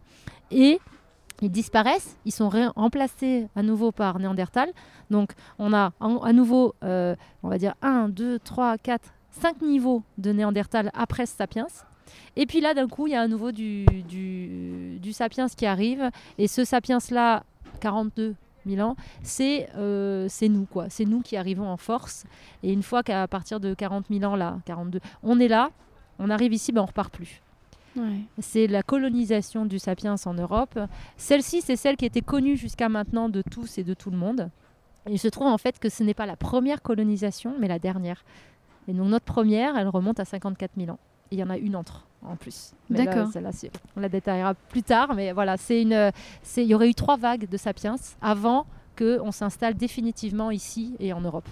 Et 0.51 0.81
ils 1.41 1.51
disparaissent, 1.51 2.17
ils 2.25 2.33
sont 2.33 2.51
remplacés 2.75 3.47
à 3.55 3.63
nouveau 3.63 3.93
par 3.93 4.19
Néandertal. 4.19 4.71
Donc 5.11 5.35
on 5.61 5.73
a 5.73 5.93
à 6.01 6.33
nouveau, 6.33 6.75
euh, 6.83 7.15
on 7.45 7.49
va 7.49 7.59
dire 7.59 7.75
1, 7.83 8.09
2, 8.09 8.41
3, 8.41 8.79
4, 8.79 9.09
5 9.31 9.63
niveaux 9.63 10.03
de 10.19 10.33
Néandertal 10.33 10.91
après 10.95 11.27
Sapiens. 11.27 11.69
Et 12.37 12.47
puis 12.47 12.61
là, 12.61 12.75
d'un 12.75 12.89
coup, 12.89 13.07
il 13.07 13.13
y 13.13 13.17
a 13.17 13.23
à 13.23 13.29
nouveau 13.29 13.53
du, 13.53 13.85
du, 14.09 14.99
du 15.01 15.13
sapiens 15.13 15.49
qui 15.49 15.67
arrive. 15.67 16.11
Et 16.39 16.49
ce 16.49 16.65
sapiens-là, 16.65 17.45
42 17.81 18.35
000 18.67 18.87
ans, 18.87 18.97
c'est 19.23 19.69
euh, 19.77 20.29
nous, 20.43 20.67
quoi. 20.67 20.87
C'est 20.91 21.05
nous 21.05 21.21
qui 21.21 21.37
arrivons 21.37 21.69
en 21.69 21.77
force. 21.77 22.25
Et 22.63 22.73
une 22.73 22.83
fois 22.83 23.03
qu'à 23.03 23.27
partir 23.29 23.61
de 23.61 23.75
40 23.75 24.07
000 24.11 24.25
ans, 24.25 24.37
là, 24.37 24.59
42, 24.67 25.01
on 25.23 25.39
est 25.41 25.49
là, 25.49 25.71
on 26.19 26.31
arrive 26.31 26.53
ici, 26.53 26.73
ben 26.73 26.83
on 26.83 26.87
repart 26.87 27.13
plus. 27.13 27.43
Ouais. 27.97 28.21
C'est 28.41 28.67
la 28.67 28.83
colonisation 28.83 29.65
du 29.65 29.79
sapiens 29.79 30.17
en 30.25 30.35
Europe. 30.35 30.79
Celle-ci, 31.17 31.63
c'est 31.63 31.77
celle 31.77 31.97
qui 31.97 32.05
était 32.05 32.21
connue 32.21 32.57
jusqu'à 32.57 32.89
maintenant 32.89 33.29
de 33.29 33.43
tous 33.51 33.79
et 33.79 33.85
de 33.85 33.95
tout 33.95 34.11
le 34.11 34.19
monde. 34.19 34.51
Et 35.09 35.13
il 35.13 35.19
se 35.19 35.29
trouve 35.29 35.47
en 35.47 35.59
fait 35.59 35.79
que 35.79 35.89
ce 35.89 36.03
n'est 36.03 36.15
pas 36.15 36.27
la 36.27 36.37
première 36.37 36.83
colonisation, 36.83 37.55
mais 37.59 37.69
la 37.69 37.79
dernière. 37.79 38.25
Et 38.89 38.93
donc 38.93 39.09
notre 39.09 39.25
première, 39.25 39.77
elle 39.79 39.89
remonte 39.89 40.21
à 40.21 40.25
54 40.25 40.73
000 40.77 40.91
ans 40.91 40.99
il 41.31 41.39
y 41.39 41.43
en 41.43 41.51
a 41.51 41.57
une 41.57 41.77
entre 41.77 42.07
en 42.23 42.37
plus. 42.37 42.73
D'accord. 42.91 43.29
On 43.97 44.01
la 44.01 44.09
détaillera 44.09 44.55
plus 44.55 44.83
tard, 44.83 45.15
mais 45.15 45.33
voilà, 45.33 45.57
c'est 45.57 45.83
une, 45.83 46.11
il 46.57 46.65
y 46.65 46.75
aurait 46.75 46.89
eu 46.89 46.95
trois 46.95 47.17
vagues 47.17 47.49
de 47.49 47.57
sapiens 47.57 47.97
avant 48.21 48.67
qu'on 48.99 49.33
s'installe 49.33 49.75
définitivement 49.75 50.51
ici 50.51 50.95
et 50.99 51.13
en 51.13 51.21
Europe. 51.21 51.49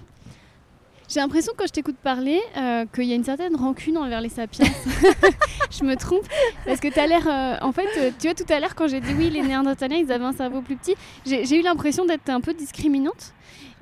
J'ai 1.08 1.20
l'impression 1.20 1.52
quand 1.56 1.66
je 1.66 1.72
t'écoute 1.72 1.96
parler 2.02 2.40
euh, 2.56 2.86
qu'il 2.92 3.04
y 3.04 3.12
a 3.12 3.14
une 3.14 3.24
certaine 3.24 3.54
rancune 3.56 3.98
envers 3.98 4.22
les 4.22 4.30
sapiens. 4.30 4.66
je 5.70 5.84
me 5.84 5.96
trompe 5.96 6.26
parce 6.64 6.80
que 6.80 6.88
tu 6.88 6.98
as 6.98 7.06
l'air, 7.06 7.28
euh, 7.28 7.56
en 7.60 7.72
fait, 7.72 7.88
euh, 7.98 8.10
tu 8.18 8.26
vois 8.26 8.34
tout 8.34 8.50
à 8.50 8.58
l'heure 8.58 8.74
quand 8.74 8.88
j'ai 8.88 9.00
dit 9.00 9.12
oui 9.16 9.28
les 9.28 9.42
Néandertaliens 9.42 9.98
ils 9.98 10.10
avaient 10.10 10.24
un 10.24 10.32
cerveau 10.32 10.62
plus 10.62 10.76
petit, 10.76 10.94
j'ai 11.26 11.58
eu 11.58 11.62
l'impression 11.62 12.06
d'être 12.06 12.28
un 12.30 12.40
peu 12.40 12.54
discriminante. 12.54 13.34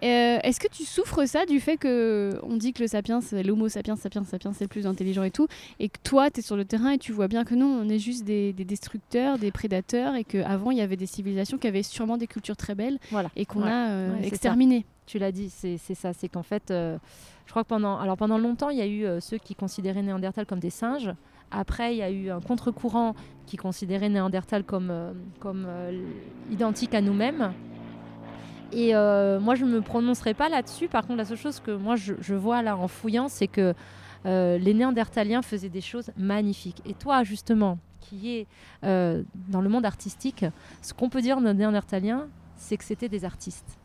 Euh, 0.02 0.38
est-ce 0.42 0.58
que 0.58 0.66
tu 0.68 0.84
souffres 0.84 1.26
ça 1.26 1.46
du 1.46 1.60
fait 1.60 1.76
que 1.76 2.32
on 2.42 2.56
dit 2.56 2.72
que 2.72 2.82
le 2.82 2.88
sapiens, 2.88 3.20
l'homo 3.44 3.68
sapiens, 3.68 3.94
sapiens, 3.94 4.24
sapiens, 4.24 4.52
c'est 4.52 4.64
le 4.64 4.68
plus 4.68 4.86
intelligent 4.86 5.22
et 5.22 5.30
tout, 5.30 5.46
et 5.78 5.88
que 5.88 5.98
toi, 6.02 6.30
tu 6.30 6.40
es 6.40 6.42
sur 6.42 6.56
le 6.56 6.64
terrain 6.64 6.90
et 6.90 6.98
tu 6.98 7.12
vois 7.12 7.28
bien 7.28 7.44
que 7.44 7.54
non, 7.54 7.66
on 7.66 7.88
est 7.88 8.00
juste 8.00 8.24
des, 8.24 8.52
destructeurs, 8.52 9.38
des 9.38 9.52
prédateurs, 9.52 10.16
et 10.16 10.24
qu'avant, 10.24 10.72
il 10.72 10.78
y 10.78 10.80
avait 10.80 10.96
des 10.96 11.06
civilisations 11.06 11.56
qui 11.56 11.68
avaient 11.68 11.84
sûrement 11.84 12.16
des 12.16 12.26
cultures 12.26 12.56
très 12.56 12.74
belles 12.74 12.98
et 13.36 13.46
qu'on 13.46 13.62
a 13.62 13.90
euh, 13.90 14.20
exterminées. 14.22 14.84
Tu 15.06 15.18
l'as 15.18 15.32
dit, 15.32 15.50
c'est 15.50 15.78
ça, 15.94 16.12
c'est 16.12 16.28
qu'en 16.28 16.42
fait, 16.42 16.70
euh, 16.70 16.98
je 17.46 17.50
crois 17.50 17.62
que 17.62 17.68
pendant, 17.68 17.98
alors 17.98 18.16
pendant 18.16 18.38
longtemps, 18.38 18.70
il 18.70 18.78
y 18.78 18.82
a 18.82 18.86
eu 18.86 19.20
ceux 19.20 19.38
qui 19.38 19.54
considéraient 19.54 20.02
Néandertal 20.02 20.46
comme 20.46 20.60
des 20.60 20.70
singes. 20.70 21.12
Après, 21.50 21.94
il 21.94 21.98
y 21.98 22.02
a 22.02 22.10
eu 22.10 22.30
un 22.30 22.40
contre-courant 22.40 23.14
qui 23.46 23.56
considérait 23.56 24.08
Néandertal 24.08 24.64
comme, 24.64 24.92
comme 25.38 25.66
identique 26.50 26.94
à 26.94 27.00
nous-mêmes. 27.00 27.52
Et 28.72 28.94
euh, 28.94 29.38
moi, 29.38 29.54
je 29.54 29.64
ne 29.64 29.70
me 29.70 29.80
prononcerai 29.82 30.34
pas 30.34 30.48
là-dessus. 30.48 30.88
Par 30.88 31.06
contre, 31.06 31.18
la 31.18 31.24
seule 31.24 31.36
chose 31.36 31.60
que 31.60 31.70
moi, 31.70 31.96
je, 31.96 32.34
vois 32.34 32.62
là 32.62 32.76
en 32.76 32.88
fouillant, 32.88 33.28
c'est 33.28 33.46
que 33.46 33.74
euh, 34.24 34.58
les 34.58 34.72
Néandertaliens 34.72 35.42
faisaient 35.42 35.68
des 35.68 35.80
choses 35.82 36.10
magnifiques. 36.16 36.80
Et 36.86 36.94
toi, 36.94 37.22
justement, 37.22 37.78
qui 38.00 38.36
est 38.36 38.46
euh, 38.84 39.22
dans 39.48 39.60
le 39.60 39.68
monde 39.68 39.84
artistique, 39.84 40.46
ce 40.80 40.94
qu'on 40.94 41.10
peut 41.10 41.20
dire 41.20 41.40
de 41.40 41.52
Néandertaliens, 41.52 42.28
c'est 42.56 42.76
que 42.76 42.84
c'était 42.84 43.10
des 43.10 43.24
artistes. 43.24 43.78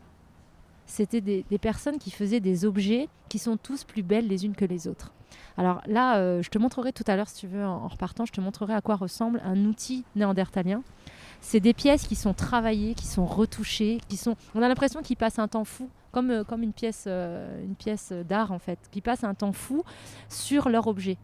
C'était 0.85 1.19
des, 1.19 1.43
personnes 1.59 1.97
qui 1.97 2.11
faisaient 2.11 2.39
des 2.39 2.63
objets 2.63 3.09
qui 3.27 3.39
sont 3.39 3.57
tous 3.57 3.83
plus 3.83 4.03
belles 4.03 4.27
les 4.27 4.45
unes 4.45 4.55
que 4.55 4.63
les 4.63 4.87
autres. 4.87 5.11
Alors 5.57 5.81
là, 5.85 6.41
je 6.41 6.47
te 6.47 6.57
montrerai 6.57 6.93
tout 6.93 7.03
à 7.07 7.17
l'heure, 7.17 7.27
si 7.27 7.41
tu 7.41 7.47
veux, 7.47 7.65
en, 7.65 7.89
repartant, 7.89 8.25
je 8.25 8.31
te 8.31 8.39
montrerai 8.39 8.73
à 8.73 8.79
quoi 8.79 8.95
ressemble 8.95 9.41
un 9.43 9.65
outil 9.65 10.05
néandertalien 10.15 10.81
c'est 11.41 11.59
des 11.59 11.73
pièces 11.73 12.07
qui 12.07 12.15
sont 12.15 12.33
travaillées, 12.33 12.93
qui 12.93 13.05
sont 13.05 13.25
retouchées, 13.25 13.99
qui 14.07 14.17
sont. 14.17 14.35
On 14.55 14.61
a 14.61 14.67
l'impression 14.67 15.01
qu'ils 15.01 15.17
passent 15.17 15.39
un 15.39 15.47
temps 15.47 15.63
fou, 15.63 15.89
comme, 16.11 16.31
euh, 16.31 16.43
comme 16.43 16.63
une 16.63 16.73
pièce, 16.73 17.05
euh, 17.07 17.63
une 17.63 17.75
pièce 17.75 18.11
d'art 18.11 18.51
en 18.51 18.59
fait, 18.59 18.79
qui 18.91 19.01
passent 19.01 19.23
un 19.23 19.33
temps 19.33 19.53
fou 19.53 19.83
sur 20.29 20.69
leur 20.69 20.87
objet. 20.87 21.17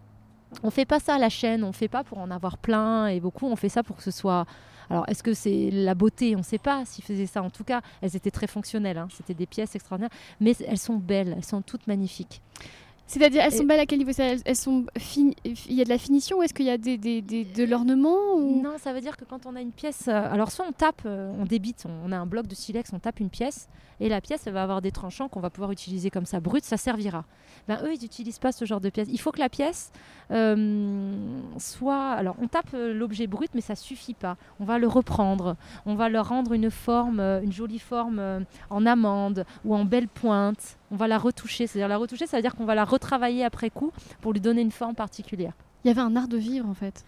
On 0.62 0.70
fait 0.70 0.86
pas 0.86 1.00
ça 1.00 1.16
à 1.16 1.18
la 1.18 1.30
chaîne, 1.30 1.64
on 1.64 1.72
fait 1.72 1.88
pas 1.88 2.04
pour 2.04 2.20
en 2.20 2.30
avoir 2.30 2.58
plein 2.58 3.08
et 3.08 3.20
beaucoup, 3.20 3.48
on 3.48 3.56
fait 3.56 3.70
ça 3.70 3.82
pour 3.84 3.96
que 3.96 4.04
ce 4.04 4.12
soit. 4.12 4.46
Alors, 4.90 5.06
est-ce 5.08 5.24
que 5.24 5.34
c'est 5.34 5.70
la 5.72 5.96
beauté? 5.96 6.36
On 6.36 6.40
ne 6.40 6.44
sait 6.44 6.58
pas 6.58 6.84
s'ils 6.86 7.04
faisaient 7.04 7.26
ça. 7.26 7.42
En 7.42 7.50
tout 7.50 7.64
cas, 7.64 7.82
elles 8.02 8.16
étaient 8.16 8.32
très 8.32 8.48
fonctionnelles. 8.48 8.98
Hein. 8.98 9.08
C'était 9.12 9.34
des 9.34 9.46
pièces 9.46 9.76
extraordinaires, 9.76 10.12
mais 10.40 10.54
elles 10.68 10.78
sont 10.78 10.98
belles, 10.98 11.34
elles 11.36 11.46
sont 11.46 11.62
toutes 11.62 11.88
magnifiques. 11.88 12.42
C'est-à-dire, 13.14 13.44
elles 13.44 13.54
sont 13.54 13.66
belles 13.66 13.80
à 13.80 13.86
quel 13.86 14.00
niveau? 14.00 14.12
Elles, 14.18 14.56
sont 14.56 14.86
Il 14.96 15.36
y 15.70 15.82
a 15.82 15.84
de 15.84 15.90
la 15.90 16.00
finition 16.00 16.40
ou 16.40 16.44
est-ce 16.44 16.54
qu'il 16.54 16.66
y 16.66 16.72
a 16.72 16.80
des, 16.80 16.98
des, 16.98 17.22
de 17.22 17.64
l'ornement 17.64 18.34
ou... 18.38 18.60
Non, 18.64 18.80
ça 18.80 18.92
veut 18.92 19.02
dire 19.02 19.16
que 19.18 19.24
quand 19.24 19.46
on 19.46 19.56
a 19.56 19.62
une 19.62 19.72
pièce. 19.72 20.08
Euh, 20.08 20.34
alors, 20.34 20.52
soit 20.52 20.66
on 20.68 20.72
tape, 20.72 21.04
euh, 21.06 21.32
on 21.40 21.46
débite, 21.46 21.86
on, 22.04 22.12
a 22.12 22.18
un 22.18 22.26
bloc 22.26 22.48
de 22.48 22.56
silex, 22.56 22.92
on 22.92 22.98
tape 22.98 23.20
une 23.20 23.30
pièce, 23.30 23.70
et 24.00 24.10
la 24.10 24.20
pièce, 24.20 24.48
elle 24.48 24.54
va 24.54 24.64
avoir 24.64 24.82
des 24.82 24.92
tranchants 24.92 25.30
qu'on 25.30 25.42
va 25.42 25.52
pouvoir 25.52 25.72
utiliser 25.72 26.10
comme 26.10 26.26
ça, 26.26 26.40
brut, 26.40 26.64
ça 26.64 26.76
servira. 26.76 27.24
Ben, 27.68 27.78
eux, 27.84 27.94
ils 27.94 28.02
n'utilisent 28.02 28.40
pas 28.40 28.52
ce 28.52 28.66
genre 28.66 28.82
de 28.82 28.90
pièce. 28.90 29.08
Il 29.12 29.20
faut 29.20 29.32
que 29.32 29.40
la 29.40 29.50
pièce 29.50 29.92
euh, 30.32 31.14
soit. 31.60 32.14
Alors, 32.14 32.36
on 32.42 32.48
tape 32.48 32.72
l'objet 32.74 33.28
brut, 33.28 33.52
mais 33.54 33.62
ça 33.62 33.76
suffit 33.76 34.16
pas. 34.16 34.38
On 34.60 34.66
va 34.66 34.80
le 34.80 34.88
reprendre, 34.88 35.56
on 35.86 35.94
va 35.94 36.10
leur 36.10 36.30
rendre 36.30 36.54
une 36.54 36.72
forme, 36.72 37.20
une 37.20 37.52
jolie 37.52 37.78
forme 37.78 38.44
en 38.72 38.86
amande 38.88 39.46
ou 39.66 39.76
en 39.76 39.86
belle 39.86 40.08
pointe 40.08 40.80
on 40.94 40.96
va 40.96 41.08
la 41.08 41.18
retoucher. 41.18 41.68
C'est-à-dire 41.68 41.90
la 41.90 41.98
retoucher, 41.98 42.28
ça 42.28 42.38
veut 42.38 42.44
dire 42.44 42.56
qu'on 42.56 42.66
va 42.66 42.76
la 42.76 42.86
retravailler 42.86 43.44
après 43.44 43.70
coup 43.70 43.92
pour 44.22 44.32
lui 44.32 44.40
donner 44.40 44.62
une 44.62 44.72
forme 44.72 44.96
particulière. 44.96 45.54
Il 45.84 45.88
y 45.88 45.92
avait 45.92 46.02
un 46.02 46.16
art 46.16 46.28
de 46.28 46.38
vivre 46.38 46.70
en 46.70 46.76
fait. 46.76 47.04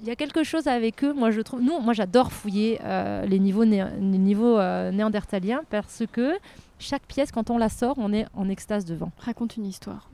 Il 0.00 0.06
y 0.06 0.10
a 0.10 0.16
quelque 0.16 0.44
chose 0.44 0.68
avec 0.68 1.02
eux, 1.02 1.12
moi 1.12 1.32
je 1.32 1.40
trouve. 1.40 1.60
Nous, 1.60 1.76
moi 1.80 1.94
j'adore 1.94 2.30
fouiller 2.30 2.78
euh, 2.84 3.24
les 3.24 3.40
niveaux, 3.40 3.64
niveaux 3.64 4.58
euh, 4.58 4.92
néandertaliens 4.92 5.62
parce 5.70 6.04
que 6.12 6.38
chaque 6.78 7.02
pièce, 7.02 7.32
quand 7.32 7.50
on 7.50 7.58
la 7.58 7.68
sort, 7.68 7.96
on 7.98 8.12
est 8.12 8.26
en 8.34 8.48
extase 8.48 8.84
devant. 8.84 9.10
Raconte 9.18 9.56
une 9.56 9.66
histoire. 9.66 10.10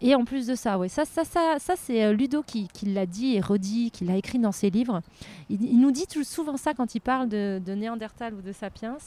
Et 0.00 0.14
en 0.14 0.24
plus 0.24 0.46
de 0.46 0.54
ça, 0.54 0.78
ouais, 0.78 0.88
ça, 0.88 1.04
ça, 1.04 1.24
ça, 1.24 1.56
ça 1.58 1.74
c'est 1.76 2.04
euh, 2.04 2.12
Ludo 2.12 2.42
qui, 2.42 2.68
l'a 2.84 3.06
dit 3.06 3.36
et 3.36 3.40
redit, 3.40 3.90
qui 3.90 4.04
l'a 4.04 4.16
écrit 4.16 4.38
dans 4.38 4.52
ses 4.52 4.70
livres. 4.70 5.00
Il, 5.48 5.80
nous 5.80 5.90
dit 5.90 6.06
souvent 6.22 6.56
ça 6.56 6.74
quand 6.74 6.94
il 6.94 7.00
parle 7.00 7.28
de, 7.28 7.60
Néandertal 7.66 8.34
ou 8.34 8.42
de 8.42 8.52
Sapiens. 8.52 8.98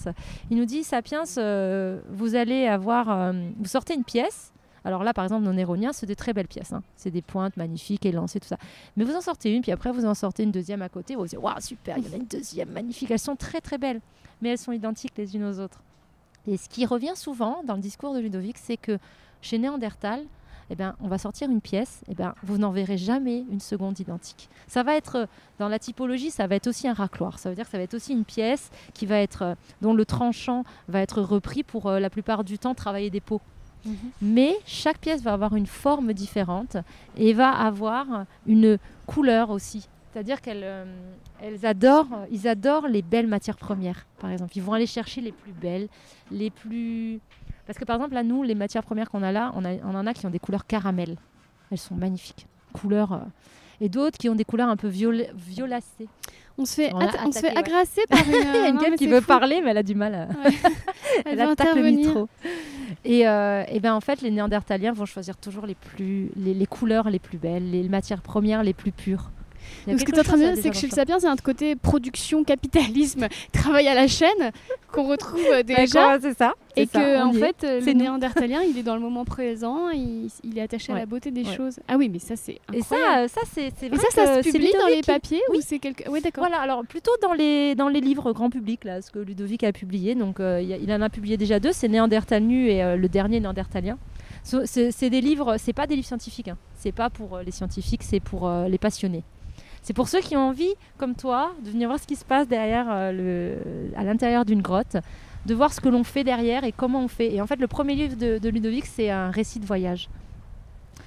Il 0.49 0.57
nous 0.57 0.65
dit 0.65 0.83
Sapiens, 0.83 1.23
euh, 1.37 1.99
vous 2.09 2.35
allez 2.35 2.65
avoir, 2.65 3.11
euh, 3.11 3.33
vous 3.57 3.67
sortez 3.67 3.93
une 3.93 4.03
pièce. 4.03 4.51
Alors 4.83 5.03
là, 5.03 5.13
par 5.13 5.25
exemple, 5.25 5.43
nos 5.43 5.53
Néroniens, 5.53 5.93
c'est 5.93 6.05
des 6.05 6.15
très 6.15 6.33
belles 6.33 6.47
pièces. 6.47 6.73
Hein. 6.73 6.81
C'est 6.95 7.11
des 7.11 7.21
pointes 7.21 7.57
magnifiques, 7.57 8.05
élancées, 8.05 8.39
tout 8.39 8.47
ça. 8.47 8.57
Mais 8.95 9.03
vous 9.03 9.13
en 9.13 9.21
sortez 9.21 9.53
une, 9.53 9.61
puis 9.61 9.71
après, 9.71 9.91
vous 9.91 10.05
en 10.05 10.13
sortez 10.13 10.43
une 10.43 10.51
deuxième 10.51 10.81
à 10.81 10.89
côté. 10.89 11.15
Vous 11.15 11.21
vous 11.21 11.27
dites, 11.27 11.39
waouh, 11.39 11.59
super, 11.59 11.97
il 11.97 12.07
y 12.07 12.09
en 12.09 12.13
a 12.13 12.15
une 12.15 12.25
deuxième, 12.25 12.69
magnifique. 12.71 13.11
Elles 13.11 13.19
sont 13.19 13.35
très, 13.35 13.61
très 13.61 13.77
belles. 13.77 14.01
Mais 14.41 14.49
elles 14.49 14.57
sont 14.57 14.71
identiques 14.71 15.13
les 15.17 15.35
unes 15.35 15.43
aux 15.43 15.59
autres. 15.59 15.83
Et 16.47 16.57
ce 16.57 16.69
qui 16.69 16.85
revient 16.85 17.13
souvent 17.15 17.61
dans 17.65 17.75
le 17.75 17.81
discours 17.81 18.13
de 18.13 18.19
Ludovic, 18.19 18.57
c'est 18.57 18.77
que 18.77 18.97
chez 19.41 19.57
Néandertal, 19.57 20.25
eh 20.69 20.75
on 21.01 21.07
va 21.07 21.17
sortir 21.17 21.49
une 21.49 21.61
pièce, 21.61 22.01
eh 22.09 22.15
ben, 22.15 22.35
vous 22.43 22.57
n'en 22.57 22.71
verrez 22.71 22.97
jamais 22.97 23.43
une 23.51 23.59
seconde 23.59 23.99
identique. 23.99 24.49
Ça 24.67 24.83
va 24.83 24.95
être, 24.95 25.27
dans 25.57 25.67
la 25.67 25.79
typologie, 25.79 26.31
ça 26.31 26.47
va 26.47 26.55
être 26.55 26.67
aussi 26.67 26.87
un 26.87 26.93
racloir. 26.93 27.39
Ça 27.39 27.49
veut 27.49 27.55
dire 27.55 27.65
que 27.65 27.71
ça 27.71 27.77
va 27.77 27.83
être 27.83 27.95
aussi 27.95 28.13
une 28.13 28.25
pièce 28.25 28.69
qui 28.93 29.05
va 29.05 29.19
être, 29.19 29.41
euh, 29.41 29.55
dont 29.81 29.93
le 29.93 30.05
tranchant 30.05 30.63
va 30.87 31.01
être 31.01 31.21
repris 31.21 31.63
pour 31.63 31.87
euh, 31.87 31.99
la 31.99 32.09
plupart 32.09 32.43
du 32.43 32.59
temps 32.59 32.75
travailler 32.75 33.09
des 33.09 33.21
peaux. 33.21 33.41
Mhm. 33.85 33.95
Mais 34.21 34.55
chaque 34.65 34.99
pièce 34.99 35.21
va 35.21 35.33
avoir 35.33 35.55
une 35.55 35.67
forme 35.67 36.13
différente 36.13 36.77
et 37.17 37.33
va 37.33 37.49
avoir 37.49 38.25
une 38.45 38.77
couleur 39.05 39.49
aussi 39.49 39.87
C'est-à-dire 40.11 40.41
qu'elles 40.41 40.63
euh, 40.63 40.85
elles 41.41 41.65
adorent, 41.65 42.25
ils 42.31 42.47
adorent 42.47 42.87
les 42.87 43.01
belles 43.01 43.27
matières 43.27 43.57
premières, 43.57 44.05
par 44.19 44.31
exemple. 44.31 44.51
Ils 44.55 44.63
vont 44.63 44.73
aller 44.73 44.85
chercher 44.85 45.21
les 45.21 45.31
plus 45.31 45.53
belles, 45.53 45.87
les 46.31 46.49
plus... 46.49 47.19
Parce 47.69 47.77
que 47.77 47.85
par 47.85 47.97
exemple, 47.97 48.15
là, 48.15 48.23
nous, 48.23 48.41
les 48.41 48.55
matières 48.55 48.81
premières 48.83 49.11
qu'on 49.11 49.21
a 49.21 49.31
là, 49.31 49.51
on, 49.55 49.63
a- 49.63 49.75
on 49.85 49.93
en 49.93 50.07
a 50.07 50.13
qui 50.15 50.25
ont 50.25 50.31
des 50.31 50.39
couleurs 50.39 50.65
caramel. 50.65 51.17
Elles 51.71 51.77
sont 51.77 51.93
magnifiques. 51.93 52.47
Couleurs... 52.73 53.13
euh, 53.13 53.17
Et 53.79 53.89
d'autres 53.89 54.17
qui 54.17 54.27
ont 54.27 54.33
des 54.33 54.43
couleurs 54.43 54.69
un 54.69 54.75
peu 54.75 54.87
viol- 54.87 55.27
violacées. 55.35 56.07
On 56.57 56.65
se 56.65 56.73
fait, 56.73 56.91
On 56.93 57.31
se 57.31 57.37
fait 57.39 57.55
ouais. 57.55 57.57
par 58.09 58.19
une. 58.27 58.33
Il 58.33 58.55
y 58.55 58.57
a 58.65 58.69
une 58.69 58.75
non, 58.77 58.95
qui 58.97 59.05
veut 59.05 59.21
fou. 59.21 59.27
parler, 59.27 59.61
mais 59.63 59.69
elle 59.69 59.77
a 59.77 59.83
du 59.83 59.93
mal 59.93 60.15
à... 60.15 60.27
Elle, 61.25 61.33
Elle 61.33 61.45
veut 61.45 61.51
attaque 61.51 61.75
le 61.75 61.83
micro. 61.83 62.27
Et, 63.05 63.27
euh, 63.27 63.63
et 63.69 63.79
ben 63.79 63.93
en 63.93 64.01
fait, 64.01 64.21
les 64.23 64.31
Néandertaliens 64.31 64.91
vont 64.91 65.05
choisir 65.05 65.37
toujours 65.37 65.67
les 65.67 65.75
plus, 65.75 66.31
les, 66.37 66.55
les 66.55 66.65
couleurs 66.65 67.11
les 67.11 67.19
plus 67.19 67.37
belles, 67.37 67.69
les 67.69 67.87
matières 67.87 68.23
premières 68.23 68.63
les 68.63 68.73
plus 68.73 68.91
pures. 68.91 69.29
Il 69.87 69.91
y 69.91 69.93
a 69.93 69.93
Donc, 69.93 69.99
ce 70.01 70.05
que 70.05 70.11
quelque 70.11 70.13
tu 70.13 70.15
es 70.15 70.19
en 70.19 70.23
train 70.23 70.37
de 70.37 70.41
chose 70.41 70.49
à 70.49 70.53
dire, 70.53 70.63
c'est 70.63 70.69
que 70.69 70.75
chez 70.75 70.87
le 70.87 70.93
Sapiens, 70.93 71.19
c'est 71.19 71.27
un 71.27 71.35
côté 71.37 71.75
production, 71.75 72.43
capitalisme, 72.43 73.27
travail 73.53 73.87
à 73.87 73.93
la 73.93 74.07
chaîne 74.07 74.51
qu'on 74.91 75.07
retrouve 75.07 75.39
euh, 75.51 75.63
déjà. 75.63 76.09
Ouais, 76.15 76.19
c'est 76.21 76.37
ça. 76.37 76.53
Et 76.75 76.85
ça, 76.85 76.99
que, 77.01 77.21
en 77.23 77.31
y 77.33 77.37
est. 77.37 77.39
fait, 77.39 77.63
euh, 77.63 77.79
le 77.79 77.85
C'est 77.85 77.93
nous. 77.93 78.01
néandertalien, 78.01 78.61
il 78.61 78.77
est 78.77 78.83
dans 78.83 78.95
le 78.95 79.01
moment 79.01 79.25
présent, 79.25 79.89
il, 79.89 80.29
il 80.43 80.57
est 80.57 80.61
attaché 80.61 80.91
à 80.93 80.95
la 80.95 81.05
beauté 81.05 81.31
des 81.31 81.43
Ouais. 81.43 81.55
choses. 81.55 81.79
Ah 81.87 81.95
oui, 81.97 82.09
mais 82.09 82.19
ça, 82.19 82.35
c'est 82.35 82.59
Et 82.73 82.79
incroyable. 82.79 82.87
ça, 82.87 83.19
euh, 83.19 83.27
ça 83.27 83.41
c'est 83.53 83.71
c'est 83.77 83.85
Et 83.87 83.89
vrai 83.89 83.97
ça, 84.11 84.25
ça 84.25 84.43
se 84.43 84.49
publie 84.49 84.71
dans 84.79 84.87
les 84.87 85.01
qui- 85.01 85.11
papiers 85.11 85.41
ou 85.49 85.53
Oui. 85.53 85.59
c'est 85.65 85.79
quelque... 85.79 86.09
Oui, 86.09 86.21
d'accord. 86.21 86.45
Voilà, 86.47 86.61
alors 86.61 86.85
plutôt 86.85 87.11
dans 87.21 87.33
les, 87.33 87.75
dans 87.75 87.89
les 87.89 88.01
livres 88.01 88.31
grand 88.33 88.49
public, 88.49 88.83
là, 88.85 89.01
ce 89.01 89.11
que 89.11 89.19
Ludovic 89.19 89.63
a 89.63 89.71
publié. 89.71 90.15
Donc, 90.15 90.39
euh, 90.39 90.61
il 90.61 90.67
y 90.69 90.73
a- 90.73 90.77
il 90.77 90.91
en 90.93 91.01
a 91.01 91.09
publié 91.09 91.37
déjà 91.37 91.59
deux, 91.59 91.71
c'est 91.71 91.87
Néandertal 91.87 92.43
nu 92.43 92.69
et 92.69 92.83
euh, 92.83 92.95
le 92.95 93.09
dernier 93.09 93.39
Néandertalien. 93.39 93.97
C'est 94.43 95.09
des 95.09 95.21
livres, 95.21 95.57
c'est 95.57 95.73
pas 95.73 95.85
des 95.85 95.95
livres 95.95 96.07
scientifiques, 96.07 96.47
hein. 96.47 96.57
c'est 96.75 96.91
pas 96.93 97.09
pour 97.09 97.39
les 97.39 97.51
scientifiques, 97.51 98.03
c'est 98.03 98.19
pour 98.21 98.47
euh, 98.47 98.67
les 98.67 98.77
passionnés. 98.77 99.23
C'est 99.81 99.93
pour 99.93 100.07
ceux 100.07 100.19
qui 100.19 100.35
ont 100.37 100.49
envie, 100.49 100.73
comme 100.97 101.15
toi, 101.15 101.51
de 101.63 101.69
venir 101.71 101.87
voir 101.87 101.99
ce 101.99 102.05
qui 102.07 102.15
se 102.15 102.25
passe 102.25 102.47
derrière, 102.47 102.85
euh, 102.89 103.11
le, 103.11 103.97
à 103.97 104.03
l'intérieur 104.03 104.45
d'une 104.45 104.61
grotte, 104.61 104.97
de 105.45 105.53
voir 105.55 105.73
ce 105.73 105.79
que 105.81 105.89
l'on 105.89 106.03
fait 106.03 106.23
derrière 106.23 106.63
et 106.63 106.71
comment 106.71 107.01
on 107.03 107.07
fait. 107.07 107.33
Et 107.33 107.41
en 107.41 107.47
fait, 107.47 107.55
le 107.55 107.67
premier 107.67 107.95
livre 107.95 108.15
de, 108.17 108.37
de 108.37 108.49
Ludovic, 108.49 108.85
c'est 108.85 109.09
un 109.09 109.31
récit 109.31 109.59
de 109.59 109.65
voyage, 109.65 110.09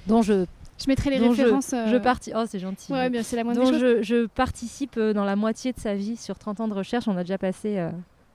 dont 0.07 0.21
je, 0.21 0.45
Je 0.79 0.85
mettrai 0.87 1.11
les 1.11 1.17
je- 1.17 1.23
références. 1.23 1.71
euh, 1.73 1.87
je 1.87 1.97
parti. 1.97 2.31
Oh, 2.35 2.43
c'est 2.47 2.59
gentil. 2.59 2.91
Ouais, 2.91 3.09
bien, 3.09 3.23
c'est 3.23 3.35
la 3.35 3.43
moindre 3.43 3.61
dont 3.63 3.77
je, 3.77 4.01
je 4.01 4.25
participe 4.25 4.97
euh, 4.97 5.13
dans 5.13 5.23
la 5.23 5.35
moitié 5.35 5.71
de 5.71 5.79
sa 5.79 5.93
vie 5.95 6.17
sur 6.17 6.37
30 6.37 6.59
ans 6.61 6.67
de 6.67 6.73
recherche. 6.73 7.07
On 7.07 7.15
a 7.15 7.21
déjà 7.23 7.37
passé 7.37 7.77
euh, 7.77 7.89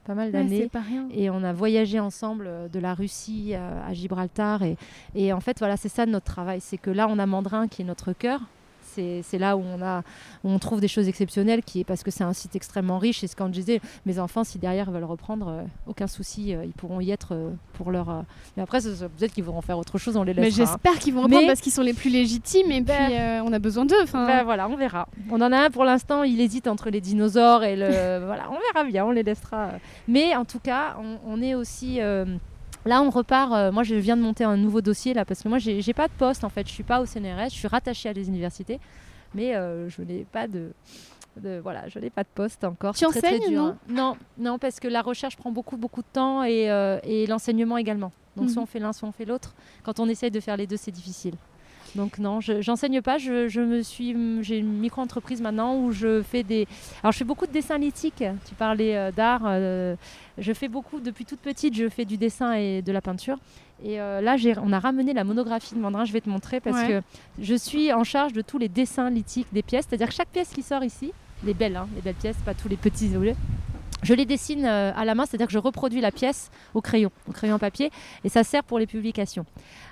pas 0.06 0.14
mal 0.14 0.30
d'années. 0.32 0.62
c'est 0.62 0.68
pas 0.70 0.80
rien. 0.80 1.06
et 1.12 1.28
on 1.30 1.42
a 1.42 1.52
voyagé 1.52 2.00
ensemble 2.00 2.48
de 2.72 2.78
la 2.78 2.94
Russie 2.94 3.54
à 3.54 3.92
Gibraltar. 3.92 4.62
Et, 4.62 4.76
et 5.14 5.32
en 5.34 5.40
fait, 5.40 5.58
voilà, 5.58 5.76
c'est 5.76 5.90
ça 5.90 6.06
notre 6.06 6.24
travail. 6.26 6.60
C'est 6.62 6.78
que 6.78 6.90
là, 6.90 7.06
on 7.10 7.18
a 7.18 7.26
Mandrin 7.26 7.68
qui 7.68 7.82
est 7.82 7.84
notre 7.84 8.12
cœur. 8.14 8.40
C'est 9.22 9.38
là 9.38 9.56
où 9.56 9.62
on, 9.62 9.82
a, 9.82 10.00
où 10.44 10.48
on 10.50 10.58
trouve 10.58 10.80
des 10.80 10.88
choses 10.88 11.08
exceptionnelles, 11.08 11.62
qui 11.62 11.80
est 11.80 11.84
parce 11.84 12.02
que 12.02 12.10
c'est 12.10 12.24
un 12.24 12.32
site 12.32 12.56
extrêmement 12.56 12.98
riche. 12.98 13.22
Et 13.24 13.26
ce 13.26 13.36
quand 13.36 13.46
je 13.46 13.52
disais, 13.52 13.80
mes 14.06 14.18
enfants, 14.18 14.44
si 14.44 14.58
derrière 14.58 14.90
veulent 14.90 15.04
reprendre, 15.04 15.48
euh, 15.48 15.62
aucun 15.86 16.06
souci, 16.06 16.54
euh, 16.54 16.64
ils 16.64 16.72
pourront 16.72 17.00
y 17.00 17.10
être 17.10 17.28
euh, 17.34 17.50
pour 17.74 17.90
leur. 17.90 18.24
Mais 18.56 18.62
après, 18.62 18.80
peut-être 18.80 19.32
qu'ils 19.32 19.44
voudront 19.44 19.60
faire 19.62 19.78
autre 19.78 19.98
chose, 19.98 20.16
on 20.16 20.22
les 20.22 20.34
Mais 20.34 20.42
laissera. 20.42 20.62
hein. 20.64 20.66
j'espère 20.82 20.98
qu'ils 21.00 21.14
vont 21.14 21.22
reprendre 21.22 21.42
Mais- 21.42 21.46
parce 21.48 21.60
qu'ils 21.60 21.72
sont 21.72 21.82
les 21.82 21.94
plus 21.94 22.10
légitimes 22.10 22.70
et 22.70 22.80
Ben- 22.80 23.06
puis 23.06 23.16
euh, 23.16 23.42
on 23.44 23.52
a 23.52 23.58
besoin 23.58 23.84
d'eux. 23.84 24.04
Ben 24.12 24.42
voilà, 24.44 24.68
on 24.68 24.76
verra. 24.76 25.08
On 25.30 25.40
en 25.40 25.52
a 25.52 25.66
un 25.66 25.70
pour 25.70 25.84
l'instant, 25.84 26.22
il 26.24 26.40
hésite 26.40 26.66
entre 26.66 26.90
les 26.90 27.00
dinosaures 27.00 27.64
et 27.64 27.76
le. 27.76 27.86
voilà, 28.26 28.50
on 28.50 28.58
verra 28.72 28.84
bien, 28.88 29.04
on 29.04 29.10
les 29.10 29.22
laissera. 29.22 29.70
Mais 30.06 30.34
en 30.36 30.44
tout 30.44 30.58
cas, 30.60 30.96
on, 31.00 31.18
on 31.34 31.42
est 31.42 31.54
aussi. 31.54 32.00
Là, 32.88 33.02
on 33.02 33.10
repart. 33.10 33.52
euh, 33.52 33.70
moi, 33.72 33.82
je 33.82 33.94
viens 33.94 34.16
de 34.16 34.22
monter 34.22 34.44
un 34.44 34.56
nouveau 34.56 34.80
dossier 34.80 35.12
là 35.14 35.24
parce 35.24 35.42
que 35.42 35.48
moi, 35.48 35.58
j'ai 35.58 35.92
pas 35.92 36.08
de 36.08 36.12
poste 36.14 36.42
en 36.44 36.48
fait. 36.48 36.66
Je 36.66 36.72
suis 36.72 36.82
pas 36.84 37.00
au 37.00 37.06
CNRS. 37.06 37.50
Je 37.50 37.54
suis 37.56 37.68
rattachée 37.68 38.08
à 38.08 38.14
des 38.14 38.26
universités, 38.28 38.80
mais 39.34 39.54
euh, 39.54 39.88
je 39.88 40.00
n'ai 40.02 40.24
pas 40.24 40.46
de. 40.48 40.70
de- 41.36 41.60
voilà, 41.62 41.86
je 41.88 41.98
n'ai 41.98 42.10
pas 42.10 42.22
de 42.22 42.28
poste 42.34 42.64
encore. 42.64 42.94
Tu 42.96 43.04
très, 43.06 43.20
très 43.20 43.28
enseignes, 43.36 43.50
dur, 43.50 43.62
non 43.62 43.68
hein. 43.68 43.76
Non, 43.88 44.16
non, 44.38 44.58
parce 44.58 44.80
que 44.80 44.88
la 44.88 45.02
recherche 45.02 45.36
prend 45.36 45.50
beaucoup, 45.52 45.76
beaucoup 45.76 46.00
de 46.02 46.08
temps 46.12 46.42
et, 46.44 46.70
euh, 46.70 46.98
et 47.04 47.26
l'enseignement 47.26 47.76
également. 47.76 48.10
Donc, 48.36 48.48
soit 48.50 48.60
Mhm. 48.60 48.64
on 48.64 48.66
fait 48.66 48.78
l'un, 48.78 48.92
soit 48.92 49.08
on 49.08 49.12
fait 49.12 49.24
l'autre. 49.24 49.52
Quand 49.82 50.00
on 50.00 50.08
essaye 50.08 50.30
de 50.30 50.40
faire 50.40 50.56
les 50.56 50.66
deux, 50.66 50.76
c'est 50.76 50.90
difficile. 50.92 51.34
Donc 51.96 52.18
non, 52.18 52.40
je 52.40 52.60
j'enseigne 52.60 53.00
pas. 53.02 53.18
Je, 53.18 53.48
je 53.48 53.60
me 53.60 53.82
suis, 53.82 54.14
j'ai 54.42 54.58
une 54.58 54.78
micro-entreprise 54.78 55.40
maintenant 55.40 55.76
où 55.80 55.90
je 55.92 56.22
fais 56.22 56.42
des. 56.42 56.66
Alors 57.02 57.12
je 57.12 57.18
fais 57.18 57.24
beaucoup 57.24 57.46
de 57.46 57.52
dessins 57.52 57.78
lithiques. 57.78 58.24
Tu 58.48 58.54
parlais 58.54 58.96
euh, 58.96 59.10
d'art. 59.10 59.42
euh, 59.46 59.96
je 60.36 60.52
fais 60.52 60.68
beaucoup 60.68 61.00
depuis 61.00 61.24
toute 61.24 61.40
petite. 61.40 61.74
Je 61.74 61.88
fais 61.88 62.04
du 62.04 62.16
dessin 62.16 62.52
et 62.54 62.82
de 62.82 62.92
la 62.92 63.00
peinture. 63.00 63.36
Et 63.84 64.00
euh, 64.00 64.20
là, 64.20 64.36
on 64.62 64.72
a 64.72 64.78
ramené 64.80 65.12
la 65.14 65.24
monographie 65.24 65.74
de 65.74 65.80
Mandrin. 65.80 66.04
Je 66.04 66.12
vais 66.12 66.20
te 66.20 66.28
montrer 66.28 66.60
parce 66.60 66.76
Ouais. 66.76 66.88
que 66.88 67.02
je 67.40 67.54
suis 67.54 67.92
en 67.92 68.04
charge 68.04 68.32
de 68.32 68.42
tous 68.42 68.58
les 68.58 68.68
dessins 68.68 69.08
lithiques 69.10 69.48
des 69.52 69.62
pièces. 69.62 69.86
C'est-à-dire 69.88 70.08
que 70.08 70.14
chaque 70.14 70.28
pièce 70.28 70.50
qui 70.50 70.62
sort 70.62 70.82
ici, 70.84 71.12
les 71.44 71.54
belles, 71.54 71.76
hein, 71.76 71.88
les 71.94 72.02
belles 72.02 72.14
pièces, 72.16 72.36
pas 72.44 72.54
tous 72.54 72.68
les 72.68 72.76
petits 72.76 73.06
isolés. 73.06 73.34
Je 74.02 74.14
les 74.14 74.26
dessine 74.26 74.64
euh, 74.64 74.92
à 74.94 75.04
la 75.04 75.14
main, 75.14 75.26
c'est-à-dire 75.26 75.46
que 75.48 75.52
je 75.52 75.58
reproduis 75.58 76.00
la 76.00 76.12
pièce 76.12 76.50
au 76.74 76.80
crayon, 76.80 77.10
au 77.28 77.32
crayon 77.32 77.58
papier, 77.58 77.90
et 78.24 78.28
ça 78.28 78.44
sert 78.44 78.62
pour 78.62 78.78
les 78.78 78.86
publications. 78.86 79.44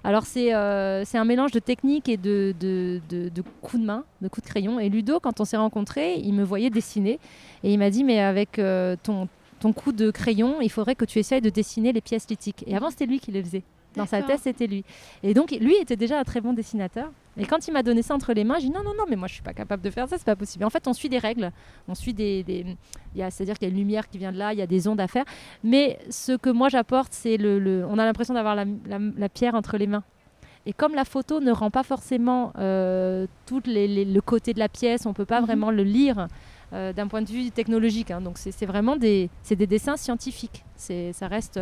Alors 0.05 0.25
c'est 0.27 0.55
euh, 0.55 1.05
un 1.15 1.25
mélange 1.25 1.51
de 1.51 1.59
technique 1.59 2.09
et 2.09 2.17
de, 2.17 2.55
de, 2.61 3.01
de- 3.09 3.29
de 3.29 3.43
coups 3.63 3.81
de 3.83 3.87
main, 3.87 4.05
de 4.23 4.29
coups 4.29 4.47
de 4.47 4.51
crayon. 4.51 4.79
Et 4.79 4.89
Ludo, 4.89 5.19
quand 5.19 5.41
on 5.41 5.45
s'est 5.45 5.57
rencontrés, 5.57 6.15
il 6.19 6.35
me 6.35 6.45
voyait 6.45 6.71
dessiner, 6.71 7.19
et 7.65 7.73
il 7.73 7.79
m'a 7.79 7.91
dit, 7.91 8.05
mais 8.05 8.21
avec 8.21 8.59
euh, 8.61 8.95
ton, 9.03 9.29
ton 9.59 9.73
coup 9.73 9.91
de 9.93 10.11
crayon, 10.13 10.61
il 10.61 10.71
faudrait 10.71 10.95
que 10.95 11.05
tu 11.05 11.19
essayes 11.19 11.41
de 11.41 11.51
dessiner 11.51 11.93
les 11.93 12.01
pièces 12.01 12.29
lithiques. 12.31 12.63
Et 12.67 12.77
avant, 12.77 12.91
c'était 12.91 13.07
lui 13.07 13.19
qui 13.19 13.33
les 13.33 13.43
faisait. 13.43 13.65
Dans 13.97 14.07
sa 14.07 14.23
tête, 14.23 14.41
c'était 14.43 14.67
lui. 14.67 14.85
Et 15.23 15.33
donc, 15.35 15.51
lui 15.53 15.75
était 15.77 15.97
déjà 15.97 16.19
un 16.21 16.25
très 16.25 16.41
bon 16.41 16.53
dessinateur. 16.53 17.11
Et 17.39 17.45
quand 17.47 17.67
il 17.69 17.73
m'a 17.73 17.83
donné 17.83 18.03
ça 18.03 18.15
entre 18.15 18.33
les 18.33 18.45
mains, 18.45 18.55
j'ai 18.59 18.67
dit 18.69 18.73
non, 18.73 18.83
non, 18.83 18.93
non, 18.97 19.05
mais 19.09 19.17
moi 19.17 19.29
je 19.29 19.35
suis 19.35 19.43
pas 19.43 19.53
capable 19.53 19.83
de 19.83 19.91
faire 19.91 20.09
ça, 20.09 20.17
c'est 20.19 20.25
pas 20.25 20.37
possible. 20.37 20.65
En 20.65 20.71
fait, 20.71 20.87
on 20.89 20.93
suit 20.95 21.09
des 21.11 21.19
règles, 21.19 21.51
on 21.89 21.95
suit 21.95 22.15
des. 22.15 22.43
des- 22.43 22.65
il 23.15 23.19
y 23.21 23.23
a- 23.23 23.31
C'est-à-dire 23.31 23.59
qu'il 23.59 23.69
y 23.69 23.71
a 23.71 23.75
une 23.75 23.79
lumière 23.81 24.09
qui 24.09 24.17
vient 24.19 24.33
de 24.33 24.39
là, 24.39 24.53
il 24.55 24.59
y 24.59 24.63
a 24.63 24.67
des 24.67 24.89
ondes 24.89 25.01
à 25.01 25.07
faire. 25.07 25.25
Mais 25.63 25.99
ce 26.11 26.33
que 26.37 26.49
moi 26.51 26.69
j'apporte, 26.71 27.13
c'est 27.13 27.37
le, 27.37 27.59
le- 27.59 27.85
On 27.89 27.99
a 27.99 28.05
l'impression 28.05 28.33
d'avoir 28.35 28.55
la, 28.55 28.65
la- 28.87 28.99
la 29.17 29.29
pierre 29.29 29.55
entre 29.55 29.77
les 29.77 29.87
mains. 29.87 30.03
Et 30.65 30.73
comme 30.73 30.95
la 30.95 31.05
photo 31.05 31.41
ne 31.41 31.53
rend 31.53 31.71
pas 31.71 31.83
forcément 31.85 32.53
euh, 32.59 33.27
tout 33.47 33.61
les- 33.67 33.87
les- 33.87 34.05
le 34.07 34.21
côté 34.21 34.53
de 34.55 34.59
la 34.59 34.69
pièce, 34.69 35.05
on 35.07 35.13
peut 35.13 35.25
pas 35.27 35.41
Mhm. 35.41 35.47
vraiment 35.47 35.71
le 35.71 35.83
lire 35.85 36.27
euh, 36.73 36.93
d'un 36.93 37.07
point 37.07 37.23
de 37.23 37.29
vue 37.29 37.51
technologique. 37.51 38.11
hein. 38.11 38.21
Donc 38.21 38.39
c'est 38.39 38.67
vraiment 38.67 38.97
des, 38.97 39.31
des 39.49 39.67
dessins 39.67 39.97
scientifiques. 39.97 40.65
Ça 40.77 41.29
reste. 41.29 41.61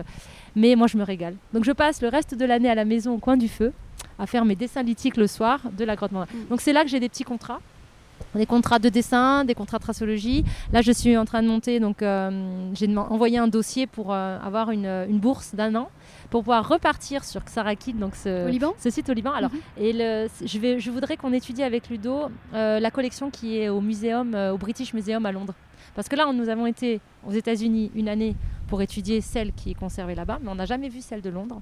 Mais 0.57 0.75
moi 0.77 0.87
je 0.87 0.97
me 0.97 1.03
régale. 1.05 1.37
Donc 1.53 1.65
je 1.65 1.73
passe 1.73 2.03
le 2.03 2.09
reste 2.09 2.35
de 2.35 2.45
l'année 2.45 2.71
à 2.71 2.75
la 2.75 2.85
maison 2.85 3.15
au 3.15 3.19
coin 3.19 3.37
du 3.37 3.49
feu 3.49 3.73
à 4.19 4.27
faire 4.27 4.45
mes 4.45 4.55
dessins 4.57 4.83
lithiques 4.83 5.17
le 5.17 5.27
soir 5.27 5.61
de 5.77 5.85
la 5.85 5.97
grotte. 5.97 6.13
Mhm. 6.13 6.27
Donc 6.51 6.61
c'est 6.61 6.73
là 6.73 6.83
que 6.85 6.89
j'ai 6.91 7.01
des 7.01 7.09
petits 7.09 7.25
contrats. 7.25 7.61
Des 8.35 8.47
contrats 8.47 8.79
de 8.79 8.89
dessin, 8.89 9.45
des 9.45 9.55
contrats 9.55 9.79
de 9.79 9.83
tracologie. 9.85 10.45
Là, 10.73 10.81
je 10.83 10.93
suis 10.93 11.17
en 11.17 11.25
train 11.25 11.43
de 11.43 11.49
monter, 11.49 11.81
donc 11.81 12.03
euh, 12.03 12.71
j'ai 12.75 12.89
envoyé 12.97 13.39
un 13.39 13.49
dossier 13.49 13.87
pour 13.87 14.13
euh, 14.13 14.39
avoir 14.43 14.71
une, 14.71 14.87
une 14.87 15.19
bourse 15.19 15.55
d'un 15.55 15.75
an 15.77 15.89
pour 16.31 16.41
pouvoir 16.43 16.69
repartir 16.69 17.25
sur 17.25 17.43
Xarakil, 17.45 17.97
donc 17.99 18.17
ce, 18.17 18.47
Au 18.47 18.49
Liban 18.51 18.75
ce 18.79 18.91
site 18.91 19.09
au 19.09 19.13
Liban. 19.13 19.33
Alors, 19.33 19.51
Mhm. 19.53 19.61
et 19.79 19.93
le, 19.93 20.27
je, 20.45 20.59
vais, 20.59 20.81
je 20.81 20.91
voudrais 20.91 21.17
qu'on 21.17 21.33
étudie 21.33 21.63
avec 21.63 21.89
Ludo 21.91 22.23
euh, 22.55 22.81
la 22.81 22.91
collection 22.91 23.31
qui 23.31 23.59
est 23.59 23.69
au 23.69 23.81
muséum, 23.81 24.35
euh, 24.35 24.53
au 24.53 24.59
British 24.59 24.95
Museum 24.95 25.25
à 25.27 25.33
Londres. 25.33 25.55
Parce 25.95 26.09
que 26.09 26.17
là, 26.17 26.31
nous 26.33 26.49
avons 26.49 26.67
été 26.67 27.01
aux 27.27 27.31
États-Unis 27.33 27.93
une 27.95 28.09
année 28.09 28.35
pour 28.69 28.83
étudier 28.83 29.21
celle 29.21 29.53
qui 29.53 29.71
est 29.71 29.75
conservée 29.75 30.15
là-bas, 30.17 30.39
mais 30.43 30.51
on 30.51 30.57
n'a 30.57 30.65
jamais 30.67 30.89
vu 30.89 31.01
celle 31.03 31.21
de 31.23 31.31
Londres. 31.31 31.61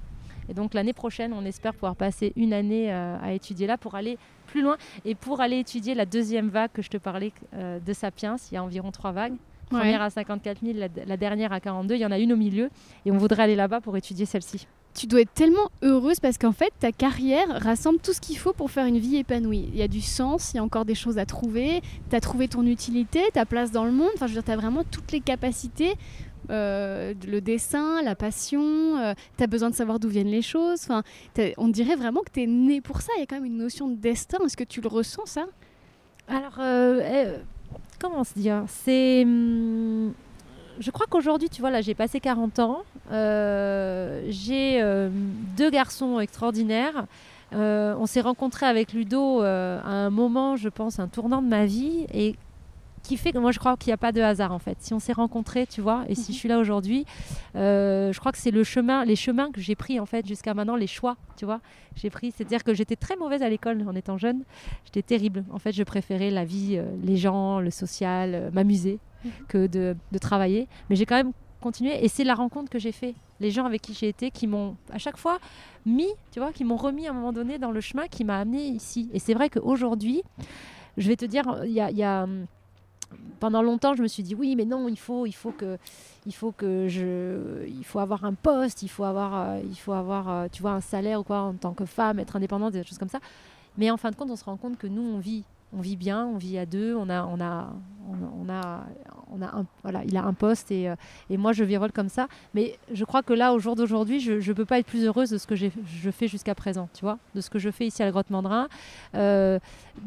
Et 0.49 0.53
donc 0.53 0.73
l'année 0.73 0.93
prochaine, 0.93 1.33
on 1.33 1.45
espère 1.45 1.73
pouvoir 1.73 1.95
passer 1.95 2.33
une 2.35 2.51
année 2.51 2.91
euh, 2.91 3.15
à 3.21 3.31
étudier 3.33 3.67
là 3.67 3.77
pour 3.77 3.95
aller 3.95 4.17
plus 4.53 4.61
loin 4.61 4.77
et 5.03 5.15
pour 5.15 5.41
aller 5.41 5.57
étudier 5.57 5.95
la 5.95 6.05
deuxième 6.05 6.49
vague 6.49 6.69
que 6.71 6.83
je 6.83 6.89
te 6.89 6.97
parlais 6.97 7.33
euh, 7.55 7.79
de 7.79 7.91
Sapiens. 7.91 8.35
Il 8.51 8.53
y 8.53 8.57
a 8.57 8.63
environ 8.63 8.91
trois 8.91 9.11
vagues. 9.11 9.33
Ouais. 9.71 9.79
Première 9.79 10.03
à 10.03 10.11
54 10.11 10.59
000, 10.63 10.77
la, 10.77 10.87
la 11.07 11.17
dernière 11.17 11.51
à 11.51 11.59
42. 11.59 11.95
Il 11.95 12.01
y 12.01 12.05
en 12.05 12.11
a 12.11 12.19
une 12.19 12.33
au 12.33 12.35
milieu 12.35 12.69
et 13.07 13.11
on 13.11 13.17
voudrait 13.17 13.41
aller 13.41 13.55
là-bas 13.55 13.81
pour 13.81 13.97
étudier 13.97 14.27
celle-ci. 14.27 14.67
Tu 14.93 15.07
dois 15.07 15.21
être 15.21 15.33
tellement 15.33 15.71
heureuse 15.81 16.19
parce 16.19 16.37
qu'en 16.37 16.51
fait, 16.51 16.71
ta 16.79 16.91
carrière 16.91 17.47
rassemble 17.63 17.97
tout 17.97 18.13
ce 18.13 18.21
qu'il 18.21 18.37
faut 18.37 18.53
pour 18.53 18.69
faire 18.69 18.85
une 18.85 18.99
vie 18.99 19.15
épanouie. 19.15 19.67
Il 19.73 19.75
y 19.75 19.81
a 19.81 19.87
du 19.87 20.01
sens, 20.01 20.53
il 20.53 20.57
y 20.57 20.59
a 20.59 20.63
encore 20.63 20.85
des 20.85 20.93
choses 20.93 21.17
à 21.17 21.25
trouver, 21.25 21.81
tu 22.11 22.15
as 22.15 22.19
trouvé 22.19 22.47
ton 22.47 22.63
utilité, 22.67 23.21
ta 23.33 23.47
place 23.47 23.71
dans 23.71 23.85
le 23.85 23.91
monde. 23.91 24.11
Enfin, 24.13 24.27
je 24.27 24.33
veux 24.33 24.41
dire, 24.41 24.43
tu 24.43 24.51
as 24.51 24.55
vraiment 24.55 24.83
toutes 24.83 25.11
les 25.11 25.19
capacités. 25.19 25.95
Euh, 26.49 27.13
le 27.27 27.41
dessin, 27.41 28.01
la 28.03 28.15
passion, 28.15 29.13
tu 29.37 29.43
as 29.43 29.47
besoin 29.47 29.69
de 29.69 29.75
savoir 29.75 29.99
d'où 29.99 30.09
viennent 30.09 30.27
les 30.27 30.41
choses. 30.41 30.81
Enfin, 30.83 31.03
on 31.57 31.67
dirait 31.67 31.95
vraiment 31.95 32.21
que 32.21 32.31
tu 32.31 32.43
es 32.43 32.47
né 32.47 32.81
pour 32.81 33.01
ça. 33.01 33.11
Il 33.17 33.19
y 33.19 33.23
a 33.23 33.25
quand 33.25 33.35
même 33.35 33.45
une 33.45 33.57
notion 33.57 33.87
de 33.87 33.95
destin. 33.95 34.37
Est-ce 34.45 34.57
que 34.57 34.63
tu 34.63 34.81
le 34.81 34.87
ressens, 34.87 35.25
ça? 35.25 35.45
Alors, 36.27 36.55
euh, 36.59 36.99
euh, 37.01 37.37
comment 37.99 38.23
se 38.23 38.33
dire? 38.33 38.63
C'est. 38.67 39.23
hum, 39.23 40.13
je 40.79 40.89
crois 40.89 41.05
qu'aujourd'hui, 41.07 41.49
tu 41.49 41.61
vois, 41.61 41.69
là, 41.69 41.81
j'ai 41.81 41.93
passé 41.93 42.19
40 42.19 42.59
ans. 42.59 42.83
euh, 43.11 44.23
j'ai 44.29 44.81
euh, 44.81 45.09
deux 45.57 45.69
garçons 45.69 46.19
extraordinaires. 46.19 47.05
Euh, 47.53 47.93
on 47.99 48.07
s'est 48.07 48.21
rencontrés 48.21 48.65
avec 48.65 48.93
Ludo 48.93 49.43
euh, 49.43 49.79
à 49.83 49.89
un 49.91 50.09
moment, 50.09 50.55
je 50.55 50.69
pense, 50.69 50.97
un 50.99 51.07
tournant 51.07 51.41
de 51.43 51.47
ma 51.47 51.65
vie. 51.65 52.07
Et 52.13 52.35
qui 53.03 53.17
fait 53.17 53.31
que 53.33 53.37
moi 53.37 53.51
je 53.51 53.59
crois 53.59 53.75
qu'il 53.77 53.89
n'y 53.89 53.93
a 53.93 53.97
pas 53.97 54.11
de 54.11 54.21
hasard 54.21 54.51
en 54.53 54.59
fait. 54.59 54.77
Si 54.79 54.93
on 54.93 54.99
s'est 54.99 55.13
rencontrés, 55.13 55.67
tu 55.67 55.81
vois, 55.81 56.05
et 56.07 56.15
si 56.15 56.21
Mhm. 56.21 56.33
je 56.33 56.39
suis 56.39 56.49
là 56.49 56.57
aujourd'hui, 56.57 57.05
euh, 57.55 58.11
je 58.13 58.19
crois 58.19 58.31
que 58.31 58.37
c'est 58.37 58.51
le 58.51 58.63
chemin, 58.63 59.05
les 59.05 59.15
chemins 59.15 59.51
que 59.51 59.61
j'ai 59.61 59.75
pris 59.75 59.99
en 59.99 60.05
fait 60.05 60.25
jusqu'à 60.25 60.53
maintenant, 60.53 60.75
les 60.75 60.87
choix, 60.87 61.17
tu 61.37 61.45
vois, 61.45 61.59
j'ai 61.95 62.09
pris. 62.09 62.31
C'est-à-dire 62.31 62.63
que 62.63 62.73
j'étais 62.73 62.95
très 62.95 63.15
mauvaise 63.17 63.43
à 63.43 63.49
l'école 63.49 63.85
en 63.87 63.93
étant 63.95 64.17
jeune. 64.17 64.43
J'étais 64.85 65.01
terrible. 65.03 65.43
En 65.51 65.59
fait, 65.59 65.71
je 65.73 65.83
préférais 65.83 66.31
la 66.31 66.45
vie, 66.45 66.77
euh, 66.77 66.85
les 67.03 67.17
gens, 67.17 67.59
le 67.59 67.69
social, 67.71 68.31
euh, 68.33 68.49
m'amuser, 68.51 68.99
Mhm. 69.25 69.31
que 69.47 69.67
de, 69.67 69.95
de 70.11 70.17
travailler. 70.17 70.67
Mais 70.89 70.95
j'ai 70.95 71.05
quand 71.05 71.15
même 71.15 71.31
continué, 71.61 72.03
et 72.03 72.07
c'est 72.09 72.23
la 72.25 72.35
rencontre 72.35 72.69
que 72.69 72.79
j'ai 72.79 72.91
fait. 72.91 73.15
Les 73.39 73.51
gens 73.51 73.65
avec 73.65 73.81
qui 73.81 73.93
j'ai 73.93 74.07
été, 74.09 74.31
qui 74.31 74.47
m'ont 74.47 74.75
à 74.91 74.97
chaque 74.97 75.17
fois 75.17 75.39
mis, 75.85 76.07
tu 76.31 76.39
vois, 76.39 76.51
qui 76.53 76.63
m'ont 76.63 76.75
remis 76.77 77.07
à 77.07 77.11
un 77.11 77.13
moment 77.13 77.33
donné 77.33 77.57
dans 77.57 77.71
le 77.71 77.81
chemin 77.81 78.07
qui 78.07 78.23
m'a 78.23 78.39
amené 78.39 78.63
ici. 78.67 79.09
Et 79.13 79.19
c'est 79.19 79.33
vrai 79.33 79.49
qu'aujourd'hui, 79.49 80.23
je 80.97 81.07
vais 81.07 81.15
te 81.15 81.25
dire, 81.25 81.43
il 81.65 81.71
y 81.71 81.79
a, 81.81 81.89
il 81.91 81.97
y 81.97 82.03
a, 82.03 82.23
hum, 82.23 82.45
pendant 83.39 83.61
longtemps, 83.61 83.95
je 83.95 84.01
me 84.01 84.07
suis 84.07 84.23
dit 84.23 84.35
oui, 84.35 84.55
mais 84.55 84.65
non, 84.65 84.87
il 84.87 84.97
faut, 84.97 85.25
il 85.25 85.33
faut 85.33 85.51
que, 85.51 85.77
il 86.25 86.33
faut 86.33 86.51
que 86.51 86.87
je, 86.87 87.65
il 87.67 87.83
faut 87.83 87.99
avoir 87.99 88.23
un 88.25 88.33
poste, 88.33 88.83
il 88.83 88.87
faut 88.87 89.03
avoir, 89.03 89.49
euh, 89.49 89.61
il 89.63 89.75
faut 89.75 89.93
avoir, 89.93 90.29
euh, 90.29 90.47
tu 90.51 90.61
vois, 90.61 90.71
un 90.71 90.81
salaire 90.81 91.19
ou 91.19 91.23
quoi 91.23 91.39
en 91.41 91.53
tant 91.53 91.73
que 91.73 91.85
femme, 91.85 92.19
être 92.19 92.35
indépendante, 92.35 92.73
des 92.73 92.83
choses 92.83 92.97
comme 92.97 93.09
ça. 93.09 93.19
Mais 93.77 93.91
en 93.91 93.97
fin 93.97 94.11
de 94.11 94.15
compte, 94.15 94.31
on 94.31 94.35
se 94.35 94.45
rend 94.45 94.57
compte 94.57 94.77
que 94.77 94.87
nous, 94.87 95.01
on 95.01 95.19
vit, 95.19 95.43
on 95.75 95.81
vit 95.81 95.97
bien, 95.97 96.25
on 96.25 96.37
vit 96.37 96.57
à 96.57 96.65
deux, 96.65 96.95
on 96.95 97.09
a, 97.09 97.25
on 97.25 97.41
a, 97.41 97.73
on, 98.09 98.45
on 98.45 98.49
a, 98.49 98.83
on 99.33 99.41
a 99.41 99.51
voilà, 99.81 100.03
il 100.05 100.15
a 100.15 100.23
un 100.23 100.33
poste 100.33 100.71
et, 100.71 100.89
euh, 100.89 100.95
et 101.29 101.37
moi 101.37 101.53
je 101.53 101.63
virole 101.63 101.91
comme 101.91 102.09
ça. 102.09 102.27
Mais 102.53 102.77
je 102.91 103.03
crois 103.05 103.23
que 103.23 103.33
là, 103.33 103.53
au 103.53 103.59
jour 103.59 103.75
d'aujourd'hui, 103.75 104.19
je 104.19 104.33
ne 104.33 104.53
peux 104.53 104.65
pas 104.65 104.79
être 104.79 104.85
plus 104.85 105.03
heureuse 105.05 105.29
de 105.29 105.37
ce 105.37 105.47
que 105.47 105.55
je 105.55 106.11
fais 106.11 106.27
jusqu'à 106.27 106.55
présent, 106.55 106.87
tu 106.93 107.01
vois, 107.01 107.17
de 107.35 107.41
ce 107.41 107.49
que 107.49 107.59
je 107.59 107.71
fais 107.71 107.87
ici 107.87 108.01
à 108.01 108.05
la 108.05 108.11
Grotte 108.11 108.29
Mandrin. 108.29 108.67
Euh, 109.15 109.59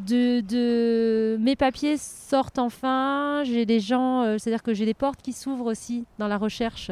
de, 0.06 0.40
de 0.40 1.36
mes 1.40 1.56
papiers 1.56 1.96
sortent 1.98 2.58
enfin, 2.58 3.42
j'ai 3.44 3.66
des 3.66 3.80
gens, 3.80 4.22
euh, 4.22 4.38
c'est-à-dire 4.38 4.62
que 4.62 4.74
j'ai 4.74 4.86
des 4.86 4.94
portes 4.94 5.20
qui 5.22 5.32
s'ouvrent 5.32 5.66
aussi 5.66 6.04
dans 6.18 6.28
la 6.28 6.38
recherche. 6.38 6.90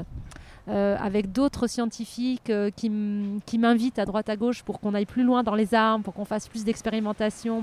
avec 0.67 1.31
d'autres 1.31 1.67
scientifiques 1.67 2.51
qui 2.77 3.59
m'invitent 3.59 3.99
à 3.99 4.07
droite 4.07 4.31
à 4.31 4.37
gauche 4.37 4.63
pour 4.63 4.81
qu'on 4.81 4.95
aille 4.95 5.05
plus 5.05 5.23
loin 5.23 5.43
dans 5.43 5.55
les 5.55 5.75
armes, 5.75 6.03
pour 6.03 6.15
qu'on 6.15 6.25
fasse 6.25 6.49
plus 6.49 6.65
d'expérimentation. 6.65 7.63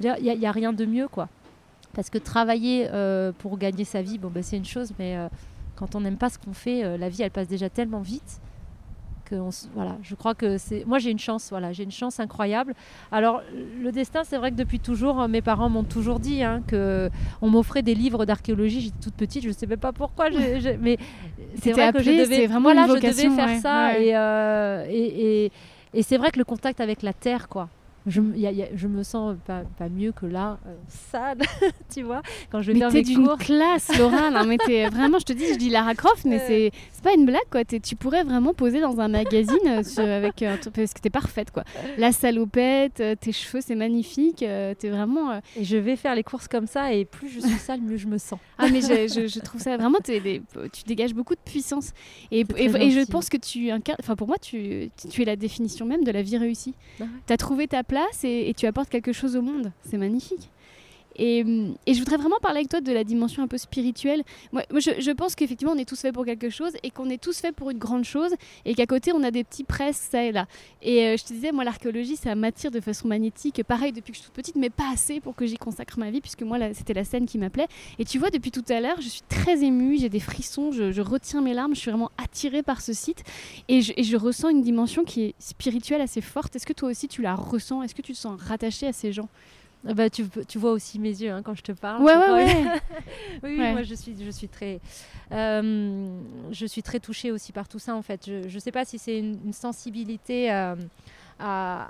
Il 0.00 0.12
n'y 0.20 0.46
a, 0.46 0.48
a 0.48 0.52
rien 0.52 0.72
de 0.72 0.84
mieux, 0.84 1.06
quoi. 1.06 1.28
Parce 1.94 2.08
que 2.10 2.18
travailler 2.18 2.88
euh, 2.90 3.32
pour 3.38 3.58
gagner 3.58 3.84
sa 3.84 4.00
vie, 4.02 4.18
bon, 4.18 4.28
ben, 4.30 4.42
c'est 4.42 4.56
une 4.56 4.64
chose, 4.64 4.92
mais 4.98 5.16
euh, 5.16 5.28
quand 5.76 5.94
on 5.94 6.00
n'aime 6.00 6.16
pas 6.16 6.30
ce 6.30 6.38
qu'on 6.38 6.54
fait, 6.54 6.84
euh, 6.84 6.96
la 6.96 7.08
vie, 7.08 7.22
elle 7.22 7.30
passe 7.30 7.48
déjà 7.48 7.68
tellement 7.68 8.00
vite 8.00 8.40
que 9.26 9.34
on 9.36 9.50
s- 9.50 9.68
voilà, 9.74 9.96
je 10.02 10.14
crois 10.14 10.34
que 10.34 10.56
c'est. 10.58 10.84
Moi, 10.86 10.98
j'ai 10.98 11.10
une 11.10 11.18
chance, 11.18 11.48
voilà, 11.50 11.72
j'ai 11.72 11.84
une 11.84 11.90
chance 11.92 12.18
incroyable. 12.18 12.74
Alors, 13.10 13.42
le 13.80 13.92
destin, 13.92 14.22
c'est 14.24 14.36
vrai 14.38 14.50
que 14.50 14.56
depuis 14.56 14.80
toujours, 14.80 15.28
mes 15.28 15.42
parents 15.42 15.68
m'ont 15.68 15.84
toujours 15.84 16.18
dit 16.18 16.42
hein, 16.42 16.62
que 16.66 17.10
on 17.42 17.50
m'offrait 17.50 17.82
des 17.82 17.94
livres 17.94 18.24
d'archéologie. 18.24 18.80
J'étais 18.80 18.98
toute 19.00 19.14
petite, 19.14 19.42
je 19.42 19.48
ne 19.48 19.52
sais 19.52 19.66
même 19.66 19.78
pas 19.78 19.92
pourquoi, 19.92 20.28
mais 20.80 20.96
c'est 21.56 21.72
vrai 21.72 21.92
que 21.92 21.98
je 22.02 22.10
devais, 22.24 22.46
vraiment 22.46 22.60
voilà, 22.72 22.86
je 22.86 22.92
devais 23.00 23.28
faire 23.36 23.46
ouais, 23.48 23.60
ça. 23.60 23.92
ouais. 23.92 24.88
Et, 24.90 24.96
et, 24.98 25.44
et, 25.44 25.52
et 25.94 26.02
c'est 26.02 26.16
vrai 26.16 26.30
que 26.30 26.38
le 26.38 26.44
contact 26.44 26.80
avec 26.80 27.02
la 27.02 27.12
terre, 27.12 27.48
quoi. 27.48 27.68
Je, 28.06 28.20
y 28.34 28.46
a- 28.46 28.50
y 28.52 28.62
a- 28.62 28.68
je 28.74 28.88
me 28.88 29.02
sens 29.04 29.36
pas, 29.46 29.62
pas 29.78 29.88
mieux 29.88 30.10
que 30.12 30.26
là, 30.26 30.58
euh, 30.66 30.74
sale, 30.88 31.38
tu 31.94 32.02
vois, 32.02 32.22
quand 32.50 32.60
je 32.60 32.68
vais 32.68 32.74
Mais 32.74 32.80
faire 32.80 32.88
t'es 32.90 32.98
mes 32.98 33.02
d'une 33.04 33.26
cours. 33.28 33.38
classe, 33.38 33.96
Laura. 33.98 34.30
Non, 34.30 34.44
mais 34.44 34.58
t'es 34.58 34.88
vraiment, 34.90 35.18
je 35.20 35.24
te 35.24 35.32
dis, 35.32 35.46
je 35.52 35.56
dis 35.56 35.70
Lara 35.70 35.94
Croft, 35.94 36.24
mais 36.24 36.40
Euh. 36.40 36.44
c'est 36.46 36.70
c'est 36.92 37.04
pas 37.04 37.14
une 37.14 37.26
blague, 37.26 37.40
quoi. 37.50 37.64
T'es- 37.64 37.78
Tu 37.80 37.94
pourrais 37.96 38.24
vraiment 38.24 38.54
poser 38.54 38.80
dans 38.80 38.98
un 39.00 39.08
magazine 39.08 39.56
euh, 39.66 39.82
sur- 39.84 40.02
avec 40.04 40.42
un 40.42 40.56
truc- 40.56 40.74
parce 40.74 40.92
que 40.94 41.00
t'es 41.00 41.10
parfaite, 41.10 41.50
quoi. 41.52 41.62
La 41.96 42.10
salopette, 42.12 43.00
euh, 43.00 43.14
tes 43.14 43.30
cheveux, 43.32 43.60
c'est 43.64 43.74
magnifique. 43.76 44.42
euh, 44.42 44.74
T'es 44.74 44.88
vraiment. 44.90 45.30
euh, 45.30 45.40
Et 45.56 45.62
je 45.64 45.76
vais 45.76 45.94
faire 45.96 46.14
les 46.16 46.24
courses 46.24 46.48
comme 46.48 46.66
ça, 46.66 46.92
et 46.92 47.04
plus 47.04 47.28
je 47.28 47.38
suis 47.40 47.50
sale, 47.58 47.80
mieux 47.82 47.96
je 47.98 48.06
me 48.08 48.18
sens. 48.18 48.38
Ah, 48.58 48.66
mais 48.72 48.80
je, 48.80 49.06
je- 49.12 49.26
je 49.28 49.40
trouve 49.44 49.60
ça 49.60 49.76
vraiment. 49.76 49.98
t'es 50.02 50.18
des- 50.20 50.42
Tu 50.72 50.82
dégages 50.86 51.14
beaucoup 51.14 51.34
de 51.34 51.40
puissance. 51.44 51.92
Et, 52.32 52.40
et, 52.56 52.68
je 52.90 53.04
pense 53.08 53.28
que 53.28 53.36
tu 53.36 53.70
incarnes. 53.70 53.98
Enfin, 54.00 54.16
pour 54.16 54.26
moi, 54.26 54.38
tu, 54.38 54.90
tu 55.10 55.22
es 55.22 55.24
la 55.24 55.36
définition 55.36 55.86
même 55.86 56.02
de 56.02 56.10
la 56.10 56.22
vie 56.22 56.36
réussie. 56.38 56.74
Ah 56.98 57.04
ouais. 57.04 57.08
Tu 57.28 57.32
as 57.32 57.36
trouvé 57.36 57.68
ta 57.68 57.84
place 57.84 57.91
et, 58.24 58.54
tu 58.56 58.66
apportes 58.66 58.88
quelque 58.88 59.12
chose 59.12 59.36
au 59.36 59.42
monde. 59.42 59.72
C'est 59.84 59.98
magnifique. 59.98 60.50
Et, 61.16 61.42
hum, 61.42 61.74
et 61.86 61.94
je 61.94 61.98
voudrais 61.98 62.16
vraiment 62.16 62.38
parler 62.40 62.58
avec 62.58 62.68
toi 62.68 62.80
de 62.80 62.92
la 62.92 63.04
dimension 63.04 63.42
un 63.42 63.48
peu 63.48 63.58
spirituelle. 63.58 64.22
Moi, 64.52 64.62
je, 64.70 65.10
pense 65.12 65.34
qu'effectivement, 65.34 65.72
on 65.74 65.78
est 65.78 65.88
tous 65.88 66.00
faits 66.00 66.14
pour 66.14 66.24
quelque 66.24 66.50
chose 66.50 66.72
et 66.82 66.90
qu'on 66.90 67.10
est 67.10 67.22
tous 67.22 67.38
faits 67.38 67.54
pour 67.54 67.70
une 67.70 67.78
grande 67.78 68.04
chose 68.04 68.32
et 68.64 68.74
qu'à 68.74 68.86
côté, 68.86 69.12
on 69.12 69.22
a 69.22 69.30
des 69.30 69.44
petits 69.44 69.64
presses, 69.64 70.08
ça 70.10 70.24
et 70.24 70.32
là. 70.32 70.46
Et 70.80 71.04
euh, 71.04 71.16
je 71.16 71.24
te 71.24 71.32
disais, 71.32 71.52
moi, 71.52 71.64
l'archéologie, 71.64 72.16
ça 72.16 72.34
m'attire 72.34 72.70
de 72.70 72.80
façon 72.80 73.08
magnétique. 73.08 73.62
Pareil, 73.64 73.92
depuis 73.92 74.12
que 74.12 74.18
je 74.18 74.22
suis 74.22 74.26
toute 74.30 74.34
petite, 74.34 74.56
mais 74.56 74.70
pas 74.70 74.90
assez 74.92 75.20
pour 75.20 75.34
que 75.34 75.46
j'y 75.46 75.56
consacre 75.56 75.98
ma 75.98 76.10
vie, 76.10 76.20
puisque 76.20 76.42
moi, 76.42 76.58
c'était 76.74 76.94
la 76.94 77.04
scène 77.04 77.26
qui 77.26 77.38
m'appelait. 77.38 77.68
Et 77.98 78.04
tu 78.04 78.18
vois, 78.18 78.30
depuis 78.30 78.50
tout 78.50 78.64
à 78.68 78.80
l'heure, 78.80 79.00
je 79.00 79.08
suis 79.08 79.22
très 79.28 79.62
émue, 79.62 79.98
j'ai 79.98 80.08
des 80.08 80.20
frissons, 80.20 80.72
je, 80.72 81.00
retiens 81.00 81.40
mes 81.40 81.54
larmes, 81.54 81.74
je 81.74 81.80
suis 81.80 81.90
vraiment 81.90 82.10
attirée 82.22 82.62
par 82.62 82.80
ce 82.80 82.92
site. 82.92 83.22
Et 83.68 83.80
je, 83.82 83.92
et 83.96 84.04
je 84.04 84.16
ressens 84.16 84.48
une 84.48 84.62
dimension 84.62 85.04
qui 85.04 85.22
est 85.22 85.34
spirituelle 85.38 86.00
assez 86.00 86.20
forte. 86.20 86.56
Est-ce 86.56 86.66
que 86.66 86.72
toi 86.72 86.90
aussi, 86.90 87.08
tu 87.08 87.22
la 87.22 87.34
ressens? 87.34 87.82
Est-ce 87.82 87.94
que 87.94 88.02
tu 88.02 88.12
te 88.12 88.18
sens 88.18 88.40
rattachée 88.40 88.86
à 88.86 88.92
ces 88.92 89.12
gens? 89.12 89.28
Bah, 89.84 90.08
tu, 90.08 90.24
tu 90.46 90.58
vois 90.58 90.70
aussi 90.70 90.98
mes 91.00 91.08
yeux 91.08 91.32
hein, 91.32 91.42
quand 91.42 91.54
je 91.54 91.62
te 91.62 91.72
parle. 91.72 92.02
Ouais, 92.04 92.16
ouais, 92.16 92.30
ouais. 92.30 92.64
oui, 93.42 93.56
oui, 93.58 93.72
moi 93.72 93.82
je 93.82 93.94
suis, 93.94 94.14
je 94.24 94.30
suis 94.30 94.48
très, 94.48 94.80
euh, 95.32 96.20
je 96.52 96.66
suis 96.66 96.82
très 96.82 97.00
touchée 97.00 97.32
aussi 97.32 97.52
par 97.52 97.66
tout 97.68 97.78
ça 97.80 97.94
en 97.96 98.02
fait. 98.02 98.26
Je 98.26 98.54
ne 98.54 98.58
sais 98.60 98.70
pas 98.72 98.84
si 98.84 98.98
c'est 98.98 99.18
une, 99.18 99.38
une 99.44 99.52
sensibilité 99.52 100.52
euh, 100.52 100.76
à, 101.40 101.88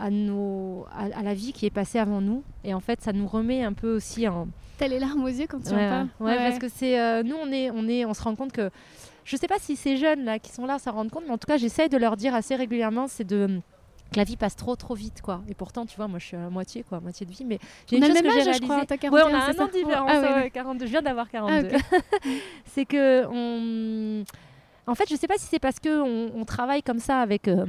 à 0.00 0.10
nos, 0.10 0.86
à, 0.96 1.18
à 1.18 1.22
la 1.22 1.34
vie 1.34 1.52
qui 1.52 1.66
est 1.66 1.70
passée 1.70 1.98
avant 1.98 2.20
nous, 2.22 2.42
et 2.64 2.72
en 2.72 2.80
fait 2.80 3.02
ça 3.02 3.12
nous 3.12 3.26
remet 3.26 3.62
un 3.62 3.74
peu 3.74 3.94
aussi 3.94 4.26
en. 4.26 4.48
T'as 4.78 4.88
les 4.88 4.98
larmes 4.98 5.22
aux 5.22 5.28
yeux 5.28 5.46
quand 5.48 5.60
tu 5.62 5.72
en 5.72 5.76
parles 5.76 6.08
ouais, 6.20 6.36
parce 6.36 6.58
que 6.58 6.68
c'est, 6.68 6.98
euh, 6.98 7.22
nous 7.22 7.36
on 7.40 7.52
est, 7.52 7.70
on 7.70 7.86
est, 7.88 8.04
on 8.06 8.14
se 8.14 8.22
rend 8.22 8.34
compte 8.34 8.52
que, 8.52 8.70
je 9.24 9.36
sais 9.36 9.46
pas 9.48 9.58
si 9.60 9.76
ces 9.76 9.96
jeunes 9.98 10.24
là 10.24 10.38
qui 10.38 10.50
sont 10.50 10.66
là 10.66 10.78
s'en 10.78 10.92
rendent 10.92 11.10
compte, 11.10 11.24
mais 11.26 11.32
en 11.32 11.38
tout 11.38 11.46
cas 11.46 11.58
j'essaye 11.58 11.88
de 11.90 11.96
leur 11.98 12.16
dire 12.16 12.34
assez 12.34 12.56
régulièrement, 12.56 13.06
c'est 13.06 13.24
de 13.24 13.60
la 14.16 14.24
vie 14.24 14.36
passe 14.36 14.54
trop 14.56 14.76
trop 14.76 14.94
vite 14.94 15.22
quoi. 15.22 15.42
Et 15.48 15.54
pourtant 15.54 15.86
tu 15.86 15.96
vois, 15.96 16.06
moi 16.08 16.18
je 16.18 16.26
suis 16.26 16.36
à 16.36 16.40
la 16.40 16.50
moitié 16.50 16.84
quoi, 16.88 17.00
moitié 17.00 17.26
de 17.26 17.32
vie, 17.32 17.44
mais 17.44 17.58
j'ai 17.90 17.96
une 17.96 18.04
chose 18.04 18.14
même 18.14 18.24
que 18.24 18.30
j'ai 18.30 18.52
je 18.52 18.60
crois, 18.60 18.76
réalisée. 18.76 18.96
t'as 19.00 19.10
Ouais, 19.10 19.20
41, 19.22 19.26
on 19.26 19.34
a 19.34 19.44
un 19.44 19.64
an 19.64 19.66
de 19.66 19.72
différence, 19.72 20.10
Ah 20.12 20.20
ouais, 20.20 20.34
ouais, 20.42 20.50
42. 20.50 20.86
Je 20.86 20.90
viens 20.90 21.02
d'avoir 21.02 21.28
42. 21.30 21.68
Ah, 21.74 21.96
c'est 22.66 22.84
que 22.84 23.24
on... 23.30 24.24
en 24.86 24.94
fait, 24.94 25.08
je 25.08 25.16
sais 25.16 25.26
pas 25.26 25.36
si 25.38 25.46
c'est 25.46 25.58
parce 25.58 25.80
que 25.80 26.00
on, 26.02 26.32
on 26.40 26.44
travaille 26.44 26.82
comme 26.82 26.98
ça 27.00 27.20
avec. 27.20 27.48
euh, 27.48 27.66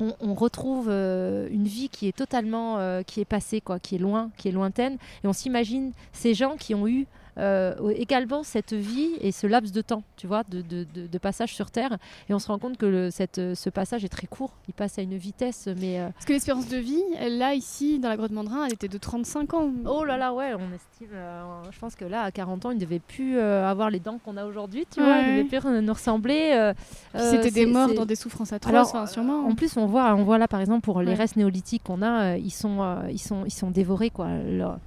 on, 0.00 0.12
on 0.20 0.34
retrouve 0.34 0.88
euh, 0.90 1.48
une 1.50 1.64
vie 1.64 1.88
qui 1.88 2.06
est 2.06 2.16
totalement 2.16 2.78
euh, 2.78 3.02
qui 3.02 3.20
est 3.22 3.24
passée 3.24 3.62
quoi, 3.62 3.78
qui 3.78 3.94
est 3.94 3.98
loin, 3.98 4.30
qui 4.36 4.48
est 4.48 4.52
lointaine, 4.52 4.98
et 5.24 5.26
on 5.26 5.32
s'imagine 5.32 5.92
ces 6.12 6.34
gens 6.34 6.56
qui 6.56 6.74
ont 6.74 6.86
eu 6.86 7.06
également 7.38 8.42
cette 8.42 8.72
vie 8.72 9.10
et 9.20 9.32
ce 9.32 9.46
laps 9.46 9.72
de 9.72 9.80
temps, 9.80 10.02
tu 10.16 10.26
vois, 10.26 10.42
de, 10.48 10.60
de- 10.62 10.86
de- 10.94 11.06
de 11.06 11.18
passage 11.18 11.54
sur 11.54 11.70
Terre, 11.70 11.96
et 12.28 12.34
on 12.34 12.38
se 12.38 12.48
rend 12.48 12.58
compte 12.58 12.76
que 12.76 12.86
le- 12.86 13.10
cette, 13.10 13.38
euh, 13.38 13.54
ce 13.54 13.70
passage 13.70 14.04
est 14.04 14.08
très 14.08 14.26
court, 14.26 14.52
il 14.68 14.74
passe 14.74 14.98
à 14.98 15.02
une 15.02 15.16
vitesse, 15.16 15.68
mais 15.80 16.00
euh, 16.00 16.08
Parce 16.14 16.24
que 16.24 16.32
l'espérance 16.32 16.68
de 16.68 16.76
vie, 16.78 17.02
là, 17.30 17.54
ici, 17.54 17.98
dans 17.98 18.08
la 18.08 18.16
grotte 18.16 18.30
Mandrin, 18.32 18.64
elle 18.66 18.72
était 18.72 18.88
de 18.88 18.98
35 18.98 19.54
ans. 19.54 19.70
Oh 19.86 20.04
là 20.04 20.16
là, 20.16 20.32
ouais, 20.32 20.52
on 20.54 20.74
estime. 20.74 21.08
euh, 21.14 21.42
je 21.70 21.78
pense 21.78 21.94
que 21.94 22.04
là, 22.04 22.22
à 22.22 22.30
40 22.30 22.66
ans, 22.66 22.70
il 22.70 22.76
ne 22.76 22.80
devait 22.80 22.98
plus 23.00 23.36
euh, 23.38 23.68
avoir 23.68 23.90
les 23.90 24.00
dents 24.00 24.18
qu'on 24.24 24.36
a 24.36 24.44
aujourd'hui, 24.46 24.86
tu 24.90 25.00
vois. 25.02 25.18
Il 25.18 25.32
ne 25.36 25.42
devait 25.42 25.58
plus 25.60 25.80
nous 25.82 25.92
ressembler. 25.92 26.52
euh, 26.54 26.72
euh, 27.14 27.30
C'était 27.30 27.50
des 27.50 27.66
morts 27.66 27.92
dans 27.94 28.06
des 28.06 28.16
souffrances 28.16 28.52
atroces, 28.52 28.70
Alors, 28.72 28.86
enfin, 28.86 29.06
sûrement. 29.06 29.46
En 29.46 29.54
plus, 29.54 29.76
on 29.76 29.86
voit, 29.86 30.14
on 30.14 30.24
voit 30.24 30.38
là, 30.38 30.48
par 30.48 30.60
exemple, 30.60 30.80
pour 30.82 31.00
les 31.02 31.08
Ouais. 31.08 31.14
restes 31.14 31.36
néolithiques 31.36 31.82
qu'on 31.84 32.02
a, 32.02 32.34
euh, 32.34 32.36
ils, 32.38 32.50
sont, 32.50 32.82
euh, 32.82 33.08
ils, 33.10 33.18
sont, 33.18 33.44
ils 33.44 33.50
sont 33.52 33.70
dévorés, 33.70 34.10
quoi. 34.10 34.28
Leur- 34.48 34.78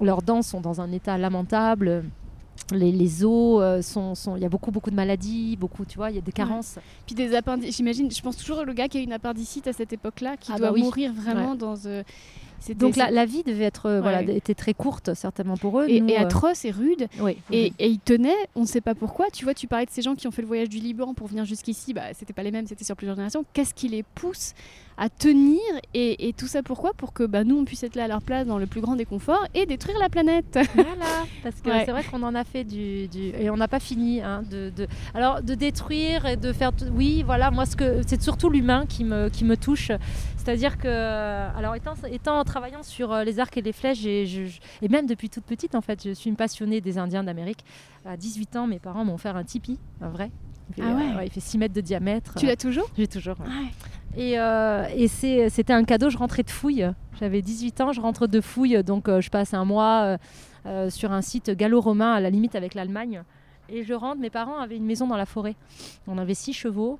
leurs 0.00 0.22
dents 0.22 0.42
sont 0.42 0.60
dans 0.60 0.80
un 0.80 0.92
état 0.92 1.16
lamentable. 1.18 2.04
Les, 2.72 2.90
les 2.90 3.24
os 3.24 3.60
euh, 3.62 3.82
sont, 3.82 4.14
sont- 4.14 4.34
il 4.34 4.42
y 4.42 4.44
a 4.44 4.48
beaucoup 4.48 4.70
beaucoup 4.72 4.90
de 4.90 4.96
maladies, 4.96 5.56
beaucoup, 5.56 5.84
tu 5.84 5.96
vois, 5.98 6.10
il 6.10 6.16
y 6.16 6.18
a 6.18 6.22
des 6.22 6.32
carences. 6.32 6.78
Puis 7.04 7.14
des 7.14 7.34
appendices, 7.34 7.76
j'imagine, 7.76 8.10
je 8.10 8.20
pense 8.22 8.36
toujours 8.36 8.64
le 8.64 8.72
gars 8.72 8.88
qui 8.88 8.98
a 8.98 9.00
une 9.02 9.12
appendicite 9.12 9.66
à 9.68 9.72
cette 9.72 9.92
époque-là, 9.92 10.36
qui 10.38 10.50
Ah 10.52 10.58
doit 10.58 10.68
bah 10.68 10.72
oui. 10.74 10.82
mourir 10.82 11.12
vraiment 11.12 11.54
dans. 11.54 11.76
euh, 11.86 12.02
Donc 12.76 12.96
la, 12.96 13.26
vie 13.26 13.44
devait 13.44 13.64
être, 13.64 13.86
euh, 13.86 14.00
voilà, 14.00 14.22
était 14.22 14.54
très 14.54 14.72
courte 14.74 15.14
certainement 15.14 15.56
pour 15.58 15.80
eux. 15.80 15.86
et, 15.88 16.00
Nous, 16.00 16.08
et 16.08 16.16
atroce 16.16 16.64
et 16.64 16.70
rude. 16.70 17.06
oui, 17.20 17.36
Et, 17.52 17.72
et 17.78 17.88
ils 17.88 18.00
tenaient, 18.00 18.34
on 18.56 18.62
ne 18.62 18.66
sait 18.66 18.80
pas 18.80 18.94
pourquoi. 18.96 19.26
Tu 19.32 19.44
vois, 19.44 19.54
tu 19.54 19.68
parlais 19.68 19.86
de 19.86 19.90
ces 19.90 20.02
gens 20.02 20.14
qui 20.16 20.26
ont 20.26 20.30
fait 20.32 20.42
le 20.42 20.48
voyage 20.48 20.70
du 20.70 20.78
Liban 20.78 21.12
pour 21.14 21.28
venir 21.28 21.44
jusqu'ici. 21.44 21.92
Bah, 21.92 22.14
c'était 22.14 22.32
pas 22.32 22.42
les 22.42 22.50
mêmes, 22.50 22.66
c'était 22.66 22.84
sur 22.84 22.96
plusieurs 22.96 23.14
générations. 23.16 23.44
Qu'est-ce 23.52 23.74
qui 23.74 23.88
les 23.88 24.02
pousse 24.02 24.54
à 24.98 25.08
tenir 25.08 25.60
et, 25.94 26.28
et 26.28 26.32
tout 26.32 26.46
ça 26.46 26.62
pourquoi? 26.62 26.92
Pour 26.94 27.12
que 27.12 27.24
bah, 27.24 27.44
nous 27.44 27.56
on 27.58 27.64
puisse 27.64 27.82
être 27.82 27.96
là 27.96 28.04
à 28.04 28.08
leur 28.08 28.22
place 28.22 28.46
dans 28.46 28.58
le 28.58 28.66
plus 28.66 28.80
grand 28.80 28.96
des 28.96 29.04
conforts 29.04 29.44
et 29.54 29.66
détruire 29.66 29.98
la 29.98 30.08
planète. 30.08 30.58
Voilà, 30.74 31.24
parce 31.42 31.60
que 31.60 31.68
Ouais. 31.70 31.82
c'est 31.84 31.90
vrai 31.90 32.04
qu'on 32.04 32.22
en 32.22 32.34
a 32.34 32.44
fait 32.44 32.64
du, 32.64 33.08
du- 33.08 33.32
et 33.38 33.50
on 33.50 33.56
n'a 33.56 33.68
pas 33.68 33.80
fini 33.80 34.22
hein, 34.22 34.42
de, 34.50 34.70
de- 34.70 34.86
alors 35.14 35.42
de 35.42 35.54
détruire 35.54 36.26
et 36.26 36.36
de 36.36 36.52
faire 36.52 36.70
oui 36.92 37.22
voilà 37.24 37.50
moi 37.50 37.66
ce 37.66 37.76
que 37.76 38.00
c'est 38.06 38.22
surtout 38.22 38.48
l'humain 38.50 38.86
qui 38.88 39.04
me 39.04 39.28
qui 39.28 39.44
me 39.44 39.56
touche 39.56 39.90
c'est-à-dire 40.36 40.78
que 40.78 40.88
alors 41.58 41.74
étant 41.74 41.94
étant 42.10 42.42
travaillant 42.44 42.82
sur 42.82 43.12
euh, 43.12 43.24
les 43.24 43.40
arcs 43.40 43.56
et 43.56 43.62
les 43.62 43.72
flèches 43.72 44.04
et, 44.06 44.26
je, 44.26 44.46
je- 44.46 44.60
et 44.82 44.88
même 44.88 45.06
depuis 45.06 45.28
toute 45.28 45.44
petite 45.44 45.74
en 45.74 45.80
fait 45.80 46.02
je 46.04 46.12
suis 46.12 46.30
une 46.30 46.36
passionnée 46.36 46.80
des 46.80 46.98
Indiens 46.98 47.24
d'Amérique 47.24 47.64
à 48.04 48.16
18 48.16 48.56
ans 48.56 48.66
mes 48.66 48.78
parents 48.78 49.04
m'ont 49.04 49.14
offert 49.14 49.36
un 49.36 49.44
tipi 49.44 49.78
un 50.00 50.08
vrai 50.08 50.30
Il 50.70 50.74
fait, 50.82 50.82
Ah 50.90 50.94
ouais. 51.16 51.26
il 51.26 51.30
fait 51.30 51.40
6 51.40 51.58
mètres 51.58 51.74
de 51.74 51.80
diamètre. 51.80 52.34
Tu 52.36 52.46
l'as 52.46 52.56
toujours 52.56 52.88
J'ai 52.96 53.06
toujours. 53.06 53.36
ouais. 53.40 53.46
Ouais. 53.46 53.70
Et, 54.18 54.38
euh, 54.38 54.84
et 54.94 55.08
c'était 55.08 55.72
un 55.72 55.84
cadeau, 55.84 56.08
je 56.10 56.16
rentrais 56.18 56.42
de 56.42 56.50
fouille. 56.50 56.90
J'avais 57.20 57.42
18 57.42 57.80
ans, 57.82 57.92
je 57.92 58.00
rentre 58.00 58.26
de 58.26 58.40
fouille, 58.40 58.82
donc 58.82 59.08
euh, 59.08 59.20
je 59.20 59.28
passe 59.30 59.52
un 59.54 59.64
mois 59.64 60.16
euh, 60.66 60.90
sur 60.90 61.12
un 61.12 61.20
site 61.22 61.50
gallo-romain 61.50 62.12
à 62.14 62.20
la 62.20 62.30
limite 62.30 62.54
avec 62.56 62.74
l'Allemagne. 62.74 63.22
Et 63.68 63.82
je 63.84 63.92
rentre, 63.94 64.20
mes 64.20 64.30
parents 64.30 64.58
avaient 64.58 64.76
une 64.76 64.86
maison 64.86 65.06
dans 65.06 65.16
la 65.16 65.26
forêt. 65.26 65.54
On 66.06 66.18
avait 66.18 66.34
six 66.34 66.52
chevaux. 66.54 66.98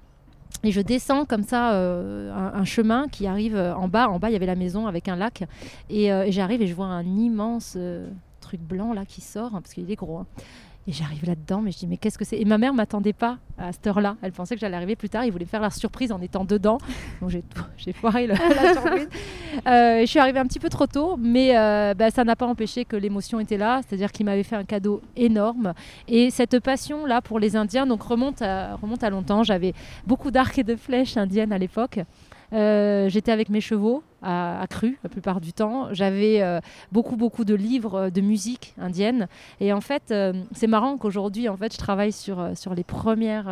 Et 0.62 0.72
je 0.72 0.80
descends 0.80 1.24
comme 1.24 1.42
ça 1.42 1.72
euh, 1.74 2.32
un, 2.32 2.60
un 2.60 2.64
chemin 2.64 3.08
qui 3.08 3.26
arrive 3.26 3.56
en 3.56 3.88
bas. 3.88 4.08
En 4.08 4.18
bas, 4.18 4.30
il 4.30 4.32
y 4.32 4.36
avait 4.36 4.46
la 4.46 4.54
maison 4.54 4.86
avec 4.86 5.08
un 5.08 5.16
lac. 5.16 5.44
Et, 5.90 6.12
euh, 6.12 6.24
et 6.24 6.32
j'arrive 6.32 6.62
et 6.62 6.66
je 6.66 6.74
vois 6.74 6.86
un 6.86 7.04
immense 7.04 7.74
euh, 7.76 8.08
truc 8.40 8.60
blanc 8.60 8.92
là 8.92 9.04
qui 9.04 9.20
sort, 9.20 9.54
hein, 9.54 9.60
parce 9.62 9.74
qu'il 9.74 9.90
est 9.90 9.96
gros. 9.96 10.18
hein. 10.18 10.26
Et 10.88 10.92
j'arrive 10.92 11.24
là-dedans, 11.24 11.62
mais 11.62 11.72
je 11.72 11.78
dis, 11.78 11.86
mais 11.88 11.96
qu'est-ce 11.96 12.16
que 12.16 12.24
c'est? 12.24 12.38
Et 12.38 12.44
ma 12.44 12.58
mère 12.58 12.72
m'attendait 12.72 13.12
pas 13.12 13.38
à 13.58 13.72
cette 13.72 13.84
heure-là. 13.88 14.16
Elle 14.22 14.30
pensait 14.30 14.54
que 14.54 14.60
j'allais 14.60 14.76
arriver 14.76 14.94
plus 14.94 15.08
tard. 15.08 15.24
Ils 15.24 15.32
voulaient 15.32 15.44
faire 15.44 15.60
la 15.60 15.70
surprise 15.70 16.12
en 16.12 16.20
étant 16.20 16.44
dedans. 16.44 16.78
Donc 17.20 17.30
j'ai, 17.30 17.92
foiré 17.92 18.28
le- 18.28 18.34
la 18.54 18.72
surprise. 18.80 19.08
Euh, 19.66 20.00
je 20.02 20.06
suis 20.06 20.20
arrivée 20.20 20.38
un 20.38 20.46
petit 20.46 20.60
peu 20.60 20.68
trop 20.68 20.86
tôt, 20.86 21.16
mais 21.16 21.56
euh, 21.56 21.92
bah, 21.94 22.12
ça 22.12 22.22
n'a 22.22 22.36
pas 22.36 22.46
empêché 22.46 22.84
que 22.84 22.94
l'émotion 22.94 23.40
était 23.40 23.56
là. 23.56 23.80
C'est-à-dire 23.86 24.12
qu'il 24.12 24.26
m'avait 24.26 24.44
fait 24.44 24.54
un 24.54 24.64
cadeau 24.64 25.02
énorme. 25.16 25.74
Et 26.06 26.30
cette 26.30 26.60
passion-là 26.60 27.20
pour 27.20 27.40
les 27.40 27.56
Indiens 27.56 27.86
donc, 27.86 28.02
remonte, 28.02 28.42
à, 28.42 28.76
remonte 28.76 29.02
à 29.02 29.10
longtemps. 29.10 29.42
J'avais 29.42 29.74
beaucoup 30.06 30.30
d'arcs 30.30 30.58
et 30.58 30.64
de 30.64 30.76
flèches 30.76 31.16
indiennes 31.16 31.52
à 31.52 31.58
l'époque. 31.58 31.98
Euh, 32.52 33.08
j'étais 33.08 33.32
avec 33.32 33.48
mes 33.48 33.60
chevaux 33.60 34.02
à, 34.22 34.64
cru 34.68 34.98
la 35.02 35.08
plupart 35.10 35.40
du 35.40 35.52
temps. 35.52 35.88
J'avais 35.92 36.42
euh, 36.42 36.60
beaucoup 36.92 37.16
beaucoup 37.16 37.44
de 37.44 37.54
livres 37.54 37.94
euh, 37.94 38.10
de 38.10 38.20
musique 38.20 38.74
indienne. 38.78 39.28
Et 39.60 39.72
en 39.72 39.80
fait, 39.80 40.14
c'est 40.52 40.66
marrant 40.66 40.96
qu'aujourd'hui, 40.96 41.48
en 41.48 41.56
fait, 41.56 41.72
je 41.72 41.78
travaille 41.78 42.12
sur, 42.12 42.50
sur 42.54 42.74
les 42.74 42.84
premières, 42.84 43.46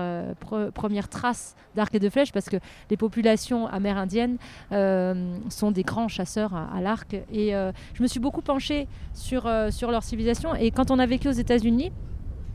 pre- 0.45 0.71
premières 0.71 1.09
traces 1.09 1.55
d'arcs 1.75 1.95
et 1.95 1.99
de 2.01 2.09
flèches 2.09 2.33
parce 2.33 2.49
que 2.49 2.57
les 2.91 2.97
populations 2.97 3.67
amérindiennes 3.67 4.39
sont 4.71 5.71
des 5.71 5.83
grands 5.83 6.09
chasseurs 6.09 6.55
à, 6.55 6.69
à 6.75 6.81
l'arc. 6.81 7.15
Et 7.33 7.53
je 7.95 8.03
me 8.03 8.07
suis 8.07 8.21
beaucoup 8.21 8.43
penchée 8.43 8.87
sur, 9.13 9.51
sur 9.71 9.91
leur 9.91 10.03
civilisation. 10.03 10.55
Et 10.55 10.71
quand 10.71 10.91
on 10.91 10.99
a 10.99 11.07
vécu 11.07 11.29
aux 11.29 11.33
États-Unis, 11.33 11.93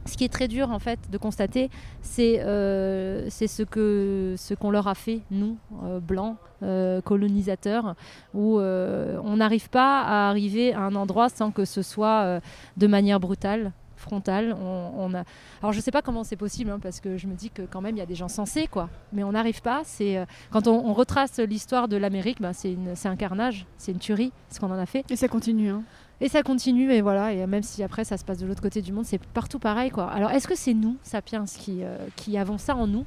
ce 0.09 0.17
qui 0.17 0.25
est 0.25 0.33
très 0.33 0.47
dur 0.47 0.71
en 0.71 0.79
fait 0.79 0.99
de 1.09 1.17
constater, 1.17 1.69
c'est 2.01 2.41
euh, 2.41 3.29
ce 3.29 3.63
que 3.63 4.35
ce 4.37 4.53
qu'on 4.53 4.71
leur 4.71 4.87
a 4.87 4.95
fait 4.95 5.21
nous 5.31 5.57
euh, 5.83 5.99
blancs 5.99 6.35
euh, 6.63 7.01
colonisateurs, 7.01 7.95
où 8.33 8.59
euh, 8.59 9.19
on 9.23 9.37
n'arrive 9.37 9.69
pas 9.69 10.01
à 10.01 10.29
arriver 10.29 10.73
à 10.73 10.81
un 10.81 10.95
endroit 10.95 11.29
sans 11.29 11.51
que 11.51 11.63
ce 11.65 11.81
soit 11.81 12.41
de 12.77 12.87
manière 12.87 13.19
brutale 13.19 13.71
frontale. 13.95 14.55
On, 14.61 15.13
a... 15.13 15.23
Alors 15.61 15.73
je 15.73 15.81
sais 15.81 15.91
pas 15.91 16.01
comment 16.01 16.23
c'est 16.23 16.37
possible 16.37 16.71
hein, 16.71 16.79
parce 16.81 17.01
que 17.01 17.17
je 17.17 17.27
me 17.27 17.35
dis 17.35 17.49
que 17.49 17.63
quand 17.63 17.81
même 17.81 17.97
il 17.97 17.99
y 17.99 18.01
a 18.01 18.05
des 18.05 18.15
gens 18.15 18.29
sensés 18.29 18.67
quoi, 18.67 18.89
mais 19.11 19.25
on 19.25 19.33
n'arrive 19.33 19.61
pas. 19.61 19.81
C'est 19.83 20.25
quand 20.51 20.67
on, 20.67 20.93
retrace 20.93 21.39
l'histoire 21.39 21.87
de 21.87 21.97
l'Amérique, 21.97 22.39
une- 22.63 22.95
c'est 22.95 23.09
un 23.09 23.17
carnage, 23.17 23.65
c'est 23.77 23.91
une 23.91 23.99
tuerie 23.99 24.31
ce 24.49 24.59
qu'on 24.59 24.71
en 24.71 24.79
a 24.79 24.85
fait. 24.85 25.03
Et 25.11 25.15
ça 25.17 25.27
continue. 25.27 25.69
Hein. 25.69 25.83
Et 26.21 26.27
ça 26.27 26.43
continue, 26.43 26.91
et 26.91 27.01
voilà, 27.01 27.31
et 27.31 27.47
même 27.47 27.63
si 27.63 27.81
après 27.81 28.03
ça 28.03 28.17
se 28.17 28.25
passe 28.25 28.39
de 28.39 28.45
l'autre 28.45 28.61
côté 28.61 28.81
du 28.81 28.91
monde, 28.91 29.05
c'est 29.05 29.21
partout 29.27 29.57
pareil, 29.59 29.89
quoi. 29.89 30.11
Alors, 30.11 30.31
est-ce 30.31 30.47
que 30.49 30.55
c'est 30.55 30.73
nous, 30.73 30.97
Sapiens, 31.01 31.45
qui, 31.45 31.81
euh, 31.81 31.95
qui 32.17 32.37
avons 32.37 32.57
ça 32.57 32.75
en 32.75 32.87
nous? 32.87 33.05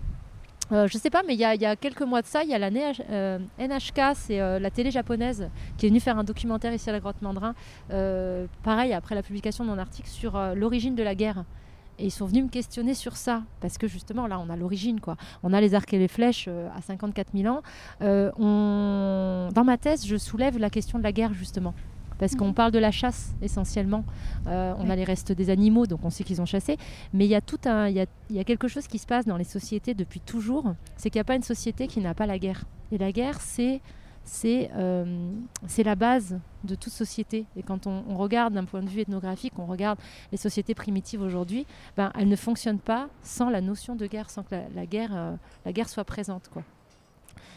Euh, 0.72 0.86
Je 0.88 0.96
sais 0.96 1.10
pas, 1.10 1.22
mais 1.26 1.34
il 1.34 1.38
y, 1.38 1.42
y 1.42 1.66
a 1.66 1.76
quelques 1.76 2.00
mois 2.02 2.22
de 2.22 2.26
ça, 2.26 2.42
il 2.42 2.48
y 2.48 2.54
a 2.54 2.58
la 2.58 2.70
NH 2.70 3.02
euh, 3.10 3.38
NHK, 3.58 4.00
c'est 4.14 4.40
euh, 4.40 4.58
la 4.58 4.70
télé 4.70 4.90
japonaise, 4.90 5.50
qui 5.76 5.84
est 5.84 5.88
venue 5.90 6.00
faire 6.00 6.18
un 6.18 6.24
documentaire 6.24 6.72
ici 6.72 6.88
à 6.88 6.92
la 6.92 7.00
Grotte 7.00 7.20
Mandrin, 7.20 7.54
euh, 7.90 8.46
pareil, 8.62 8.94
après 8.94 9.14
la 9.14 9.22
publication 9.22 9.64
de 9.64 9.68
mon 9.68 9.78
article 9.78 10.08
sur 10.08 10.40
l'origine 10.54 10.94
de 10.94 11.02
la 11.02 11.14
guerre. 11.14 11.44
Et 11.98 12.06
ils 12.06 12.10
sont 12.10 12.24
venus 12.24 12.44
me 12.44 12.48
questionner 12.48 12.94
sur 12.94 13.18
ça, 13.18 13.42
parce 13.60 13.76
que 13.76 13.86
justement, 13.86 14.26
là, 14.26 14.38
on 14.38 14.48
a 14.48 14.56
l'origine, 14.56 15.00
quoi. 15.00 15.18
On 15.42 15.52
a 15.52 15.60
les 15.60 15.74
arcs 15.74 15.92
et 15.92 15.98
les 15.98 16.08
flèches 16.08 16.48
à 16.48 16.80
54 16.80 17.32
000 17.36 17.54
ans. 17.54 17.60
Dans 18.00 19.64
ma 19.64 19.76
thèse, 19.76 20.06
je 20.06 20.16
soulève 20.16 20.56
la 20.58 20.70
question 20.70 20.98
de 20.98 21.04
la 21.04 21.12
guerre, 21.12 21.34
justement. 21.34 21.74
Parce 22.22 22.36
qu'on 22.36 22.46
Mhm. 22.48 22.54
parle 22.54 22.70
de 22.70 22.78
la 22.78 22.92
chasse 22.92 23.32
essentiellement. 23.42 24.04
Euh, 24.46 24.74
on 24.78 24.88
a 24.88 24.94
les 24.94 25.02
restes 25.02 25.32
des 25.32 25.50
animaux, 25.50 25.88
donc 25.88 26.04
on 26.04 26.10
sait 26.10 26.22
qu'ils 26.22 26.40
ont 26.40 26.46
chassé. 26.46 26.76
Mais 27.12 27.24
il 27.24 27.28
y 27.28 27.34
a 27.34 27.40
tout 27.40 27.58
un, 27.64 27.88
il 27.88 27.96
y 27.96 28.00
a, 28.00 28.06
il 28.30 28.36
y 28.36 28.38
a 28.38 28.44
quelque 28.44 28.68
chose 28.68 28.86
qui 28.86 28.98
se 28.98 29.06
passe 29.08 29.26
dans 29.26 29.36
les 29.36 29.42
sociétés 29.42 29.92
depuis 29.92 30.20
toujours. 30.20 30.72
C'est 30.96 31.10
qu'il 31.10 31.18
n'y 31.18 31.22
a 31.22 31.24
pas 31.24 31.34
une 31.34 31.42
société 31.42 31.88
qui 31.88 31.98
n'a 32.00 32.14
pas 32.14 32.26
la 32.26 32.38
guerre. 32.38 32.62
Et 32.92 32.98
la 32.98 33.10
guerre, 33.10 33.40
c'est 33.40 33.80
c'est 34.24 34.70
euh, 34.76 35.32
la 35.84 35.94
base 35.96 36.38
de 36.62 36.76
toute 36.76 36.92
société. 36.92 37.44
Et 37.56 37.64
quand 37.64 37.88
on, 37.88 38.04
on 38.08 38.16
regarde 38.16 38.54
d'un 38.54 38.66
point 38.66 38.82
de 38.84 38.88
vue 38.88 39.00
ethnographique, 39.00 39.54
on 39.58 39.66
regarde 39.66 39.98
les 40.30 40.38
sociétés 40.38 40.76
primitives 40.76 41.20
aujourd'hui, 41.22 41.66
ben, 41.96 42.12
elles 42.16 42.28
ne 42.28 42.36
fonctionnent 42.36 42.78
pas 42.78 43.08
sans 43.24 43.50
la 43.50 43.60
notion 43.60 43.96
de 43.96 44.06
guerre, 44.06 44.30
sans 44.30 44.44
que 44.44 44.54
la, 44.54 44.62
la 44.76 44.86
guerre, 44.86 45.10
euh, 45.12 45.34
la 45.66 45.72
guerre 45.72 45.88
soit 45.88 46.04
présente. 46.04 46.48
Quoi. 46.52 46.62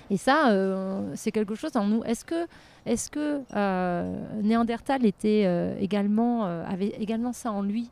Et 0.09 0.17
ça, 0.17 0.49
euh, 0.49 1.11
c'est 1.15 1.31
quelque 1.31 1.55
chose 1.55 1.75
en 1.75 1.85
nous. 1.85 2.03
Est-ce 2.03 2.25
que, 2.25 2.47
est 2.85 3.09
que 3.09 3.41
euh, 3.55 4.41
Néandertal 4.41 5.05
était, 5.05 5.43
euh, 5.45 5.75
également, 5.79 6.43
avait 6.43 6.89
également 6.99 7.33
ça 7.33 7.51
en 7.51 7.61
lui? 7.61 7.89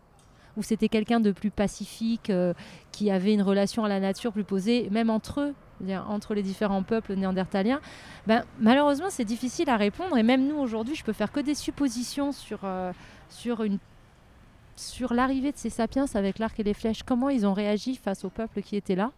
Ou 0.56 0.62
c'était 0.62 0.90
quelqu'un 0.90 1.20
de 1.20 1.32
plus 1.32 1.50
pacifique, 1.50 2.32
qui 2.92 3.10
avait 3.10 3.34
une 3.34 3.42
relation 3.42 3.86
à 3.86 3.88
la 3.88 4.00
nature 4.00 4.32
plus 4.32 4.44
posée, 4.44 4.88
même 4.92 5.10
entre 5.10 5.42
eux 5.42 5.54
entre 6.08 6.34
les 6.34 6.44
différents 6.44 6.84
peuples 6.84 7.16
néandertaliens? 7.16 7.82
Ben, 8.28 8.46
Malheureusement, 8.60 9.08
c'est 9.10 9.26
difficile 9.26 9.70
à 9.70 9.78
répondre. 9.78 10.16
Et 10.16 10.24
même 10.24 10.48
nous, 10.48 10.56
aujourd'hui, 10.56 10.96
je 10.96 11.04
peux 11.04 11.12
faire 11.12 11.32
que 11.32 11.40
des 11.40 11.56
suppositions 11.56 12.32
sur, 12.32 12.60
sur, 13.30 13.66
sur 14.76 15.14
l'arrivée 15.16 15.52
de 15.52 15.58
ces 15.58 15.72
sapiens 15.72 16.06
avec 16.14 16.38
l'arc 16.38 16.58
et 16.60 16.64
les 16.64 16.76
flèches. 16.76 17.02
Comment 17.02 17.30
ils 17.30 17.48
ont 17.48 17.54
réagi 17.54 17.96
face 17.96 18.24
au 18.24 18.30
peuple 18.30 18.62
qui 18.62 18.76
était 18.76 18.96
là? 18.96 19.12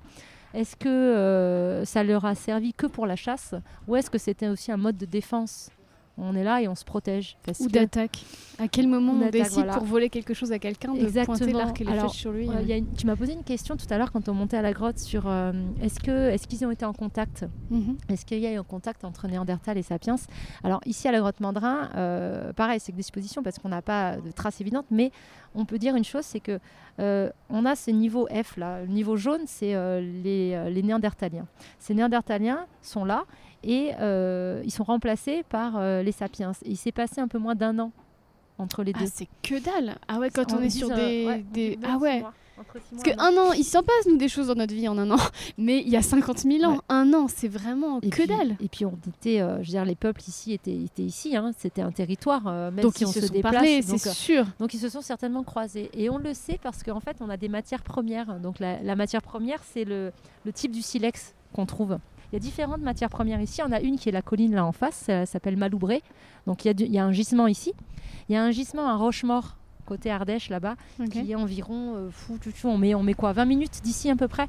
Est-ce 0.55 0.75
que 0.77 0.87
euh, 0.87 1.83
ça 1.85 2.03
leur 2.03 2.23
a 2.25 2.33
servi 2.33 2.73
que 2.73 2.87
pour 2.87 3.05
la 3.05 3.15
chasse 3.15 3.53
ou 3.87 3.95
est-ce 3.95 4.09
que 4.09 4.17
c'était 4.17 4.47
aussi 4.47 4.71
un 4.71 4.77
mode 4.77 4.97
de 4.97 5.05
défense? 5.05 5.69
On 6.17 6.33
est 6.35 6.43
là 6.45 6.61
et 6.61 6.67
on 6.67 6.75
se 6.75 6.85
protège. 6.85 7.37
parce 7.45 7.59
Ou 7.59 7.67
que- 7.67 7.73
d'attaque. 7.73 8.23
À 8.57 8.69
quel 8.69 8.87
moment 8.87 9.11
on 9.13 9.29
décide 9.29 9.53
voilà. 9.55 9.73
pour 9.73 9.83
voler 9.83 10.09
quelque 10.09 10.33
chose 10.33 10.53
à 10.53 10.59
quelqu'un 10.59 10.93
de 10.93 10.99
Exactement. 11.01 11.37
pointer 11.37 11.51
l'arc 11.51 11.81
et 11.81 11.83
les 11.83 11.91
Alors, 11.91 12.05
flèches 12.05 12.21
sur 12.21 12.31
lui 12.31 12.47
Euh, 12.49 12.53
il 12.61 12.67
y 12.67 12.71
a 12.73 12.77
une- 12.77 12.93
tu 12.93 13.05
m'as 13.05 13.17
posé 13.17 13.33
une 13.33 13.43
question 13.43 13.75
tout 13.75 13.85
à 13.89 13.97
l'heure 13.97 14.13
quand 14.13 14.29
on 14.29 14.33
montait 14.33 14.55
à 14.55 14.61
la 14.61 14.71
grotte 14.71 14.97
sur 14.97 15.27
euh, 15.27 15.51
est-ce 15.81 15.99
que 15.99 16.29
est-ce 16.29 16.47
qu'ils 16.47 16.65
ont 16.65 16.71
été 16.71 16.85
en 16.85 16.93
contact? 16.93 17.45
Mhm. 17.69 17.97
Est-ce 18.07 18.25
qu'il 18.25 18.39
y 18.39 18.47
a 18.47 18.53
eu 18.53 18.57
un 18.57 18.63
contact 18.63 19.03
entre 19.03 19.27
Néandertal 19.27 19.77
et 19.77 19.81
Sapiens? 19.81 20.15
Alors 20.63 20.79
ici 20.85 21.05
à 21.09 21.11
la 21.11 21.19
grotte 21.19 21.41
Mandrin, 21.41 21.89
euh, 21.95 22.53
pareil, 22.53 22.79
c'est 22.79 22.93
que 22.93 22.97
des 22.97 23.03
suppositions 23.03 23.43
parce 23.43 23.59
qu'on 23.59 23.69
n'a 23.69 23.81
pas 23.81 24.15
de 24.17 24.31
traces 24.31 24.61
évidentes, 24.61 24.85
mais 24.91 25.11
on 25.53 25.65
peut 25.65 25.77
dire 25.77 25.95
une 25.97 26.05
chose, 26.05 26.23
c'est 26.23 26.39
que 26.39 26.59
euh, 26.99 27.29
on 27.49 27.65
a 27.65 27.75
ce 27.75 27.91
niveau 27.91 28.25
F 28.31 28.55
là, 28.55 28.81
le 28.83 28.87
niveau 28.87 29.17
jaune, 29.17 29.41
c'est 29.47 29.75
euh, 29.75 29.99
les, 29.99 30.53
euh, 30.53 30.69
les 30.69 30.81
Néandertaliens. 30.81 31.45
Ces 31.77 31.93
Néandertaliens 31.93 32.65
sont 32.81 33.03
là 33.03 33.25
et 33.65 33.91
euh, 33.99 34.61
ils 34.63 34.71
sont 34.71 34.83
remplacés 34.83 35.43
par 35.49 35.73
euh, 35.77 36.03
les 36.03 36.11
Sapiens. 36.11 36.51
Et 36.63 36.71
il 36.71 36.77
s'est 36.77 36.91
passé 36.91 37.19
un 37.19 37.27
peu 37.27 37.39
moins 37.39 37.55
d'un 37.55 37.77
an 37.79 37.91
entre 38.57 38.83
les 38.83 38.93
Ah, 38.95 38.99
deux. 38.99 39.09
c'est 39.13 39.27
que 39.43 39.55
dalle. 39.59 39.97
Ah 40.07 40.19
ouais, 40.19 40.29
quand 40.29 40.53
on, 40.53 40.61
est 40.61 40.69
sur 40.69 40.87
des. 40.89 41.25
ouais, 41.25 41.45
des- 41.51 41.77
entre 41.81 41.89
Ah 41.91 41.97
ouais. 41.97 42.23
Parce 42.55 43.03
qu'un 43.03 43.35
an, 43.37 43.51
il 43.51 43.65
s'en 43.65 43.83
passe, 43.83 44.05
nous, 44.07 44.15
des 44.15 44.29
choses 44.29 44.47
dans 44.47 44.55
notre 44.55 44.73
vie 44.73 44.87
en 44.87 44.97
un 44.97 45.11
an. 45.11 45.17
Mais 45.57 45.81
il 45.81 45.89
y 45.89 45.97
a 45.97 46.01
50 46.01 46.37
000 46.39 46.63
ans, 46.63 46.75
Ouais. 46.75 46.79
un 46.87 47.13
an, 47.13 47.27
c'est 47.27 47.49
vraiment 47.49 47.99
Et 47.99 48.09
que 48.09 48.15
puis- 48.15 48.27
dalle. 48.27 48.55
Et 48.61 48.69
puis 48.69 48.85
on 48.85 48.97
était, 49.09 49.41
euh, 49.41 49.55
je 49.55 49.67
veux 49.67 49.71
dire, 49.71 49.83
les 49.83 49.95
peuples 49.95 50.21
ici 50.25 50.53
étaient, 50.53 50.73
étaient 50.73 51.03
ici, 51.03 51.35
hein, 51.35 51.51
c'était 51.57 51.81
un 51.81 51.91
territoire, 51.91 52.43
euh, 52.47 52.71
même 52.71 52.81
Donc 52.83 52.93
si 52.95 53.03
ils 53.03 53.07
on 53.07 53.11
se 53.11 53.19
se, 53.19 53.27
sont 53.27 53.33
déplace. 53.33 53.61
c'est 53.83 53.97
sûr. 54.13 54.45
donc 54.57 54.73
ils 54.73 54.79
se 54.79 54.87
sont 54.87 55.01
certainement 55.01 55.43
croisés. 55.43 55.89
Et 55.93 56.09
on 56.09 56.17
le 56.17 56.33
sait 56.33 56.57
parce 56.63 56.81
qu'en 56.81 57.01
fait, 57.01 57.17
on 57.19 57.29
a 57.29 57.35
des 57.35 57.49
matières 57.49 57.83
premières. 57.83 58.39
Donc 58.39 58.59
la, 58.59 58.81
la 58.81 58.95
matière 58.95 59.21
première, 59.21 59.59
c'est 59.73 59.83
le, 59.83 60.13
le 60.45 60.53
type 60.53 60.71
du 60.71 60.81
silex 60.81 61.35
qu'on 61.51 61.65
trouve. 61.65 61.97
Il 62.31 62.33
y 62.33 62.35
a 62.37 62.39
différentes 62.39 62.81
matières 62.81 63.09
premières 63.09 63.41
ici. 63.41 63.61
On 63.65 63.71
a 63.71 63.79
une 63.79 63.97
qui 63.97 64.09
est 64.09 64.11
la 64.11 64.21
colline 64.21 64.53
là 64.55 64.65
en 64.65 64.71
face, 64.71 64.95
ça 64.95 65.25
s'appelle 65.25 65.57
Maloubré. 65.57 66.01
Donc 66.47 66.65
il 66.65 66.67
y, 66.67 66.71
a 66.71 66.73
du- 66.73 66.85
il 66.85 66.91
y 66.91 66.99
a 66.99 67.05
un 67.05 67.11
gisement 67.11 67.47
ici. 67.47 67.73
Il 68.29 68.33
y 68.33 68.35
a 68.37 68.43
un 68.43 68.51
gisement 68.51 68.87
à 68.87 68.95
Rochemort, 68.95 69.55
côté 69.85 70.09
Ardèche 70.11 70.49
là-bas, 70.49 70.75
qui 71.11 71.31
est 71.31 71.35
environ, 71.35 71.95
euh, 71.95 72.09
fou, 72.11 72.37
tu- 72.41 72.51
tu- 72.51 72.65
on, 72.67 72.77
met, 72.77 72.95
on 72.95 73.03
met 73.03 73.13
quoi 73.13 73.33
20 73.33 73.45
minutes 73.45 73.81
d'ici 73.83 74.09
à 74.09 74.15
peu 74.15 74.27
près 74.27 74.47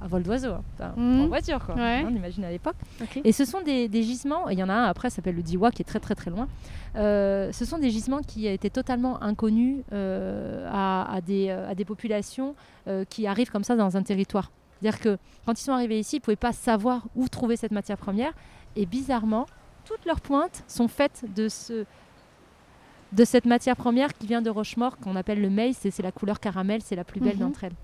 à 0.00 0.06
vol 0.06 0.22
d'oiseau, 0.22 0.52
hein. 0.52 0.62
Enfin, 0.74 0.92
Mhm. 0.96 1.20
en 1.22 1.26
voiture 1.26 1.64
quoi. 1.66 1.74
Ouais. 1.74 2.04
On 2.06 2.14
imagine 2.14 2.44
à 2.44 2.50
l'époque. 2.50 2.76
Et 3.24 3.32
ce 3.32 3.44
sont 3.44 3.62
des, 3.62 3.88
des 3.88 4.04
gisements, 4.04 4.48
il 4.48 4.56
y 4.56 4.62
en 4.62 4.68
a 4.68 4.72
un 4.74 4.84
après, 4.84 5.10
ça 5.10 5.16
s'appelle 5.16 5.34
le 5.34 5.42
Diwa, 5.42 5.72
qui 5.72 5.82
est 5.82 5.84
très 5.84 5.98
très 5.98 6.14
très 6.14 6.30
loin. 6.30 6.46
Euh, 6.94 7.50
ce 7.50 7.64
sont 7.64 7.78
des 7.78 7.90
gisements 7.90 8.20
qui 8.22 8.46
étaient 8.46 8.70
totalement 8.70 9.20
inconnus 9.22 9.78
euh, 9.92 10.68
à, 10.72 11.12
à 11.12 11.20
des, 11.20 11.50
à 11.50 11.74
des 11.74 11.84
populations 11.84 12.54
euh, 12.86 13.04
qui 13.10 13.26
arrivent 13.26 13.50
comme 13.50 13.64
ça 13.64 13.74
dans 13.74 13.96
un 13.96 14.02
territoire. 14.02 14.52
C'est-à-dire 14.80 15.00
que 15.00 15.18
quand 15.44 15.58
ils 15.58 15.64
sont 15.64 15.72
arrivés 15.72 15.98
ici, 15.98 16.16
ils 16.16 16.18
ne 16.20 16.24
pouvaient 16.24 16.36
pas 16.36 16.52
savoir 16.52 17.06
où 17.16 17.28
trouver 17.28 17.56
cette 17.56 17.72
matière 17.72 17.96
première. 17.98 18.32
Et 18.76 18.86
bizarrement, 18.86 19.46
toutes 19.84 20.04
leurs 20.06 20.20
pointes 20.20 20.62
sont 20.68 20.88
faites 20.88 21.24
de, 21.34 21.48
ce, 21.48 21.84
de 23.12 23.24
cette 23.24 23.44
matière 23.46 23.74
première 23.76 24.12
qui 24.16 24.26
vient 24.26 24.42
de 24.42 24.50
Rochemort, 24.50 24.98
qu'on 24.98 25.16
appelle 25.16 25.40
le 25.40 25.50
maïs, 25.50 25.84
et 25.84 25.90
c'est 25.90 26.02
la 26.02 26.12
couleur 26.12 26.38
caramel, 26.40 26.80
c'est 26.82 26.96
la 26.96 27.04
plus 27.04 27.20
belle 27.20 27.34
Mhm. 27.34 27.40
d'entre 27.40 27.64
elles. 27.64 27.74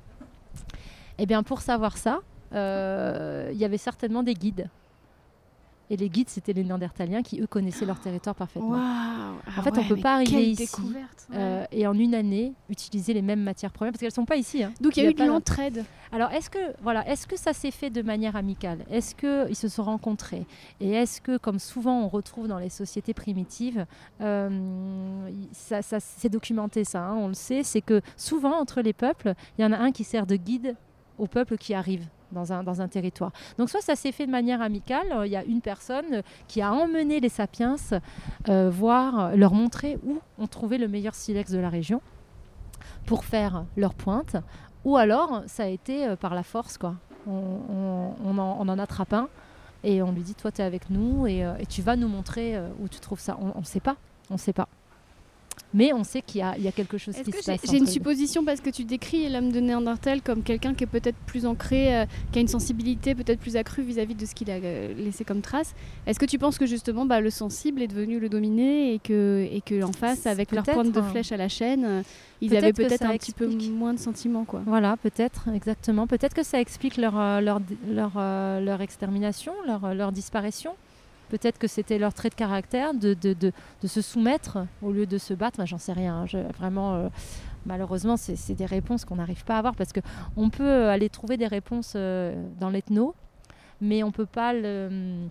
Et 1.18 1.26
bien 1.26 1.42
pour 1.42 1.60
savoir 1.62 1.96
ça, 1.96 2.20
euh, 2.52 3.50
il 3.52 3.58
y 3.58 3.64
avait 3.64 3.78
certainement 3.78 4.22
des 4.22 4.34
guides 4.34 4.68
Et 5.90 5.96
les 5.98 6.08
guides, 6.08 6.30
c'était 6.30 6.54
les 6.54 6.64
Néandertaliens 6.64 7.22
qui, 7.22 7.40
eux, 7.40 7.46
connaissaient 7.46 7.84
leur 7.84 8.00
territoire 8.00 8.34
parfaitement. 8.34 8.70
Waouh 8.70 8.80
En 9.58 9.62
fait, 9.62 9.70
Ah 9.74 9.78
on 9.78 9.80
ouais, 9.82 9.88
peut 9.88 9.96
pas 9.96 10.14
arriver 10.14 10.50
ici, 10.50 10.64
ouais. 10.82 11.02
Euh, 11.34 11.64
et 11.72 11.86
en 11.86 11.92
une 11.98 12.14
année, 12.14 12.54
utiliser 12.70 13.12
les 13.12 13.20
mêmes 13.22 13.42
matières 13.42 13.70
premières, 13.72 13.92
parce 13.92 14.00
qu'elles 14.00 14.10
sont 14.12 14.24
pas 14.24 14.36
ici. 14.36 14.62
hein. 14.62 14.72
Donc 14.80 14.96
il 14.96 15.04
y 15.04 15.06
a 15.06 15.10
eu 15.10 15.14
de 15.14 15.24
l'entraide. 15.24 15.84
Alors, 16.10 16.30
est-ce 16.32 16.48
que, 16.48 16.58
voilà, 16.82 17.06
est-ce 17.08 17.26
que 17.26 17.36
ça 17.38 17.52
s'est 17.52 17.70
fait 17.70 17.90
de 17.90 18.00
manière 18.02 18.34
amicale? 18.36 18.84
Est-ce 18.90 19.14
qu'ils 19.14 19.56
se 19.56 19.68
sont 19.68 19.82
rencontrés? 19.82 20.46
Et 20.80 20.92
est-ce 20.92 21.20
que, 21.20 21.36
comme 21.36 21.58
souvent 21.58 22.00
on 22.02 22.08
retrouve 22.08 22.48
dans 22.48 22.58
les 22.58 22.68
sociétés 22.70 23.14
primitives, 23.14 23.84
euh, 24.20 25.28
ça, 25.52 25.82
ça- 25.82 26.00
c'est 26.00 26.28
documenté 26.28 26.84
ça, 26.84 27.00
hein, 27.04 27.14
on 27.16 27.28
le 27.28 27.34
sait, 27.34 27.62
c'est 27.62 27.80
que 27.80 28.00
souvent 28.16 28.58
entre 28.60 28.80
les 28.80 28.92
peuples, 28.92 29.34
il 29.58 29.62
y 29.62 29.64
en 29.64 29.72
a 29.72 29.76
un 29.78 29.92
qui 29.92 30.04
sert 30.04 30.26
de 30.26 30.36
guide 30.36 30.76
au 31.18 31.26
peuple 31.26 31.56
qui 31.56 31.74
arrive. 31.74 32.06
Dans 32.34 32.52
un, 32.52 32.88
territoire. 32.88 33.32
Donc 33.58 33.70
soit 33.70 33.80
ça 33.80 33.94
s'est 33.96 34.12
fait 34.12 34.26
de 34.26 34.30
manière 34.30 34.60
amicale, 34.60 35.06
euh, 35.12 35.26
il 35.26 35.32
y 35.32 35.36
a 35.36 35.44
une 35.44 35.60
personne 35.60 36.14
euh, 36.14 36.22
qui 36.48 36.60
a 36.60 36.72
emmené 36.72 37.20
les 37.20 37.28
sapiens 37.28 37.76
euh, 38.48 38.70
voir, 38.70 39.36
leur 39.36 39.54
montrer 39.54 39.98
où 40.04 40.18
on 40.38 40.46
trouvait 40.46 40.78
le 40.78 40.88
meilleur 40.88 41.14
silex 41.14 41.50
de 41.50 41.58
la 41.58 41.68
région 41.68 42.00
pour 43.06 43.24
faire 43.24 43.64
leur 43.76 43.94
pointe, 43.94 44.36
ou 44.84 44.96
alors 44.96 45.42
ça 45.46 45.64
a 45.64 45.66
été 45.66 46.14
par 46.16 46.34
la 46.34 46.42
force 46.42 46.76
quoi. 46.76 46.96
On, 47.26 48.38
en, 48.38 48.78
attrape 48.78 49.12
un 49.14 49.28
et 49.82 50.02
on 50.02 50.12
lui 50.12 50.22
dit 50.22 50.34
toi 50.34 50.50
tu 50.50 50.60
es 50.60 50.64
avec 50.64 50.90
nous 50.90 51.26
et, 51.26 51.38
et 51.58 51.66
tu 51.66 51.80
vas 51.80 51.96
nous 51.96 52.08
montrer 52.08 52.58
où 52.80 52.88
tu 52.88 53.00
trouves 53.00 53.20
ça. 53.20 53.38
On 53.40 53.60
ne 53.60 53.64
sait 53.64 53.80
pas, 53.80 53.96
on 54.30 54.36
sait 54.36 54.52
pas. 54.52 54.68
Mais 55.74 55.92
on 55.92 56.04
sait 56.04 56.22
qu'il 56.22 56.38
y 56.38 56.42
a, 56.42 56.56
il 56.56 56.62
y 56.62 56.68
a 56.68 56.72
quelque 56.72 56.98
chose 56.98 57.16
qui 57.16 57.32
que 57.32 57.38
se 57.38 57.42
j'ai 57.44 57.58
passe. 57.58 57.68
j'ai 57.68 57.78
une 57.78 57.84
eux. 57.84 57.88
supposition 57.88 58.44
parce 58.44 58.60
que 58.60 58.70
tu 58.70 58.84
décris 58.84 59.28
l'homme 59.28 59.50
de 59.50 59.58
Néandertal 59.58 60.22
comme 60.22 60.44
quelqu'un 60.44 60.72
qui 60.72 60.84
est 60.84 60.88
peut-être 60.88 61.16
plus 61.26 61.46
ancré, 61.46 61.96
euh, 61.96 62.06
qui 62.30 62.38
a 62.38 62.42
une 62.42 62.48
sensibilité 62.48 63.16
peut-être 63.16 63.40
plus 63.40 63.56
accrue 63.56 63.82
vis-à-vis 63.82 64.14
de 64.14 64.24
ce 64.24 64.36
qu'il 64.36 64.50
a 64.52 64.54
euh, 64.54 64.94
laissé 64.94 65.24
comme 65.24 65.40
trace. 65.40 65.74
Est-ce 66.06 66.20
que 66.20 66.26
tu 66.26 66.38
penses 66.38 66.58
que 66.58 66.66
justement 66.66 67.06
bah, 67.06 67.20
le 67.20 67.30
sensible 67.30 67.82
est 67.82 67.88
devenu 67.88 68.20
le 68.20 68.28
dominé 68.28 68.94
et 68.94 69.00
que, 69.00 69.48
et 69.50 69.60
que 69.62 69.82
en 69.82 69.92
face, 69.92 70.26
avec 70.26 70.52
leur 70.52 70.62
pointe 70.62 70.92
de 70.92 71.00
hein. 71.00 71.08
flèche 71.10 71.32
à 71.32 71.36
la 71.36 71.48
chaîne, 71.48 71.84
euh, 71.84 72.02
ils 72.40 72.56
avaient 72.56 72.72
peut-être 72.72 73.04
un 73.04 73.16
petit 73.16 73.32
peu 73.32 73.48
moins 73.48 73.94
de 73.94 73.98
sentiments 73.98 74.44
quoi. 74.44 74.62
Voilà, 74.66 74.96
peut-être, 74.96 75.48
exactement. 75.52 76.06
Peut-être 76.06 76.34
que 76.34 76.44
ça 76.44 76.60
explique 76.60 76.96
leur, 76.96 77.14
leur, 77.40 77.60
leur, 77.90 78.12
leur 78.16 78.80
extermination, 78.80 79.52
leur, 79.66 79.92
leur 79.94 80.12
disparition. 80.12 80.74
Peut-être 81.34 81.58
que 81.58 81.66
c'était 81.66 81.98
leur 81.98 82.14
trait 82.14 82.28
de 82.30 82.34
caractère 82.36 82.94
de, 82.94 83.12
de, 83.14 83.32
de, 83.32 83.50
de 83.82 83.86
se 83.88 84.00
soumettre 84.00 84.58
au 84.82 84.92
lieu 84.92 85.04
de 85.06 85.18
se 85.18 85.34
battre. 85.34 85.66
J'en 85.66 85.78
sais 85.78 85.92
rien. 85.92 86.14
hein. 86.20 86.26
Je- 86.26 86.38
vraiment, 86.58 86.94
euh, 86.94 87.08
malheureusement, 87.66 88.16
c'est 88.16 88.54
des 88.54 88.66
réponses 88.66 89.04
qu'on 89.04 89.16
n'arrive 89.16 89.44
pas 89.44 89.56
à 89.56 89.58
avoir 89.58 89.74
parce 89.74 89.92
qu'on 89.92 90.48
peut 90.50 90.88
aller 90.88 91.08
trouver 91.08 91.36
des 91.36 91.48
réponses 91.48 91.94
euh, 91.96 92.34
dans 92.60 92.70
l'ethno, 92.70 93.14
mais 93.80 94.04
on 94.04 94.12
peut 94.12 94.26
pas 94.26 94.52
le. 94.52 95.26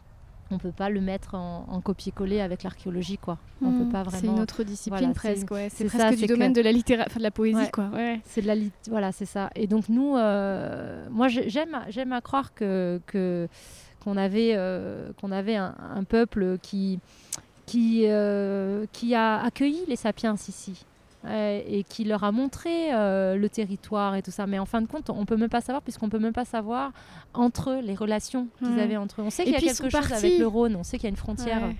On 0.52 0.58
peut 0.60 0.74
pas 0.74 0.90
le 0.90 1.00
mettre 1.02 1.34
en, 1.36 1.66
en 1.68 1.80
copier-coller 1.82 2.40
avec 2.42 2.62
l'archéologie, 2.64 3.18
quoi. 3.18 3.40
On 3.62 3.70
Hmm, 3.72 3.86
peut 3.86 3.92
pas 3.92 4.04
C'est 4.04 4.18
vraiment. 4.18 4.36
une 4.36 4.42
autre 4.44 4.64
discipline 4.64 5.00
Voilà, 5.00 5.14
presque. 5.16 5.50
ouais. 5.52 5.70
C'est 5.74 5.86
presque 5.86 6.02
ça, 6.04 6.12
du 6.16 6.28
domaine 6.28 6.52
que- 6.54 6.58
de 6.60 6.64
la 6.64 6.72
littérature, 6.74 7.18
de 7.18 7.24
la 7.24 7.32
poésie 7.32 7.56
Ouais. 7.56 7.72
quoi. 7.72 7.86
Ouais. 7.94 8.20
C'est 8.26 8.42
de 8.44 8.48
la 8.48 8.54
lit- 8.56 8.72
voilà, 8.90 9.12
c'est 9.14 9.26
ça. 9.26 9.50
Et 9.56 9.66
donc 9.68 9.88
nous, 9.90 10.16
euh, 10.16 11.08
moi 11.10 11.28
j'ai- 11.30 11.50
j'aime 11.50 11.80
j'aime 11.90 12.12
à 12.14 12.22
croire 12.22 12.54
que 12.54 13.02
que- 13.08 13.48
qu'on 14.04 14.18
avait 14.18 14.54
euh, 14.56 15.10
qu'on 15.22 15.32
avait 15.32 15.56
un, 15.56 15.74
un 15.96 16.04
peuple 16.04 16.58
qui 16.62 17.00
qui 17.66 18.04
euh, 18.08 18.86
qui 18.92 19.16
a 19.16 19.42
accueilli 19.42 19.84
les 19.88 19.96
sapiens 19.96 20.36
ici. 20.36 20.86
euh, 21.26 21.62
et 21.66 21.84
qui 21.86 22.04
leur 22.04 22.26
a 22.26 22.34
montré 22.34 22.94
euh, 22.94 23.38
le 23.38 23.48
territoire 23.48 24.16
et 24.16 24.22
tout 24.22 24.32
ça. 24.32 24.46
Mais 24.46 24.60
en 24.60 24.66
fin 24.66 24.82
de 24.82 24.88
compte, 24.88 25.10
on 25.10 25.26
peut 25.26 25.38
même 25.38 25.48
pas 25.50 25.62
savoir, 25.62 25.82
puisqu'on 25.82 26.10
peut 26.10 26.20
même 26.20 26.34
pas 26.34 26.44
savoir 26.44 26.92
entre 27.34 27.70
eux 27.72 27.80
les 27.82 27.96
relations 27.96 28.48
qu'ils 28.60 28.78
avaient 28.82 28.98
entre 28.98 29.22
eux. 29.22 29.24
On 29.26 29.30
sait 29.30 29.46
qu'il 29.46 29.54
y 29.54 29.56
a 29.56 29.60
quelque 29.62 29.84
chose 29.84 29.92
partis. 30.10 30.14
avec 30.26 30.38
le 30.38 30.48
Rhône, 30.48 30.76
on 30.76 30.84
sait 30.84 30.98
qu'il 30.98 31.06
y 31.06 31.08
a 31.08 31.12
une 31.12 31.16
frontière, 31.16 31.62
Ouais. 31.62 31.76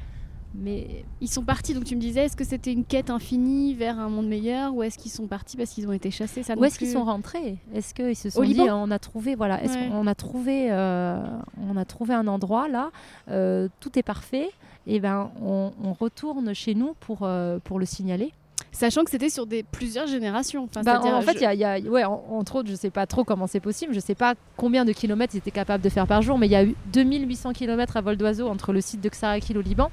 Mais 0.56 1.04
Ils 1.22 1.28
sont 1.30 1.44
partis, 1.44 1.74
donc 1.74 1.84
tu 1.86 1.96
me 1.96 2.02
disais, 2.02 2.26
est-ce 2.26 2.36
que 2.36 2.44
c'était 2.44 2.72
une 2.72 2.84
quête 2.86 3.10
infinie 3.10 3.74
vers 3.74 4.00
un 4.00 4.10
monde 4.10 4.28
meilleur 4.28 4.74
ou 4.76 4.84
est-ce 4.84 4.98
qu'ils 4.98 5.12
sont 5.12 5.28
partis 5.28 5.58
parce 5.58 5.72
qu'ils 5.72 5.88
ont 5.88 5.92
été 5.94 6.12
chassés 6.12 6.44
ça 6.44 6.54
Où 6.58 6.64
est-ce 6.66 6.78
qu'ils 6.78 6.92
sont 6.92 7.04
rentrés? 7.06 7.58
Est-ce 7.74 7.94
qu'ils 7.94 8.16
se 8.16 8.30
sont 8.30 8.40
Au 8.42 8.44
dit 8.46 8.54
Liban 8.54 8.82
on 8.84 8.92
a 8.92 9.00
trouvé 9.00 9.36
voilà 9.36 9.64
est-ce 9.64 9.74
Ouais. 9.78 9.88
qu'on 9.90 10.06
a 10.08 10.16
trouvé 10.16 10.68
euh, 10.72 11.22
on 11.70 11.76
a 11.78 11.86
trouvé 11.86 12.14
un 12.14 12.28
endroit 12.28 12.68
là 12.68 12.92
euh, 13.30 13.68
tout 13.80 13.98
est 13.98 14.04
parfait 14.04 14.50
et 14.86 15.00
ben 15.00 15.32
on, 15.42 15.72
on 15.84 15.94
retourne 15.94 16.54
chez 16.54 16.76
nous 16.76 16.94
pour 17.00 17.20
euh, 17.24 17.60
pour 17.64 17.80
le 17.80 17.86
signaler. 17.86 18.32
Sachant 18.72 19.04
que 19.04 19.12
c'était 19.12 19.30
sur 19.30 19.46
des 19.46 19.62
plusieurs 19.62 20.08
générations. 20.08 20.64
Enfin, 20.66 20.82
Ben, 20.82 21.00
en 21.00 21.22
fait 21.22 21.38
je- 21.38 21.42
y 21.44 21.46
a, 21.46 21.54
il 21.54 21.60
y 21.60 21.66
a- 21.66 21.80
ouais 21.92 22.04
en- 22.06 22.24
entre 22.32 22.56
autres 22.58 22.70
je 22.70 22.76
sais 22.76 22.90
pas 22.90 23.06
trop 23.06 23.24
comment 23.24 23.46
c'est 23.48 23.60
possible 23.60 23.94
je 23.94 24.00
sais 24.00 24.16
pas 24.16 24.34
combien 24.58 24.84
de 24.86 24.92
kilomètres 24.92 25.34
ils 25.36 25.40
étaient 25.40 25.52
capables 25.52 25.84
de 25.84 25.90
faire 25.90 26.08
par 26.08 26.22
jour 26.22 26.38
mais 26.38 26.48
il 26.48 26.52
y 26.52 26.56
a 26.56 26.64
eu 26.64 26.76
2800 26.92 27.54
kilomètres 27.54 27.98
à 27.98 28.02
vol 28.02 28.18
d'oiseau 28.18 28.48
entre 28.48 28.74
le 28.74 28.82
site 28.82 29.00
de 29.02 29.10
Xarakil 29.10 29.58
au 29.58 29.62
Liban 29.62 29.90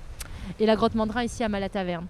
et 0.58 0.66
la 0.66 0.76
grotte 0.76 0.94
Mandrin 0.94 1.22
ici 1.22 1.44
à 1.44 1.48
Malataverne. 1.48 2.06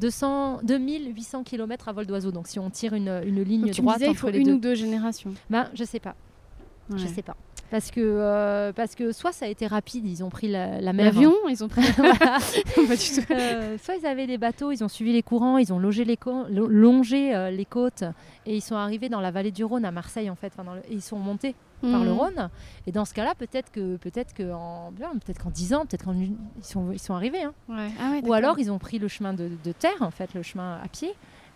200, 0.00 0.60
2800 0.62 1.44
km 1.44 1.88
à 1.88 1.92
vol 1.92 2.06
d'oiseau. 2.06 2.32
Donc 2.32 2.48
si 2.48 2.58
on 2.58 2.70
tire 2.70 2.94
une, 2.94 3.20
une 3.24 3.42
ligne 3.42 3.62
donc 3.62 3.70
tu 3.72 3.82
me 3.82 3.86
droite 3.86 3.98
disais, 3.98 4.06
il 4.06 4.10
entre 4.10 4.20
faut 4.20 4.30
les 4.30 4.38
une 4.38 4.46
deux, 4.46 4.52
ou 4.54 4.58
deux 4.58 4.74
générations. 4.74 5.34
ben, 5.50 5.68
je 5.74 5.84
sais 5.84 6.00
pas. 6.00 6.14
Je 6.90 7.02
Ouais. 7.02 7.08
sais 7.08 7.22
pas. 7.22 7.36
Parce 7.70 7.90
que, 7.90 8.00
euh, 8.00 8.72
parce 8.74 8.94
que 8.94 9.12
soit 9.12 9.32
ça 9.32 9.46
a 9.46 9.48
été 9.48 9.66
rapide, 9.66 10.04
ils 10.06 10.22
ont 10.22 10.28
pris 10.28 10.48
la, 10.48 10.80
la 10.80 10.92
mer. 10.92 11.06
L'avion, 11.06 11.32
ils 11.48 11.62
ont 11.64 11.68
pris. 11.68 11.80
Voilà. 11.96 12.38
Euh, 13.30 13.78
soit 13.82 13.96
ils 13.96 14.04
avaient 14.06 14.26
des 14.26 14.36
bateaux, 14.38 14.72
ils 14.72 14.82
ont 14.84 14.88
suivi 14.88 15.12
les 15.12 15.22
courants, 15.22 15.56
ils 15.58 15.72
ont 15.72 15.78
logé 15.78 16.04
les 16.04 16.18
longé 16.50 17.34
euh, 17.34 17.50
les 17.50 17.64
côtes 17.64 18.04
et 18.46 18.56
ils 18.56 18.60
sont 18.60 18.76
arrivés 18.76 19.08
dans 19.08 19.20
la 19.20 19.30
vallée 19.30 19.50
du 19.52 19.64
Rhône 19.64 19.84
à 19.84 19.90
Marseille 19.90 20.30
en 20.30 20.34
fait. 20.34 20.52
Enfin, 20.54 20.64
dans 20.64 20.74
le- 20.74 20.80
et 20.88 20.94
ils 20.94 21.02
sont 21.02 21.18
montés 21.18 21.54
par 21.80 22.04
le 22.04 22.10
Mhm. 22.10 22.16
Rhône. 22.18 22.50
Et 22.86 22.92
dans 22.92 23.04
ce 23.04 23.12
cas-là, 23.14 23.34
peut-être 23.34 23.72
que 23.72 23.96
peut-être 23.96 24.34
que 24.34 24.52
en 24.52 24.92
peut-être 25.24 25.42
qu'en 25.42 25.50
10 25.50 25.74
ans, 25.74 25.84
peut-être 25.86 26.04
qu'en 26.04 26.14
ils 26.14 26.34
sont 26.62 26.92
ils 26.92 26.98
sont 27.00 27.14
arrivés. 27.14 27.42
hein. 27.42 27.52
Ouais. 27.68 27.88
Ah 28.00 28.10
ouais, 28.12 28.22
Ou 28.24 28.32
alors 28.32 28.58
ils 28.58 28.70
ont 28.70 28.78
pris 28.78 28.98
le 28.98 29.08
chemin 29.08 29.32
de, 29.34 29.50
de 29.64 29.72
terre 29.72 30.00
en 30.00 30.10
fait, 30.10 30.32
le 30.34 30.42
chemin 30.42 30.78
à 30.82 30.88
pied. 30.88 31.12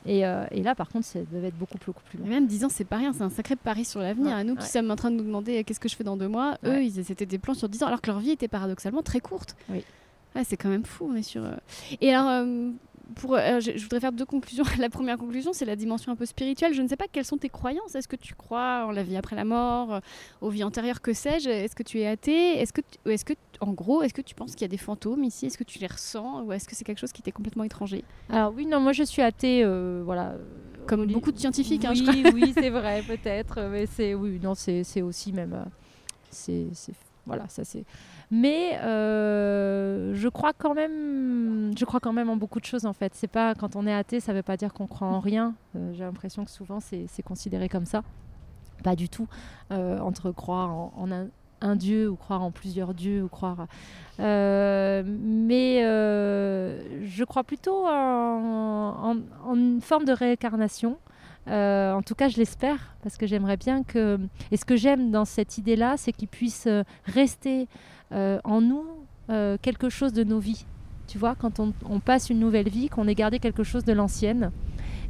Et, 0.09 0.25
euh, 0.25 0.45
et 0.53 0.63
là 0.63 0.75
par 0.77 0.89
contre, 0.89 1.05
ça 1.07 1.19
devait 1.33 1.49
être 1.49 1.59
beaucoup 1.59 1.79
plus, 1.79 1.87
beaucoup 1.93 2.03
plus 2.09 2.19
long. 2.19 2.27
Même 2.27 2.47
10 2.47 2.65
ans, 2.65 2.69
c'est 2.69 2.85
pas 2.85 2.97
rien, 2.97 3.13
c'est 3.13 3.23
un 3.23 3.31
sacré 3.31 3.57
pari 3.57 3.85
sur 3.85 4.01
l'avenir. 4.01 4.29
Ouais, 4.35 4.41
à 4.41 4.45
nous 4.45 4.55
qui 4.55 4.67
sommes 4.67 4.91
en 4.91 4.97
train 4.97 5.11
de 5.11 5.17
nous 5.17 5.25
demander 5.25 5.59
euh, 5.59 5.63
qu'est-ce 5.65 5.81
que 5.81 5.89
je 5.89 5.97
fais 5.97 6.05
dans 6.05 6.17
deux 6.17 6.29
mois, 6.29 6.59
eux, 6.65 6.83
ils 6.83 7.05
c'était 7.05 7.27
des 7.27 7.39
plans 7.39 7.55
sur 7.55 7.69
10 7.69 7.83
ans, 7.83 7.87
alors 7.89 8.01
que 8.01 8.07
leur 8.09 8.21
vie 8.21 8.31
était 8.31 8.47
paradoxalement 8.49 9.03
très 9.03 9.19
courte. 9.21 9.57
Oui. 9.69 9.85
C'est 10.45 10.59
quand 10.59 10.69
même 10.69 10.85
fou, 10.85 11.09
on 11.11 11.17
est 11.17 11.23
sur. 11.23 11.43
euh. 11.45 11.55
Et 12.03 12.15
alors, 12.15 12.45
pour, 13.15 13.35
euh, 13.37 13.61
je, 13.61 13.73
je 13.77 13.83
voudrais 13.85 14.01
faire 14.01 14.13
deux 14.13 14.25
conclusions. 14.25 14.65
La 14.79 14.91
première 14.91 15.17
conclusion, 15.17 15.53
c'est 15.53 15.65
la 15.65 15.77
dimension 15.77 16.11
un 16.13 16.17
peu 16.17 16.27
spirituelle. 16.27 16.75
Je 16.75 16.83
ne 16.83 16.89
sais 16.89 16.97
pas 16.97 17.07
quelles 17.11 17.25
sont 17.25 17.39
tes 17.39 17.49
croyances. 17.49 17.95
Est-ce 17.95 18.09
que 18.09 18.17
tu 18.17 18.35
crois 18.35 18.85
en 18.87 18.91
la 18.91 19.03
vie 19.03 19.17
après 19.17 19.37
la 19.37 19.45
mort, 19.45 19.95
euh, 19.95 20.01
aux 20.41 20.51
vies 20.51 20.65
antérieures, 20.65 21.01
que 21.01 21.13
sais-je? 21.13 21.49
Est-ce 21.49 21.75
que 21.77 21.83
tu 21.85 22.01
es 22.01 22.07
athée? 22.07 22.59
Est-ce 22.59 22.73
que, 22.73 22.81
tu- 22.81 23.11
est-ce 23.11 23.25
que, 23.25 23.35
en 23.61 23.73
gros, 23.73 24.03
est-ce 24.03 24.13
que 24.15 24.23
tu 24.23 24.35
penses 24.35 24.53
qu'il 24.57 24.63
y 24.63 24.65
a 24.65 24.69
des 24.69 24.77
fantômes 24.77 25.23
ici? 25.25 25.47
Est-ce 25.47 25.57
que 25.59 25.65
tu 25.65 25.79
les 25.79 25.87
ressens? 25.87 26.43
Ou 26.43 26.53
est-ce 26.53 26.67
que 26.69 26.75
c'est 26.75 26.85
quelque 26.85 26.99
chose 26.99 27.13
qui 27.13 27.23
t'est 27.23 27.33
complètement 27.33 27.65
étranger? 27.65 28.03
Alors 28.29 28.53
oui, 28.55 28.67
non, 28.67 28.81
moi 28.81 28.93
je 28.93 29.05
suis 29.05 29.23
athée, 29.23 29.63
euh, 29.65 30.03
voilà. 30.05 30.35
Comme 30.87 31.07
beaucoup 31.07 31.33
de 31.33 31.39
scientifiques, 31.39 31.85
hein, 31.85 31.95
je 31.95 32.03
oui, 32.05 32.25
oui, 32.33 32.53
c'est 32.55 32.71
vrai, 32.71 33.03
peut-être, 33.03 33.61
mais 33.71 33.87
c'est 33.87 34.15
oui, 34.15 34.39
non, 34.41 34.55
c'est 34.55 34.85
c'est 34.85 35.03
aussi 35.03 35.33
même, 35.33 35.65
c'est 36.31 36.69
c'est- 36.75 36.93
voilà, 37.27 37.49
ça 37.49 37.65
c'est. 37.65 37.85
Mais 38.31 38.79
euh, 38.83 40.15
je 40.15 40.29
crois 40.29 40.53
quand 40.53 40.75
même, 40.75 41.73
je 41.77 41.85
crois 41.85 42.01
quand 42.01 42.13
même 42.13 42.31
en 42.31 42.37
beaucoup 42.37 42.61
de 42.61 42.65
choses 42.65 42.87
en 42.87 42.93
fait. 42.93 43.15
C'est 43.15 43.27
pas 43.29 43.55
quand 43.55 43.77
on 43.77 43.87
est 43.87 43.93
athée, 43.95 44.21
ça 44.21 44.33
veut 44.33 44.43
pas 44.43 44.57
dire 44.57 44.73
qu'on 44.73 44.87
croit 44.87 45.09
en 45.09 45.21
rien. 45.21 45.55
Euh, 45.75 45.93
J'ai 45.95 46.05
l'impression 46.05 46.45
que 46.45 46.51
souvent 46.51 46.79
c'est 46.81 47.09
considéré 47.25 47.69
comme 47.69 47.87
ça. 47.87 48.03
Pas 48.85 48.95
du 48.97 49.09
tout. 49.09 49.27
Euh, 49.73 49.99
entre 50.01 50.31
croire 50.33 50.71
en, 50.71 51.09
un, 51.63 51.77
dieu 51.77 52.09
ou 52.09 52.17
croire 52.17 52.43
en 52.43 52.51
plusieurs 52.53 52.95
dieux 52.95 53.23
ou 53.25 53.29
croire. 53.29 53.67
Mais 54.19 55.81
je 55.83 57.25
crois 57.25 57.45
plutôt 57.45 57.87
en, 57.87 59.13
en- 59.13 59.17
en 59.51 59.55
une 59.57 59.81
forme 59.81 60.05
de 60.05 60.13
réincarnation. 60.13 60.99
Euh, 61.49 61.93
en 61.93 62.03
tout 62.03 62.15
cas, 62.15 62.29
je 62.29 62.37
l'espère 62.39 62.95
parce 63.03 63.17
que 63.17 63.27
j'aimerais 63.27 63.57
bien 63.57 63.83
que. 63.83 64.19
Et 64.51 64.57
ce 64.57 64.65
que 64.65 64.77
j'aime 64.77 65.11
dans 65.11 65.25
cette 65.25 65.59
idée-là, 65.59 65.95
c'est 65.97 66.13
qu'il 66.13 66.29
puisse 66.29 66.67
euh, 66.67 66.83
rester 67.05 67.69
euh, 68.13 68.41
en 68.45 68.61
nous 68.61 68.85
quelque 69.61 69.89
chose 69.89 70.13
de 70.13 70.23
nos 70.23 70.39
vies. 70.39 70.67
Tu 71.09 71.19
vois, 71.19 71.35
quand 71.35 71.59
on, 71.59 71.99
passe 71.99 72.31
une 72.31 72.39
nouvelle 72.39 72.69
vie, 72.69 72.89
qu'on 72.89 73.09
ait 73.09 73.15
gardé 73.17 73.41
quelque 73.41 73.65
chose 73.65 73.83
de 73.83 73.93
l'ancienne. 73.93 74.53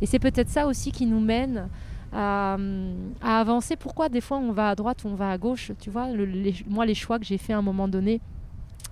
Et 0.01 0.07
c'est 0.07 0.19
peut-être 0.19 0.49
ça 0.49 0.67
aussi 0.67 0.91
qui 0.91 1.05
nous 1.05 1.21
mène 1.21 1.69
à, 2.15 2.57
avancer. 3.21 3.77
Pourquoi 3.77 4.09
des 4.09 4.23
fois 4.23 4.39
on 4.39 4.53
va 4.53 4.71
à 4.71 4.75
droite 4.75 5.05
ou 5.05 5.09
on 5.09 5.15
va 5.15 5.31
à 5.31 5.37
gauche 5.37 5.73
Tu 5.81 5.91
vois, 5.91 6.09
moi, 6.67 6.87
les 6.87 6.95
choix 6.95 7.19
que 7.19 7.27
j'ai 7.27 7.37
fait 7.37 7.53
à 7.53 7.59
un 7.59 7.63
moment 7.63 7.89
donné, 7.89 8.23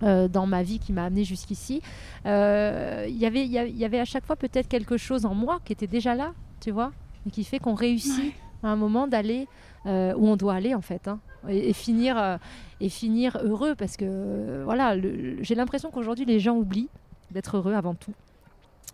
dans 0.03 0.47
ma 0.47 0.63
vie 0.63 0.79
qui 0.79 0.93
m'a 0.93 1.05
amené 1.05 1.25
jusqu'ici. 1.25 1.81
Il 2.27 3.17
y 3.17 3.85
avait 3.85 4.01
à 4.01 4.05
chaque 4.05 4.27
fois 4.27 4.37
peut-être 4.37 4.69
quelque 4.69 4.99
chose 4.99 5.25
en 5.25 5.35
moi 5.35 5.59
qui 5.65 5.73
était 5.73 5.87
déjà 5.87 6.15
là, 6.15 6.35
tu 6.61 6.71
vois, 6.71 6.93
et 7.27 7.31
qui 7.31 7.45
fait 7.45 7.59
qu'on 7.59 7.75
réussit 7.75 8.35
à 8.63 8.69
un 8.69 8.77
moment 8.77 9.07
d'aller 9.07 9.47
euh, 9.87 10.15
où 10.17 10.27
on 10.29 10.37
doit 10.37 10.55
aller 10.55 10.75
en 10.75 10.81
fait, 10.81 11.09
hein, 11.09 11.21
et, 11.49 11.69
et 11.69 11.73
finir 11.73 12.19
euh, 12.19 12.37
et 12.81 12.89
finir 12.89 13.39
heureux 13.43 13.75
parce 13.75 13.97
que 13.97 14.05
euh, 14.07 14.63
voilà, 14.65 14.97
j'ai 15.41 15.55
l'impression 15.55 15.91
qu'aujourd'hui 15.91 16.25
les 16.25 16.41
gens 16.41 16.57
oublient 16.57 16.89
d'être 17.31 17.57
heureux 17.57 17.75
avant 17.75 17.95
tout. 17.95 18.15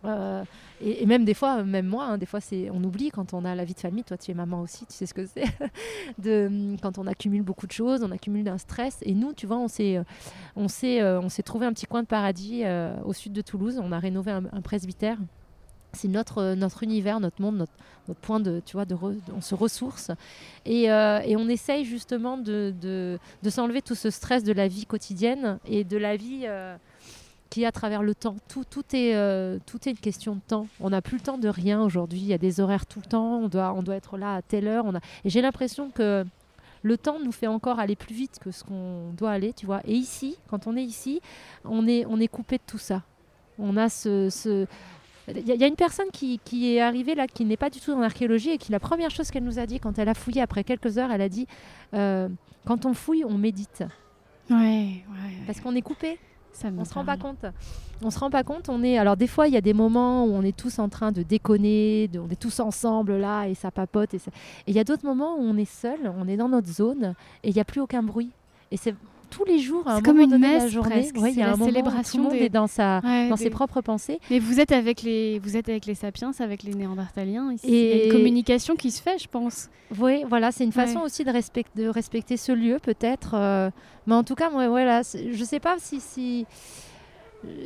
Euh, 0.06 0.42
et, 0.80 1.04
même 1.04 1.26
des 1.26 1.34
fois, 1.34 1.62
même 1.62 1.86
moi, 1.86 2.04
hein, 2.04 2.16
des 2.16 2.24
fois, 2.24 2.40
c'est, 2.40 2.70
on 2.70 2.82
oublie 2.82 3.10
quand 3.10 3.34
on 3.34 3.44
a 3.44 3.54
la 3.54 3.66
vie 3.66 3.74
de 3.74 3.80
famille. 3.80 4.02
Toi, 4.02 4.16
tu 4.16 4.30
es 4.30 4.34
maman 4.34 4.62
aussi, 4.62 4.86
tu 4.86 4.94
sais 4.94 5.04
ce 5.04 5.12
que 5.12 5.26
c'est. 5.26 5.44
de, 6.18 6.74
quand 6.80 6.96
on 6.96 7.06
accumule 7.06 7.42
beaucoup 7.42 7.66
de 7.66 7.72
choses, 7.72 8.02
on 8.02 8.10
accumule 8.10 8.48
un 8.48 8.56
stress. 8.56 8.98
Et 9.02 9.12
nous, 9.12 9.34
tu 9.34 9.46
vois, 9.46 9.58
on 9.58 9.68
s'est, 9.68 10.00
on 10.56 10.68
s'est, 10.68 11.02
on 11.02 11.28
s'est 11.28 11.42
trouvé 11.42 11.66
un 11.66 11.72
petit 11.74 11.84
coin 11.84 12.00
de 12.00 12.06
paradis 12.06 12.62
au 13.04 13.12
sud 13.12 13.34
de 13.34 13.42
Toulouse. 13.42 13.78
On 13.82 13.92
a 13.92 13.98
rénové 13.98 14.30
un, 14.32 14.62
presbytère 14.62 15.18
c'est 15.92 16.08
notre, 16.08 16.54
notre 16.54 16.82
univers, 16.82 17.20
notre 17.20 17.40
monde, 17.40 17.56
notre, 17.56 17.72
point 18.22 18.40
de, 18.40 18.60
tu 18.66 18.72
vois, 18.72 18.84
de 18.84 18.96
on 19.36 19.40
se 19.40 19.54
ressource. 19.54 20.10
Et, 20.66 20.84
et 20.84 21.36
on 21.36 21.48
essaye 21.48 21.84
justement 21.84 22.38
de, 22.38 22.74
de, 22.80 23.18
de, 23.42 23.50
s'enlever 23.50 23.82
tout 23.82 23.94
ce 23.94 24.10
stress 24.10 24.42
de 24.42 24.52
la 24.52 24.66
vie 24.66 24.84
quotidienne 24.84 25.58
et 25.64 25.84
de 25.84 25.96
la 25.96 26.16
vie 26.16 26.46
qui 27.50 27.66
à 27.66 27.72
travers 27.72 28.02
le 28.02 28.14
temps. 28.14 28.36
Tout, 28.48 28.64
tout, 28.64 28.84
est, 28.94 29.14
euh, 29.14 29.58
tout 29.66 29.78
est 29.86 29.90
une 29.90 29.98
question 29.98 30.36
de 30.36 30.40
temps. 30.40 30.68
On 30.78 30.90
n'a 30.90 31.02
plus 31.02 31.18
le 31.18 31.22
temps 31.22 31.36
de 31.36 31.48
rien 31.48 31.82
aujourd'hui. 31.82 32.20
Il 32.20 32.26
y 32.26 32.32
a 32.32 32.38
des 32.38 32.60
horaires 32.60 32.86
tout 32.86 33.00
le 33.04 33.10
temps. 33.10 33.40
On 33.40 33.48
doit, 33.48 33.74
on 33.74 33.82
doit 33.82 33.96
être 33.96 34.16
là 34.16 34.36
à 34.36 34.42
telle 34.42 34.68
heure. 34.68 34.84
On 34.86 34.94
a... 34.94 35.00
Et 35.24 35.30
j'ai 35.30 35.42
l'impression 35.42 35.90
que 35.90 36.24
le 36.82 36.96
temps 36.96 37.18
nous 37.22 37.32
fait 37.32 37.48
encore 37.48 37.80
aller 37.80 37.96
plus 37.96 38.14
vite 38.14 38.38
que 38.40 38.52
ce 38.52 38.64
qu'on 38.64 39.10
doit 39.12 39.32
aller, 39.32 39.52
tu 39.52 39.66
vois. 39.66 39.80
Et 39.84 39.94
ici, 39.94 40.38
quand 40.48 40.66
on 40.66 40.76
est 40.76 40.84
ici, 40.84 41.20
on 41.64 41.86
est, 41.86 42.06
on 42.06 42.18
est 42.20 42.28
coupé 42.28 42.56
de 42.56 42.62
tout 42.66 42.78
ça. 42.78 43.02
On 43.58 43.76
a 43.76 43.88
ce... 43.88 44.66
Il 45.28 45.46
y, 45.46 45.64
a 45.64 45.66
une 45.66 45.76
personne 45.76 46.08
qui, 46.12 46.40
qui 46.44 46.74
est 46.74 46.80
arrivée 46.80 47.14
là, 47.14 47.26
qui 47.26 47.44
n'est 47.44 47.56
pas 47.56 47.70
du 47.70 47.78
tout 47.78 47.92
dans 47.92 48.00
l'archéologie 48.00 48.50
et 48.50 48.58
qui, 48.58 48.72
la 48.72 48.80
première 48.80 49.10
chose 49.10 49.30
qu'elle 49.30 49.44
nous 49.44 49.58
a 49.58 49.66
dit 49.66 49.78
quand 49.78 49.98
elle 49.98 50.08
a 50.08 50.14
fouillé 50.14 50.40
après 50.40 50.64
quelques 50.64 50.98
heures, 50.98 51.10
elle 51.12 51.20
a 51.20 51.28
dit 51.28 51.46
euh, 51.94 52.28
Quand 52.66 52.86
on 52.86 52.94
fouille, 52.94 53.24
on 53.24 53.38
médite. 53.38 53.84
Ouais, 54.50 54.56
ouais, 54.56 55.04
Parce 55.46 55.60
qu'on 55.60 55.76
est 55.76 55.82
coupé 55.82 56.18
on 56.76 56.84
se 56.84 56.94
rend 56.94 57.04
pas 57.04 57.16
compte. 57.16 57.46
On 58.02 58.10
se 58.10 58.18
rend 58.18 58.30
pas 58.30 58.42
compte. 58.42 58.68
On 58.68 58.82
est 58.82 58.98
alors 58.98 59.16
des 59.16 59.26
fois 59.26 59.48
il 59.48 59.54
y 59.54 59.56
a 59.56 59.60
des 59.60 59.72
moments 59.72 60.24
où 60.24 60.32
on 60.32 60.42
est 60.42 60.56
tous 60.56 60.78
en 60.78 60.88
train 60.88 61.12
de 61.12 61.22
déconner, 61.22 62.10
on 62.14 62.30
est 62.30 62.40
tous 62.40 62.60
ensemble 62.60 63.16
là 63.16 63.46
et 63.46 63.54
ça 63.54 63.70
papote 63.70 64.14
et 64.14 64.20
il 64.66 64.74
y 64.74 64.78
a 64.78 64.84
d'autres 64.84 65.04
moments 65.04 65.36
où 65.36 65.42
on 65.42 65.56
est 65.56 65.70
seul, 65.70 65.98
on 66.18 66.28
est 66.28 66.36
dans 66.36 66.48
notre 66.48 66.68
zone 66.68 67.14
et 67.42 67.48
il 67.48 67.54
n'y 67.54 67.60
a 67.60 67.64
plus 67.64 67.80
aucun 67.80 68.02
bruit. 68.02 68.30
Et 68.70 68.76
c'est 68.76 68.94
tous 69.30 69.44
les 69.44 69.58
jours, 69.58 69.86
un 69.86 70.02
comme 70.02 70.20
une 70.20 70.38
messe, 70.38 70.64
la 70.64 70.68
journée, 70.68 71.08
il 71.14 71.34
y 71.34 71.42
a 71.42 71.54
une 71.54 71.64
célébration 71.64 72.24
tout 72.24 72.28
le 72.28 72.34
monde 72.34 72.42
est 72.42 72.48
dans, 72.48 72.66
sa, 72.66 73.00
dans 73.00 73.36
ses 73.36 73.50
propres 73.50 73.80
pensées. 73.80 74.20
Mais 74.30 74.38
vous 74.38 74.60
êtes 74.60 74.72
avec 74.72 75.02
les, 75.02 75.38
vous 75.38 75.56
êtes 75.56 75.68
avec 75.68 75.86
les 75.86 75.94
sapiens, 75.94 76.32
avec 76.38 76.62
les 76.62 76.74
néandertaliens. 76.74 77.52
Ici. 77.52 77.66
Et 77.66 77.92
il 77.92 77.98
y 77.98 78.02
a 78.02 78.04
une 78.06 78.12
communication 78.12 78.76
qui 78.76 78.90
se 78.90 79.00
fait, 79.00 79.18
je 79.18 79.28
pense. 79.28 79.70
Oui, 79.98 80.24
voilà, 80.28 80.52
c'est 80.52 80.64
une 80.64 80.72
façon 80.72 81.00
aussi 81.00 81.24
de, 81.24 81.30
respect, 81.30 81.64
de 81.76 81.88
respecter 81.88 82.36
ce 82.36 82.52
lieu, 82.52 82.78
peut-être. 82.82 83.34
Euh, 83.34 83.70
mais 84.06 84.14
en 84.14 84.24
tout 84.24 84.34
cas, 84.34 84.50
moi, 84.50 84.68
voilà, 84.68 85.02
je 85.02 85.44
sais 85.44 85.60
pas 85.60 85.76
si, 85.78 86.00
si 86.00 86.46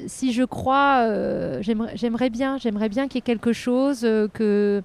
si 0.07 0.32
je 0.32 0.45
crois, 0.45 1.01
euh, 1.03 1.62
j'aimerais 1.62 2.31
bien, 2.31 2.59
j'aimerais 2.59 2.89
bien 2.89 3.09
qu'il 3.09 3.16
y 3.16 3.19
ait 3.19 3.23
quelque 3.23 3.53
chose 3.53 4.05
euh, 4.05 4.28
que 4.28 4.82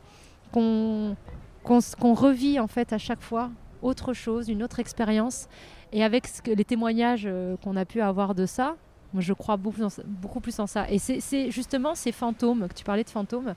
qu'on 0.52 1.16
qu'on 1.64 2.14
revit 2.16 2.60
en 2.60 2.68
fait 2.68 2.94
à 2.94 2.98
chaque 2.98 3.22
fois, 3.22 3.52
autre 3.82 4.14
chose, 4.14 4.50
une 4.50 4.64
autre 4.64 4.80
expérience. 4.80 5.48
Et 5.92 6.04
avec 6.04 6.28
ce 6.28 6.42
que, 6.42 6.52
les 6.52 6.66
témoignages 6.66 7.24
euh, 7.26 7.56
qu'on 7.64 7.76
a 7.76 7.86
pu 7.86 8.02
avoir 8.02 8.36
de 8.36 8.46
ça, 8.46 8.76
je 9.18 9.34
crois 9.34 9.58
beaucoup, 9.58 9.82
beaucoup 10.06 10.40
plus 10.40 10.60
en 10.60 10.68
ça. 10.68 10.86
Et 10.90 11.00
c'est 11.00 11.52
justement 11.52 11.96
ces 11.96 12.12
fantômes, 12.12 12.68
que 12.68 12.74
tu 12.74 12.84
parlais 12.84 13.04
de 13.04 13.10
fantômes, 13.10 13.54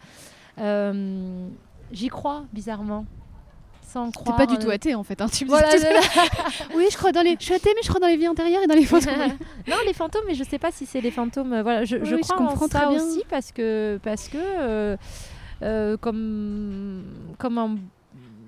j'y 1.93 2.09
crois 2.09 2.45
bizarrement 2.53 3.05
sans 3.93 4.11
croire. 4.11 4.37
T'es 4.37 4.47
pas 4.47 4.51
du 4.51 4.59
tout 4.59 4.71
euh, 4.71 4.75
athée 4.75 4.95
en 4.95 5.03
fait. 5.05 5.21
Hein, 5.21 5.27
tu 5.31 5.45
oui, 6.75 6.87
je 6.91 6.97
crois 6.97 7.13
dans 7.13 7.23
les. 7.23 7.37
Je 7.39 7.45
suis 7.45 7.55
athée, 7.55 7.71
mais 7.75 7.83
je 7.83 7.89
crois 7.89 8.01
dans 8.01 8.07
les 8.07 8.17
vies 8.17 8.29
antérieures 8.29 8.63
et 8.63 8.67
dans 8.67 8.75
les 8.75 8.87
fantômes. 8.87 9.37
non, 9.69 9.77
les 9.87 9.93
fantômes, 9.93 10.23
mais 10.27 10.35
je 10.35 10.45
sais 10.45 10.59
pas 10.59 10.73
si 10.73 10.87
c'est 10.87 11.01
les 11.01 11.11
fantômes. 11.11 11.53
Euh, 11.53 11.63
voilà, 11.63 11.85
je, 11.85 11.99
je 12.03 12.17
crois 12.17 12.37
je 12.39 12.45
comprends 12.45 12.65
en 12.65 12.69
ça 12.69 12.89
aussi 12.91 13.23
parce 13.29 13.53
que 13.53 13.99
parce 14.03 14.29
que 14.29 14.97
euh, 15.63 15.97
comme 15.99 17.05
comme 17.39 17.59
un 17.59 17.77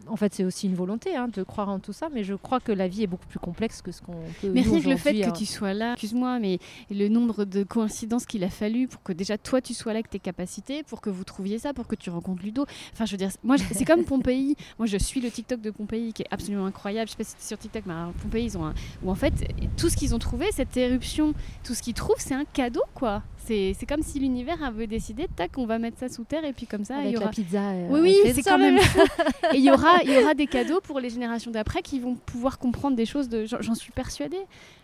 en 0.08 0.16
fait, 0.16 0.34
c'est 0.34 0.44
aussi 0.44 0.66
une 0.66 0.74
volonté 0.74 1.16
hein, 1.16 1.28
de 1.28 1.42
croire 1.42 1.68
en 1.68 1.78
tout 1.78 1.92
ça, 1.92 2.08
mais 2.12 2.24
je 2.24 2.34
crois 2.34 2.60
que 2.60 2.72
la 2.72 2.88
vie 2.88 3.02
est 3.02 3.06
beaucoup 3.06 3.26
plus 3.26 3.38
complexe 3.38 3.82
que 3.82 3.92
ce 3.92 4.02
qu'on 4.02 4.16
peut. 4.40 4.50
Mais 4.52 4.62
rien 4.62 4.80
que 4.80 4.88
le 4.88 4.96
fait 4.96 5.20
que 5.20 5.26
hein. 5.26 5.32
tu 5.32 5.46
sois 5.46 5.74
là, 5.74 5.92
excuse-moi, 5.92 6.38
mais 6.38 6.58
le 6.90 7.08
nombre 7.08 7.44
de 7.44 7.62
coïncidences 7.62 8.26
qu'il 8.26 8.44
a 8.44 8.50
fallu 8.50 8.88
pour 8.88 9.02
que 9.02 9.12
déjà 9.12 9.38
toi 9.38 9.60
tu 9.60 9.74
sois 9.74 9.92
là 9.92 9.98
avec 9.98 10.10
tes 10.10 10.18
capacités, 10.18 10.82
pour 10.82 11.00
que 11.00 11.10
vous 11.10 11.24
trouviez 11.24 11.58
ça, 11.58 11.72
pour 11.72 11.86
que 11.86 11.94
tu 11.94 12.10
rencontres 12.10 12.42
Ludo. 12.42 12.66
Enfin, 12.92 13.04
je 13.04 13.12
veux 13.12 13.18
dire, 13.18 13.30
moi, 13.42 13.56
c'est 13.58 13.84
comme 13.84 14.04
Pompéi. 14.04 14.56
Moi, 14.78 14.86
je 14.86 14.96
suis 14.96 15.20
le 15.20 15.30
TikTok 15.30 15.60
de 15.60 15.70
Pompéi 15.70 16.12
qui 16.12 16.22
est 16.22 16.28
absolument 16.30 16.66
incroyable. 16.66 17.08
Je 17.08 17.12
sais 17.12 17.18
pas 17.18 17.24
si 17.24 17.34
c'est 17.38 17.48
sur 17.48 17.58
TikTok, 17.58 17.84
mais 17.86 17.94
Pompéi, 18.22 18.44
ils 18.44 18.58
ont 18.58 18.66
un. 18.66 18.74
Où 19.02 19.10
en 19.10 19.14
fait, 19.14 19.32
tout 19.76 19.88
ce 19.88 19.96
qu'ils 19.96 20.14
ont 20.14 20.18
trouvé, 20.18 20.46
cette 20.52 20.76
éruption, 20.76 21.34
tout 21.62 21.74
ce 21.74 21.82
qu'ils 21.82 21.94
trouvent, 21.94 22.16
c'est 22.18 22.34
un 22.34 22.44
cadeau, 22.44 22.82
quoi. 22.94 23.22
C'est 23.44 23.86
comme 23.86 24.02
si 24.02 24.18
l'univers 24.18 24.62
avait 24.62 24.86
décidé, 24.86 25.26
tac, 25.34 25.58
on 25.58 25.66
va 25.66 25.78
mettre 25.78 25.98
ça 25.98 26.08
sous 26.08 26.24
terre 26.24 26.44
et 26.44 26.52
puis 26.52 26.66
comme 26.66 26.84
ça, 26.84 27.04
il 27.04 27.10
y 27.10 27.16
aura 27.16 27.26
la 27.26 27.30
pizza. 27.30 27.70
Euh, 27.70 27.88
oui, 27.90 28.00
oui, 28.24 28.32
c'est 28.34 28.42
quand 28.42 28.58
même. 28.58 28.78
et 29.52 29.56
il 29.56 29.64
y 29.64 29.70
aura, 29.70 30.02
il 30.02 30.12
y 30.12 30.18
aura 30.18 30.34
des 30.34 30.46
cadeaux 30.46 30.80
pour 30.80 30.98
les 30.98 31.10
générations 31.10 31.50
d'après 31.50 31.82
qui 31.82 32.00
vont 32.00 32.14
pouvoir 32.14 32.58
comprendre 32.58 32.96
des 32.96 33.06
choses. 33.06 33.28
De, 33.28 33.44
j'en 33.44 33.74
suis 33.74 33.92
persuadée. 33.92 34.40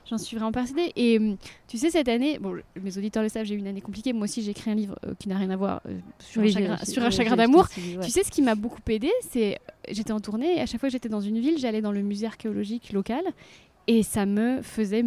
J'en 0.09 0.19
suis 0.19 0.37
vraiment 0.37 0.53
persuadée. 0.53 0.93
Et 0.97 1.19
hum, 1.19 1.37
tu 1.69 1.79
sais, 1.79 1.91
cette 1.91 2.09
année, 2.09 2.39
bon, 2.39 2.57
mes 2.81 2.99
auditeurs 2.99 3.23
le 3.23 3.29
savent, 3.29 3.47
j'ai 3.47 3.55
eu 3.55 3.59
une 3.59 3.67
année 3.67 3.81
compliquée. 3.81 4.13
Moi 4.13 4.25
aussi, 4.25 4.43
j'ai 4.43 4.51
écrit 4.51 4.71
un 4.71 4.75
livre 4.75 4.99
euh, 5.07 5.15
qui 5.19 5.29
n'a 5.29 5.39
rien 5.39 5.51
à 5.51 5.57
voir 5.57 5.81
euh, 5.87 5.99
sur, 6.19 6.43
un 6.43 6.49
chagrin, 6.49 6.77
sur 6.85 7.03
un 7.03 7.11
chagrin 7.11 7.37
d'amour. 7.37 7.69
Tu 7.69 8.11
sais, 8.11 8.25
ce 8.25 8.31
qui 8.31 8.43
m'a 8.43 8.57
beaucoup 8.57 8.81
aidé, 8.89 9.11
c'est 9.31 9.59
j'étais 9.89 10.13
en 10.13 10.21
tournée 10.21 10.57
et 10.57 10.61
à 10.61 10.67
chaque 10.67 10.81
fois 10.81 10.89
que 10.89 10.93
j'étais 10.93 11.09
dans 11.09 11.21
une 11.21 11.39
ville, 11.39 11.59
j'allais 11.59 11.81
dans 11.81 11.93
le 11.93 12.03
musée 12.03 12.27
archéologique 12.27 12.93
local 12.93 13.23
et 13.87 14.03
ça 14.03 14.27
me 14.27 14.63
faisait 14.63 15.05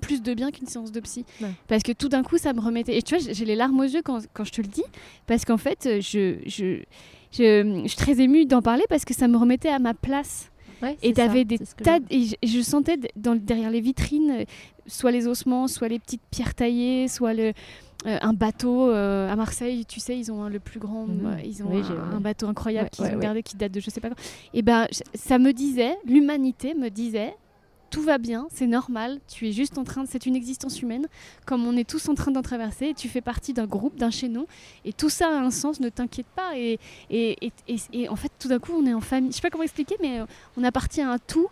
plus 0.00 0.22
de 0.22 0.34
bien 0.34 0.50
qu'une 0.50 0.66
séance 0.66 0.92
de 0.92 1.00
psy. 1.00 1.24
Parce 1.68 1.82
que 1.82 1.92
tout 1.92 2.08
d'un 2.08 2.22
coup, 2.22 2.38
ça 2.38 2.52
me 2.52 2.60
remettait. 2.60 2.96
Et 2.96 3.02
tu 3.02 3.16
vois, 3.16 3.32
j'ai 3.32 3.44
les 3.44 3.56
larmes 3.56 3.78
aux 3.80 3.84
yeux 3.84 4.02
quand, 4.02 4.20
quand 4.32 4.44
je 4.44 4.52
te 4.52 4.60
le 4.60 4.68
dis. 4.68 4.84
Parce 5.26 5.44
qu'en 5.44 5.56
fait, 5.56 6.00
je, 6.00 6.36
je, 6.46 6.82
je, 7.32 7.86
suis 7.86 7.96
très 7.96 8.20
émue 8.20 8.46
d'en 8.46 8.62
parler 8.62 8.84
parce 8.88 9.04
que 9.04 9.14
ça 9.14 9.28
me 9.28 9.36
remettait 9.36 9.68
à 9.68 9.78
ma 9.78 9.94
place. 9.94 10.50
et 11.02 11.12
t'avais 11.12 11.44
des 11.44 11.58
tas. 11.58 11.98
Et 12.10 12.26
je, 12.42 12.60
sentais 12.60 12.98
dans, 13.16 13.34
derrière 13.34 13.70
les 13.70 13.80
vitrines, 13.80 14.44
soit 14.86 15.10
les 15.10 15.26
ossements, 15.26 15.68
soit 15.68 15.88
les 15.88 15.98
petites 15.98 16.22
pierres 16.30 16.54
taillées, 16.54 17.08
soit 17.08 17.34
le. 17.34 17.52
Euh, 18.06 18.18
un 18.20 18.34
bateau 18.34 18.90
euh, 18.90 19.28
à 19.28 19.34
Marseille, 19.34 19.84
tu 19.84 19.98
sais, 19.98 20.16
ils 20.16 20.30
ont 20.30 20.48
le 20.48 20.60
plus 20.60 20.78
grand, 20.78 21.06
mhm. 21.06 21.26
euh, 21.26 21.40
ils 21.44 21.64
ont 21.64 21.70
un, 22.12 22.20
bateau 22.20 22.46
incroyable 22.46 22.90
qui, 22.90 23.02
qui 23.42 23.56
date 23.56 23.72
de 23.72 23.80
je 23.80 23.90
sais 23.90 24.00
pas 24.00 24.10
quand. 24.10 24.22
Et 24.54 24.62
ben, 24.62 24.86
ça 25.14 25.38
me 25.38 25.52
disait, 25.52 25.96
l'humanité 26.04 26.74
me 26.74 26.88
disait, 26.88 27.34
tout 27.90 28.02
va 28.02 28.18
bien, 28.18 28.46
c'est 28.50 28.66
normal, 28.66 29.18
tu 29.28 29.48
es 29.48 29.52
juste 29.52 29.78
en 29.78 29.84
train, 29.84 30.04
de... 30.04 30.08
c'est 30.08 30.26
une 30.26 30.36
existence 30.36 30.82
humaine, 30.82 31.06
comme 31.44 31.66
on 31.66 31.76
est 31.76 31.88
tous 31.88 32.08
en 32.08 32.14
train 32.14 32.30
d'en 32.30 32.42
traverser, 32.42 32.88
et 32.88 32.94
tu 32.94 33.08
fais 33.08 33.20
partie 33.20 33.52
d'un 33.52 33.66
groupe, 33.66 33.96
d'un 33.96 34.10
chaînon, 34.10 34.46
et 34.84 34.92
tout 34.92 35.08
ça 35.08 35.28
a 35.28 35.40
un 35.40 35.50
sens, 35.50 35.80
ne 35.80 35.88
t'inquiète 35.88 36.26
pas, 36.34 36.56
et, 36.56 36.78
et, 37.10 37.38
et, 37.92 38.08
en 38.08 38.16
fait 38.16 38.32
tout 38.38 38.48
d'un 38.48 38.58
coup 38.58 38.72
on 38.74 38.86
est 38.86 38.94
en 38.94 39.00
famille, 39.00 39.30
je 39.30 39.36
sais 39.36 39.42
pas 39.42 39.50
comment 39.50 39.64
expliquer, 39.64 39.96
mais 40.00 40.20
euh, 40.20 40.26
on 40.56 40.64
appartient 40.64 41.00
à 41.00 41.10
un 41.10 41.18
tout, 41.18 41.48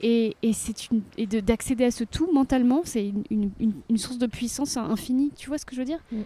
et, 0.00 0.36
et 0.42 1.26
d'accéder 1.26 1.84
à 1.84 1.90
ce 1.90 2.04
tout 2.04 2.30
mentalement, 2.32 2.82
c'est 2.84 3.12
une, 3.30 3.50
une, 3.60 3.98
source 3.98 4.18
de 4.18 4.26
puissance 4.26 4.76
infinie, 4.76 5.32
tu 5.36 5.48
vois 5.48 5.58
ce 5.58 5.66
que 5.66 5.74
je 5.74 5.80
veux 5.80 5.86
dire? 5.86 6.00
Mm. 6.12 6.20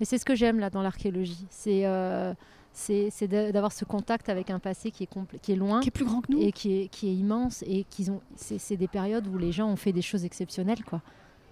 Et 0.00 0.04
c'est 0.04 0.18
ce 0.18 0.24
que 0.24 0.34
j'aime 0.34 0.58
là 0.58 0.70
dans 0.70 0.82
l'archéologie, 0.82 1.46
c'est... 1.50 1.86
Euh, 1.86 2.34
c'est 2.76 3.26
d'avoir 3.26 3.72
ce 3.72 3.84
contact 3.84 4.28
avec 4.28 4.50
un 4.50 4.58
passé 4.58 4.90
qui 4.90 5.04
est, 5.04 5.08
qui 5.40 5.52
est 5.52 5.56
loin. 5.56 5.80
Qui 5.80 5.88
est 5.88 5.90
plus 5.90 6.04
grand 6.04 6.20
que 6.20 6.30
nous. 6.30 6.42
Et 6.42 6.52
qui 6.52 6.82
est, 6.82 6.88
qui 6.88 7.08
est 7.08 7.14
immense. 7.14 7.64
Et 7.66 7.84
qu'ils 7.84 8.10
ont, 8.10 8.20
c'est 8.36 8.76
des 8.76 8.88
périodes 8.88 9.26
où 9.26 9.38
les 9.38 9.50
gens 9.50 9.68
ont 9.68 9.76
fait 9.76 9.92
des 9.92 10.02
choses 10.02 10.24
exceptionnelles. 10.24 10.84
Quoi. 10.84 11.00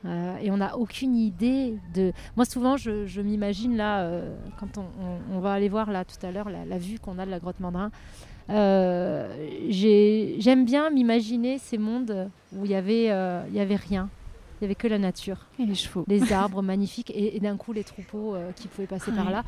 Euh, 0.05 0.37
et 0.43 0.51
on 0.51 0.59
n'a 0.59 0.77
aucune 0.77 1.17
idée 1.17 1.79
de. 1.95 2.13
Moi, 2.37 2.45
souvent, 2.45 2.77
je, 2.77 3.07
je 3.07 3.23
m'imagine 3.23 3.77
là, 3.77 4.03
euh, 4.03 4.37
quand 4.61 4.77
on, 4.77 4.85
on, 5.33 5.41
va 5.41 5.55
aller 5.55 5.71
voir 5.71 5.91
là 5.91 6.05
tout 6.05 6.25
à 6.27 6.31
l'heure 6.31 6.51
la, 6.51 6.79
vue 6.79 6.99
qu'on 6.99 7.19
a 7.19 7.25
de 7.25 7.31
la 7.31 7.39
grotte 7.39 7.59
Mandrin. 7.59 7.91
Euh, 8.51 9.35
J'aime 9.71 10.67
bien 10.67 10.91
m'imaginer 10.91 11.57
ces 11.57 11.79
mondes 11.79 12.29
où 12.55 12.67
il 12.67 12.71
y 12.71 12.75
avait, 12.75 13.05
il 13.49 13.55
y 13.55 13.61
avait 13.61 13.77
rien. 13.77 14.11
Il 14.61 14.65
n'y 14.65 14.67
avait 14.67 14.75
que 14.75 14.89
la 14.89 14.99
nature. 14.99 15.47
Et 15.59 15.65
les 15.65 15.75
chevaux. 15.75 16.05
Les 16.07 16.33
arbres 16.35 16.61
magnifiques. 16.61 17.11
Et, 17.15 17.41
d'un 17.41 17.57
coup, 17.57 17.73
les 17.73 17.85
troupeaux 17.85 18.37
qui 18.57 18.69
pouvaient 18.69 18.87
passer 18.87 19.11
par 19.11 19.31
là. 19.31 19.43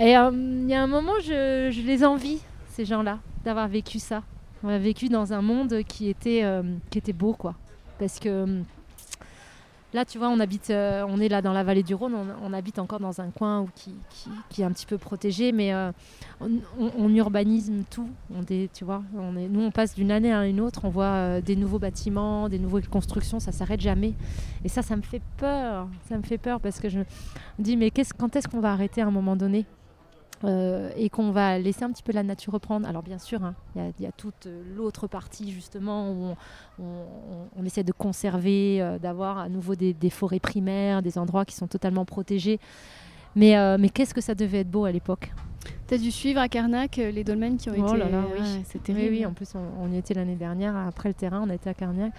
Et 0.00 0.16
euh, 0.16 0.30
il 0.32 0.68
y 0.68 0.74
a 0.74 0.82
un 0.82 0.86
moment, 0.86 1.18
je, 1.22 1.86
les 1.86 2.04
envie, 2.04 2.40
ces 2.68 2.84
gens-là, 2.84 3.18
d'avoir 3.44 3.68
vécu 3.68 3.98
ça. 3.98 4.22
On 4.62 4.68
a 4.68 4.78
vécu 4.78 5.08
dans 5.08 5.32
un 5.32 5.42
monde 5.42 5.82
qui 5.88 6.08
était, 6.08 6.42
euh, 6.44 6.62
qui 6.90 6.98
était 6.98 7.12
beau, 7.12 7.32
quoi. 7.32 7.54
Parce 7.98 8.18
que 8.18 8.28
euh, 8.28 8.62
là, 9.96 10.04
tu 10.04 10.18
vois, 10.18 10.28
on 10.28 10.38
habite, 10.38 10.70
on 10.70 11.20
est 11.20 11.28
là 11.28 11.42
dans 11.42 11.52
la 11.52 11.64
vallée 11.64 11.82
du 11.82 11.94
Rhône, 11.94 12.14
on, 12.42 12.52
habite 12.52 12.78
encore 12.78 13.00
dans 13.00 13.20
un 13.20 13.30
coin 13.30 13.66
qui, 13.74 14.60
est 14.60 14.64
un 14.64 14.70
petit 14.70 14.86
peu 14.86 14.98
protégé, 14.98 15.52
mais 15.52 15.74
on, 16.40 17.14
urbanise 17.14 17.72
tout. 17.90 18.08
Nous, 18.30 19.60
on 19.60 19.70
passe 19.70 19.94
d'une 19.94 20.12
année 20.12 20.32
à 20.32 20.46
une 20.46 20.60
autre, 20.60 20.84
on 20.84 20.90
voit 20.90 21.40
des 21.40 21.56
nouveaux 21.56 21.78
bâtiments, 21.78 22.48
des 22.48 22.58
nouvelles 22.58 22.88
constructions, 22.88 23.40
ça 23.40 23.52
s'arrête 23.52 23.80
jamais. 23.80 24.12
Et 24.64 24.68
ça, 24.68 24.82
ça 24.82 24.96
me 24.96 25.02
fait 25.02 25.22
peur. 25.38 25.88
Ça 26.08 26.16
me 26.16 26.22
fait 26.22 26.38
peur 26.38 26.60
parce 26.60 26.78
que 26.78 26.88
je 26.88 26.98
me 26.98 27.04
dis, 27.58 27.76
mais 27.76 27.90
quand 27.90 28.36
est-ce 28.36 28.48
qu'on 28.48 28.60
va 28.60 28.72
arrêter 28.72 29.00
à 29.00 29.06
un 29.06 29.10
moment 29.10 29.34
donné? 29.34 29.64
Euh, 30.44 30.90
et 30.96 31.08
qu'on 31.08 31.30
va 31.30 31.58
laisser 31.58 31.84
un 31.84 31.90
petit 31.90 32.02
peu 32.02 32.12
la 32.12 32.22
nature 32.22 32.52
reprendre. 32.52 32.86
Alors 32.86 33.02
bien 33.02 33.18
sûr, 33.18 33.42
hein, 33.42 33.54
il 33.74 34.04
y, 34.04 34.06
a 34.06 34.12
toute 34.12 34.48
l'autre 34.76 35.06
partie 35.06 35.50
justement 35.50 36.10
où 36.12 36.34
on, 36.78 37.64
essaie 37.64 37.84
de 37.84 37.92
conserver, 37.92 38.82
euh, 38.82 38.98
d'avoir 38.98 39.38
à 39.38 39.48
nouveau 39.48 39.74
des, 39.74 40.10
forêts 40.10 40.40
primaires, 40.40 41.02
des 41.02 41.18
endroits 41.18 41.44
qui 41.44 41.54
sont 41.54 41.66
totalement 41.66 42.04
protégés. 42.04 42.60
Euh, 43.38 43.76
mais 43.78 43.88
qu'est-ce 43.88 44.14
que 44.14 44.20
ça 44.20 44.34
devait 44.34 44.60
être 44.60 44.70
beau 44.70 44.84
à 44.84 44.92
l'époque? 44.92 45.32
T'as 45.86 45.98
dû 45.98 46.10
suivre 46.10 46.40
à 46.40 46.48
Carnac 46.48 46.98
euh, 46.98 47.10
les 47.10 47.22
dolmens 47.24 47.56
qui 47.56 47.70
ont 47.70 47.74
Oh 47.78 47.88
été. 47.88 47.96
là 47.98 48.08
là, 48.08 48.22
oui. 48.32 48.40
Ouais, 48.40 48.46
c'est 48.66 48.78
Oui, 48.78 48.84
terrible. 48.84 49.14
oui, 49.14 49.26
en 49.26 49.32
plus 49.32 49.48
on, 49.54 49.84
on 49.84 49.92
y 49.92 49.98
était 49.98 50.14
l'année 50.14 50.34
dernière, 50.34 50.76
après 50.76 51.08
le 51.08 51.14
terrain, 51.14 51.44
on 51.46 51.50
était 51.52 51.70
à 51.70 51.74
Carnac. 51.74 52.12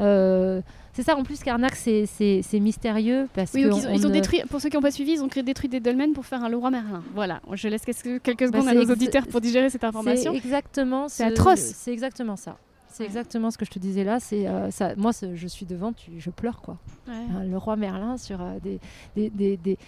Euh, 0.00 0.60
c'est 0.92 1.02
ça, 1.02 1.16
en 1.16 1.22
plus 1.22 1.40
Carnac 1.42 1.74
c'est- 1.74 2.06
c'est 2.06 2.40
c'est 2.42 2.60
mystérieux 2.60 3.28
parce 3.34 3.52
Oui, 3.54 3.62
que 3.64 3.68
donc 3.68 3.80
ils, 3.82 3.86
ont, 3.86 3.90
on 3.90 3.94
ils 3.94 4.06
ont 4.06 4.08
ne- 4.10 4.14
détruit, 4.14 4.42
pour 4.50 4.60
ceux 4.60 4.68
qui 4.68 4.76
n'ont 4.76 4.82
pas 4.82 4.90
suivi, 4.90 5.12
ils 5.12 5.22
ont 5.22 5.28
créé 5.28 5.42
détruit 5.42 5.68
des 5.68 5.80
dolmens 5.80 6.12
pour 6.14 6.26
faire 6.26 6.42
un 6.44 6.48
Leroy 6.48 6.70
Merlin. 6.70 7.02
Voilà, 7.14 7.40
je 7.52 7.68
laisse 7.68 7.84
quelques, 7.84 8.22
quelques 8.22 8.50
Bah, 8.50 8.58
secondes 8.60 8.68
à 8.68 8.74
nos 8.74 8.82
ex- 8.82 8.90
auditeurs 8.90 9.26
pour 9.26 9.40
digérer 9.40 9.70
cette 9.70 9.84
information. 9.84 10.32
C'est 10.32 10.38
exactement. 10.38 11.08
C'est 11.08 11.24
ce- 11.24 11.28
atroce. 11.32 11.60
C'est 11.60 11.92
exactement 11.92 12.36
ça. 12.36 12.56
C'est 12.90 13.04
exactement 13.04 13.50
ce 13.50 13.58
que 13.58 13.64
je 13.64 13.72
te 13.72 13.80
disais 13.80 14.04
là. 14.04 14.20
C'est 14.20 14.46
euh, 14.46 14.70
ça. 14.70 14.94
Moi, 14.96 15.10
je 15.34 15.46
suis 15.48 15.66
devant, 15.66 15.92
tu, 15.92 16.12
je 16.20 16.30
pleure 16.30 16.60
quoi. 16.62 16.76
Ouais. 17.08 17.14
Hein, 17.14 17.42
le 17.44 17.58
roi 17.58 17.74
Merlin 17.74 18.16
sur 18.16 18.40
euh, 18.40 18.60
des, 18.62 18.78
des, 19.16 19.30
des- 19.30 19.56
des- 19.56 19.78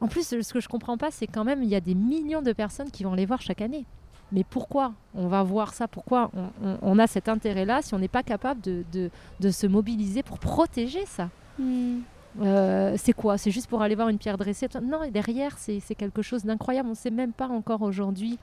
En 0.00 0.06
plus, 0.08 0.22
ce 0.42 0.52
que 0.52 0.60
je 0.60 0.68
comprends 0.68 0.96
pas, 0.96 1.10
c'est 1.10 1.26
quand 1.26 1.44
même 1.44 1.62
il 1.62 1.68
y 1.68 1.74
a 1.74 1.80
des 1.80 1.94
millions 1.94 2.42
de 2.42 2.52
personnes 2.52 2.90
qui 2.90 3.02
vont 3.04 3.14
les 3.14 3.26
voir 3.26 3.40
chaque 3.40 3.60
année. 3.60 3.84
Mais 4.30 4.44
pourquoi 4.44 4.92
on 5.14 5.26
va 5.26 5.42
voir 5.42 5.72
ça? 5.72 5.88
Pourquoi 5.88 6.30
on, 6.36 6.66
on- 6.68 6.78
on 6.82 6.98
a 6.98 7.06
cet 7.06 7.28
intérêt-là 7.28 7.80
si 7.82 7.94
on 7.94 7.98
n'est 7.98 8.08
pas 8.08 8.22
capable 8.22 8.60
de, 8.60 8.84
de- 8.92 9.10
de 9.40 9.50
se 9.50 9.66
mobiliser 9.66 10.22
pour 10.22 10.38
protéger 10.38 11.04
ça? 11.06 11.30
Hmm. 11.58 12.00
Euh, 12.42 12.94
c'est 12.98 13.14
quoi? 13.14 13.38
C'est 13.38 13.50
juste 13.50 13.68
pour 13.68 13.80
aller 13.82 13.94
voir 13.94 14.08
une 14.10 14.18
pierre 14.18 14.36
dressée? 14.36 14.68
Non, 14.82 15.02
et 15.02 15.10
derrière, 15.10 15.56
c'est 15.58 15.80
quelque 15.96 16.22
chose 16.22 16.44
d'incroyable. 16.44 16.86
On 16.88 16.92
ne 16.92 16.96
sait 16.96 17.10
même 17.10 17.32
pas 17.32 17.48
encore 17.48 17.82
aujourd'hui 17.82 18.38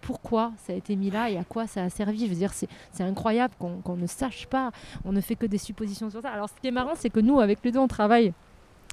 pourquoi 0.00 0.52
ça 0.64 0.72
a 0.72 0.76
été 0.76 0.94
mis 0.94 1.10
là 1.10 1.28
et 1.28 1.36
à 1.36 1.42
quoi 1.44 1.66
ça 1.66 1.82
a 1.82 1.90
servi. 1.90 2.20
Je 2.26 2.30
veux 2.30 2.36
dire, 2.36 2.52
c'est 2.54 3.02
incroyable 3.02 3.52
qu'on 3.58 3.78
qu'on 3.82 3.96
ne 3.96 4.06
sache 4.06 4.46
pas. 4.46 4.70
On 5.04 5.10
ne 5.12 5.20
fait 5.20 5.34
que 5.34 5.46
des 5.46 5.58
suppositions 5.58 6.08
sur 6.08 6.22
ça. 6.22 6.30
Alors, 6.30 6.48
ce 6.48 6.54
qui 6.60 6.68
est 6.68 6.70
marrant, 6.70 6.94
c'est 6.94 7.10
que 7.10 7.20
nous, 7.20 7.40
avec 7.40 7.62
Ludo, 7.64 7.80
on 7.80 7.88
travaille 7.88 8.32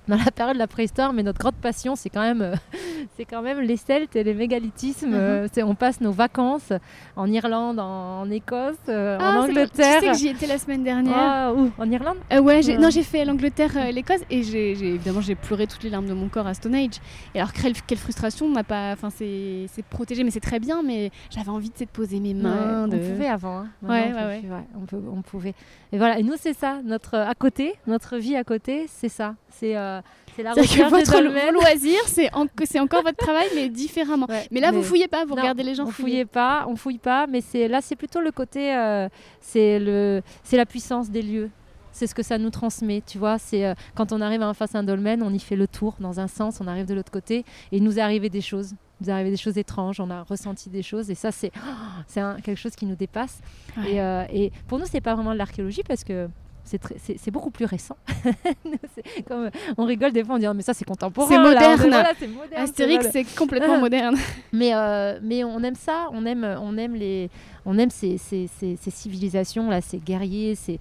dans 0.07 0.17
la 0.17 0.31
période 0.31 0.55
de 0.55 0.59
la 0.59 0.67
préhistoire, 0.67 1.13
mais 1.13 1.23
notre 1.23 1.39
grande 1.39 1.55
passion, 1.55 1.95
c'est 1.95 2.09
quand 2.09 2.21
même, 2.21 2.41
euh, 2.41 2.55
c'est 3.17 3.25
quand 3.25 3.41
même 3.41 3.59
les 3.61 3.77
Celtes 3.77 4.15
et 4.15 4.23
les 4.23 4.34
mégalithismes. 4.34 5.09
Mhm. 5.09 5.13
Euh, 5.15 5.47
on 5.65 5.75
passe 5.75 6.01
nos 6.01 6.11
vacances 6.11 6.73
en 7.15 7.31
Irlande, 7.31 7.80
en, 7.80 8.21
en 8.21 8.30
Écosse, 8.30 8.75
euh, 8.89 9.17
Ah, 9.21 9.39
en 9.39 9.43
Angleterre. 9.43 9.99
Tu 10.01 10.05
sais 10.07 10.11
que 10.11 10.17
j'y 10.17 10.27
étais 10.30 10.47
la 10.47 10.57
semaine 10.57 10.84
dernière. 10.84 11.13
Ah, 11.15 11.53
où? 11.55 11.71
En 11.77 11.89
Irlande? 11.89 12.17
Ouais, 12.31 12.61
non, 12.77 12.89
j'ai 12.89 13.03
fait 13.03 13.23
l'Angleterre, 13.25 13.91
l'Écosse, 13.93 14.21
et 14.30 14.43
j'ai, 14.43 14.71
évidemment 14.71 15.21
j'ai 15.21 15.35
pleuré 15.35 15.67
toutes 15.67 15.84
les 15.84 15.89
larmes 15.89 16.07
de 16.07 16.13
mon 16.13 16.27
corps 16.27 16.47
à 16.47 16.53
Stone 16.53 16.75
Age. 16.75 16.99
Et 17.34 17.39
alors 17.39 17.53
quelle, 17.53 17.73
quelle 17.81 17.97
frustration, 17.97 18.45
on 18.47 18.51
n'a 18.51 18.63
pas, 18.63 18.91
enfin 18.93 19.09
c'est, 19.09 19.67
protégé, 19.89 20.23
mais 20.23 20.31
c'est 20.31 20.39
très 20.39 20.59
bien, 20.59 20.81
mais 20.84 21.11
j'avais 21.30 21.49
envie 21.49 21.69
de, 21.69 21.85
poser 21.85 22.19
mes 22.19 22.34
mains. 22.34 22.85
Ouais, 22.88 22.97
de- 22.97 23.03
On 23.03 23.09
pouvait 23.11 23.27
avant. 23.27 23.57
hein. 23.59 23.67
Ouais, 23.84 24.11
on 24.13 24.27
ouais, 24.27 24.39
plus, 24.39 24.49
on, 24.75 24.85
peut- 24.85 25.01
on 25.17 25.21
pouvait. 25.21 25.53
Et 25.91 25.97
voilà. 25.97 26.17
Et 26.19 26.23
nous, 26.23 26.34
c'est 26.39 26.53
ça. 26.53 26.80
Notre 26.84 27.15
à 27.17 27.34
côté, 27.35 27.75
notre 27.88 28.17
vie 28.17 28.35
à 28.35 28.43
côté, 28.43 28.85
c'est 28.88 29.09
ça. 29.09 29.35
C'est 29.59 29.77
euh, 29.77 30.01
la 30.38 30.53
que 30.53 30.59
recherche 30.61 30.91
des 30.91 30.97
votre 31.03 31.51
loisirs, 31.53 32.01
c'est, 32.07 32.34
en- 32.34 32.47
que 32.47 32.65
c'est 32.65 32.80
encore 32.80 33.03
votre 33.03 33.17
travail, 33.17 33.47
mais 33.55 33.69
différemment. 33.69 34.25
Ouais, 34.27 34.47
Mais 34.51 34.59
là, 34.59 34.71
vous 34.71 34.77
mais- 34.80 34.84
fouillez 34.84 35.07
pas, 35.07 35.25
vous 35.25 35.35
Non, 35.35 35.41
regardez 35.41 35.63
les 35.63 35.75
gens 35.75 35.85
on 35.85 35.91
fouiller. 35.91 36.25
pas, 36.25 36.65
on 36.67 36.75
fouille 36.75 36.97
pas, 36.97 37.27
mais 37.27 37.41
c'est 37.41 37.67
là, 37.67 37.80
c'est 37.81 37.95
plutôt 37.95 38.19
le 38.19 38.31
côté, 38.31 38.75
euh, 38.75 39.07
c'est 39.41 39.80
le, 39.80 40.21
c'est 40.43 40.57
la 40.57 40.65
puissance 40.65 41.09
des 41.09 41.21
lieux. 41.21 41.49
C'est 41.91 42.07
ce 42.07 42.15
que 42.15 42.23
ça 42.23 42.39
nous 42.39 42.49
transmet, 42.49 43.03
tu 43.05 43.19
vois. 43.19 43.38
C'est 43.38 43.63
euh, 43.67 43.75
quand 43.93 44.11
on 44.11 44.19
arrive 44.21 44.41
en 44.41 44.55
face 44.55 44.73
à 44.73 44.80
un 44.80 44.84
dolmen, 44.84 45.21
on 45.21 45.31
y 45.31 45.38
fait 45.39 45.55
le 45.55 45.67
tour 45.67 45.93
dans 45.99 46.19
un 46.19 46.27
sens, 46.27 46.59
on 46.59 46.65
arrive 46.67 46.88
de 46.88 46.95
l'autre 46.95 47.11
côté, 47.11 47.45
et 47.71 47.77
il 47.77 47.84
nous 47.84 47.99
est 47.99 48.01
arrivé 48.01 48.30
des 48.30 48.41
choses. 48.41 48.71
Il 48.99 49.03
nous 49.05 49.09
est 49.11 49.13
arrivé 49.13 49.30
des 49.30 49.38
choses 49.38 49.59
étranges, 49.59 49.99
on 49.99 50.09
a 50.09 50.23
ressenti 50.23 50.71
des 50.71 50.81
choses, 50.81 51.11
et 51.11 51.15
ça, 51.15 51.31
c'est, 51.31 51.51
un- 52.19 52.39
quelque 52.41 52.57
chose 52.57 52.75
qui 52.75 52.88
nous 52.88 52.95
dépasse. 52.95 53.39
Ouais. 53.77 53.93
Et, 53.93 54.01
euh, 54.01 54.23
et 54.34 54.51
pour 54.67 54.80
nous, 54.80 54.85
c'est 54.89 55.01
pas 55.01 55.13
vraiment 55.13 55.34
de 55.34 55.38
l'archéologie 55.38 55.84
parce 55.88 56.03
que 56.03 56.27
c'est 56.64 57.31
beaucoup 57.31 57.52
plus 57.52 57.65
récent. 57.65 57.98
Comme, 59.27 59.49
on 59.77 59.85
rigole 59.85 60.11
des 60.11 60.23
fois 60.23 60.35
en 60.35 60.38
disant 60.40 60.53
mais 60.53 60.61
ça 60.64 60.73
c'est 60.73 60.85
contemporain. 60.85 61.27
C'est 61.27 61.35
là. 61.38 61.41
On 61.44 61.48
moderne. 61.49 61.80
voilà, 61.90 62.11
c'est 62.18 62.27
moderne, 62.27 62.64
Astérix, 62.64 63.07
c'est 63.11 63.23
complètement 63.35 63.80
moderne. 63.81 64.15
mais, 64.52 64.73
euh, 64.73 65.19
mais 65.22 65.44
on 65.44 65.61
aime 65.64 65.76
ça, 65.76 66.07
on 66.14 66.26
aime, 66.26 66.44
on 66.61 66.77
aime, 66.77 66.95
les, 66.95 67.30
on 67.65 67.77
aime 67.77 67.90
ces, 67.90 68.18
ces, 68.18 68.48
ces- 68.60 68.77
ces 68.77 68.91
civilisations, 68.91 69.69
là, 69.69 69.81
ces 69.81 69.98
guerriers, 69.98 70.56
ces, 70.56 70.80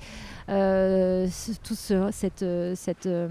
euh, 0.48 1.26
tout 1.64 1.74
ce- 1.74 2.08
cette, 2.12 2.44
cette, 2.76 3.06
euh, 3.06 3.28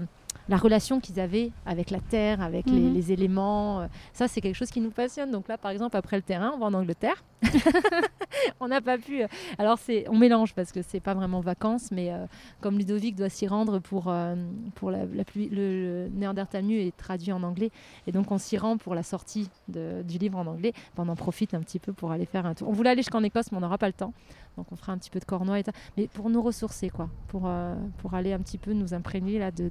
la 0.52 0.58
relation 0.58 1.00
qu'ils 1.00 1.18
avaient 1.18 1.50
avec 1.64 1.90
la 1.90 1.98
terre, 1.98 2.42
avec 2.42 2.66
les, 2.66 2.72
Mhm. 2.78 2.92
les 2.94 3.10
éléments. 3.10 3.80
euh, 3.80 3.86
Ça, 4.12 4.28
c'est 4.28 4.42
quelque 4.42 4.54
chose 4.54 4.70
qui 4.70 4.82
nous 4.82 4.90
passionne. 4.90 5.30
Donc 5.30 5.48
là, 5.48 5.56
par 5.56 5.70
exemple, 5.70 5.96
après 5.96 6.16
le 6.16 6.22
terrain, 6.22 6.52
on 6.54 6.58
va 6.58 6.66
en 6.66 6.74
Angleterre. 6.74 7.24
on 8.60 8.68
n'a 8.68 8.80
pas 8.80 8.98
pu. 8.98 9.22
euh, 9.22 9.26
Alors, 9.58 9.78
c'est, 9.78 10.04
on 10.08 10.16
mélange 10.18 10.54
parce 10.54 10.70
que 10.72 10.82
c'est 10.82 11.00
pas 11.00 11.14
vraiment 11.14 11.40
vacances, 11.40 11.90
mais 11.90 12.12
euh, 12.12 12.26
comme 12.60 12.76
Ludovic 12.78 13.16
doit 13.16 13.28
s'y 13.28 13.46
rendre 13.46 13.78
pour, 13.78 14.08
euh, 14.08 14.34
pour 14.74 14.90
la, 14.90 15.04
la 15.06 15.24
pluie- 15.24 15.48
le, 15.48 16.04
le 16.06 16.08
Néandertal 16.14 16.64
nu 16.64 16.78
est 16.80 16.96
traduit 16.96 17.32
en 17.32 17.42
anglais, 17.42 17.70
et 18.06 18.12
donc 18.12 18.30
on 18.30 18.38
s'y 18.38 18.56
rend 18.58 18.76
pour 18.76 18.94
la 18.94 19.02
sortie 19.02 19.48
de- 19.68 20.02
du 20.06 20.18
livre 20.18 20.38
en 20.38 20.46
anglais. 20.46 20.72
Ben, 20.96 21.04
on 21.06 21.08
en 21.08 21.16
profite 21.16 21.54
un 21.54 21.60
petit 21.60 21.78
peu 21.78 21.92
pour 21.92 22.10
aller 22.12 22.26
faire 22.26 22.46
un 22.46 22.54
tour. 22.54 22.68
On 22.68 22.72
voulait 22.72 22.90
aller 22.90 23.02
jusqu'en 23.02 23.22
Écosse, 23.22 23.50
mais 23.52 23.58
on 23.58 23.62
n'aura 23.62 23.78
pas 23.78 23.86
le 23.88 23.92
temps. 23.94 24.12
Donc 24.56 24.66
on 24.70 24.76
fera 24.76 24.92
un 24.92 24.98
petit 24.98 25.10
peu 25.10 25.18
de 25.18 25.24
ça. 25.24 25.72
mais 25.96 26.08
pour 26.08 26.30
nous 26.30 26.42
ressourcer, 26.42 26.90
quoi, 26.90 27.08
pour, 27.28 27.42
euh, 27.46 27.74
pour 27.98 28.14
aller 28.14 28.32
un 28.32 28.40
petit 28.40 28.58
peu 28.58 28.72
nous 28.72 28.94
imprégner 28.94 29.38
là, 29.38 29.50
de, 29.50 29.70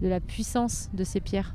la 0.00 0.20
puissance 0.20 0.90
de 0.92 1.04
ces 1.04 1.20
pierres. 1.20 1.54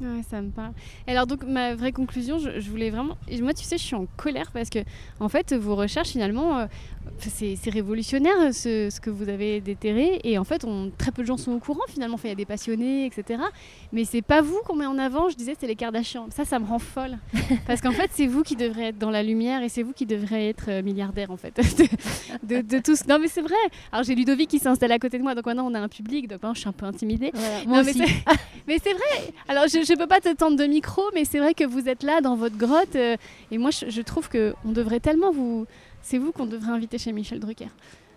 Ouais, 0.00 0.22
ça 0.28 0.42
me 0.42 0.50
parle. 0.50 0.72
Alors 1.06 1.26
donc 1.26 1.44
ma 1.44 1.74
vraie 1.74 1.92
conclusion, 1.92 2.38
je, 2.38 2.60
je 2.60 2.70
voulais 2.70 2.90
vraiment, 2.90 3.16
moi 3.40 3.54
tu 3.54 3.64
sais, 3.64 3.78
je 3.78 3.82
suis 3.82 3.94
en 3.94 4.06
colère 4.16 4.50
parce 4.52 4.68
que 4.68 4.80
en 5.20 5.28
fait 5.28 5.54
vos 5.54 5.74
recherches 5.74 6.10
finalement, 6.10 6.58
euh, 6.58 6.66
c'est 7.18 7.70
révolutionnaire 7.70 8.34
euh, 8.40 8.52
ce, 8.52 8.90
ce 8.90 9.00
que 9.00 9.08
vous 9.08 9.28
avez 9.28 9.60
déterré 9.60 10.20
et 10.24 10.38
en 10.38 10.44
fait 10.44 10.64
on, 10.64 10.90
très 10.96 11.12
peu 11.12 11.22
de 11.22 11.26
gens 11.26 11.38
sont 11.38 11.52
au 11.52 11.58
courant 11.58 11.84
finalement. 11.88 12.16
Enfin, 12.16 12.28
il 12.28 12.30
y 12.30 12.32
a 12.32 12.36
des 12.36 12.44
passionnés, 12.44 13.06
etc. 13.06 13.42
Mais 13.92 14.04
c'est 14.04 14.22
pas 14.22 14.42
vous 14.42 14.60
qu'on 14.66 14.76
met 14.76 14.86
en 14.86 14.98
avant. 14.98 15.30
Je 15.30 15.36
disais 15.36 15.56
c'est 15.58 15.66
les 15.66 15.76
Kardashians. 15.76 16.28
Ça, 16.30 16.44
ça 16.44 16.58
me 16.58 16.66
rend 16.66 16.78
folle 16.78 17.18
parce 17.66 17.80
qu'en 17.80 17.92
fait 17.92 18.10
c'est 18.12 18.26
vous 18.26 18.42
qui 18.42 18.56
devrez 18.56 18.88
être 18.88 18.98
dans 18.98 19.10
la 19.10 19.22
lumière 19.22 19.62
et 19.62 19.68
c'est 19.70 19.82
vous 19.82 19.92
qui 19.92 20.04
devrez 20.04 20.50
être 20.50 20.66
euh, 20.68 20.82
milliardaire 20.82 21.30
en 21.30 21.36
fait 21.38 21.56
de, 22.42 22.56
de, 22.56 22.62
de 22.62 22.78
tous. 22.82 23.06
Non 23.06 23.18
mais 23.18 23.28
c'est 23.28 23.42
vrai. 23.42 23.54
Alors 23.92 24.04
j'ai 24.04 24.14
Ludovic 24.14 24.50
qui 24.50 24.58
s'installe 24.58 24.92
à 24.92 24.98
côté 24.98 25.16
de 25.16 25.22
moi, 25.22 25.34
donc 25.34 25.46
maintenant 25.46 25.70
on 25.70 25.74
a 25.74 25.80
un 25.80 25.88
public, 25.88 26.28
donc 26.28 26.42
maintenant 26.42 26.54
je 26.54 26.60
suis 26.60 26.68
un 26.68 26.72
peu 26.72 26.84
intimidée. 26.84 27.32
Moi 27.66 27.82
Non, 27.82 27.90
Mais 28.66 28.78
c'est 28.82 28.92
vrai. 28.92 29.32
Alors, 29.48 29.64
je 29.68 29.85
ne 29.92 29.98
peux 29.98 30.06
pas 30.06 30.20
te 30.20 30.32
tendre 30.34 30.56
de 30.56 30.64
micro, 30.64 31.02
mais 31.14 31.24
c'est 31.24 31.38
vrai 31.38 31.54
que 31.54 31.64
vous 31.64 31.88
êtes 31.88 32.02
là 32.02 32.20
dans 32.20 32.36
votre 32.36 32.56
grotte. 32.56 32.96
euh, 32.96 33.16
et 33.50 33.58
moi, 33.58 33.70
je, 33.70 33.88
je 33.88 34.02
trouve 34.02 34.28
que 34.28 34.54
on 34.64 34.72
devrait 34.72 35.00
tellement 35.00 35.32
vous. 35.32 35.66
C'est 36.02 36.18
vous 36.18 36.32
qu'on 36.32 36.46
devrait 36.46 36.72
inviter 36.72 36.98
chez 36.98 37.12
Michel 37.12 37.40
Drucker. 37.40 37.68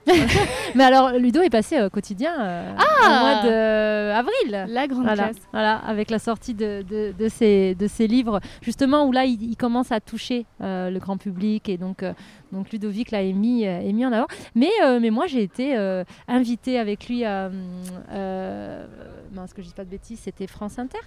Mais 0.75 0.83
alors, 0.83 1.11
Ludo 1.11 1.41
est 1.41 1.49
passé 1.49 1.81
au 1.81 1.89
quotidien 1.89 2.33
euh, 2.39 2.71
au 2.73 3.19
mois 3.21 3.41
d'avril. 3.43 4.73
La 4.73 4.87
grande 4.87 5.03
Voilà, 5.03 5.23
classe. 5.25 5.37
voilà, 5.51 5.77
avec 5.77 6.09
la 6.09 6.19
sortie 6.19 6.53
de, 6.53 6.83
de, 6.87 7.13
de 7.17 7.27
ces, 7.29 7.75
de 7.75 7.87
ces 7.87 8.07
livres, 8.07 8.39
justement, 8.61 9.05
où 9.05 9.11
là, 9.11 9.25
il, 9.25 9.41
il 9.43 9.55
commence 9.55 9.91
à 9.91 9.99
toucher 9.99 10.45
euh, 10.61 10.89
le 10.89 10.99
grand 10.99 11.17
public. 11.17 11.69
Et 11.69 11.77
donc, 11.77 12.03
euh, 12.03 12.13
donc 12.51 12.71
Ludovic 12.71 13.11
l'a 13.11 13.21
mis, 13.23 13.67
euh, 13.67 13.81
est 13.81 13.93
mis 13.93 14.05
en 14.05 14.11
avant. 14.11 14.27
Mais, 14.55 14.69
euh, 14.83 14.99
mais 14.99 15.09
moi, 15.09 15.27
j'ai 15.27 15.43
été 15.43 15.77
euh, 15.77 16.03
invitée 16.27 16.79
avec 16.79 17.07
lui 17.07 17.23
à. 17.25 17.51
Euh, 18.11 18.85
mince, 19.33 19.53
que 19.53 19.61
je 19.61 19.67
dis 19.67 19.73
pas 19.73 19.85
de 19.85 19.89
bêtises, 19.89 20.19
c'était 20.19 20.47
France 20.47 20.79
Inter. 20.79 20.97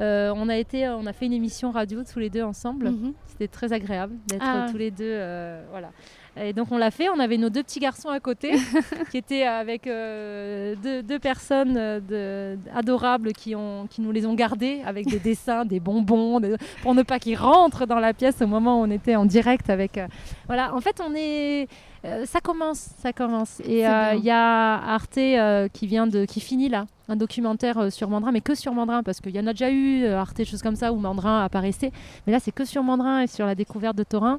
Euh, 0.00 0.32
on, 0.36 0.48
a 0.48 0.56
été, 0.56 0.88
on 0.88 1.06
a 1.06 1.12
fait 1.12 1.26
une 1.26 1.32
émission 1.32 1.70
radio 1.70 2.02
tous 2.02 2.18
les 2.18 2.28
deux 2.30 2.42
ensemble. 2.42 2.90
Mhm. 2.90 3.12
C'était 3.26 3.48
très 3.48 3.72
agréable 3.72 4.14
d'être 4.26 4.42
Ah. 4.44 4.66
tous 4.70 4.76
les 4.78 4.90
deux. 4.90 5.04
euh, 5.04 5.62
voilà. 5.70 5.90
Et 6.40 6.52
donc 6.52 6.68
on 6.70 6.78
l'a 6.78 6.90
fait. 6.90 7.08
On 7.08 7.18
avait 7.18 7.36
nos 7.36 7.50
deux 7.50 7.62
petits 7.62 7.80
garçons 7.80 8.08
à 8.08 8.20
côté, 8.20 8.52
qui 9.10 9.16
étaient 9.16 9.42
avec 9.44 9.86
euh, 9.86 10.74
deux, 10.82 11.02
deux 11.02 11.18
personnes 11.18 11.76
euh, 11.76 12.00
de- 12.00 12.58
adorables 12.74 13.32
qui, 13.32 13.54
ont, 13.54 13.86
qui 13.90 14.00
nous 14.00 14.12
les 14.12 14.26
ont 14.26 14.34
gardés 14.34 14.80
avec 14.86 15.06
des 15.06 15.18
dessins, 15.18 15.64
des 15.64 15.80
bonbons, 15.80 16.40
des- 16.40 16.56
pour 16.82 16.94
ne 16.94 17.02
pas 17.02 17.18
qu'ils 17.18 17.36
rentrent 17.36 17.86
dans 17.86 17.98
la 17.98 18.12
pièce 18.14 18.40
au 18.42 18.46
moment 18.46 18.80
où 18.80 18.84
on 18.84 18.90
était 18.90 19.16
en 19.16 19.24
direct 19.24 19.70
avec. 19.70 19.98
euh, 19.98 20.06
voilà. 20.46 20.74
En 20.74 20.80
fait, 20.80 21.00
on 21.04 21.12
est. 21.16 21.66
euh, 22.04 22.24
ça 22.26 22.40
commence, 22.40 22.90
ça 22.98 23.12
commence. 23.12 23.60
Et 23.64 23.86
euh, 23.86 24.14
il 24.14 24.24
y 24.24 24.30
a 24.30 24.74
Arte 24.94 25.18
euh, 25.18 25.68
qui 25.72 25.86
vient 25.86 26.06
de, 26.06 26.24
qui 26.24 26.40
finit 26.40 26.68
là, 26.68 26.86
un 27.08 27.16
documentaire 27.16 27.90
sur 27.92 28.08
Mandrin, 28.10 28.32
mais 28.32 28.40
que 28.42 28.54
sur 28.54 28.72
Mandrin, 28.74 29.02
parce 29.02 29.20
qu'il 29.20 29.34
y 29.34 29.40
en 29.40 29.46
a 29.46 29.52
déjà 29.52 29.70
eu 29.70 30.06
Arte, 30.06 30.44
choses 30.44 30.62
comme 30.62 30.76
ça 30.76 30.92
où 30.92 30.96
Mandrin 30.96 31.42
apparaissait, 31.44 31.90
mais 32.26 32.32
là 32.32 32.38
c'est 32.40 32.52
que 32.52 32.64
sur 32.64 32.82
Mandrin 32.82 33.22
et 33.22 33.26
sur 33.26 33.46
la 33.46 33.54
découverte 33.54 33.96
de 33.96 34.04
Thorin. 34.04 34.38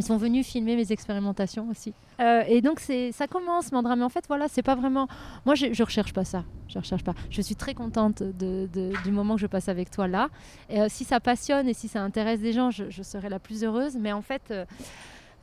Ils 0.00 0.02
sont 0.02 0.16
venus 0.16 0.46
filmer 0.46 0.76
mes 0.76 0.92
expérimentations 0.92 1.68
aussi. 1.68 1.92
Euh, 2.20 2.42
et 2.48 2.62
donc 2.62 2.80
c'est, 2.80 3.12
ça 3.12 3.26
commence 3.26 3.70
Mandrin, 3.70 3.96
mais 3.96 4.04
en 4.04 4.08
fait 4.08 4.24
voilà, 4.28 4.48
c'est 4.48 4.62
pas 4.62 4.74
vraiment. 4.74 5.08
Moi 5.44 5.54
je, 5.54 5.74
je 5.74 5.82
recherche 5.82 6.14
pas 6.14 6.24
ça. 6.24 6.42
Je 6.68 6.78
recherche 6.78 7.04
pas. 7.04 7.12
Je 7.28 7.42
suis 7.42 7.54
très 7.54 7.74
contente 7.74 8.22
du 8.22 9.10
moment 9.12 9.34
que 9.34 9.42
je 9.42 9.46
passe 9.46 9.68
avec 9.68 9.90
toi 9.90 10.08
là. 10.08 10.30
Et, 10.70 10.80
euh, 10.80 10.86
si 10.88 11.04
ça 11.04 11.20
passionne 11.20 11.68
et 11.68 11.74
si 11.74 11.86
ça 11.86 12.00
intéresse 12.00 12.40
des 12.40 12.54
gens, 12.54 12.70
je, 12.70 12.84
je 12.88 13.02
serai 13.02 13.28
la 13.28 13.38
plus 13.38 13.62
heureuse. 13.62 13.98
Mais 14.00 14.12
en 14.12 14.22
fait, 14.22 14.40
euh, 14.50 14.64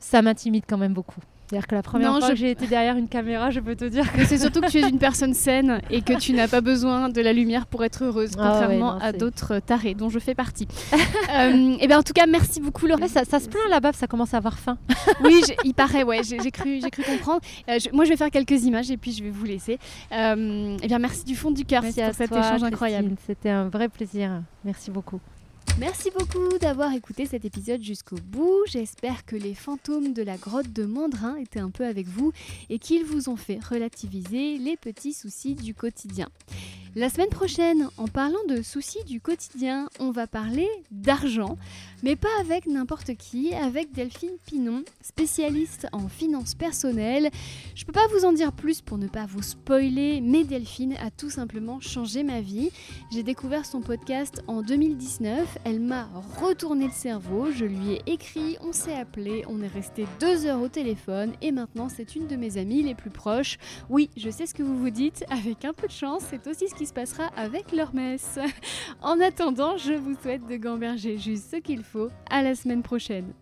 ça 0.00 0.22
m'intimide 0.22 0.64
quand 0.66 0.78
même 0.78 0.92
beaucoup. 0.92 1.20
C'est-à-dire 1.48 1.66
que 1.66 1.74
la 1.74 1.82
première 1.82 2.12
Non, 2.12 2.18
fois 2.18 2.28
je- 2.28 2.32
que 2.34 2.38
j'ai 2.38 2.50
été 2.50 2.66
derrière 2.66 2.96
une 2.96 3.08
caméra, 3.08 3.50
je 3.50 3.60
peux 3.60 3.74
te 3.74 3.86
dire 3.86 4.12
que 4.12 4.22
c'est 4.26 4.36
surtout 4.36 4.60
que 4.60 4.70
tu 4.70 4.78
es 4.78 4.88
une 4.88 4.98
personne 4.98 5.32
saine 5.32 5.80
et 5.90 6.02
que 6.02 6.12
tu 6.18 6.34
n'as 6.34 6.46
pas 6.46 6.60
besoin 6.60 7.08
de 7.08 7.20
la 7.22 7.32
lumière 7.32 7.66
pour 7.66 7.84
être 7.84 8.04
heureuse, 8.04 8.32
Ah 8.36 8.42
ouais, 8.42 8.48
contrairement 8.50 8.92
non, 8.94 9.00
à 9.00 9.12
d'autres 9.12 9.58
tarés 9.60 9.94
dont 9.94 10.10
je 10.10 10.18
fais 10.18 10.34
partie. 10.34 10.68
et 11.80 11.86
bien 11.86 11.98
en 11.98 12.02
tout 12.02 12.12
cas, 12.12 12.26
merci 12.26 12.60
beaucoup 12.60 12.86
Laure. 12.86 13.00
Ouais, 13.00 13.08
ça, 13.08 13.24
ça 13.24 13.40
se 13.40 13.48
plaint 13.48 13.68
là-bas, 13.70 13.92
ça 13.94 14.06
commence 14.06 14.34
à 14.34 14.36
avoir 14.36 14.58
faim. 14.58 14.76
Oui, 15.24 15.40
il 15.64 15.72
paraît, 15.74 16.02
ouais, 16.04 16.20
j'ai 16.22 16.36
cru, 16.50 16.80
comprendre. 17.06 17.40
Euh, 17.68 17.78
je- 17.78 17.88
moi, 17.94 18.04
je 18.04 18.10
vais 18.10 18.16
faire 18.16 18.30
quelques 18.30 18.64
images 18.64 18.90
et 18.90 18.96
puis 18.98 19.12
je 19.12 19.22
vais 19.24 19.30
vous 19.30 19.44
laisser. 19.44 19.78
Euh, 20.12 20.76
et 20.82 20.86
bien, 20.86 20.98
merci 20.98 21.24
du 21.24 21.34
fond 21.34 21.50
du 21.50 21.64
cœur 21.64 21.82
pour 21.82 21.88
à 22.04 22.12
cet 22.12 22.28
toi, 22.28 22.40
échange 22.40 22.62
incroyable. 22.62 23.12
C'était 23.26 23.50
un 23.50 23.68
vrai 23.68 23.88
plaisir. 23.88 24.42
Merci 24.64 24.90
beaucoup. 24.90 25.18
Merci 25.78 26.10
beaucoup 26.10 26.58
d'avoir 26.58 26.92
écouté 26.92 27.24
cet 27.24 27.44
épisode 27.44 27.80
jusqu'au 27.80 28.16
bout. 28.16 28.64
J'espère 28.66 29.24
que 29.24 29.36
les 29.36 29.54
fantômes 29.54 30.12
de 30.12 30.24
la 30.24 30.36
grotte 30.36 30.72
de 30.72 30.84
Mandrin 30.84 31.36
étaient 31.36 31.60
un 31.60 31.70
peu 31.70 31.86
avec 31.86 32.08
vous 32.08 32.32
et 32.68 32.80
qu'ils 32.80 33.04
vous 33.04 33.28
ont 33.28 33.36
fait 33.36 33.60
relativiser 33.64 34.58
les 34.58 34.76
petits 34.76 35.12
soucis 35.12 35.54
du 35.54 35.74
quotidien. 35.74 36.28
La 36.96 37.10
semaine 37.10 37.28
prochaine, 37.28 37.88
en 37.96 38.08
parlant 38.08 38.42
de 38.48 38.60
soucis 38.60 39.04
du 39.04 39.20
quotidien, 39.20 39.88
on 40.00 40.10
va 40.10 40.26
parler 40.26 40.66
d'argent, 40.90 41.56
mais 42.02 42.16
pas 42.16 42.40
avec 42.40 42.66
n'importe 42.66 43.14
qui, 43.14 43.54
avec 43.54 43.92
Delphine 43.92 44.36
Pinon, 44.46 44.82
spécialiste 45.02 45.86
en 45.92 46.08
finances 46.08 46.54
personnelles. 46.54 47.30
Je 47.74 47.84
peux 47.84 47.92
pas 47.92 48.06
vous 48.08 48.24
en 48.24 48.32
dire 48.32 48.52
plus 48.52 48.80
pour 48.80 48.98
ne 48.98 49.06
pas 49.06 49.26
vous 49.26 49.42
spoiler, 49.42 50.20
mais 50.20 50.42
Delphine 50.42 50.94
a 50.94 51.10
tout 51.10 51.30
simplement 51.30 51.78
changé 51.78 52.22
ma 52.22 52.40
vie. 52.40 52.70
J'ai 53.12 53.22
découvert 53.22 53.66
son 53.66 53.80
podcast 53.80 54.42
en 54.48 54.62
2019. 54.62 55.58
Elle 55.70 55.80
m'a 55.80 56.08
retourné 56.40 56.86
le 56.86 56.92
cerveau. 56.92 57.52
Je 57.52 57.66
lui 57.66 57.92
ai 57.92 58.02
écrit, 58.06 58.56
on 58.62 58.72
s'est 58.72 58.94
appelé, 58.94 59.44
on 59.48 59.60
est 59.60 59.68
resté 59.68 60.06
deux 60.18 60.46
heures 60.46 60.62
au 60.62 60.68
téléphone 60.68 61.34
et 61.42 61.52
maintenant 61.52 61.90
c'est 61.90 62.16
une 62.16 62.26
de 62.26 62.36
mes 62.36 62.56
amies 62.56 62.82
les 62.82 62.94
plus 62.94 63.10
proches. 63.10 63.58
Oui, 63.90 64.08
je 64.16 64.30
sais 64.30 64.46
ce 64.46 64.54
que 64.54 64.62
vous 64.62 64.78
vous 64.78 64.88
dites. 64.88 65.26
Avec 65.28 65.66
un 65.66 65.74
peu 65.74 65.86
de 65.86 65.92
chance, 65.92 66.22
c'est 66.30 66.46
aussi 66.46 66.70
ce 66.70 66.74
qui 66.74 66.86
se 66.86 66.94
passera 66.94 67.26
avec 67.36 67.72
leur 67.72 67.94
messe. 67.94 68.38
En 69.02 69.20
attendant, 69.20 69.76
je 69.76 69.92
vous 69.92 70.16
souhaite 70.22 70.46
de 70.46 70.56
gamberger 70.56 71.18
juste 71.18 71.50
ce 71.50 71.56
qu'il 71.56 71.82
faut. 71.82 72.08
À 72.30 72.42
la 72.42 72.54
semaine 72.54 72.82
prochaine. 72.82 73.34